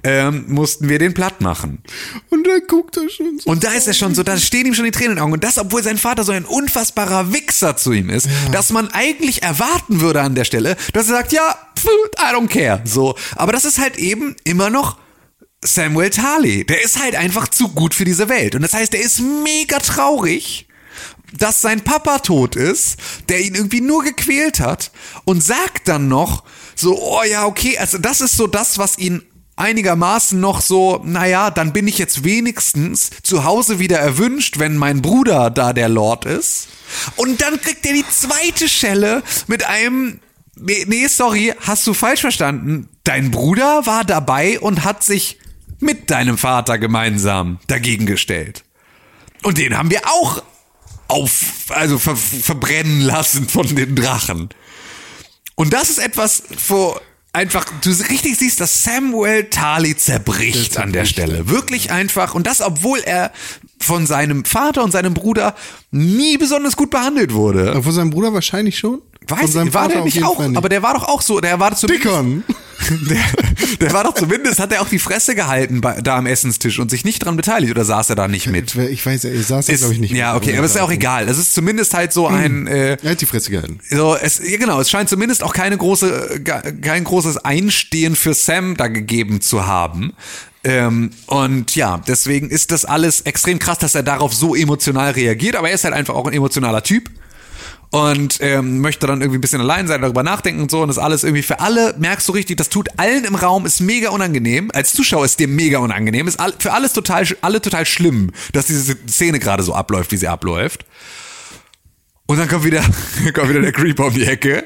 ähm, 0.03 0.45
mussten 0.47 0.89
wir 0.89 0.99
den 0.99 1.13
platt 1.13 1.41
machen. 1.41 1.83
Und 2.29 2.47
da 2.47 2.59
guckt 2.65 2.97
er 2.97 3.09
schon 3.09 3.39
so. 3.39 3.49
Und 3.49 3.63
da 3.63 3.71
ist 3.73 3.87
er 3.87 3.93
schon 3.93 4.15
so, 4.15 4.23
da 4.23 4.37
stehen 4.37 4.65
ihm 4.65 4.73
schon 4.73 4.85
die 4.85 4.91
Tränen 4.91 5.11
in 5.11 5.15
den 5.17 5.23
Augen. 5.23 5.33
Und 5.33 5.43
das, 5.43 5.57
obwohl 5.57 5.83
sein 5.83 5.97
Vater 5.97 6.23
so 6.23 6.31
ein 6.31 6.45
unfassbarer 6.45 7.33
Wichser 7.33 7.75
zu 7.75 7.91
ihm 7.91 8.09
ist, 8.09 8.29
dass 8.51 8.71
man 8.71 8.89
eigentlich 8.89 9.43
erwarten 9.43 10.01
würde 10.01 10.21
an 10.21 10.35
der 10.35 10.45
Stelle, 10.45 10.77
dass 10.93 11.07
er 11.09 11.15
sagt, 11.15 11.33
ja, 11.33 11.55
pf, 11.77 11.87
I 12.19 12.33
don't 12.33 12.47
care. 12.47 12.81
So. 12.85 13.15
Aber 13.35 13.51
das 13.51 13.65
ist 13.65 13.79
halt 13.79 13.97
eben 13.97 14.35
immer 14.43 14.69
noch 14.69 14.97
Samuel 15.63 16.09
Tarly. 16.09 16.65
Der 16.65 16.83
ist 16.83 17.01
halt 17.01 17.15
einfach 17.15 17.47
zu 17.47 17.69
gut 17.69 17.93
für 17.93 18.05
diese 18.05 18.29
Welt. 18.29 18.55
Und 18.55 18.61
das 18.61 18.73
heißt, 18.73 18.93
er 18.93 19.01
ist 19.01 19.19
mega 19.19 19.79
traurig, 19.79 20.67
dass 21.33 21.61
sein 21.61 21.83
Papa 21.83 22.19
tot 22.19 22.55
ist, 22.55 22.97
der 23.29 23.41
ihn 23.41 23.55
irgendwie 23.55 23.81
nur 23.81 24.03
gequält 24.03 24.59
hat 24.59 24.91
und 25.25 25.43
sagt 25.43 25.87
dann 25.87 26.07
noch 26.07 26.43
so, 26.75 26.97
oh 27.01 27.23
ja, 27.23 27.45
okay, 27.45 27.77
also 27.77 27.97
das 27.97 28.21
ist 28.21 28.37
so 28.37 28.47
das, 28.47 28.77
was 28.77 28.97
ihn 28.97 29.23
einigermaßen 29.55 30.39
noch 30.39 30.61
so, 30.61 31.01
naja, 31.03 31.49
dann 31.49 31.73
bin 31.73 31.87
ich 31.87 31.97
jetzt 31.97 32.23
wenigstens 32.23 33.09
zu 33.23 33.43
Hause 33.43 33.79
wieder 33.79 33.97
erwünscht, 33.97 34.59
wenn 34.59 34.77
mein 34.77 35.01
Bruder 35.01 35.49
da 35.49 35.73
der 35.73 35.89
Lord 35.89 36.25
ist. 36.25 36.67
Und 37.15 37.41
dann 37.41 37.59
kriegt 37.59 37.85
er 37.85 37.93
die 37.93 38.05
zweite 38.07 38.69
Schelle 38.69 39.23
mit 39.47 39.65
einem, 39.65 40.19
nee, 40.55 40.85
nee, 40.87 41.07
sorry, 41.07 41.53
hast 41.59 41.85
du 41.87 41.93
falsch 41.93 42.21
verstanden. 42.21 42.87
Dein 43.03 43.31
Bruder 43.31 43.85
war 43.85 44.05
dabei 44.05 44.59
und 44.59 44.83
hat 44.83 45.03
sich 45.03 45.39
mit 45.79 46.09
deinem 46.09 46.37
Vater 46.37 46.77
gemeinsam 46.77 47.59
dagegen 47.67 48.05
gestellt. 48.05 48.63
Und 49.43 49.57
den 49.57 49.77
haben 49.77 49.91
wir 49.91 50.01
auch 50.05 50.43
auf, 51.07 51.31
also 51.69 51.99
ver, 51.99 52.15
verbrennen 52.15 53.01
lassen 53.01 53.47
von 53.47 53.67
den 53.75 53.95
Drachen. 53.95 54.49
Und 55.55 55.73
das 55.73 55.89
ist 55.89 55.99
etwas, 55.99 56.43
wo 56.67 56.99
einfach 57.33 57.65
du 57.81 57.89
richtig 57.89 58.37
siehst, 58.37 58.59
dass 58.59 58.83
Samuel 58.83 59.45
Tarly 59.45 59.95
zerbricht 59.95 60.77
an 60.77 60.91
der 60.91 61.05
Stelle. 61.05 61.49
Wirklich 61.49 61.91
einfach. 61.91 62.35
Und 62.35 62.47
das, 62.47 62.61
obwohl 62.61 62.99
er 62.99 63.31
von 63.79 64.07
seinem 64.07 64.43
Vater 64.43 64.83
und 64.83 64.91
seinem 64.91 65.13
Bruder 65.13 65.55
nie 65.91 66.37
besonders 66.37 66.75
gut 66.75 66.89
behandelt 66.89 67.33
wurde. 67.33 67.81
Von 67.81 67.91
seinem 67.91 68.09
Bruder 68.09 68.33
wahrscheinlich 68.33 68.77
schon. 68.77 69.01
Weiß 69.27 69.55
ich, 69.55 69.73
war 69.73 69.87
der 69.87 70.03
nicht 70.03 70.23
auch, 70.23 70.37
Fall 70.37 70.55
aber 70.55 70.69
der 70.69 70.83
war 70.83 70.93
doch 70.93 71.03
auch 71.03 71.21
so, 71.21 71.39
der 71.39 71.59
war 71.59 71.75
zumindest, 71.75 72.05
Dickon. 72.05 72.43
der, 73.09 73.17
der 73.81 73.93
war 73.93 74.03
doch 74.03 74.13
zumindest, 74.13 74.59
hat 74.59 74.71
er 74.71 74.81
auch 74.81 74.89
die 74.89 74.99
Fresse 74.99 75.35
gehalten 75.35 75.81
bei, 75.81 75.99
da 76.01 76.17
am 76.17 76.25
Essenstisch 76.25 76.79
und 76.79 76.89
sich 76.89 77.03
nicht 77.03 77.25
dran 77.25 77.35
beteiligt 77.35 77.71
oder 77.71 77.83
saß 77.83 78.09
er 78.11 78.15
da 78.15 78.27
nicht 78.27 78.47
mit? 78.47 78.75
Ich 78.75 79.05
weiß, 79.05 79.25
er 79.25 79.41
saß 79.41 79.65
da, 79.65 79.73
glaube 79.73 79.93
ich, 79.93 79.99
nicht 79.99 80.13
ja, 80.13 80.33
mit. 80.33 80.43
okay, 80.43 80.57
aber 80.57 80.65
ist 80.65 80.75
ja 80.75 80.83
auch 80.83 80.91
egal. 80.91 81.27
Es 81.27 81.37
ist 81.37 81.53
zumindest 81.53 81.93
halt 81.93 82.13
so 82.13 82.27
ein, 82.27 82.67
äh, 82.67 82.97
Er 83.01 83.11
hat 83.11 83.21
die 83.21 83.25
Fresse 83.25 83.51
gehalten. 83.51 83.79
so, 83.89 84.15
es, 84.15 84.39
ja 84.39 84.57
genau, 84.57 84.79
es 84.79 84.89
scheint 84.89 85.09
zumindest 85.09 85.43
auch 85.43 85.53
keine 85.53 85.77
große, 85.77 86.41
kein 86.81 87.03
großes 87.03 87.37
Einstehen 87.37 88.15
für 88.15 88.33
Sam 88.33 88.77
da 88.77 88.87
gegeben 88.87 89.41
zu 89.41 89.67
haben. 89.67 90.13
Ähm, 90.63 91.11
und 91.27 91.75
ja, 91.75 92.01
deswegen 92.07 92.49
ist 92.49 92.71
das 92.71 92.83
alles 92.85 93.21
extrem 93.21 93.59
krass, 93.59 93.77
dass 93.79 93.95
er 93.95 94.03
darauf 94.03 94.33
so 94.33 94.55
emotional 94.55 95.11
reagiert, 95.11 95.55
aber 95.55 95.69
er 95.69 95.75
ist 95.75 95.83
halt 95.83 95.93
einfach 95.93 96.15
auch 96.15 96.27
ein 96.27 96.33
emotionaler 96.33 96.83
Typ 96.83 97.09
und 97.91 98.39
ähm, 98.41 98.79
möchte 98.81 99.07
dann 99.07 99.21
irgendwie 99.21 99.37
ein 99.37 99.41
bisschen 99.41 99.61
allein 99.61 99.87
sein, 99.87 100.01
darüber 100.01 100.21
nachdenken 100.23 100.61
und 100.61 100.71
so 100.71 100.81
und 100.81 100.89
das 100.89 100.97
alles 100.97 101.23
irgendwie 101.23 101.41
für 101.43 101.59
alle, 101.61 101.95
merkst 101.97 102.27
du 102.27 102.33
richtig, 102.33 102.57
das 102.57 102.69
tut 102.69 102.89
allen 102.97 103.23
im 103.23 103.35
Raum, 103.35 103.65
ist 103.65 103.79
mega 103.79 104.09
unangenehm. 104.09 104.69
Als 104.73 104.93
Zuschauer 104.93 105.25
ist 105.25 105.39
dir 105.39 105.47
mega 105.47 105.79
unangenehm, 105.79 106.27
ist 106.27 106.39
all, 106.39 106.53
für 106.59 106.73
alles 106.73 106.93
total, 106.93 107.25
alle 107.41 107.61
total 107.61 107.85
schlimm, 107.85 108.31
dass 108.51 108.65
diese 108.67 108.97
Szene 109.07 109.39
gerade 109.39 109.63
so 109.63 109.73
abläuft, 109.73 110.11
wie 110.11 110.17
sie 110.17 110.27
abläuft. 110.27 110.85
Und 112.25 112.37
dann 112.37 112.47
kommt 112.49 112.65
wieder, 112.65 112.81
kommt 113.33 113.49
wieder 113.49 113.61
der 113.61 113.71
Creeper 113.71 114.07
um 114.07 114.13
die 114.13 114.25
Ecke. 114.25 114.65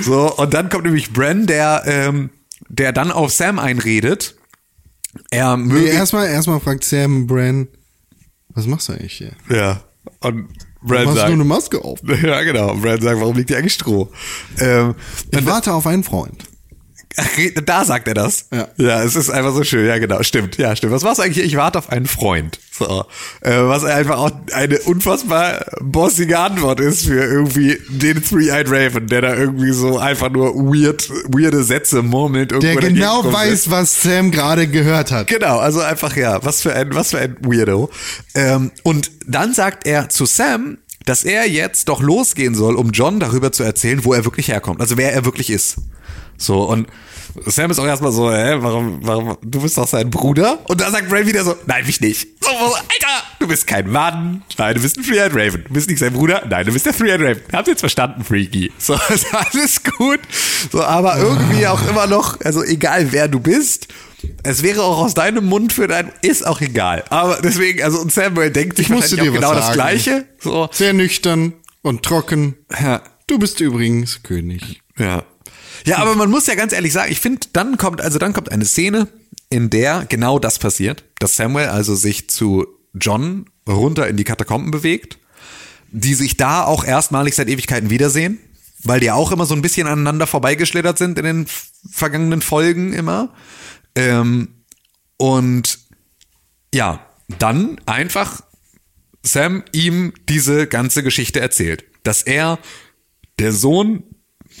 So, 0.00 0.34
und 0.36 0.52
dann 0.54 0.68
kommt 0.68 0.84
nämlich 0.84 1.12
Bren, 1.12 1.46
der, 1.46 1.82
ähm, 1.86 2.30
der 2.68 2.92
dann 2.92 3.12
auf 3.12 3.32
Sam 3.32 3.58
einredet. 3.58 4.34
Er 5.30 5.56
Nee, 5.56 5.72
möge. 5.72 5.86
erstmal, 5.88 6.26
erstmal 6.28 6.60
fragt 6.60 6.84
Sam 6.84 7.26
Bran, 7.26 7.68
was 8.48 8.66
machst 8.66 8.88
du 8.88 8.92
eigentlich 8.94 9.12
hier? 9.14 9.32
ja. 9.48 9.82
Und 10.20 10.48
Du 10.86 10.92
Bran 10.94 11.00
hast 11.00 11.14
nur 11.14 11.16
sagt. 11.16 11.32
eine 11.32 11.44
Maske 11.44 11.84
auf. 11.84 11.98
Ja, 12.22 12.42
genau. 12.42 12.74
Bran 12.76 13.00
sagt, 13.00 13.20
warum 13.20 13.36
liegt 13.36 13.50
hier 13.50 13.58
eigentlich 13.58 13.74
Stroh? 13.74 14.08
Ähm, 14.60 14.94
Ich 15.30 15.44
warte 15.46 15.72
auf 15.72 15.86
einen 15.86 16.04
Freund. 16.04 16.44
Ach, 17.18 17.62
da 17.64 17.84
sagt 17.84 18.08
er 18.08 18.14
das. 18.14 18.46
Ja. 18.52 18.68
ja, 18.76 19.02
es 19.02 19.16
ist 19.16 19.30
einfach 19.30 19.54
so 19.54 19.64
schön. 19.64 19.86
Ja, 19.86 19.98
genau, 19.98 20.22
stimmt. 20.22 20.58
Ja, 20.58 20.76
stimmt. 20.76 20.92
Was 20.92 21.16
du 21.16 21.22
eigentlich? 21.22 21.44
Ich 21.44 21.56
warte 21.56 21.78
auf 21.78 21.90
einen 21.90 22.06
Freund. 22.06 22.58
So, 22.70 23.06
äh, 23.40 23.56
was 23.62 23.84
einfach 23.84 24.18
auch 24.18 24.30
eine 24.52 24.78
unfassbar 24.80 25.64
bossige 25.80 26.38
Antwort 26.38 26.78
ist 26.78 27.06
für 27.06 27.24
irgendwie 27.24 27.78
den 27.88 28.22
Three-Eyed 28.22 28.70
Raven, 28.70 29.06
der 29.06 29.22
da 29.22 29.34
irgendwie 29.34 29.72
so 29.72 29.98
einfach 29.98 30.30
nur 30.30 30.54
weird, 30.54 31.08
weirde 31.28 31.62
Sätze 31.62 32.02
murmelt. 32.02 32.52
Der 32.62 32.76
genau 32.76 33.32
weiß, 33.32 33.70
was 33.70 34.02
Sam 34.02 34.30
gerade 34.30 34.66
gehört 34.66 35.10
hat. 35.10 35.28
Genau, 35.28 35.58
also 35.58 35.80
einfach 35.80 36.14
ja, 36.16 36.44
was 36.44 36.60
für 36.60 36.74
ein, 36.74 36.94
was 36.94 37.12
für 37.12 37.18
ein 37.18 37.36
Weirdo. 37.40 37.88
Ähm, 38.34 38.72
und 38.82 39.10
dann 39.26 39.54
sagt 39.54 39.86
er 39.86 40.10
zu 40.10 40.26
Sam, 40.26 40.76
dass 41.06 41.24
er 41.24 41.48
jetzt 41.48 41.88
doch 41.88 42.02
losgehen 42.02 42.54
soll, 42.54 42.74
um 42.74 42.90
John 42.90 43.20
darüber 43.20 43.52
zu 43.52 43.62
erzählen, 43.62 44.04
wo 44.04 44.12
er 44.12 44.24
wirklich 44.26 44.48
herkommt, 44.48 44.80
also 44.82 44.98
wer 44.98 45.14
er 45.14 45.24
wirklich 45.24 45.48
ist. 45.48 45.76
So 46.36 46.64
und 46.64 46.88
Sam 47.46 47.70
ist 47.70 47.78
auch 47.78 47.86
erstmal 47.86 48.12
so, 48.12 48.30
hä, 48.30 48.56
warum, 48.58 48.98
warum, 49.02 49.36
du 49.42 49.60
bist 49.60 49.76
doch 49.78 49.86
sein 49.86 50.10
Bruder? 50.10 50.58
Und 50.64 50.80
da 50.80 50.90
sagt 50.90 51.10
Ray 51.12 51.26
wieder 51.26 51.44
so, 51.44 51.54
nein, 51.66 51.84
mich 51.86 52.00
nicht. 52.00 52.28
So, 52.42 52.50
Alter, 52.50 53.24
du 53.38 53.46
bist 53.48 53.66
kein 53.66 53.90
Mann. 53.90 54.42
Nein, 54.58 54.74
du 54.74 54.80
bist 54.82 54.96
ein 54.98 55.04
Three-Eyed 55.04 55.32
Raven. 55.34 55.64
Du 55.68 55.74
bist 55.74 55.88
nicht 55.88 55.98
sein 55.98 56.12
Bruder. 56.12 56.42
Nein, 56.48 56.66
du 56.66 56.72
bist 56.72 56.86
der 56.86 56.96
Three-Eyed 56.96 57.20
Raven. 57.20 57.42
Habt 57.52 57.68
ihr 57.68 57.72
jetzt 57.72 57.80
verstanden, 57.80 58.24
Freaky? 58.24 58.72
So, 58.78 58.94
ist 59.08 59.26
alles 59.34 59.82
gut. 59.98 60.20
So, 60.72 60.82
aber 60.82 61.18
irgendwie 61.18 61.66
auch 61.66 61.86
immer 61.88 62.06
noch, 62.06 62.40
also 62.40 62.62
egal 62.62 63.12
wer 63.12 63.28
du 63.28 63.40
bist, 63.40 63.88
es 64.42 64.62
wäre 64.62 64.82
auch 64.82 64.98
aus 64.98 65.14
deinem 65.14 65.44
Mund 65.46 65.72
für 65.72 65.86
dein, 65.86 66.12
ist 66.22 66.46
auch 66.46 66.60
egal. 66.60 67.04
Aber 67.10 67.38
deswegen, 67.42 67.82
also 67.82 68.00
und 68.00 68.12
Samuel 68.12 68.50
denkt 68.50 68.76
sich 68.76 68.90
wahrscheinlich 68.90 69.20
dir 69.20 69.32
genau 69.32 69.54
das 69.54 69.66
sagen. 69.66 69.74
Gleiche. 69.74 70.26
So, 70.40 70.68
Sehr 70.72 70.92
nüchtern 70.92 71.52
und 71.82 72.02
trocken. 72.02 72.56
ja. 72.80 73.02
Du 73.28 73.40
bist 73.40 73.58
übrigens 73.60 74.22
König. 74.22 74.80
Ja. 74.96 75.24
Ja, 75.84 75.98
aber 75.98 76.14
man 76.14 76.30
muss 76.30 76.46
ja 76.46 76.54
ganz 76.54 76.72
ehrlich 76.72 76.92
sagen, 76.92 77.12
ich 77.12 77.20
finde, 77.20 77.46
dann 77.52 77.76
kommt, 77.76 78.00
also 78.00 78.18
dann 78.18 78.32
kommt 78.32 78.50
eine 78.50 78.64
Szene, 78.64 79.08
in 79.50 79.70
der 79.70 80.06
genau 80.08 80.38
das 80.38 80.58
passiert, 80.58 81.04
dass 81.18 81.36
Samuel 81.36 81.68
also 81.68 81.94
sich 81.94 82.28
zu 82.28 82.66
John 82.94 83.46
runter 83.68 84.08
in 84.08 84.16
die 84.16 84.24
Katakomben 84.24 84.70
bewegt, 84.70 85.18
die 85.90 86.14
sich 86.14 86.36
da 86.36 86.64
auch 86.64 86.84
erstmalig 86.84 87.34
seit 87.34 87.48
Ewigkeiten 87.48 87.90
wiedersehen, 87.90 88.38
weil 88.82 89.00
die 89.00 89.10
auch 89.10 89.32
immer 89.32 89.46
so 89.46 89.54
ein 89.54 89.62
bisschen 89.62 89.86
aneinander 89.86 90.26
vorbeigeschlittert 90.26 90.98
sind 90.98 91.18
in 91.18 91.24
den 91.24 91.46
vergangenen 91.90 92.42
Folgen 92.42 92.92
immer. 92.92 93.32
Ähm, 93.94 94.48
und 95.16 95.78
ja, 96.74 97.06
dann 97.38 97.80
einfach 97.86 98.42
Sam 99.22 99.64
ihm 99.72 100.12
diese 100.28 100.66
ganze 100.66 101.02
Geschichte 101.02 101.40
erzählt, 101.40 101.84
dass 102.02 102.22
er 102.22 102.58
der 103.38 103.52
Sohn, 103.52 104.02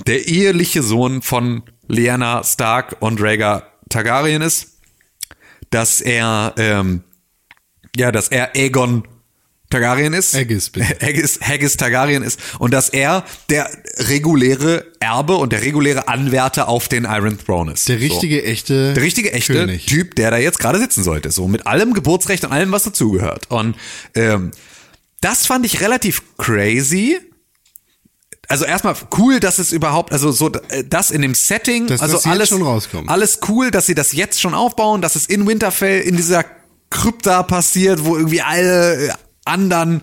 der 0.06 0.26
eheliche 0.26 0.82
Sohn 0.82 1.22
von 1.22 1.62
Lyanna 1.88 2.42
Stark 2.44 2.96
und 3.00 3.20
Rhaegar 3.20 3.70
Targaryen 3.88 4.42
ist, 4.42 4.78
dass 5.70 6.00
er 6.00 6.54
ähm, 6.56 7.04
ja, 7.96 8.12
dass 8.12 8.28
er 8.28 8.54
Aegon 8.54 9.06
Targaryen 9.70 10.12
ist. 10.12 10.34
Aegis, 10.34 10.70
bitte. 10.70 10.96
Haggis, 11.04 11.40
Haggis 11.40 11.76
Targaryen 11.76 12.22
ist 12.22 12.38
und 12.58 12.72
dass 12.72 12.88
er 12.88 13.24
der 13.50 13.68
reguläre 13.98 14.86
Erbe 15.00 15.36
und 15.36 15.52
der 15.52 15.62
reguläre 15.62 16.06
Anwärter 16.08 16.68
auf 16.68 16.88
den 16.88 17.04
Iron 17.04 17.38
Throne 17.38 17.72
ist. 17.72 17.88
Der 17.88 18.00
richtige, 18.00 18.44
echte 18.44 18.94
Der 18.94 19.02
richtige, 19.02 19.32
echte 19.32 19.54
König. 19.54 19.86
Typ, 19.86 20.14
der 20.14 20.30
da 20.30 20.38
jetzt 20.38 20.60
gerade 20.60 20.78
sitzen 20.78 21.02
sollte. 21.02 21.30
So 21.32 21.48
mit 21.48 21.66
allem 21.66 21.94
Geburtsrecht 21.94 22.44
und 22.44 22.52
allem, 22.52 22.70
was 22.70 22.84
dazugehört. 22.84 23.50
Und 23.50 23.76
ähm, 24.14 24.52
das 25.20 25.46
fand 25.46 25.66
ich 25.66 25.80
relativ 25.80 26.22
crazy. 26.38 27.18
Also 28.48 28.64
erstmal 28.64 28.94
cool, 29.18 29.40
dass 29.40 29.58
es 29.58 29.72
überhaupt, 29.72 30.12
also 30.12 30.30
so 30.30 30.50
äh, 30.68 30.84
das 30.84 31.10
in 31.10 31.22
dem 31.22 31.34
Setting, 31.34 31.86
Dass 31.88 32.00
also 32.00 32.16
das 32.16 32.26
alles 32.26 32.48
schon 32.50 32.62
rauskommt. 32.62 33.08
Alles 33.08 33.40
cool, 33.48 33.70
dass 33.70 33.86
sie 33.86 33.94
das 33.94 34.12
jetzt 34.12 34.40
schon 34.40 34.54
aufbauen, 34.54 35.02
dass 35.02 35.16
es 35.16 35.26
in 35.26 35.46
Winterfell 35.46 36.00
in 36.02 36.16
dieser 36.16 36.44
Krypta 36.90 37.42
passiert, 37.42 38.04
wo 38.04 38.16
irgendwie 38.16 38.42
alle 38.42 39.14
anderen 39.44 40.02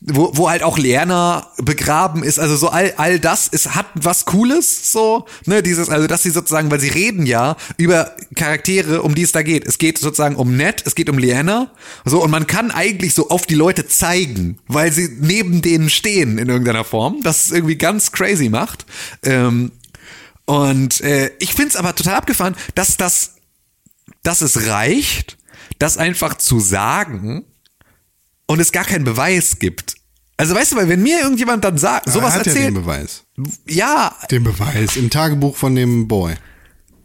wo, 0.00 0.30
wo 0.34 0.48
halt 0.48 0.62
auch 0.62 0.78
Lerner 0.78 1.48
begraben 1.58 2.22
ist, 2.22 2.38
also 2.38 2.56
so 2.56 2.68
all, 2.68 2.94
all 2.96 3.18
das 3.18 3.48
ist, 3.48 3.74
hat 3.74 3.86
was 3.94 4.24
Cooles, 4.24 4.92
so, 4.92 5.26
ne, 5.44 5.62
dieses, 5.62 5.90
also 5.90 6.06
dass 6.06 6.22
sie 6.22 6.30
sozusagen, 6.30 6.70
weil 6.70 6.80
sie 6.80 6.88
reden 6.88 7.26
ja 7.26 7.56
über 7.76 8.16
Charaktere, 8.34 9.02
um 9.02 9.14
die 9.14 9.22
es 9.22 9.32
da 9.32 9.42
geht. 9.42 9.66
Es 9.66 9.78
geht 9.78 9.98
sozusagen 9.98 10.36
um 10.36 10.56
Ned, 10.56 10.82
es 10.86 10.94
geht 10.94 11.10
um 11.10 11.18
Lyanna, 11.18 11.70
so, 12.04 12.22
und 12.22 12.30
man 12.30 12.46
kann 12.46 12.70
eigentlich 12.70 13.14
so 13.14 13.28
auf 13.28 13.46
die 13.46 13.54
Leute 13.54 13.86
zeigen, 13.86 14.58
weil 14.68 14.90
sie 14.90 15.08
neben 15.20 15.60
denen 15.60 15.90
stehen 15.90 16.38
in 16.38 16.48
irgendeiner 16.48 16.84
Form, 16.84 17.20
das 17.22 17.46
es 17.46 17.52
irgendwie 17.52 17.76
ganz 17.76 18.12
crazy 18.12 18.48
macht. 18.48 18.86
Ähm, 19.22 19.72
und 20.46 21.00
äh, 21.02 21.30
ich 21.38 21.54
find's 21.54 21.76
aber 21.76 21.94
total 21.94 22.14
abgefahren, 22.14 22.56
dass 22.74 22.96
das 22.96 23.34
dass 24.22 24.42
es 24.42 24.66
reicht, 24.66 25.38
das 25.78 25.96
einfach 25.96 26.36
zu 26.36 26.60
sagen 26.60 27.44
und 28.50 28.58
es 28.60 28.72
gar 28.72 28.84
keinen 28.84 29.04
Beweis 29.04 29.58
gibt. 29.60 29.94
Also 30.36 30.54
weißt 30.54 30.72
du, 30.72 30.76
weil 30.76 30.88
wenn 30.88 31.02
mir 31.02 31.20
irgendjemand 31.20 31.64
dann 31.64 31.78
sagt, 31.78 32.10
sowas 32.10 32.34
er 32.34 32.40
hat 32.40 32.46
ja 32.46 32.52
den 32.52 32.62
erzählt, 32.62 32.74
Beweis. 32.74 33.24
ja, 33.68 34.14
Den 34.30 34.42
Beweis 34.42 34.96
im 34.96 35.08
Tagebuch 35.10 35.56
von 35.56 35.74
dem 35.76 36.08
Boy. 36.08 36.34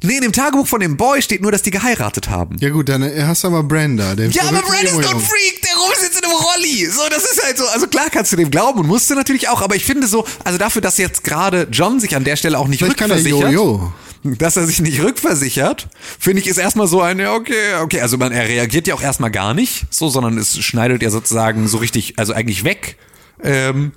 nee, 0.01 0.15
in 0.15 0.21
dem 0.21 0.31
Tagebuch 0.31 0.65
von 0.67 0.79
dem 0.79 0.97
Boy 0.97 1.21
steht 1.21 1.41
nur, 1.41 1.51
dass 1.51 1.61
die 1.61 1.69
geheiratet 1.71 2.29
haben. 2.29 2.55
Ja 2.59 2.69
gut, 2.69 2.89
dann 2.89 3.03
äh, 3.03 3.23
hast 3.27 3.43
du 3.43 3.49
aber 3.49 3.61
Brenda. 3.63 4.15
Den 4.15 4.31
Ja, 4.31 4.43
aber 4.43 4.61
Brad 4.61 4.83
ist 4.83 4.93
doch 4.95 5.13
ein. 5.13 5.19
Freak, 5.19 5.61
der 5.61 5.75
rumsitzt 5.75 6.17
in 6.19 6.23
einem 6.25 6.33
Rolli. 6.33 6.85
So, 6.87 7.01
das 7.09 7.23
ist 7.23 7.43
halt 7.45 7.57
so. 7.57 7.67
Also 7.67 7.87
klar 7.87 8.09
kannst 8.09 8.31
du 8.31 8.37
dem 8.37 8.49
glauben 8.49 8.79
und 8.79 8.87
musst 8.87 9.09
du 9.09 9.15
natürlich 9.15 9.47
auch, 9.49 9.61
aber 9.61 9.75
ich 9.75 9.85
finde 9.85 10.07
so, 10.07 10.25
also 10.43 10.57
dafür, 10.57 10.81
dass 10.81 10.97
jetzt 10.97 11.23
gerade 11.23 11.67
John 11.71 11.99
sich 11.99 12.15
an 12.15 12.23
der 12.23 12.37
Stelle 12.37 12.57
auch 12.57 12.67
nicht 12.67 12.79
Vielleicht 12.79 12.97
kann 12.97 13.11
er 13.11 13.17
rückversichert, 13.17 13.51
Jojo. 13.51 13.93
Dass 14.37 14.57
er 14.57 14.65
sich 14.65 14.81
nicht 14.81 15.01
rückversichert, 15.01 15.87
finde 16.19 16.41
ich, 16.41 16.47
ist 16.47 16.57
erstmal 16.57 16.87
so 16.87 17.01
ein, 17.01 17.25
okay, 17.25 17.75
okay, 17.81 18.01
also 18.01 18.17
man, 18.17 18.31
er 18.31 18.47
reagiert 18.47 18.87
ja 18.87 18.95
auch 18.95 19.01
erstmal 19.01 19.31
gar 19.31 19.53
nicht, 19.53 19.85
so, 19.89 20.09
sondern 20.09 20.37
es 20.37 20.57
schneidet 20.59 21.03
ja 21.03 21.09
sozusagen 21.09 21.67
so 21.67 21.77
richtig, 21.77 22.17
also 22.17 22.33
eigentlich 22.33 22.63
weg. 22.63 22.97
Ähm, 23.43 23.91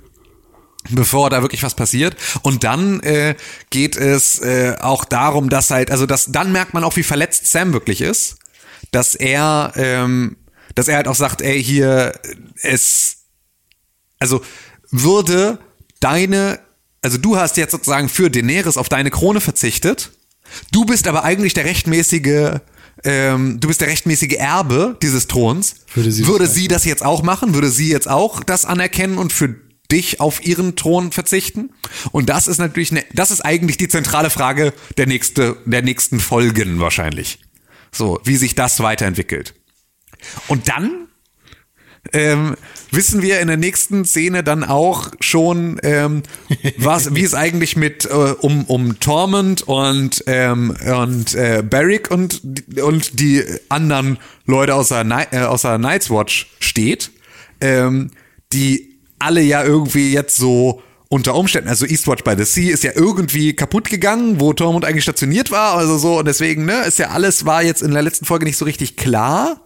bevor 0.89 1.29
da 1.29 1.41
wirklich 1.41 1.63
was 1.63 1.75
passiert. 1.75 2.15
Und 2.41 2.63
dann 2.63 3.01
äh, 3.01 3.35
geht 3.69 3.97
es 3.97 4.39
äh, 4.39 4.75
auch 4.79 5.05
darum, 5.05 5.49
dass 5.49 5.71
halt, 5.71 5.91
also 5.91 6.05
das, 6.05 6.27
dann 6.31 6.51
merkt 6.51 6.73
man 6.73 6.83
auch, 6.83 6.95
wie 6.95 7.03
verletzt 7.03 7.47
Sam 7.47 7.73
wirklich 7.73 8.01
ist, 8.01 8.37
dass 8.91 9.15
er, 9.15 9.73
ähm, 9.75 10.37
dass 10.75 10.87
er 10.87 10.95
halt 10.95 11.07
auch 11.07 11.15
sagt, 11.15 11.41
ey, 11.41 11.61
hier, 11.61 12.13
es, 12.61 13.17
also 14.19 14.41
würde 14.89 15.59
deine, 15.99 16.59
also 17.01 17.17
du 17.17 17.37
hast 17.37 17.57
jetzt 17.57 17.71
sozusagen 17.71 18.09
für 18.09 18.29
Daenerys 18.29 18.77
auf 18.77 18.89
deine 18.89 19.11
Krone 19.11 19.41
verzichtet, 19.41 20.11
du 20.71 20.85
bist 20.85 21.07
aber 21.07 21.23
eigentlich 21.23 21.53
der 21.53 21.65
rechtmäßige, 21.65 22.59
ähm, 23.03 23.59
du 23.59 23.67
bist 23.67 23.81
der 23.81 23.87
rechtmäßige 23.87 24.33
Erbe 24.37 24.97
dieses 25.01 25.27
Throns. 25.27 25.75
Würde 25.93 26.11
sie 26.11 26.21
das 26.21 26.29
würde 26.29 26.45
gleich 26.45 26.55
sie 26.55 26.67
das 26.67 26.85
jetzt 26.85 27.05
auch 27.05 27.23
machen? 27.23 27.53
Würde 27.53 27.69
sie 27.69 27.89
jetzt 27.89 28.09
auch 28.09 28.43
das 28.43 28.65
anerkennen 28.65 29.17
und 29.17 29.33
für 29.33 29.55
dich 29.91 30.19
auf 30.19 30.45
ihren 30.45 30.75
Thron 30.75 31.11
verzichten? 31.11 31.71
Und 32.11 32.29
das 32.29 32.47
ist 32.47 32.57
natürlich, 32.57 32.91
ne, 32.91 33.03
das 33.13 33.31
ist 33.31 33.41
eigentlich 33.41 33.77
die 33.77 33.87
zentrale 33.87 34.29
Frage 34.29 34.73
der 34.97 35.07
nächste, 35.07 35.57
der 35.65 35.81
nächsten 35.81 36.19
Folgen 36.19 36.79
wahrscheinlich. 36.79 37.39
So, 37.91 38.19
wie 38.23 38.35
sich 38.35 38.55
das 38.55 38.79
weiterentwickelt. 38.81 39.55
Und 40.47 40.69
dann 40.69 41.08
ähm, 42.13 42.55
wissen 42.91 43.21
wir 43.21 43.39
in 43.39 43.47
der 43.47 43.57
nächsten 43.57 44.05
Szene 44.05 44.43
dann 44.43 44.63
auch 44.63 45.11
schon, 45.19 45.79
ähm, 45.83 46.23
was, 46.77 47.15
wie 47.15 47.23
es 47.23 47.33
eigentlich 47.33 47.75
mit 47.75 48.05
äh, 48.05 48.09
um 48.09 48.65
um 48.65 48.99
Tormund 48.99 49.61
und 49.63 50.23
ähm, 50.27 50.75
und 50.85 51.35
äh, 51.35 51.63
Barrick 51.67 52.09
und 52.11 52.41
und 52.81 53.19
die 53.19 53.43
anderen 53.69 54.17
Leute 54.45 54.75
außer 54.75 55.03
Ni 55.03 55.23
äh, 55.31 55.41
außer 55.41 55.77
Night's 55.77 56.09
Watch 56.09 56.49
steht, 56.59 57.11
ähm, 57.61 58.11
die 58.53 58.97
alle 59.19 59.41
ja 59.41 59.63
irgendwie 59.63 60.13
jetzt 60.13 60.37
so 60.37 60.81
unter 61.09 61.33
Umständen, 61.33 61.69
also 61.69 61.87
Eastwatch 61.87 62.23
by 62.23 62.35
the 62.37 62.43
Sea 62.43 62.71
ist 62.71 62.83
ja 62.83 62.91
irgendwie 62.93 63.55
kaputt 63.55 63.89
gegangen, 63.89 64.39
wo 64.39 64.53
Tormund 64.53 64.85
eigentlich 64.85 65.03
stationiert 65.03 65.49
war, 65.49 65.73
also 65.75 65.97
so 65.97 66.19
und 66.19 66.27
deswegen, 66.27 66.65
ne, 66.65 66.83
ist 66.83 66.99
ja 66.99 67.09
alles 67.09 67.45
war 67.45 67.63
jetzt 67.63 67.81
in 67.81 67.91
der 67.91 68.03
letzten 68.03 68.25
Folge 68.25 68.45
nicht 68.45 68.57
so 68.57 68.65
richtig 68.65 68.95
klar, 68.95 69.59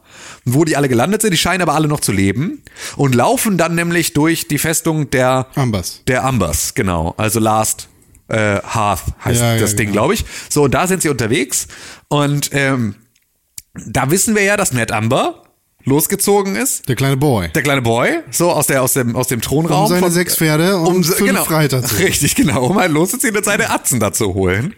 wo 0.45 0.65
die 0.65 0.75
alle 0.75 0.89
gelandet 0.89 1.21
sind, 1.21 1.31
die 1.31 1.37
scheinen 1.37 1.61
aber 1.61 1.73
alle 1.73 1.87
noch 1.87 1.99
zu 2.01 2.11
leben 2.11 2.61
und 2.97 3.15
laufen 3.15 3.57
dann 3.57 3.75
nämlich 3.75 4.13
durch 4.13 4.47
die 4.47 4.57
Festung 4.57 5.09
der 5.09 5.47
Ambers. 5.55 6.01
der 6.07 6.23
Ambers, 6.25 6.73
genau, 6.73 7.13
also 7.17 7.39
Last 7.39 7.87
äh, 8.27 8.59
Hearth 8.61 9.03
heißt 9.23 9.41
Ja, 9.41 9.53
ja, 9.55 9.59
das 9.59 9.75
Ding, 9.75 9.87
genau. 9.87 10.01
glaube 10.03 10.13
ich. 10.15 10.25
So, 10.49 10.63
und 10.63 10.73
da 10.73 10.87
sind 10.87 11.01
sie 11.01 11.09
unterwegs 11.09 11.67
und 12.09 12.49
ähm, 12.53 12.95
da 13.87 14.11
wissen 14.11 14.35
wir 14.35 14.43
ja, 14.43 14.57
dass 14.57 14.71
Ned 14.73 14.91
Amber 14.91 15.43
losgezogen 15.85 16.55
ist. 16.55 16.87
Der 16.87 16.95
kleine 16.95 17.17
Boy. 17.17 17.49
Der 17.49 17.61
kleine 17.63 17.81
Boy, 17.81 18.19
so 18.31 18.51
aus 18.51 18.67
der 18.67 18.81
aus 18.81 18.93
dem 18.93 19.15
aus 19.17 19.27
dem 19.27 19.41
Thronraum 19.41 19.83
Um 19.83 19.87
seine 19.89 19.99
von- 20.01 20.11
sechs 20.11 20.35
Pferde 20.37 20.77
und 20.77 21.03
se- 21.03 21.13
fünf 21.15 21.49
Reiter 21.51 21.83
zu. 21.83 21.95
Richtig, 21.99 22.35
genau, 22.35 22.65
um 22.67 22.77
halt 22.79 22.91
loszuziehen 22.91 23.35
und 23.35 23.43
seine 23.43 23.69
Atzen 23.69 23.99
da 23.99 24.13
zu 24.13 24.33
holen. 24.33 24.73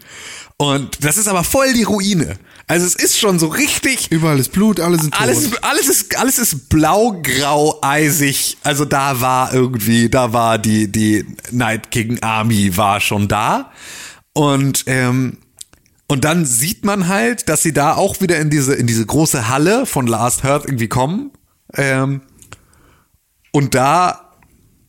Und 0.58 1.04
das 1.04 1.16
ist 1.18 1.28
aber 1.28 1.44
voll 1.44 1.72
die 1.74 1.82
Ruine. 1.84 2.36
Also 2.68 2.84
es 2.84 2.96
ist 2.96 3.18
schon 3.18 3.38
so 3.38 3.46
richtig 3.46 4.10
Überall 4.10 4.40
ist 4.40 4.50
Blut, 4.50 4.80
alle 4.80 4.98
sind 4.98 5.12
tot. 5.14 5.22
alles, 5.22 5.44
ist- 5.44 5.62
alles 5.64 5.88
ist, 5.88 6.18
alles 6.18 6.38
ist 6.38 6.68
blau-grau 6.68 7.78
eisig. 7.80 8.56
Also 8.64 8.84
da 8.84 9.20
war 9.20 9.54
irgendwie, 9.54 10.08
da 10.10 10.32
war 10.32 10.58
die, 10.58 10.90
die 10.90 11.24
Night 11.52 11.90
King 11.92 12.20
Army 12.22 12.76
war 12.76 13.00
schon 13.00 13.28
da. 13.28 13.70
Und, 14.32 14.84
ähm, 14.86 15.38
und 16.08 16.24
dann 16.24 16.44
sieht 16.44 16.84
man 16.84 17.06
halt, 17.08 17.48
dass 17.48 17.62
sie 17.62 17.72
da 17.72 17.94
auch 17.94 18.20
wieder 18.20 18.38
in 18.38 18.50
diese, 18.50 18.74
in 18.74 18.86
diese 18.86 19.06
große 19.06 19.48
Halle 19.48 19.86
von 19.86 20.06
Last 20.08 20.42
Hearth 20.42 20.64
irgendwie 20.64 20.88
kommen. 20.88 21.30
Ähm, 21.74 22.20
und 23.52 23.74
da 23.74 24.32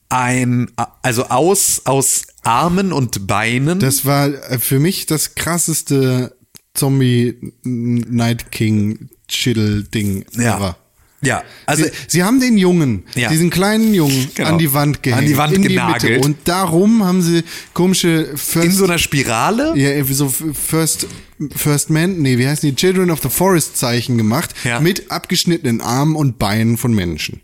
ein, 0.10 0.72
also 1.02 1.26
aus, 1.26 1.82
aus 1.86 2.24
Armen 2.44 2.92
und 2.94 3.28
Beinen. 3.28 3.80
Das 3.80 4.06
war 4.06 4.28
äh, 4.30 4.58
für 4.60 4.80
mich 4.80 5.06
das 5.06 5.36
krasseste 5.36 6.37
Zombie 6.78 7.36
Night 7.64 8.52
King 8.52 9.10
Chill 9.28 9.84
Ding 9.84 10.24
ja. 10.38 10.56
ever. 10.58 10.78
Ja, 11.22 11.44
also 11.66 11.84
Sie, 11.84 11.90
sie 12.08 12.24
haben 12.24 12.40
den 12.40 12.60
Jungen, 12.60 13.04
Ja. 13.16 13.30
diesen 13.30 13.50
kleinen 13.50 13.94
Jungen, 13.96 14.30
Genau. 14.36 14.50
an 14.50 14.58
die 14.60 14.72
Wand 14.72 15.02
gehängt. 15.02 15.24
An 15.24 15.28
die 15.28 15.36
Wand 15.36 15.54
in 15.54 15.64
genagelt. 15.64 16.04
Die 16.04 16.08
Mitte. 16.10 16.26
Und 16.26 16.38
darum 16.48 17.04
haben 17.04 17.24
sie 17.24 17.44
komische 17.74 18.38
First, 18.38 18.66
in 18.68 18.72
so 18.72 18.84
einer 18.84 19.00
Spirale. 19.00 19.74
ja, 19.76 20.04
so 20.06 20.30
First, 20.30 21.08
First 21.56 21.90
Man, 21.90 22.20
nee, 22.20 22.38
wie 22.38 22.48
heißen 22.48 22.70
die? 22.70 22.76
Children 22.76 23.10
of 23.10 23.22
the 23.24 23.30
Forest 23.30 23.78
Zeichen 23.78 24.18
gemacht. 24.20 24.54
Ja. 24.64 24.80
Mit 24.80 25.10
abgeschnittenen 25.10 25.82
Armen 25.82 26.16
und 26.16 26.38
Beinen 26.38 26.78
von 26.78 26.94
Menschen. 26.94 27.42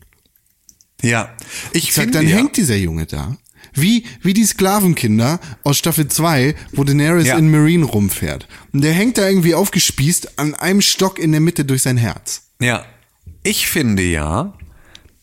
Ja. 1.01 1.33
Ich 1.73 1.93
sag, 1.93 2.03
finde 2.05 2.19
dann 2.19 2.27
ja, 2.29 2.37
hängt 2.37 2.55
dieser 2.57 2.75
Junge 2.77 3.07
da. 3.07 3.37
Wie, 3.73 4.05
wie 4.21 4.33
die 4.33 4.45
Sklavenkinder 4.45 5.39
aus 5.63 5.77
Staffel 5.77 6.07
2, 6.07 6.55
wo 6.73 6.83
Daenerys 6.83 7.27
Ja. 7.27 7.37
in 7.37 7.49
Marine 7.51 7.85
rumfährt. 7.85 8.47
Und 8.71 8.83
der 8.83 8.93
hängt 8.93 9.17
da 9.17 9.27
irgendwie 9.27 9.55
aufgespießt 9.55 10.39
an 10.39 10.53
einem 10.55 10.81
Stock 10.81 11.19
in 11.19 11.31
der 11.31 11.41
Mitte 11.41 11.65
durch 11.65 11.81
sein 11.81 11.97
Herz. 11.97 12.43
Ja. 12.59 12.85
Ich 13.43 13.67
finde 13.67 14.03
ja, 14.03 14.53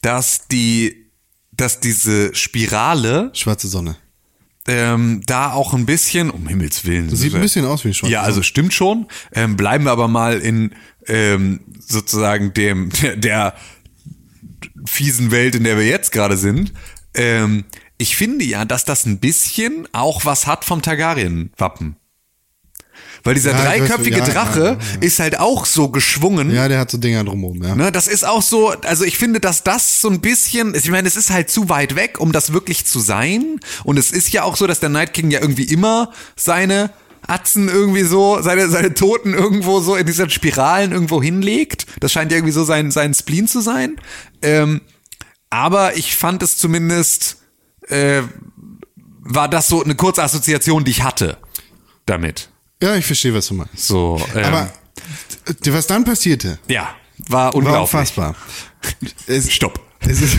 dass 0.03 0.47
die, 0.49 1.07
dass 1.53 1.81
diese 1.81 2.35
Spirale 2.35 3.31
Schwarze 3.35 3.69
Sonne. 3.69 3.97
ähm, 4.69 5.23
da 5.27 5.53
auch 5.53 5.73
ein 5.75 5.87
bisschen, 5.87 6.31
um 6.31 6.47
Himmels 6.49 6.85
Willen. 6.85 7.09
Das 7.09 7.21
sieht 7.21 7.35
ein 7.35 7.41
bisschen 7.41 7.65
aus 7.65 7.85
wie 7.85 7.95
schwarze 7.95 8.13
Ja, 8.13 8.23
also 8.23 8.43
stimmt 8.43 8.75
schon. 8.75 9.07
Ähm, 9.33 9.57
bleiben 9.57 9.85
wir 9.85 9.91
aber 9.93 10.09
mal 10.09 10.39
in 10.39 10.75
ähm, 11.07 11.61
sozusagen 11.81 12.53
dem 12.53 12.91
der, 13.03 13.17
der 13.17 13.55
fiesen 14.87 15.31
Welt, 15.31 15.55
in 15.55 15.65
der 15.65 15.77
wir 15.79 15.87
jetzt 15.87 16.13
gerade 16.13 16.37
sind. 16.37 16.73
Ähm, 17.15 17.65
ich 18.01 18.17
finde 18.17 18.45
ja, 18.45 18.65
dass 18.65 18.85
das 18.85 19.05
ein 19.07 19.19
bisschen 19.19 19.87
auch 19.93 20.25
was 20.25 20.47
hat 20.47 20.65
vom 20.65 20.83
Targaryen-Wappen. 20.83 21.97
Weil 23.23 23.35
dieser 23.35 23.53
Ja, 23.53 23.59
ich 23.59 23.65
weiß, 23.65 23.89
dreiköpfige 23.89 24.19
ja, 24.19 24.25
Drache 24.25 24.79
ja. 24.81 25.01
ist 25.01 25.21
halt 25.21 25.39
auch 25.39 25.67
so 25.67 25.91
geschwungen. 25.91 26.51
Ja, 26.51 26.69
der 26.69 26.79
hat 26.79 26.91
so 26.91 26.97
Dinger 26.97 27.23
drumherum, 27.25 27.63
ja. 27.63 27.75
Ne, 27.75 27.93
das 27.93 28.09
ist 28.09 28.27
auch 28.27 28.41
so, 28.41 28.71
also 28.71 29.05
ich 29.05 29.19
finde, 29.19 29.41
dass 29.41 29.63
das 29.63 30.01
so 30.01 30.09
ein 30.09 30.21
bisschen, 30.21 30.75
ich 30.75 30.91
meine, 30.91 31.07
es 31.07 31.17
ist 31.17 31.31
halt 31.31 31.51
zu 31.51 31.69
weit 31.69 31.97
weg, 31.97 32.19
um 32.19 32.33
das 32.33 32.55
wirklich 32.55 32.87
zu 32.87 32.99
sein. 32.99 33.61
Und 33.85 33.99
es 33.99 34.11
ist 34.11 34.33
ja 34.33 34.45
auch 34.45 34.57
so, 34.57 34.67
dass 34.67 34.81
der 34.81 34.89
Night 34.89 35.13
King 35.13 35.31
ja 35.31 35.41
irgendwie 35.41 35.65
immer 35.65 36.13
seine 36.37 36.91
Atzen 37.27 37.69
irgendwie 37.69 38.05
so, 38.05 38.41
seine, 38.41 38.71
seine 38.71 38.95
Toten 38.95 39.35
irgendwo 39.35 39.81
so 39.81 39.97
in 39.97 40.07
diesen 40.07 40.31
Spiralen 40.31 40.93
irgendwo 40.93 41.23
hinlegt. 41.23 41.87
Das 42.01 42.13
scheint 42.13 42.33
ja 42.33 42.39
irgendwie 42.39 42.55
so 42.55 42.65
sein, 42.65 42.91
sein 42.91 43.13
Spleen 43.13 43.47
zu 43.47 43.61
sein. 43.61 43.97
Ähm, 44.41 44.81
aber 45.51 45.97
ich 45.97 46.17
fand 46.17 46.43
es 46.43 46.57
zumindest, 46.57 47.40
äh, 47.91 48.23
war 49.21 49.49
das 49.49 49.69
so 49.69 49.83
eine 49.85 49.95
kurze 49.95 50.23
Assoziation, 50.23 50.85
die 50.85 50.91
ich 50.93 51.03
hatte 51.03 51.39
damit. 52.07 52.49
Ja, 52.83 52.97
ich 52.97 53.05
verstehe, 53.07 53.35
was 53.35 53.47
du 53.47 53.55
meinst. 53.55 53.87
So, 53.87 54.21
ähm, 54.35 54.45
Aber 54.45 54.73
äh, 55.47 55.73
was 55.73 55.87
dann 55.87 56.05
passierte, 56.05 56.59
ja, 56.69 56.95
war 57.29 57.47
war 57.47 57.55
unglaublich. 57.55 57.83
unfassbar. 57.83 58.35
Es, 59.27 59.51
Stopp. 59.53 59.81
Es 60.01 60.23
ist, 60.23 60.37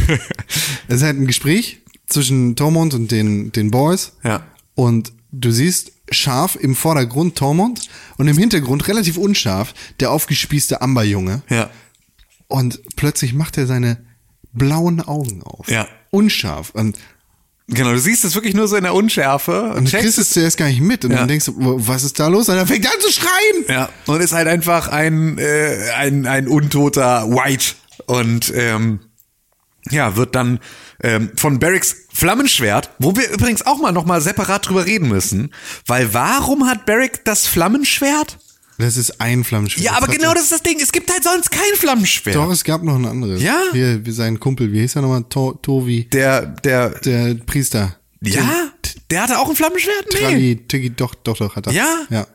es 0.87 0.95
ist 0.95 1.03
halt 1.03 1.19
ein 1.19 1.27
Gespräch 1.27 1.81
zwischen 2.07 2.55
Tormund 2.55 2.93
und 2.93 3.11
den, 3.11 3.51
den 3.51 3.69
Boys. 3.71 4.13
Ja. 4.23 4.43
Und 4.73 5.13
du 5.31 5.51
siehst 5.51 5.91
scharf 6.09 6.55
im 6.55 6.75
Vordergrund 6.75 7.37
Tormund 7.37 7.81
und 8.17 8.27
im 8.27 8.37
Hintergrund 8.37 8.87
relativ 8.87 9.17
unscharf 9.17 9.73
der 9.99 10.11
aufgespießte 10.11 10.81
Amberjunge. 10.81 11.43
Ja. 11.49 11.69
Und 12.47 12.81
plötzlich 12.95 13.33
macht 13.33 13.57
er 13.57 13.67
seine 13.67 14.03
blauen 14.51 14.99
Augen 14.99 15.43
auf. 15.43 15.69
Ja. 15.69 15.87
Unscharf. 16.09 16.71
Und, 16.71 16.97
Genau, 17.73 17.91
du 17.91 17.99
siehst 17.99 18.25
es 18.25 18.35
wirklich 18.35 18.53
nur 18.53 18.67
so 18.67 18.75
in 18.75 18.83
der 18.83 18.93
Unschärfe 18.93 19.63
und 19.63 19.77
und 19.77 19.93
du 19.93 19.97
kriegst 19.97 20.17
es 20.17 20.29
zuerst 20.31 20.57
gar 20.57 20.67
nicht 20.67 20.81
mit. 20.81 21.05
Und 21.05 21.11
Ja. 21.11 21.17
dann 21.19 21.27
denkst 21.29 21.45
du, 21.45 21.53
was 21.57 22.03
ist 22.03 22.19
da 22.19 22.27
los? 22.27 22.49
Und 22.49 22.55
dann 22.57 22.67
fängt 22.67 22.85
er 22.85 22.91
an 22.91 22.99
zu 22.99 23.11
schreien. 23.11 23.65
Ja, 23.69 23.89
und 24.07 24.21
ist 24.21 24.33
halt 24.33 24.47
einfach 24.47 24.89
ein, 24.89 25.37
äh, 25.37 25.89
ein, 25.97 26.25
ein 26.27 26.47
untoter 26.47 27.29
White. 27.29 27.75
Und 28.07 28.51
ähm, 28.55 28.99
ja, 29.89 30.15
wird 30.17 30.35
dann 30.35 30.59
ähm, 31.01 31.31
von 31.37 31.59
Barracks 31.59 31.95
Flammenschwert, 32.13 32.91
wo 32.99 33.15
wir 33.15 33.29
übrigens 33.31 33.65
auch 33.65 33.79
mal 33.79 33.91
nochmal 33.91 34.21
separat 34.21 34.67
drüber 34.67 34.85
reden 34.85 35.07
müssen, 35.07 35.53
weil 35.87 36.13
warum 36.13 36.67
hat 36.67 36.85
Barrick 36.85 37.23
das 37.25 37.47
Flammenschwert? 37.47 38.37
Das 38.81 38.97
ist 38.97 39.21
ein 39.21 39.43
Flammenschwert. 39.43 39.85
Ja, 39.85 39.93
aber 39.93 40.07
hat 40.07 40.13
genau 40.15 40.33
das 40.33 40.43
ist 40.43 40.51
das 40.51 40.63
Ding. 40.63 40.79
Es 40.81 40.91
gibt 40.91 41.11
halt 41.11 41.23
sonst 41.23 41.51
kein 41.51 41.61
Flammenschwert. 41.75 42.35
Doch, 42.35 42.51
es 42.51 42.63
gab 42.63 42.83
noch 42.83 42.95
ein 42.95 43.05
anderes. 43.05 43.41
Ja? 43.41 43.61
Hier, 43.71 44.05
wie 44.05 44.11
sein 44.11 44.39
Kumpel, 44.39 44.71
wie 44.73 44.81
hieß 44.81 44.95
er 44.97 45.01
nochmal? 45.03 45.23
To 45.29 45.53
Tovi, 45.61 46.05
Der, 46.11 46.45
der, 46.45 46.89
der 46.99 47.35
Priester. 47.45 47.95
ja, 48.21 48.69
der 49.09 49.23
hatte 49.23 49.39
auch 49.39 49.49
ein 49.49 49.55
Flammenschwert? 49.55 50.05
Nee. 50.13 50.19
Tralli, 50.19 50.55
Tiggi, 50.67 50.89
doch, 50.91 51.15
doch, 51.15 51.37
doch, 51.37 51.55
hat 51.55 51.67
er. 51.67 51.73
Ja? 51.73 52.01
Ja. 52.09 52.27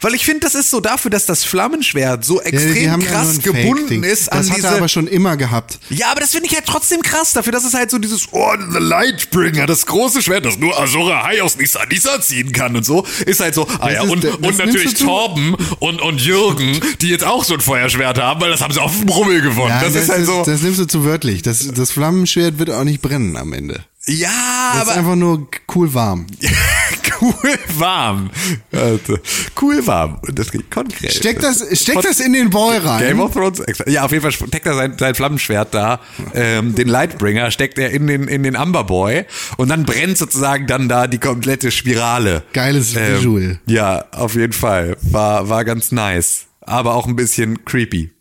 Weil 0.00 0.14
ich 0.14 0.24
finde, 0.24 0.40
das 0.40 0.54
ist 0.54 0.70
so 0.70 0.80
dafür, 0.80 1.10
dass 1.10 1.26
das 1.26 1.44
Flammenschwert 1.44 2.24
so 2.24 2.40
Ja, 2.40 2.46
extrem 2.46 2.84
ja 2.84 2.96
krass 2.98 3.36
ein 3.36 3.42
gebunden 3.42 4.02
ist 4.02 4.30
an 4.32 4.38
Das 4.38 4.50
hat 4.50 4.64
er 4.64 4.76
aber 4.76 4.88
schon 4.88 5.06
immer 5.06 5.36
gehabt. 5.36 5.78
ja, 5.90 6.10
aber 6.10 6.20
das 6.20 6.30
finde 6.30 6.46
ich 6.46 6.54
halt 6.54 6.66
trotzdem 6.66 7.02
krass 7.02 7.32
dafür, 7.32 7.52
dass 7.52 7.64
es 7.64 7.74
halt 7.74 7.90
so 7.90 7.98
dieses 7.98 8.28
Oh, 8.32 8.52
the 8.70 8.78
Lightbringer, 8.78 9.66
das 9.66 9.86
große 9.86 10.22
Schwert, 10.22 10.44
das 10.44 10.58
nur 10.58 10.78
Azora 10.80 11.24
High 11.24 11.42
aus 11.42 11.56
Nisa 11.56 11.84
Nisa 11.86 12.20
ziehen 12.20 12.52
kann 12.52 12.76
und 12.76 12.84
so, 12.84 13.06
ist 13.26 13.40
halt 13.40 13.54
so. 13.54 13.66
Ah 13.78 13.90
ja, 13.90 14.02
und, 14.02 14.24
das 14.24 14.34
und 14.36 14.58
natürlich 14.58 14.94
Torben 14.94 15.54
und, 15.80 16.00
und 16.00 16.20
Jürgen, 16.20 16.80
die 17.00 17.08
jetzt 17.08 17.24
auch 17.24 17.44
so 17.44 17.54
ein 17.54 17.60
Feuerschwert 17.60 18.18
haben, 18.18 18.40
weil 18.40 18.50
das 18.50 18.60
haben 18.60 18.72
sie 18.72 18.80
auf 18.80 18.96
dem 18.96 19.06
Brummel 19.06 19.40
gewonnen. 19.40 19.70
Ja, 19.70 19.82
das, 19.82 19.94
ist 19.94 20.10
halt 20.10 20.26
so. 20.26 20.42
Das 20.44 20.62
nimmst 20.62 20.80
du 20.80 20.86
zu 20.86 21.04
wörtlich. 21.04 21.42
Das, 21.42 21.66
das 21.72 21.90
Flammenschwert 21.90 22.58
wird 22.58 22.70
auch 22.70 22.84
nicht 22.84 23.02
brennen 23.02 23.36
am 23.36 23.52
Ende. 23.52 23.84
Ja, 24.06 24.72
Das 24.74 24.82
ist 24.84 24.88
aber. 24.88 24.98
einfach 24.98 25.16
nur 25.16 25.46
cool 25.74 25.92
warm. 25.94 26.26
cool 27.20 27.34
warm. 27.76 28.30
Also, 28.72 29.18
cool 29.60 29.86
warm. 29.86 30.18
Und 30.26 30.38
das 30.38 30.50
geht 30.50 30.70
konkret. 30.70 31.12
Steck 31.14 31.40
das, 31.40 31.64
steck 31.80 32.00
das 32.02 32.20
in 32.20 32.32
den 32.32 32.50
Boy 32.50 32.78
rein. 32.78 33.00
Game 33.00 33.20
of 33.20 33.32
Thrones. 33.32 33.62
Ja, 33.86 34.04
auf 34.04 34.10
jeden 34.10 34.22
Fall 34.22 34.32
steckt 34.32 34.66
er 34.66 34.74
sein, 34.74 34.96
sein 34.98 35.14
Flammenschwert 35.14 35.72
da, 35.72 36.00
ähm, 36.34 36.74
den 36.74 36.88
Lightbringer, 36.88 37.50
steckt 37.50 37.78
er 37.78 37.90
in 37.90 38.06
den, 38.06 38.28
in 38.28 38.42
den 38.42 38.56
Amber 38.56 38.84
Boy 38.84 39.24
und 39.56 39.68
dann 39.68 39.84
brennt 39.84 40.18
sozusagen 40.18 40.66
dann 40.66 40.88
da 40.88 41.06
die 41.06 41.18
komplette 41.18 41.70
Spirale. 41.70 42.42
Geiles 42.52 42.94
Visual. 42.94 43.60
Ja, 43.66 44.04
auf 44.12 44.34
jeden 44.34 44.52
Fall. 44.52 44.96
War, 45.02 45.48
war 45.48 45.64
ganz 45.64 45.92
nice. 45.92 46.46
Aber 46.60 46.94
auch 46.94 47.08
ein 47.08 47.16
bisschen 47.16 47.64
creepy. 47.64 48.11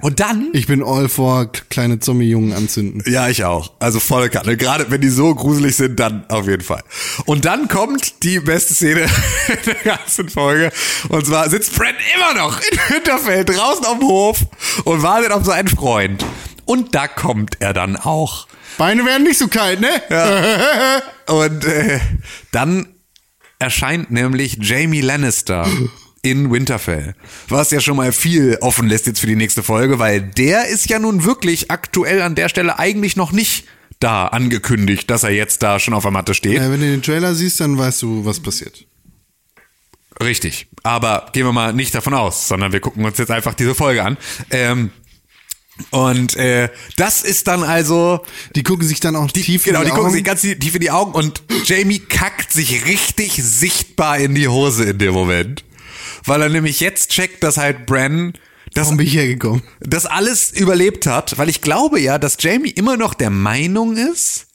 Und 0.00 0.20
dann 0.20 0.48
Ich 0.52 0.66
bin 0.66 0.82
all 0.82 1.08
for 1.08 1.50
kleine 1.68 1.98
Zombie-Jungen 2.00 2.52
anzünden. 2.52 3.02
ja, 3.06 3.28
ich 3.28 3.44
auch. 3.44 3.72
Also 3.78 4.00
volle 4.00 4.30
Kanne. 4.30 4.56
Gerade 4.56 4.90
wenn 4.90 5.00
die 5.00 5.08
so 5.08 5.34
gruselig 5.34 5.76
sind, 5.76 6.00
dann 6.00 6.24
auf 6.28 6.46
jeden 6.46 6.62
Fall. 6.62 6.82
Und 7.26 7.44
dann 7.44 7.68
kommt 7.68 8.22
die 8.22 8.40
beste 8.40 8.74
Szene 8.74 9.06
der 9.66 9.74
ganzen 9.96 10.28
Folge. 10.28 10.72
Und 11.08 11.26
zwar 11.26 11.48
sitzt 11.50 11.74
Brent 11.76 11.96
immer 12.14 12.34
noch 12.34 12.60
in 12.60 12.78
Winterfell 12.96 13.44
draußen 13.44 13.84
auf 13.84 13.98
dem 13.98 14.08
Hof 14.08 14.38
und 14.84 15.02
wartet 15.02 15.32
auf 15.32 15.44
seinen 15.44 15.68
Freund. 15.68 16.24
Und 16.64 16.94
da 16.94 17.08
kommt 17.08 17.56
er 17.60 17.72
dann 17.72 17.96
auch. 17.96 18.46
Beine 18.78 19.04
werden 19.04 19.24
nicht 19.24 19.38
so 19.38 19.48
kalt, 19.48 19.80
ne? 19.80 19.88
Und 21.26 21.64
äh, 21.64 22.00
dann 22.52 22.86
erscheint 23.58 24.10
nämlich 24.10 24.56
Jamie 24.60 25.00
Lannister 25.00 25.66
in 26.22 26.50
Winterfell. 26.50 27.14
Was 27.48 27.70
ja 27.70 27.80
schon 27.80 27.96
mal 27.96 28.12
viel 28.12 28.58
offen 28.60 28.88
lässt 28.88 29.06
jetzt 29.06 29.20
für 29.20 29.26
die 29.26 29.36
nächste 29.36 29.62
Folge, 29.62 29.98
weil 29.98 30.20
der 30.20 30.66
ist 30.68 30.88
ja 30.90 30.98
nun 30.98 31.24
wirklich 31.24 31.70
aktuell 31.70 32.20
an 32.22 32.34
der 32.34 32.48
Stelle 32.48 32.78
eigentlich 32.78 33.16
noch 33.16 33.32
nicht 33.32 33.66
da 34.00 34.26
angekündigt, 34.26 35.10
dass 35.10 35.24
er 35.24 35.30
jetzt 35.30 35.62
da 35.62 35.78
schon 35.78 35.94
auf 35.94 36.02
der 36.04 36.10
Matte 36.12 36.34
steht. 36.34 36.54
Ja, 36.54 36.70
wenn 36.70 36.80
du 36.80 36.86
den 36.90 37.02
Trailer 37.02 37.34
siehst, 37.34 37.60
dann 37.60 37.76
weißt 37.78 38.02
du, 38.02 38.24
was 38.24 38.40
passiert. 38.40 38.86
Richtig. 40.22 40.66
Aber 40.82 41.26
gehen 41.32 41.46
wir 41.46 41.52
mal 41.52 41.72
nicht 41.72 41.94
davon 41.94 42.14
aus, 42.14 42.48
sondern 42.48 42.72
wir 42.72 42.80
gucken 42.80 43.04
uns 43.04 43.18
jetzt 43.18 43.30
einfach 43.30 43.54
diese 43.54 43.74
Folge 43.74 44.04
an. 44.04 44.16
Ähm, 44.50 44.90
und 45.90 46.36
äh, 46.36 46.68
das 46.96 47.22
ist 47.22 47.48
dann 47.48 47.62
also 47.62 48.20
Die 48.54 48.62
gucken 48.62 48.86
sich 48.86 49.00
dann 49.00 49.16
auch 49.16 49.30
tief 49.30 49.64
Genau, 49.64 49.78
in 49.80 49.84
die 49.86 49.90
die 49.90 49.90
gucken 49.92 50.06
Augen. 50.08 50.14
sich 50.14 50.24
ganz 50.24 50.42
tief 50.42 50.74
in 50.74 50.80
die 50.82 50.90
Augen 50.90 51.12
und 51.12 51.42
Jamie 51.64 52.00
kackt 52.00 52.52
sich 52.52 52.84
richtig 52.84 53.42
sichtbar 53.42 54.18
in 54.18 54.34
die 54.34 54.48
Hose 54.48 54.84
in 54.84 54.98
dem 54.98 55.14
Moment. 55.14 55.64
Weil 56.24 56.42
er 56.42 56.48
nämlich 56.48 56.80
jetzt 56.80 57.10
checkt, 57.10 57.42
dass 57.42 57.56
halt 57.56 57.86
Bran 57.86 58.32
das, 58.74 58.86
Warum 58.86 58.98
bin 58.98 59.06
ich 59.06 59.14
hergekommen? 59.14 59.62
das 59.80 60.06
alles 60.06 60.52
überlebt 60.52 61.06
hat. 61.06 61.36
Weil 61.38 61.48
ich 61.48 61.60
glaube 61.60 62.00
ja, 62.00 62.18
dass 62.18 62.36
Jamie 62.38 62.70
immer 62.70 62.96
noch 62.96 63.14
der 63.14 63.30
Meinung 63.30 63.96
ist, 63.96 64.46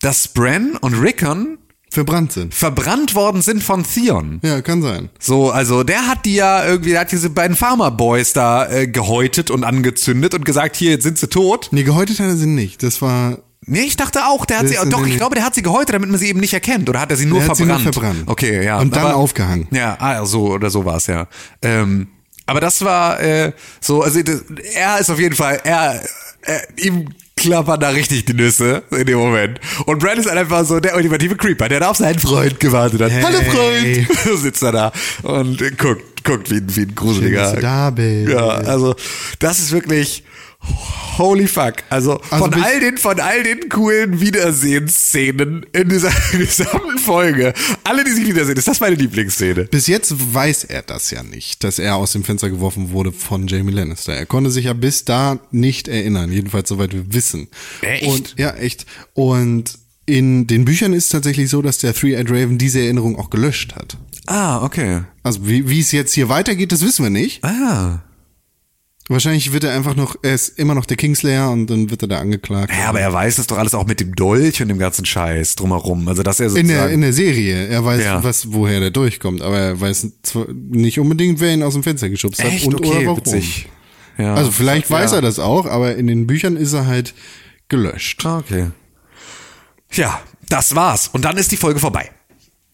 dass 0.00 0.28
Bran 0.28 0.76
und 0.80 0.94
Rickon 0.94 1.58
Verbrannt 1.90 2.32
sind. 2.32 2.52
verbrannt 2.52 3.14
worden 3.14 3.40
sind 3.40 3.62
von 3.62 3.84
Theon. 3.84 4.40
Ja, 4.42 4.60
kann 4.62 4.82
sein. 4.82 5.10
So, 5.20 5.52
also 5.52 5.84
der 5.84 6.08
hat 6.08 6.24
die 6.24 6.34
ja 6.34 6.66
irgendwie, 6.66 6.90
der 6.90 7.00
hat 7.02 7.12
diese 7.12 7.30
beiden 7.30 7.56
Farmer 7.56 7.92
Boys 7.92 8.32
da 8.32 8.68
äh, 8.68 8.88
gehäutet 8.88 9.52
und 9.52 9.62
angezündet 9.62 10.34
und 10.34 10.44
gesagt, 10.44 10.74
hier, 10.74 10.90
jetzt 10.90 11.04
sind 11.04 11.18
sie 11.18 11.28
tot. 11.28 11.68
Nee, 11.70 11.84
gehäutet 11.84 12.18
hat 12.18 12.26
er 12.26 12.36
sie 12.36 12.46
nicht. 12.46 12.82
Das 12.82 13.00
war, 13.00 13.38
Nee, 13.66 13.80
ich 13.82 13.96
dachte 13.96 14.26
auch, 14.26 14.44
der 14.46 14.58
hat 14.58 14.68
sie, 14.68 14.76
doch, 14.90 15.06
ich 15.06 15.16
glaube, 15.16 15.34
der 15.36 15.44
hat 15.44 15.54
sie 15.54 15.62
gehäutet, 15.62 15.94
damit 15.94 16.10
man 16.10 16.18
sie 16.18 16.28
eben 16.28 16.40
nicht 16.40 16.52
erkennt. 16.52 16.88
Oder 16.88 17.00
hat 17.00 17.10
er 17.10 17.16
sie 17.16 17.26
nur 17.26 17.40
Er 17.42 17.48
hat 17.48 17.56
sie 17.56 17.64
verbrannt? 17.64 17.84
nur 17.84 17.92
verbrannt. 17.92 18.22
Okay, 18.26 18.64
ja. 18.64 18.78
Und 18.78 18.94
dann 18.94 19.12
aufgehangen. 19.12 19.68
Ja, 19.70 19.96
ah, 19.98 20.24
so 20.26 20.52
oder 20.52 20.68
so 20.70 20.84
war 20.84 20.96
es, 20.96 21.06
ja. 21.06 21.26
Ähm, 21.62 22.08
aber 22.46 22.60
das 22.60 22.82
war 22.84 23.20
äh, 23.20 23.52
so, 23.80 24.02
also 24.02 24.22
das, 24.22 24.42
er 24.74 24.98
ist 25.00 25.08
auf 25.10 25.18
jeden 25.18 25.34
Fall, 25.34 25.60
er, 25.64 26.02
er 26.42 26.62
ihm 26.78 27.08
klappern 27.36 27.80
da 27.80 27.88
richtig 27.88 28.26
die 28.26 28.34
Nüsse 28.34 28.82
in 28.90 29.06
dem 29.06 29.18
Moment. 29.18 29.60
Und 29.86 29.98
Brad 29.98 30.18
ist 30.18 30.28
einfach 30.28 30.64
so 30.64 30.78
der 30.78 30.94
ultimative 30.96 31.36
Creeper, 31.36 31.68
der 31.68 31.80
da 31.80 31.88
auf 31.88 31.96
seinen 31.96 32.18
Freund 32.18 32.60
gewartet 32.60 33.00
hat. 33.00 33.10
Hey. 33.10 33.22
Hallo 33.22 33.40
Freund! 33.50 34.08
So 34.24 34.36
sitzt 34.36 34.62
er 34.62 34.72
da 34.72 34.92
und 35.22 35.58
guckt, 35.78 36.22
guckt 36.24 36.50
wie, 36.50 36.56
ein- 36.56 36.76
wie 36.76 36.82
ein 36.82 36.94
gruseliger. 36.94 37.44
Schön, 37.44 37.44
dass 37.44 37.54
du 37.54 37.60
da 37.60 37.90
bist. 37.90 38.28
Ja, 38.30 38.46
also 38.48 38.94
das 39.38 39.58
ist 39.58 39.72
wirklich 39.72 40.22
holy 41.18 41.46
fuck. 41.46 41.74
Also, 41.90 42.20
Also 42.30 42.44
von 42.44 42.54
all 42.62 42.80
den 42.80 42.96
von 42.98 43.20
all 43.20 43.42
den 43.42 43.68
coolen 43.68 44.20
Wiedersehensszenen 44.20 45.64
in 45.72 45.88
dieser 45.88 46.10
gesamten 46.32 46.98
Folge, 46.98 47.52
alle 47.84 48.04
die 48.04 48.12
sich 48.12 48.26
wiedersehen, 48.26 48.56
ist 48.56 48.68
das 48.68 48.80
meine 48.80 48.96
Lieblingsszene. 48.96 49.64
bis 49.64 49.86
jetzt 49.86 50.14
weiß 50.34 50.64
er 50.64 50.82
das 50.82 51.10
ja 51.10 51.22
nicht, 51.22 51.62
dass 51.64 51.78
er 51.78 51.96
aus 51.96 52.12
dem 52.12 52.24
Fenster 52.24 52.50
geworfen 52.50 52.90
wurde 52.90 53.12
von 53.12 53.46
Jamie 53.46 53.72
Lannister. 53.72 54.14
Er 54.14 54.26
konnte 54.26 54.50
sich 54.50 54.64
ja 54.66 54.72
bis 54.72 55.04
da 55.04 55.38
nicht 55.50 55.88
erinnern, 55.88 56.32
jedenfalls 56.32 56.68
soweit 56.68 56.92
wir 56.92 57.12
wissen. 57.12 57.48
Echt? 57.82 58.06
Und, 58.06 58.34
ja, 58.38 58.54
echt. 58.54 58.86
Und 59.14 59.78
in 60.06 60.46
den 60.46 60.64
Büchern 60.64 60.92
ist 60.92 61.04
es 61.04 61.10
tatsächlich 61.10 61.48
so, 61.48 61.62
dass 61.62 61.78
der 61.78 61.94
Three-Eyed 61.94 62.28
Raven 62.30 62.58
diese 62.58 62.80
Erinnerung 62.80 63.16
auch 63.18 63.30
gelöscht 63.30 63.74
hat. 63.74 63.96
Ah, 64.26 64.62
okay. 64.64 65.02
Also 65.22 65.46
wie, 65.46 65.68
wie 65.68 65.80
es 65.80 65.92
jetzt 65.92 66.12
hier 66.12 66.28
weitergeht, 66.28 66.72
das 66.72 66.82
wissen 66.82 67.04
wir 67.04 67.10
nicht. 67.10 67.42
Ah. 67.44 68.00
Wahrscheinlich 69.10 69.52
wird 69.52 69.64
er 69.64 69.74
einfach 69.74 69.96
noch, 69.96 70.16
er 70.22 70.32
ist 70.34 70.58
immer 70.58 70.74
noch 70.74 70.86
der 70.86 70.96
Kingslayer 70.96 71.50
und 71.50 71.66
dann 71.68 71.90
wird 71.90 72.00
er 72.00 72.08
da 72.08 72.18
angeklagt. 72.20 72.72
Ja, 72.74 72.88
aber 72.88 73.00
er 73.00 73.12
weiß 73.12 73.36
das 73.36 73.46
doch 73.46 73.58
alles 73.58 73.74
auch 73.74 73.86
mit 73.86 74.00
dem 74.00 74.14
Dolch 74.16 74.62
und 74.62 74.68
dem 74.68 74.78
ganzen 74.78 75.04
Scheiß 75.04 75.56
drumherum. 75.56 76.08
Also, 76.08 76.22
dass 76.22 76.40
er 76.40 76.46
in 76.46 76.50
sozusagen. 76.52 76.68
der, 76.68 76.88
in 76.90 77.00
der 77.02 77.12
Serie. 77.12 77.66
Er 77.68 77.84
weiß, 77.84 78.02
Ja. 78.02 78.24
was, 78.24 78.52
woher 78.52 78.80
der 78.80 78.90
durchkommt, 78.90 79.42
aber 79.42 79.58
er 79.58 79.80
weiß 79.80 80.06
zwar 80.22 80.46
nicht 80.50 80.98
unbedingt, 80.98 81.38
wer 81.40 81.52
ihn 81.52 81.62
aus 81.62 81.74
dem 81.74 81.82
Fenster 81.82 82.08
geschubst 82.08 82.42
hat 82.42 82.50
Echt? 82.50 82.66
und 82.66 82.76
okay, 82.76 82.88
oder 82.88 83.04
warum. 83.06 83.18
witzig. 83.18 83.68
Ja. 84.16 84.34
Also 84.34 84.50
vielleicht 84.50 84.90
weiß 84.90 85.10
ja. 85.10 85.18
er 85.18 85.22
das 85.22 85.38
auch, 85.38 85.66
aber 85.66 85.96
in 85.96 86.06
den 86.06 86.26
Büchern 86.26 86.56
ist 86.56 86.72
er 86.72 86.86
halt 86.86 87.12
gelöscht. 87.68 88.24
Ah, 88.24 88.38
Okay. 88.38 88.70
Ja, 89.92 90.18
das 90.48 90.74
war's. 90.74 91.08
Und 91.12 91.24
dann 91.26 91.36
ist 91.36 91.52
die 91.52 91.56
Folge 91.56 91.78
vorbei. 91.78 92.10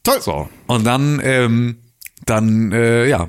Toll. 0.05 0.21
So. 0.23 0.49
Und 0.69 0.85
dann, 0.85 1.21
ähm, 1.23 1.77
dann, 2.25 2.73
äh, 2.73 3.07
ja, 3.09 3.29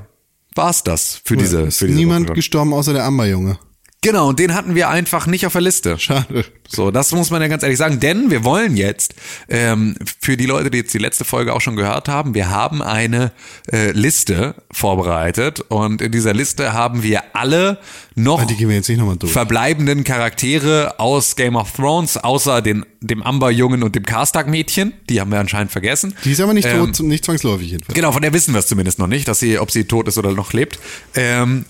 war's 0.56 0.84
das 0.84 1.22
für 1.24 1.38
diese, 1.38 1.62
ist 1.62 1.80
für 1.80 1.88
diese 1.88 1.98
niemand 1.98 2.28
Woche. 2.28 2.36
gestorben 2.36 2.74
außer 2.74 2.94
der 2.94 3.06
Amberjunge. 3.06 3.58
Genau, 4.04 4.30
und 4.30 4.40
den 4.40 4.56
hatten 4.56 4.74
wir 4.74 4.90
einfach 4.90 5.28
nicht 5.28 5.46
auf 5.46 5.54
der 5.54 5.62
Liste. 5.62 6.00
Schade. 6.00 6.46
So, 6.68 6.90
das 6.90 7.12
muss 7.12 7.30
man 7.30 7.40
ja 7.42 7.48
ganz 7.48 7.62
ehrlich 7.62 7.78
sagen, 7.78 8.00
denn 8.00 8.32
wir 8.32 8.44
wollen 8.44 8.76
jetzt, 8.76 9.14
ähm, 9.48 9.96
für 10.20 10.38
die 10.38 10.48
Leute, 10.48 10.72
die 10.72 10.80
jetzt 10.80 10.94
die 10.94 10.98
letzte 10.98 11.24
Folge 11.24 11.54
auch 11.54 11.62
schon 11.62 11.76
gehört 11.76 12.08
haben, 12.08 12.34
wir 12.34 12.50
haben 12.50 12.82
eine 12.82 13.32
äh, 13.72 13.92
Liste 13.92 14.56
vorbereitet 14.72 15.60
und 15.60 16.02
in 16.02 16.12
dieser 16.12 16.34
Liste 16.34 16.74
haben 16.74 17.04
wir 17.04 17.22
alle 17.34 17.78
noch 18.16 18.42
Ah, 18.42 19.28
verbleibenden 19.28 20.04
Charaktere 20.04 21.00
aus 21.00 21.36
Game 21.36 21.56
of 21.56 21.72
Thrones, 21.74 22.18
außer 22.18 22.62
den, 22.62 22.86
dem 23.02 23.22
Amber-Jungen 23.22 23.84
und 23.84 23.96
dem 23.96 24.04
Karstark-Mädchen. 24.04 24.94
Die 25.10 25.22
haben 25.22 25.32
wir 25.32 25.40
anscheinend 25.40 25.72
vergessen. 25.72 26.16
Die 26.26 26.32
ist 26.32 26.40
aber 26.42 26.54
nicht 26.54 26.68
Ähm, 26.68 26.92
tot, 26.92 27.06
nicht 27.06 27.24
zwangsläufig 27.26 27.70
jedenfalls. 27.72 27.96
Genau, 27.96 28.12
von 28.12 28.22
der 28.22 28.34
wissen 28.34 28.54
wir 28.54 28.60
es 28.60 28.68
zumindest 28.68 28.98
noch 28.98 29.08
nicht, 29.08 29.28
dass 29.28 29.40
sie, 29.40 29.60
ob 29.60 29.70
sie 29.72 29.84
tot 29.86 30.08
ist 30.08 30.18
oder 30.18 30.32
noch 30.32 30.54
lebt. 30.54 30.80
Ähm, 31.16 31.66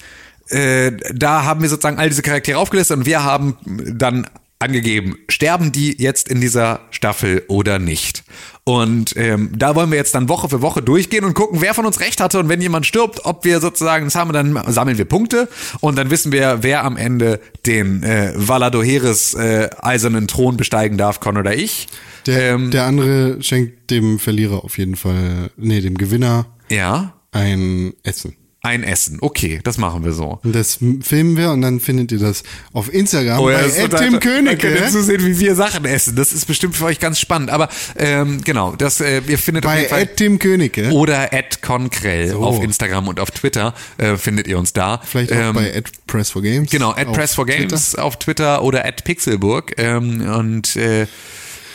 äh, 0.51 0.91
da 1.13 1.43
haben 1.43 1.61
wir 1.61 1.69
sozusagen 1.69 1.97
all 1.97 2.09
diese 2.09 2.21
Charaktere 2.21 2.57
aufgelistet 2.57 2.97
und 2.97 3.05
wir 3.05 3.23
haben 3.23 3.57
dann 3.65 4.27
angegeben, 4.61 5.17
sterben 5.27 5.71
die 5.71 5.95
jetzt 5.97 6.29
in 6.29 6.39
dieser 6.39 6.81
Staffel 6.91 7.43
oder 7.47 7.79
nicht. 7.79 8.23
Und 8.63 9.15
ähm, 9.17 9.51
da 9.57 9.75
wollen 9.75 9.89
wir 9.89 9.97
jetzt 9.97 10.13
dann 10.13 10.29
Woche 10.29 10.47
für 10.47 10.61
Woche 10.61 10.83
durchgehen 10.83 11.25
und 11.25 11.33
gucken, 11.33 11.61
wer 11.61 11.73
von 11.73 11.85
uns 11.85 11.99
recht 11.99 12.21
hatte 12.21 12.39
und 12.39 12.47
wenn 12.47 12.61
jemand 12.61 12.85
stirbt, 12.85 13.25
ob 13.25 13.43
wir 13.43 13.59
sozusagen 13.59 14.05
das 14.05 14.15
haben, 14.15 14.31
dann 14.33 14.61
sammeln 14.71 14.99
wir 14.99 15.05
Punkte 15.05 15.49
und 15.79 15.97
dann 15.97 16.11
wissen 16.11 16.31
wir, 16.31 16.59
wer 16.61 16.83
am 16.83 16.95
Ende 16.95 17.39
den 17.65 18.03
äh, 18.03 18.33
Valadoheres 18.35 19.33
äh, 19.33 19.69
eisernen 19.81 20.27
Thron 20.27 20.57
besteigen 20.57 20.97
darf, 20.97 21.19
Con 21.19 21.37
oder 21.37 21.55
ich. 21.55 21.87
Der, 22.27 22.53
ähm, 22.53 22.69
der 22.69 22.85
andere 22.85 23.41
schenkt 23.41 23.89
dem 23.89 24.19
Verlierer 24.19 24.63
auf 24.63 24.77
jeden 24.77 24.95
Fall, 24.95 25.49
nee, 25.57 25.81
dem 25.81 25.97
Gewinner 25.97 26.45
ja. 26.69 27.15
ein 27.31 27.93
Essen. 28.03 28.35
Ein 28.63 28.83
Essen. 28.83 29.17
Okay, 29.21 29.59
das 29.63 29.77
machen 29.79 30.05
wir 30.05 30.13
so. 30.13 30.39
Und 30.43 30.53
das 30.53 30.77
filmen 31.01 31.35
wir 31.35 31.49
und 31.49 31.61
dann 31.61 31.79
findet 31.79 32.11
ihr 32.11 32.19
das 32.19 32.43
auf 32.73 32.93
Instagram 32.93 33.39
Oh 33.39 33.49
ja, 33.49 33.57
bei 33.57 33.67
total- 33.69 33.99
Tim 34.09 34.19
König. 34.19 34.59
könnt 34.59 34.79
ihr 34.79 34.87
zusehen, 34.89 35.25
wie 35.25 35.39
wir 35.39 35.55
Sachen 35.55 35.83
essen. 35.85 36.15
Das 36.15 36.31
ist 36.31 36.45
bestimmt 36.45 36.75
für 36.75 36.85
euch 36.85 36.99
ganz 36.99 37.19
spannend. 37.19 37.49
Aber 37.49 37.69
ähm, 37.97 38.41
genau, 38.43 38.75
das 38.75 39.01
äh, 39.01 39.21
ihr 39.27 39.39
findet 39.39 39.65
auf 39.65 39.71
Bei 39.71 39.77
jeden 39.79 39.89
Fall 39.89 40.07
Tim 40.07 40.37
König. 40.37 40.77
oder 40.91 41.33
at 41.33 41.63
Conkrell 41.63 42.29
So. 42.29 42.39
auf 42.43 42.63
Instagram 42.63 43.07
und 43.07 43.19
auf 43.19 43.31
Twitter 43.31 43.73
äh, 43.97 44.15
findet 44.15 44.45
ihr 44.47 44.59
uns 44.59 44.73
da. 44.73 45.01
Vielleicht 45.03 45.31
auch 45.33 45.37
Ähm, 45.37 45.53
bei 45.55 45.71
Ed 45.71 45.89
Press 46.05 46.29
for 46.29 46.43
Games. 46.43 46.69
Genau, 46.69 46.91
at 46.91 47.07
auf 47.07 47.15
Press 47.15 47.33
for 47.33 47.47
Twitter. 47.47 47.67
Games 47.67 47.95
auf 47.95 48.19
Twitter 48.19 48.63
oder 48.63 48.85
at 48.85 49.03
Pixelburg. 49.03 49.73
Ähm, 49.77 50.21
und 50.21 50.75
äh, 50.75 51.07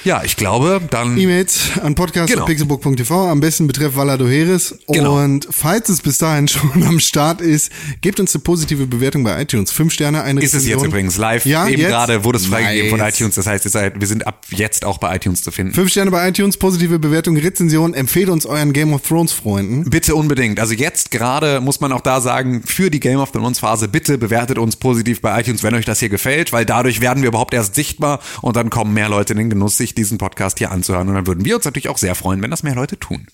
ja, 0.07 0.22
ich 0.24 0.36
glaube, 0.36 0.80
dann. 0.90 1.18
E-Mails 1.18 1.72
an 1.82 1.94
Genau. 1.94 1.94
podcast.pixelbook.tv, 1.94 3.28
am 3.30 3.40
besten 3.40 3.66
betreff 3.66 3.96
Valado 3.96 4.26
Heres. 4.26 4.78
Genau. 4.88 5.18
Und 5.22 5.46
falls 5.50 5.88
es 5.88 6.00
bis 6.00 6.18
dahin 6.18 6.48
schon 6.48 6.82
am 6.84 7.00
Start 7.00 7.40
ist, 7.40 7.70
gebt 8.00 8.20
uns 8.20 8.34
eine 8.34 8.42
positive 8.42 8.86
Bewertung 8.86 9.24
bei 9.24 9.40
iTunes. 9.42 9.70
Fünf 9.72 9.92
Sterne, 9.92 10.22
eine 10.22 10.40
Ist 10.40 10.54
es 10.54 10.62
jetzt 10.62 10.66
Rezension. 10.66 10.86
übrigens 10.88 11.16
live. 11.18 11.44
Ja, 11.44 11.66
Eben 11.68 11.80
jetzt? 11.80 11.90
gerade 11.90 12.24
wurde 12.24 12.38
es 12.38 12.46
freigegeben 12.46 12.90
von 12.90 13.00
Nice. 13.00 13.16
iTunes. 13.16 13.34
Das 13.34 13.46
heißt, 13.46 13.68
seid, 13.68 14.00
wir 14.00 14.07
sind 14.07 14.26
ab 14.26 14.44
jetzt 14.50 14.84
auch 14.84 14.98
bei 14.98 15.16
iTunes 15.16 15.42
zu 15.42 15.50
finden. 15.50 15.74
Fünf 15.74 15.90
Sterne 15.90 16.11
bei 16.12 16.28
iTunes, 16.28 16.57
positive 16.57 16.98
Bewertung, 17.00 17.36
Rezension. 17.36 17.92
Empfehle 17.92 18.30
uns 18.30 18.46
euren 18.46 18.72
Game 18.72 18.92
of 18.92 19.02
Thrones 19.02 19.32
Freunden. 19.32 19.90
Bitte 19.90 20.14
unbedingt. 20.14 20.61
Also 20.61 20.74
jetzt 20.74 21.11
gerade 21.11 21.61
muss 21.61 21.80
man 21.80 21.90
auch 21.92 22.00
da 22.00 22.20
sagen, 22.20 22.62
für 22.64 22.90
die 22.90 23.00
Game 23.00 23.18
of 23.18 23.32
Thrones 23.32 23.59
Phase, 23.59 23.88
bitte 23.88 24.18
bewertet 24.18 24.59
uns 24.59 24.76
positiv 24.76 25.20
bei 25.20 25.40
iTunes, 25.40 25.64
wenn 25.64 25.74
euch 25.74 25.84
das 25.84 25.98
hier 25.98 26.09
gefällt, 26.11 26.52
weil 26.52 26.64
dadurch 26.64 27.00
werden 27.00 27.22
wir 27.22 27.28
überhaupt 27.28 27.54
erst 27.54 27.74
sichtbar 27.74 28.20
und 28.42 28.54
dann 28.57 28.70
kommen 28.70 28.94
mehr 28.94 29.09
Leute 29.09 29.32
in 29.32 29.38
den 29.38 29.50
Genuss, 29.50 29.76
sich 29.76 29.95
diesen 29.97 30.18
Podcast 30.18 30.59
hier 30.59 30.70
anzuhören. 30.70 31.09
Und 31.09 31.14
dann 31.14 31.26
würden 31.26 31.44
wir 31.44 31.57
uns 31.57 31.64
natürlich 31.64 31.88
auch 31.88 31.99
sehr 31.99 32.14
freuen, 32.14 32.42
wenn 32.42 32.51
das 32.51 32.62
mehr 32.62 32.74
Leute 32.74 32.99
tun. 32.99 33.26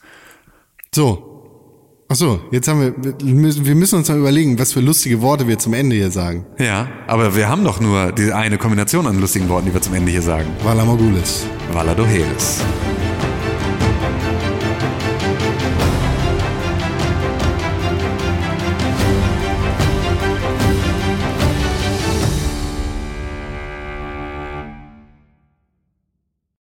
So. 0.94 1.28
Ach 2.08 2.16
so, 2.16 2.40
jetzt 2.50 2.68
haben 2.68 2.80
wir, 2.80 2.94
wir 3.24 3.74
müssen- 3.74 3.96
uns 3.96 4.08
mal 4.10 4.18
überlegen, 4.18 4.58
was 4.58 4.74
für 4.74 4.80
lustige 4.80 5.22
Worte 5.22 5.48
wir 5.48 5.58
zum 5.58 5.72
Ende 5.72 5.96
hier 5.96 6.10
sagen. 6.10 6.44
Ja, 6.58 6.88
aber 7.06 7.34
wir 7.36 7.48
haben 7.48 7.64
doch 7.64 7.80
nur 7.80 8.12
die 8.12 8.32
eine 8.32 8.58
Kombination 8.58 9.06
an 9.06 9.18
lustigen 9.18 9.48
Worten, 9.48 9.68
die 9.68 9.72
wir 9.74 9.80
zum 9.80 9.94
Ende 9.94 10.12
hier 10.12 10.20
sagen. 10.20 10.46
Vala 10.62 10.84
Mogulis. 10.84 11.46
Valadoheres. 11.72 12.60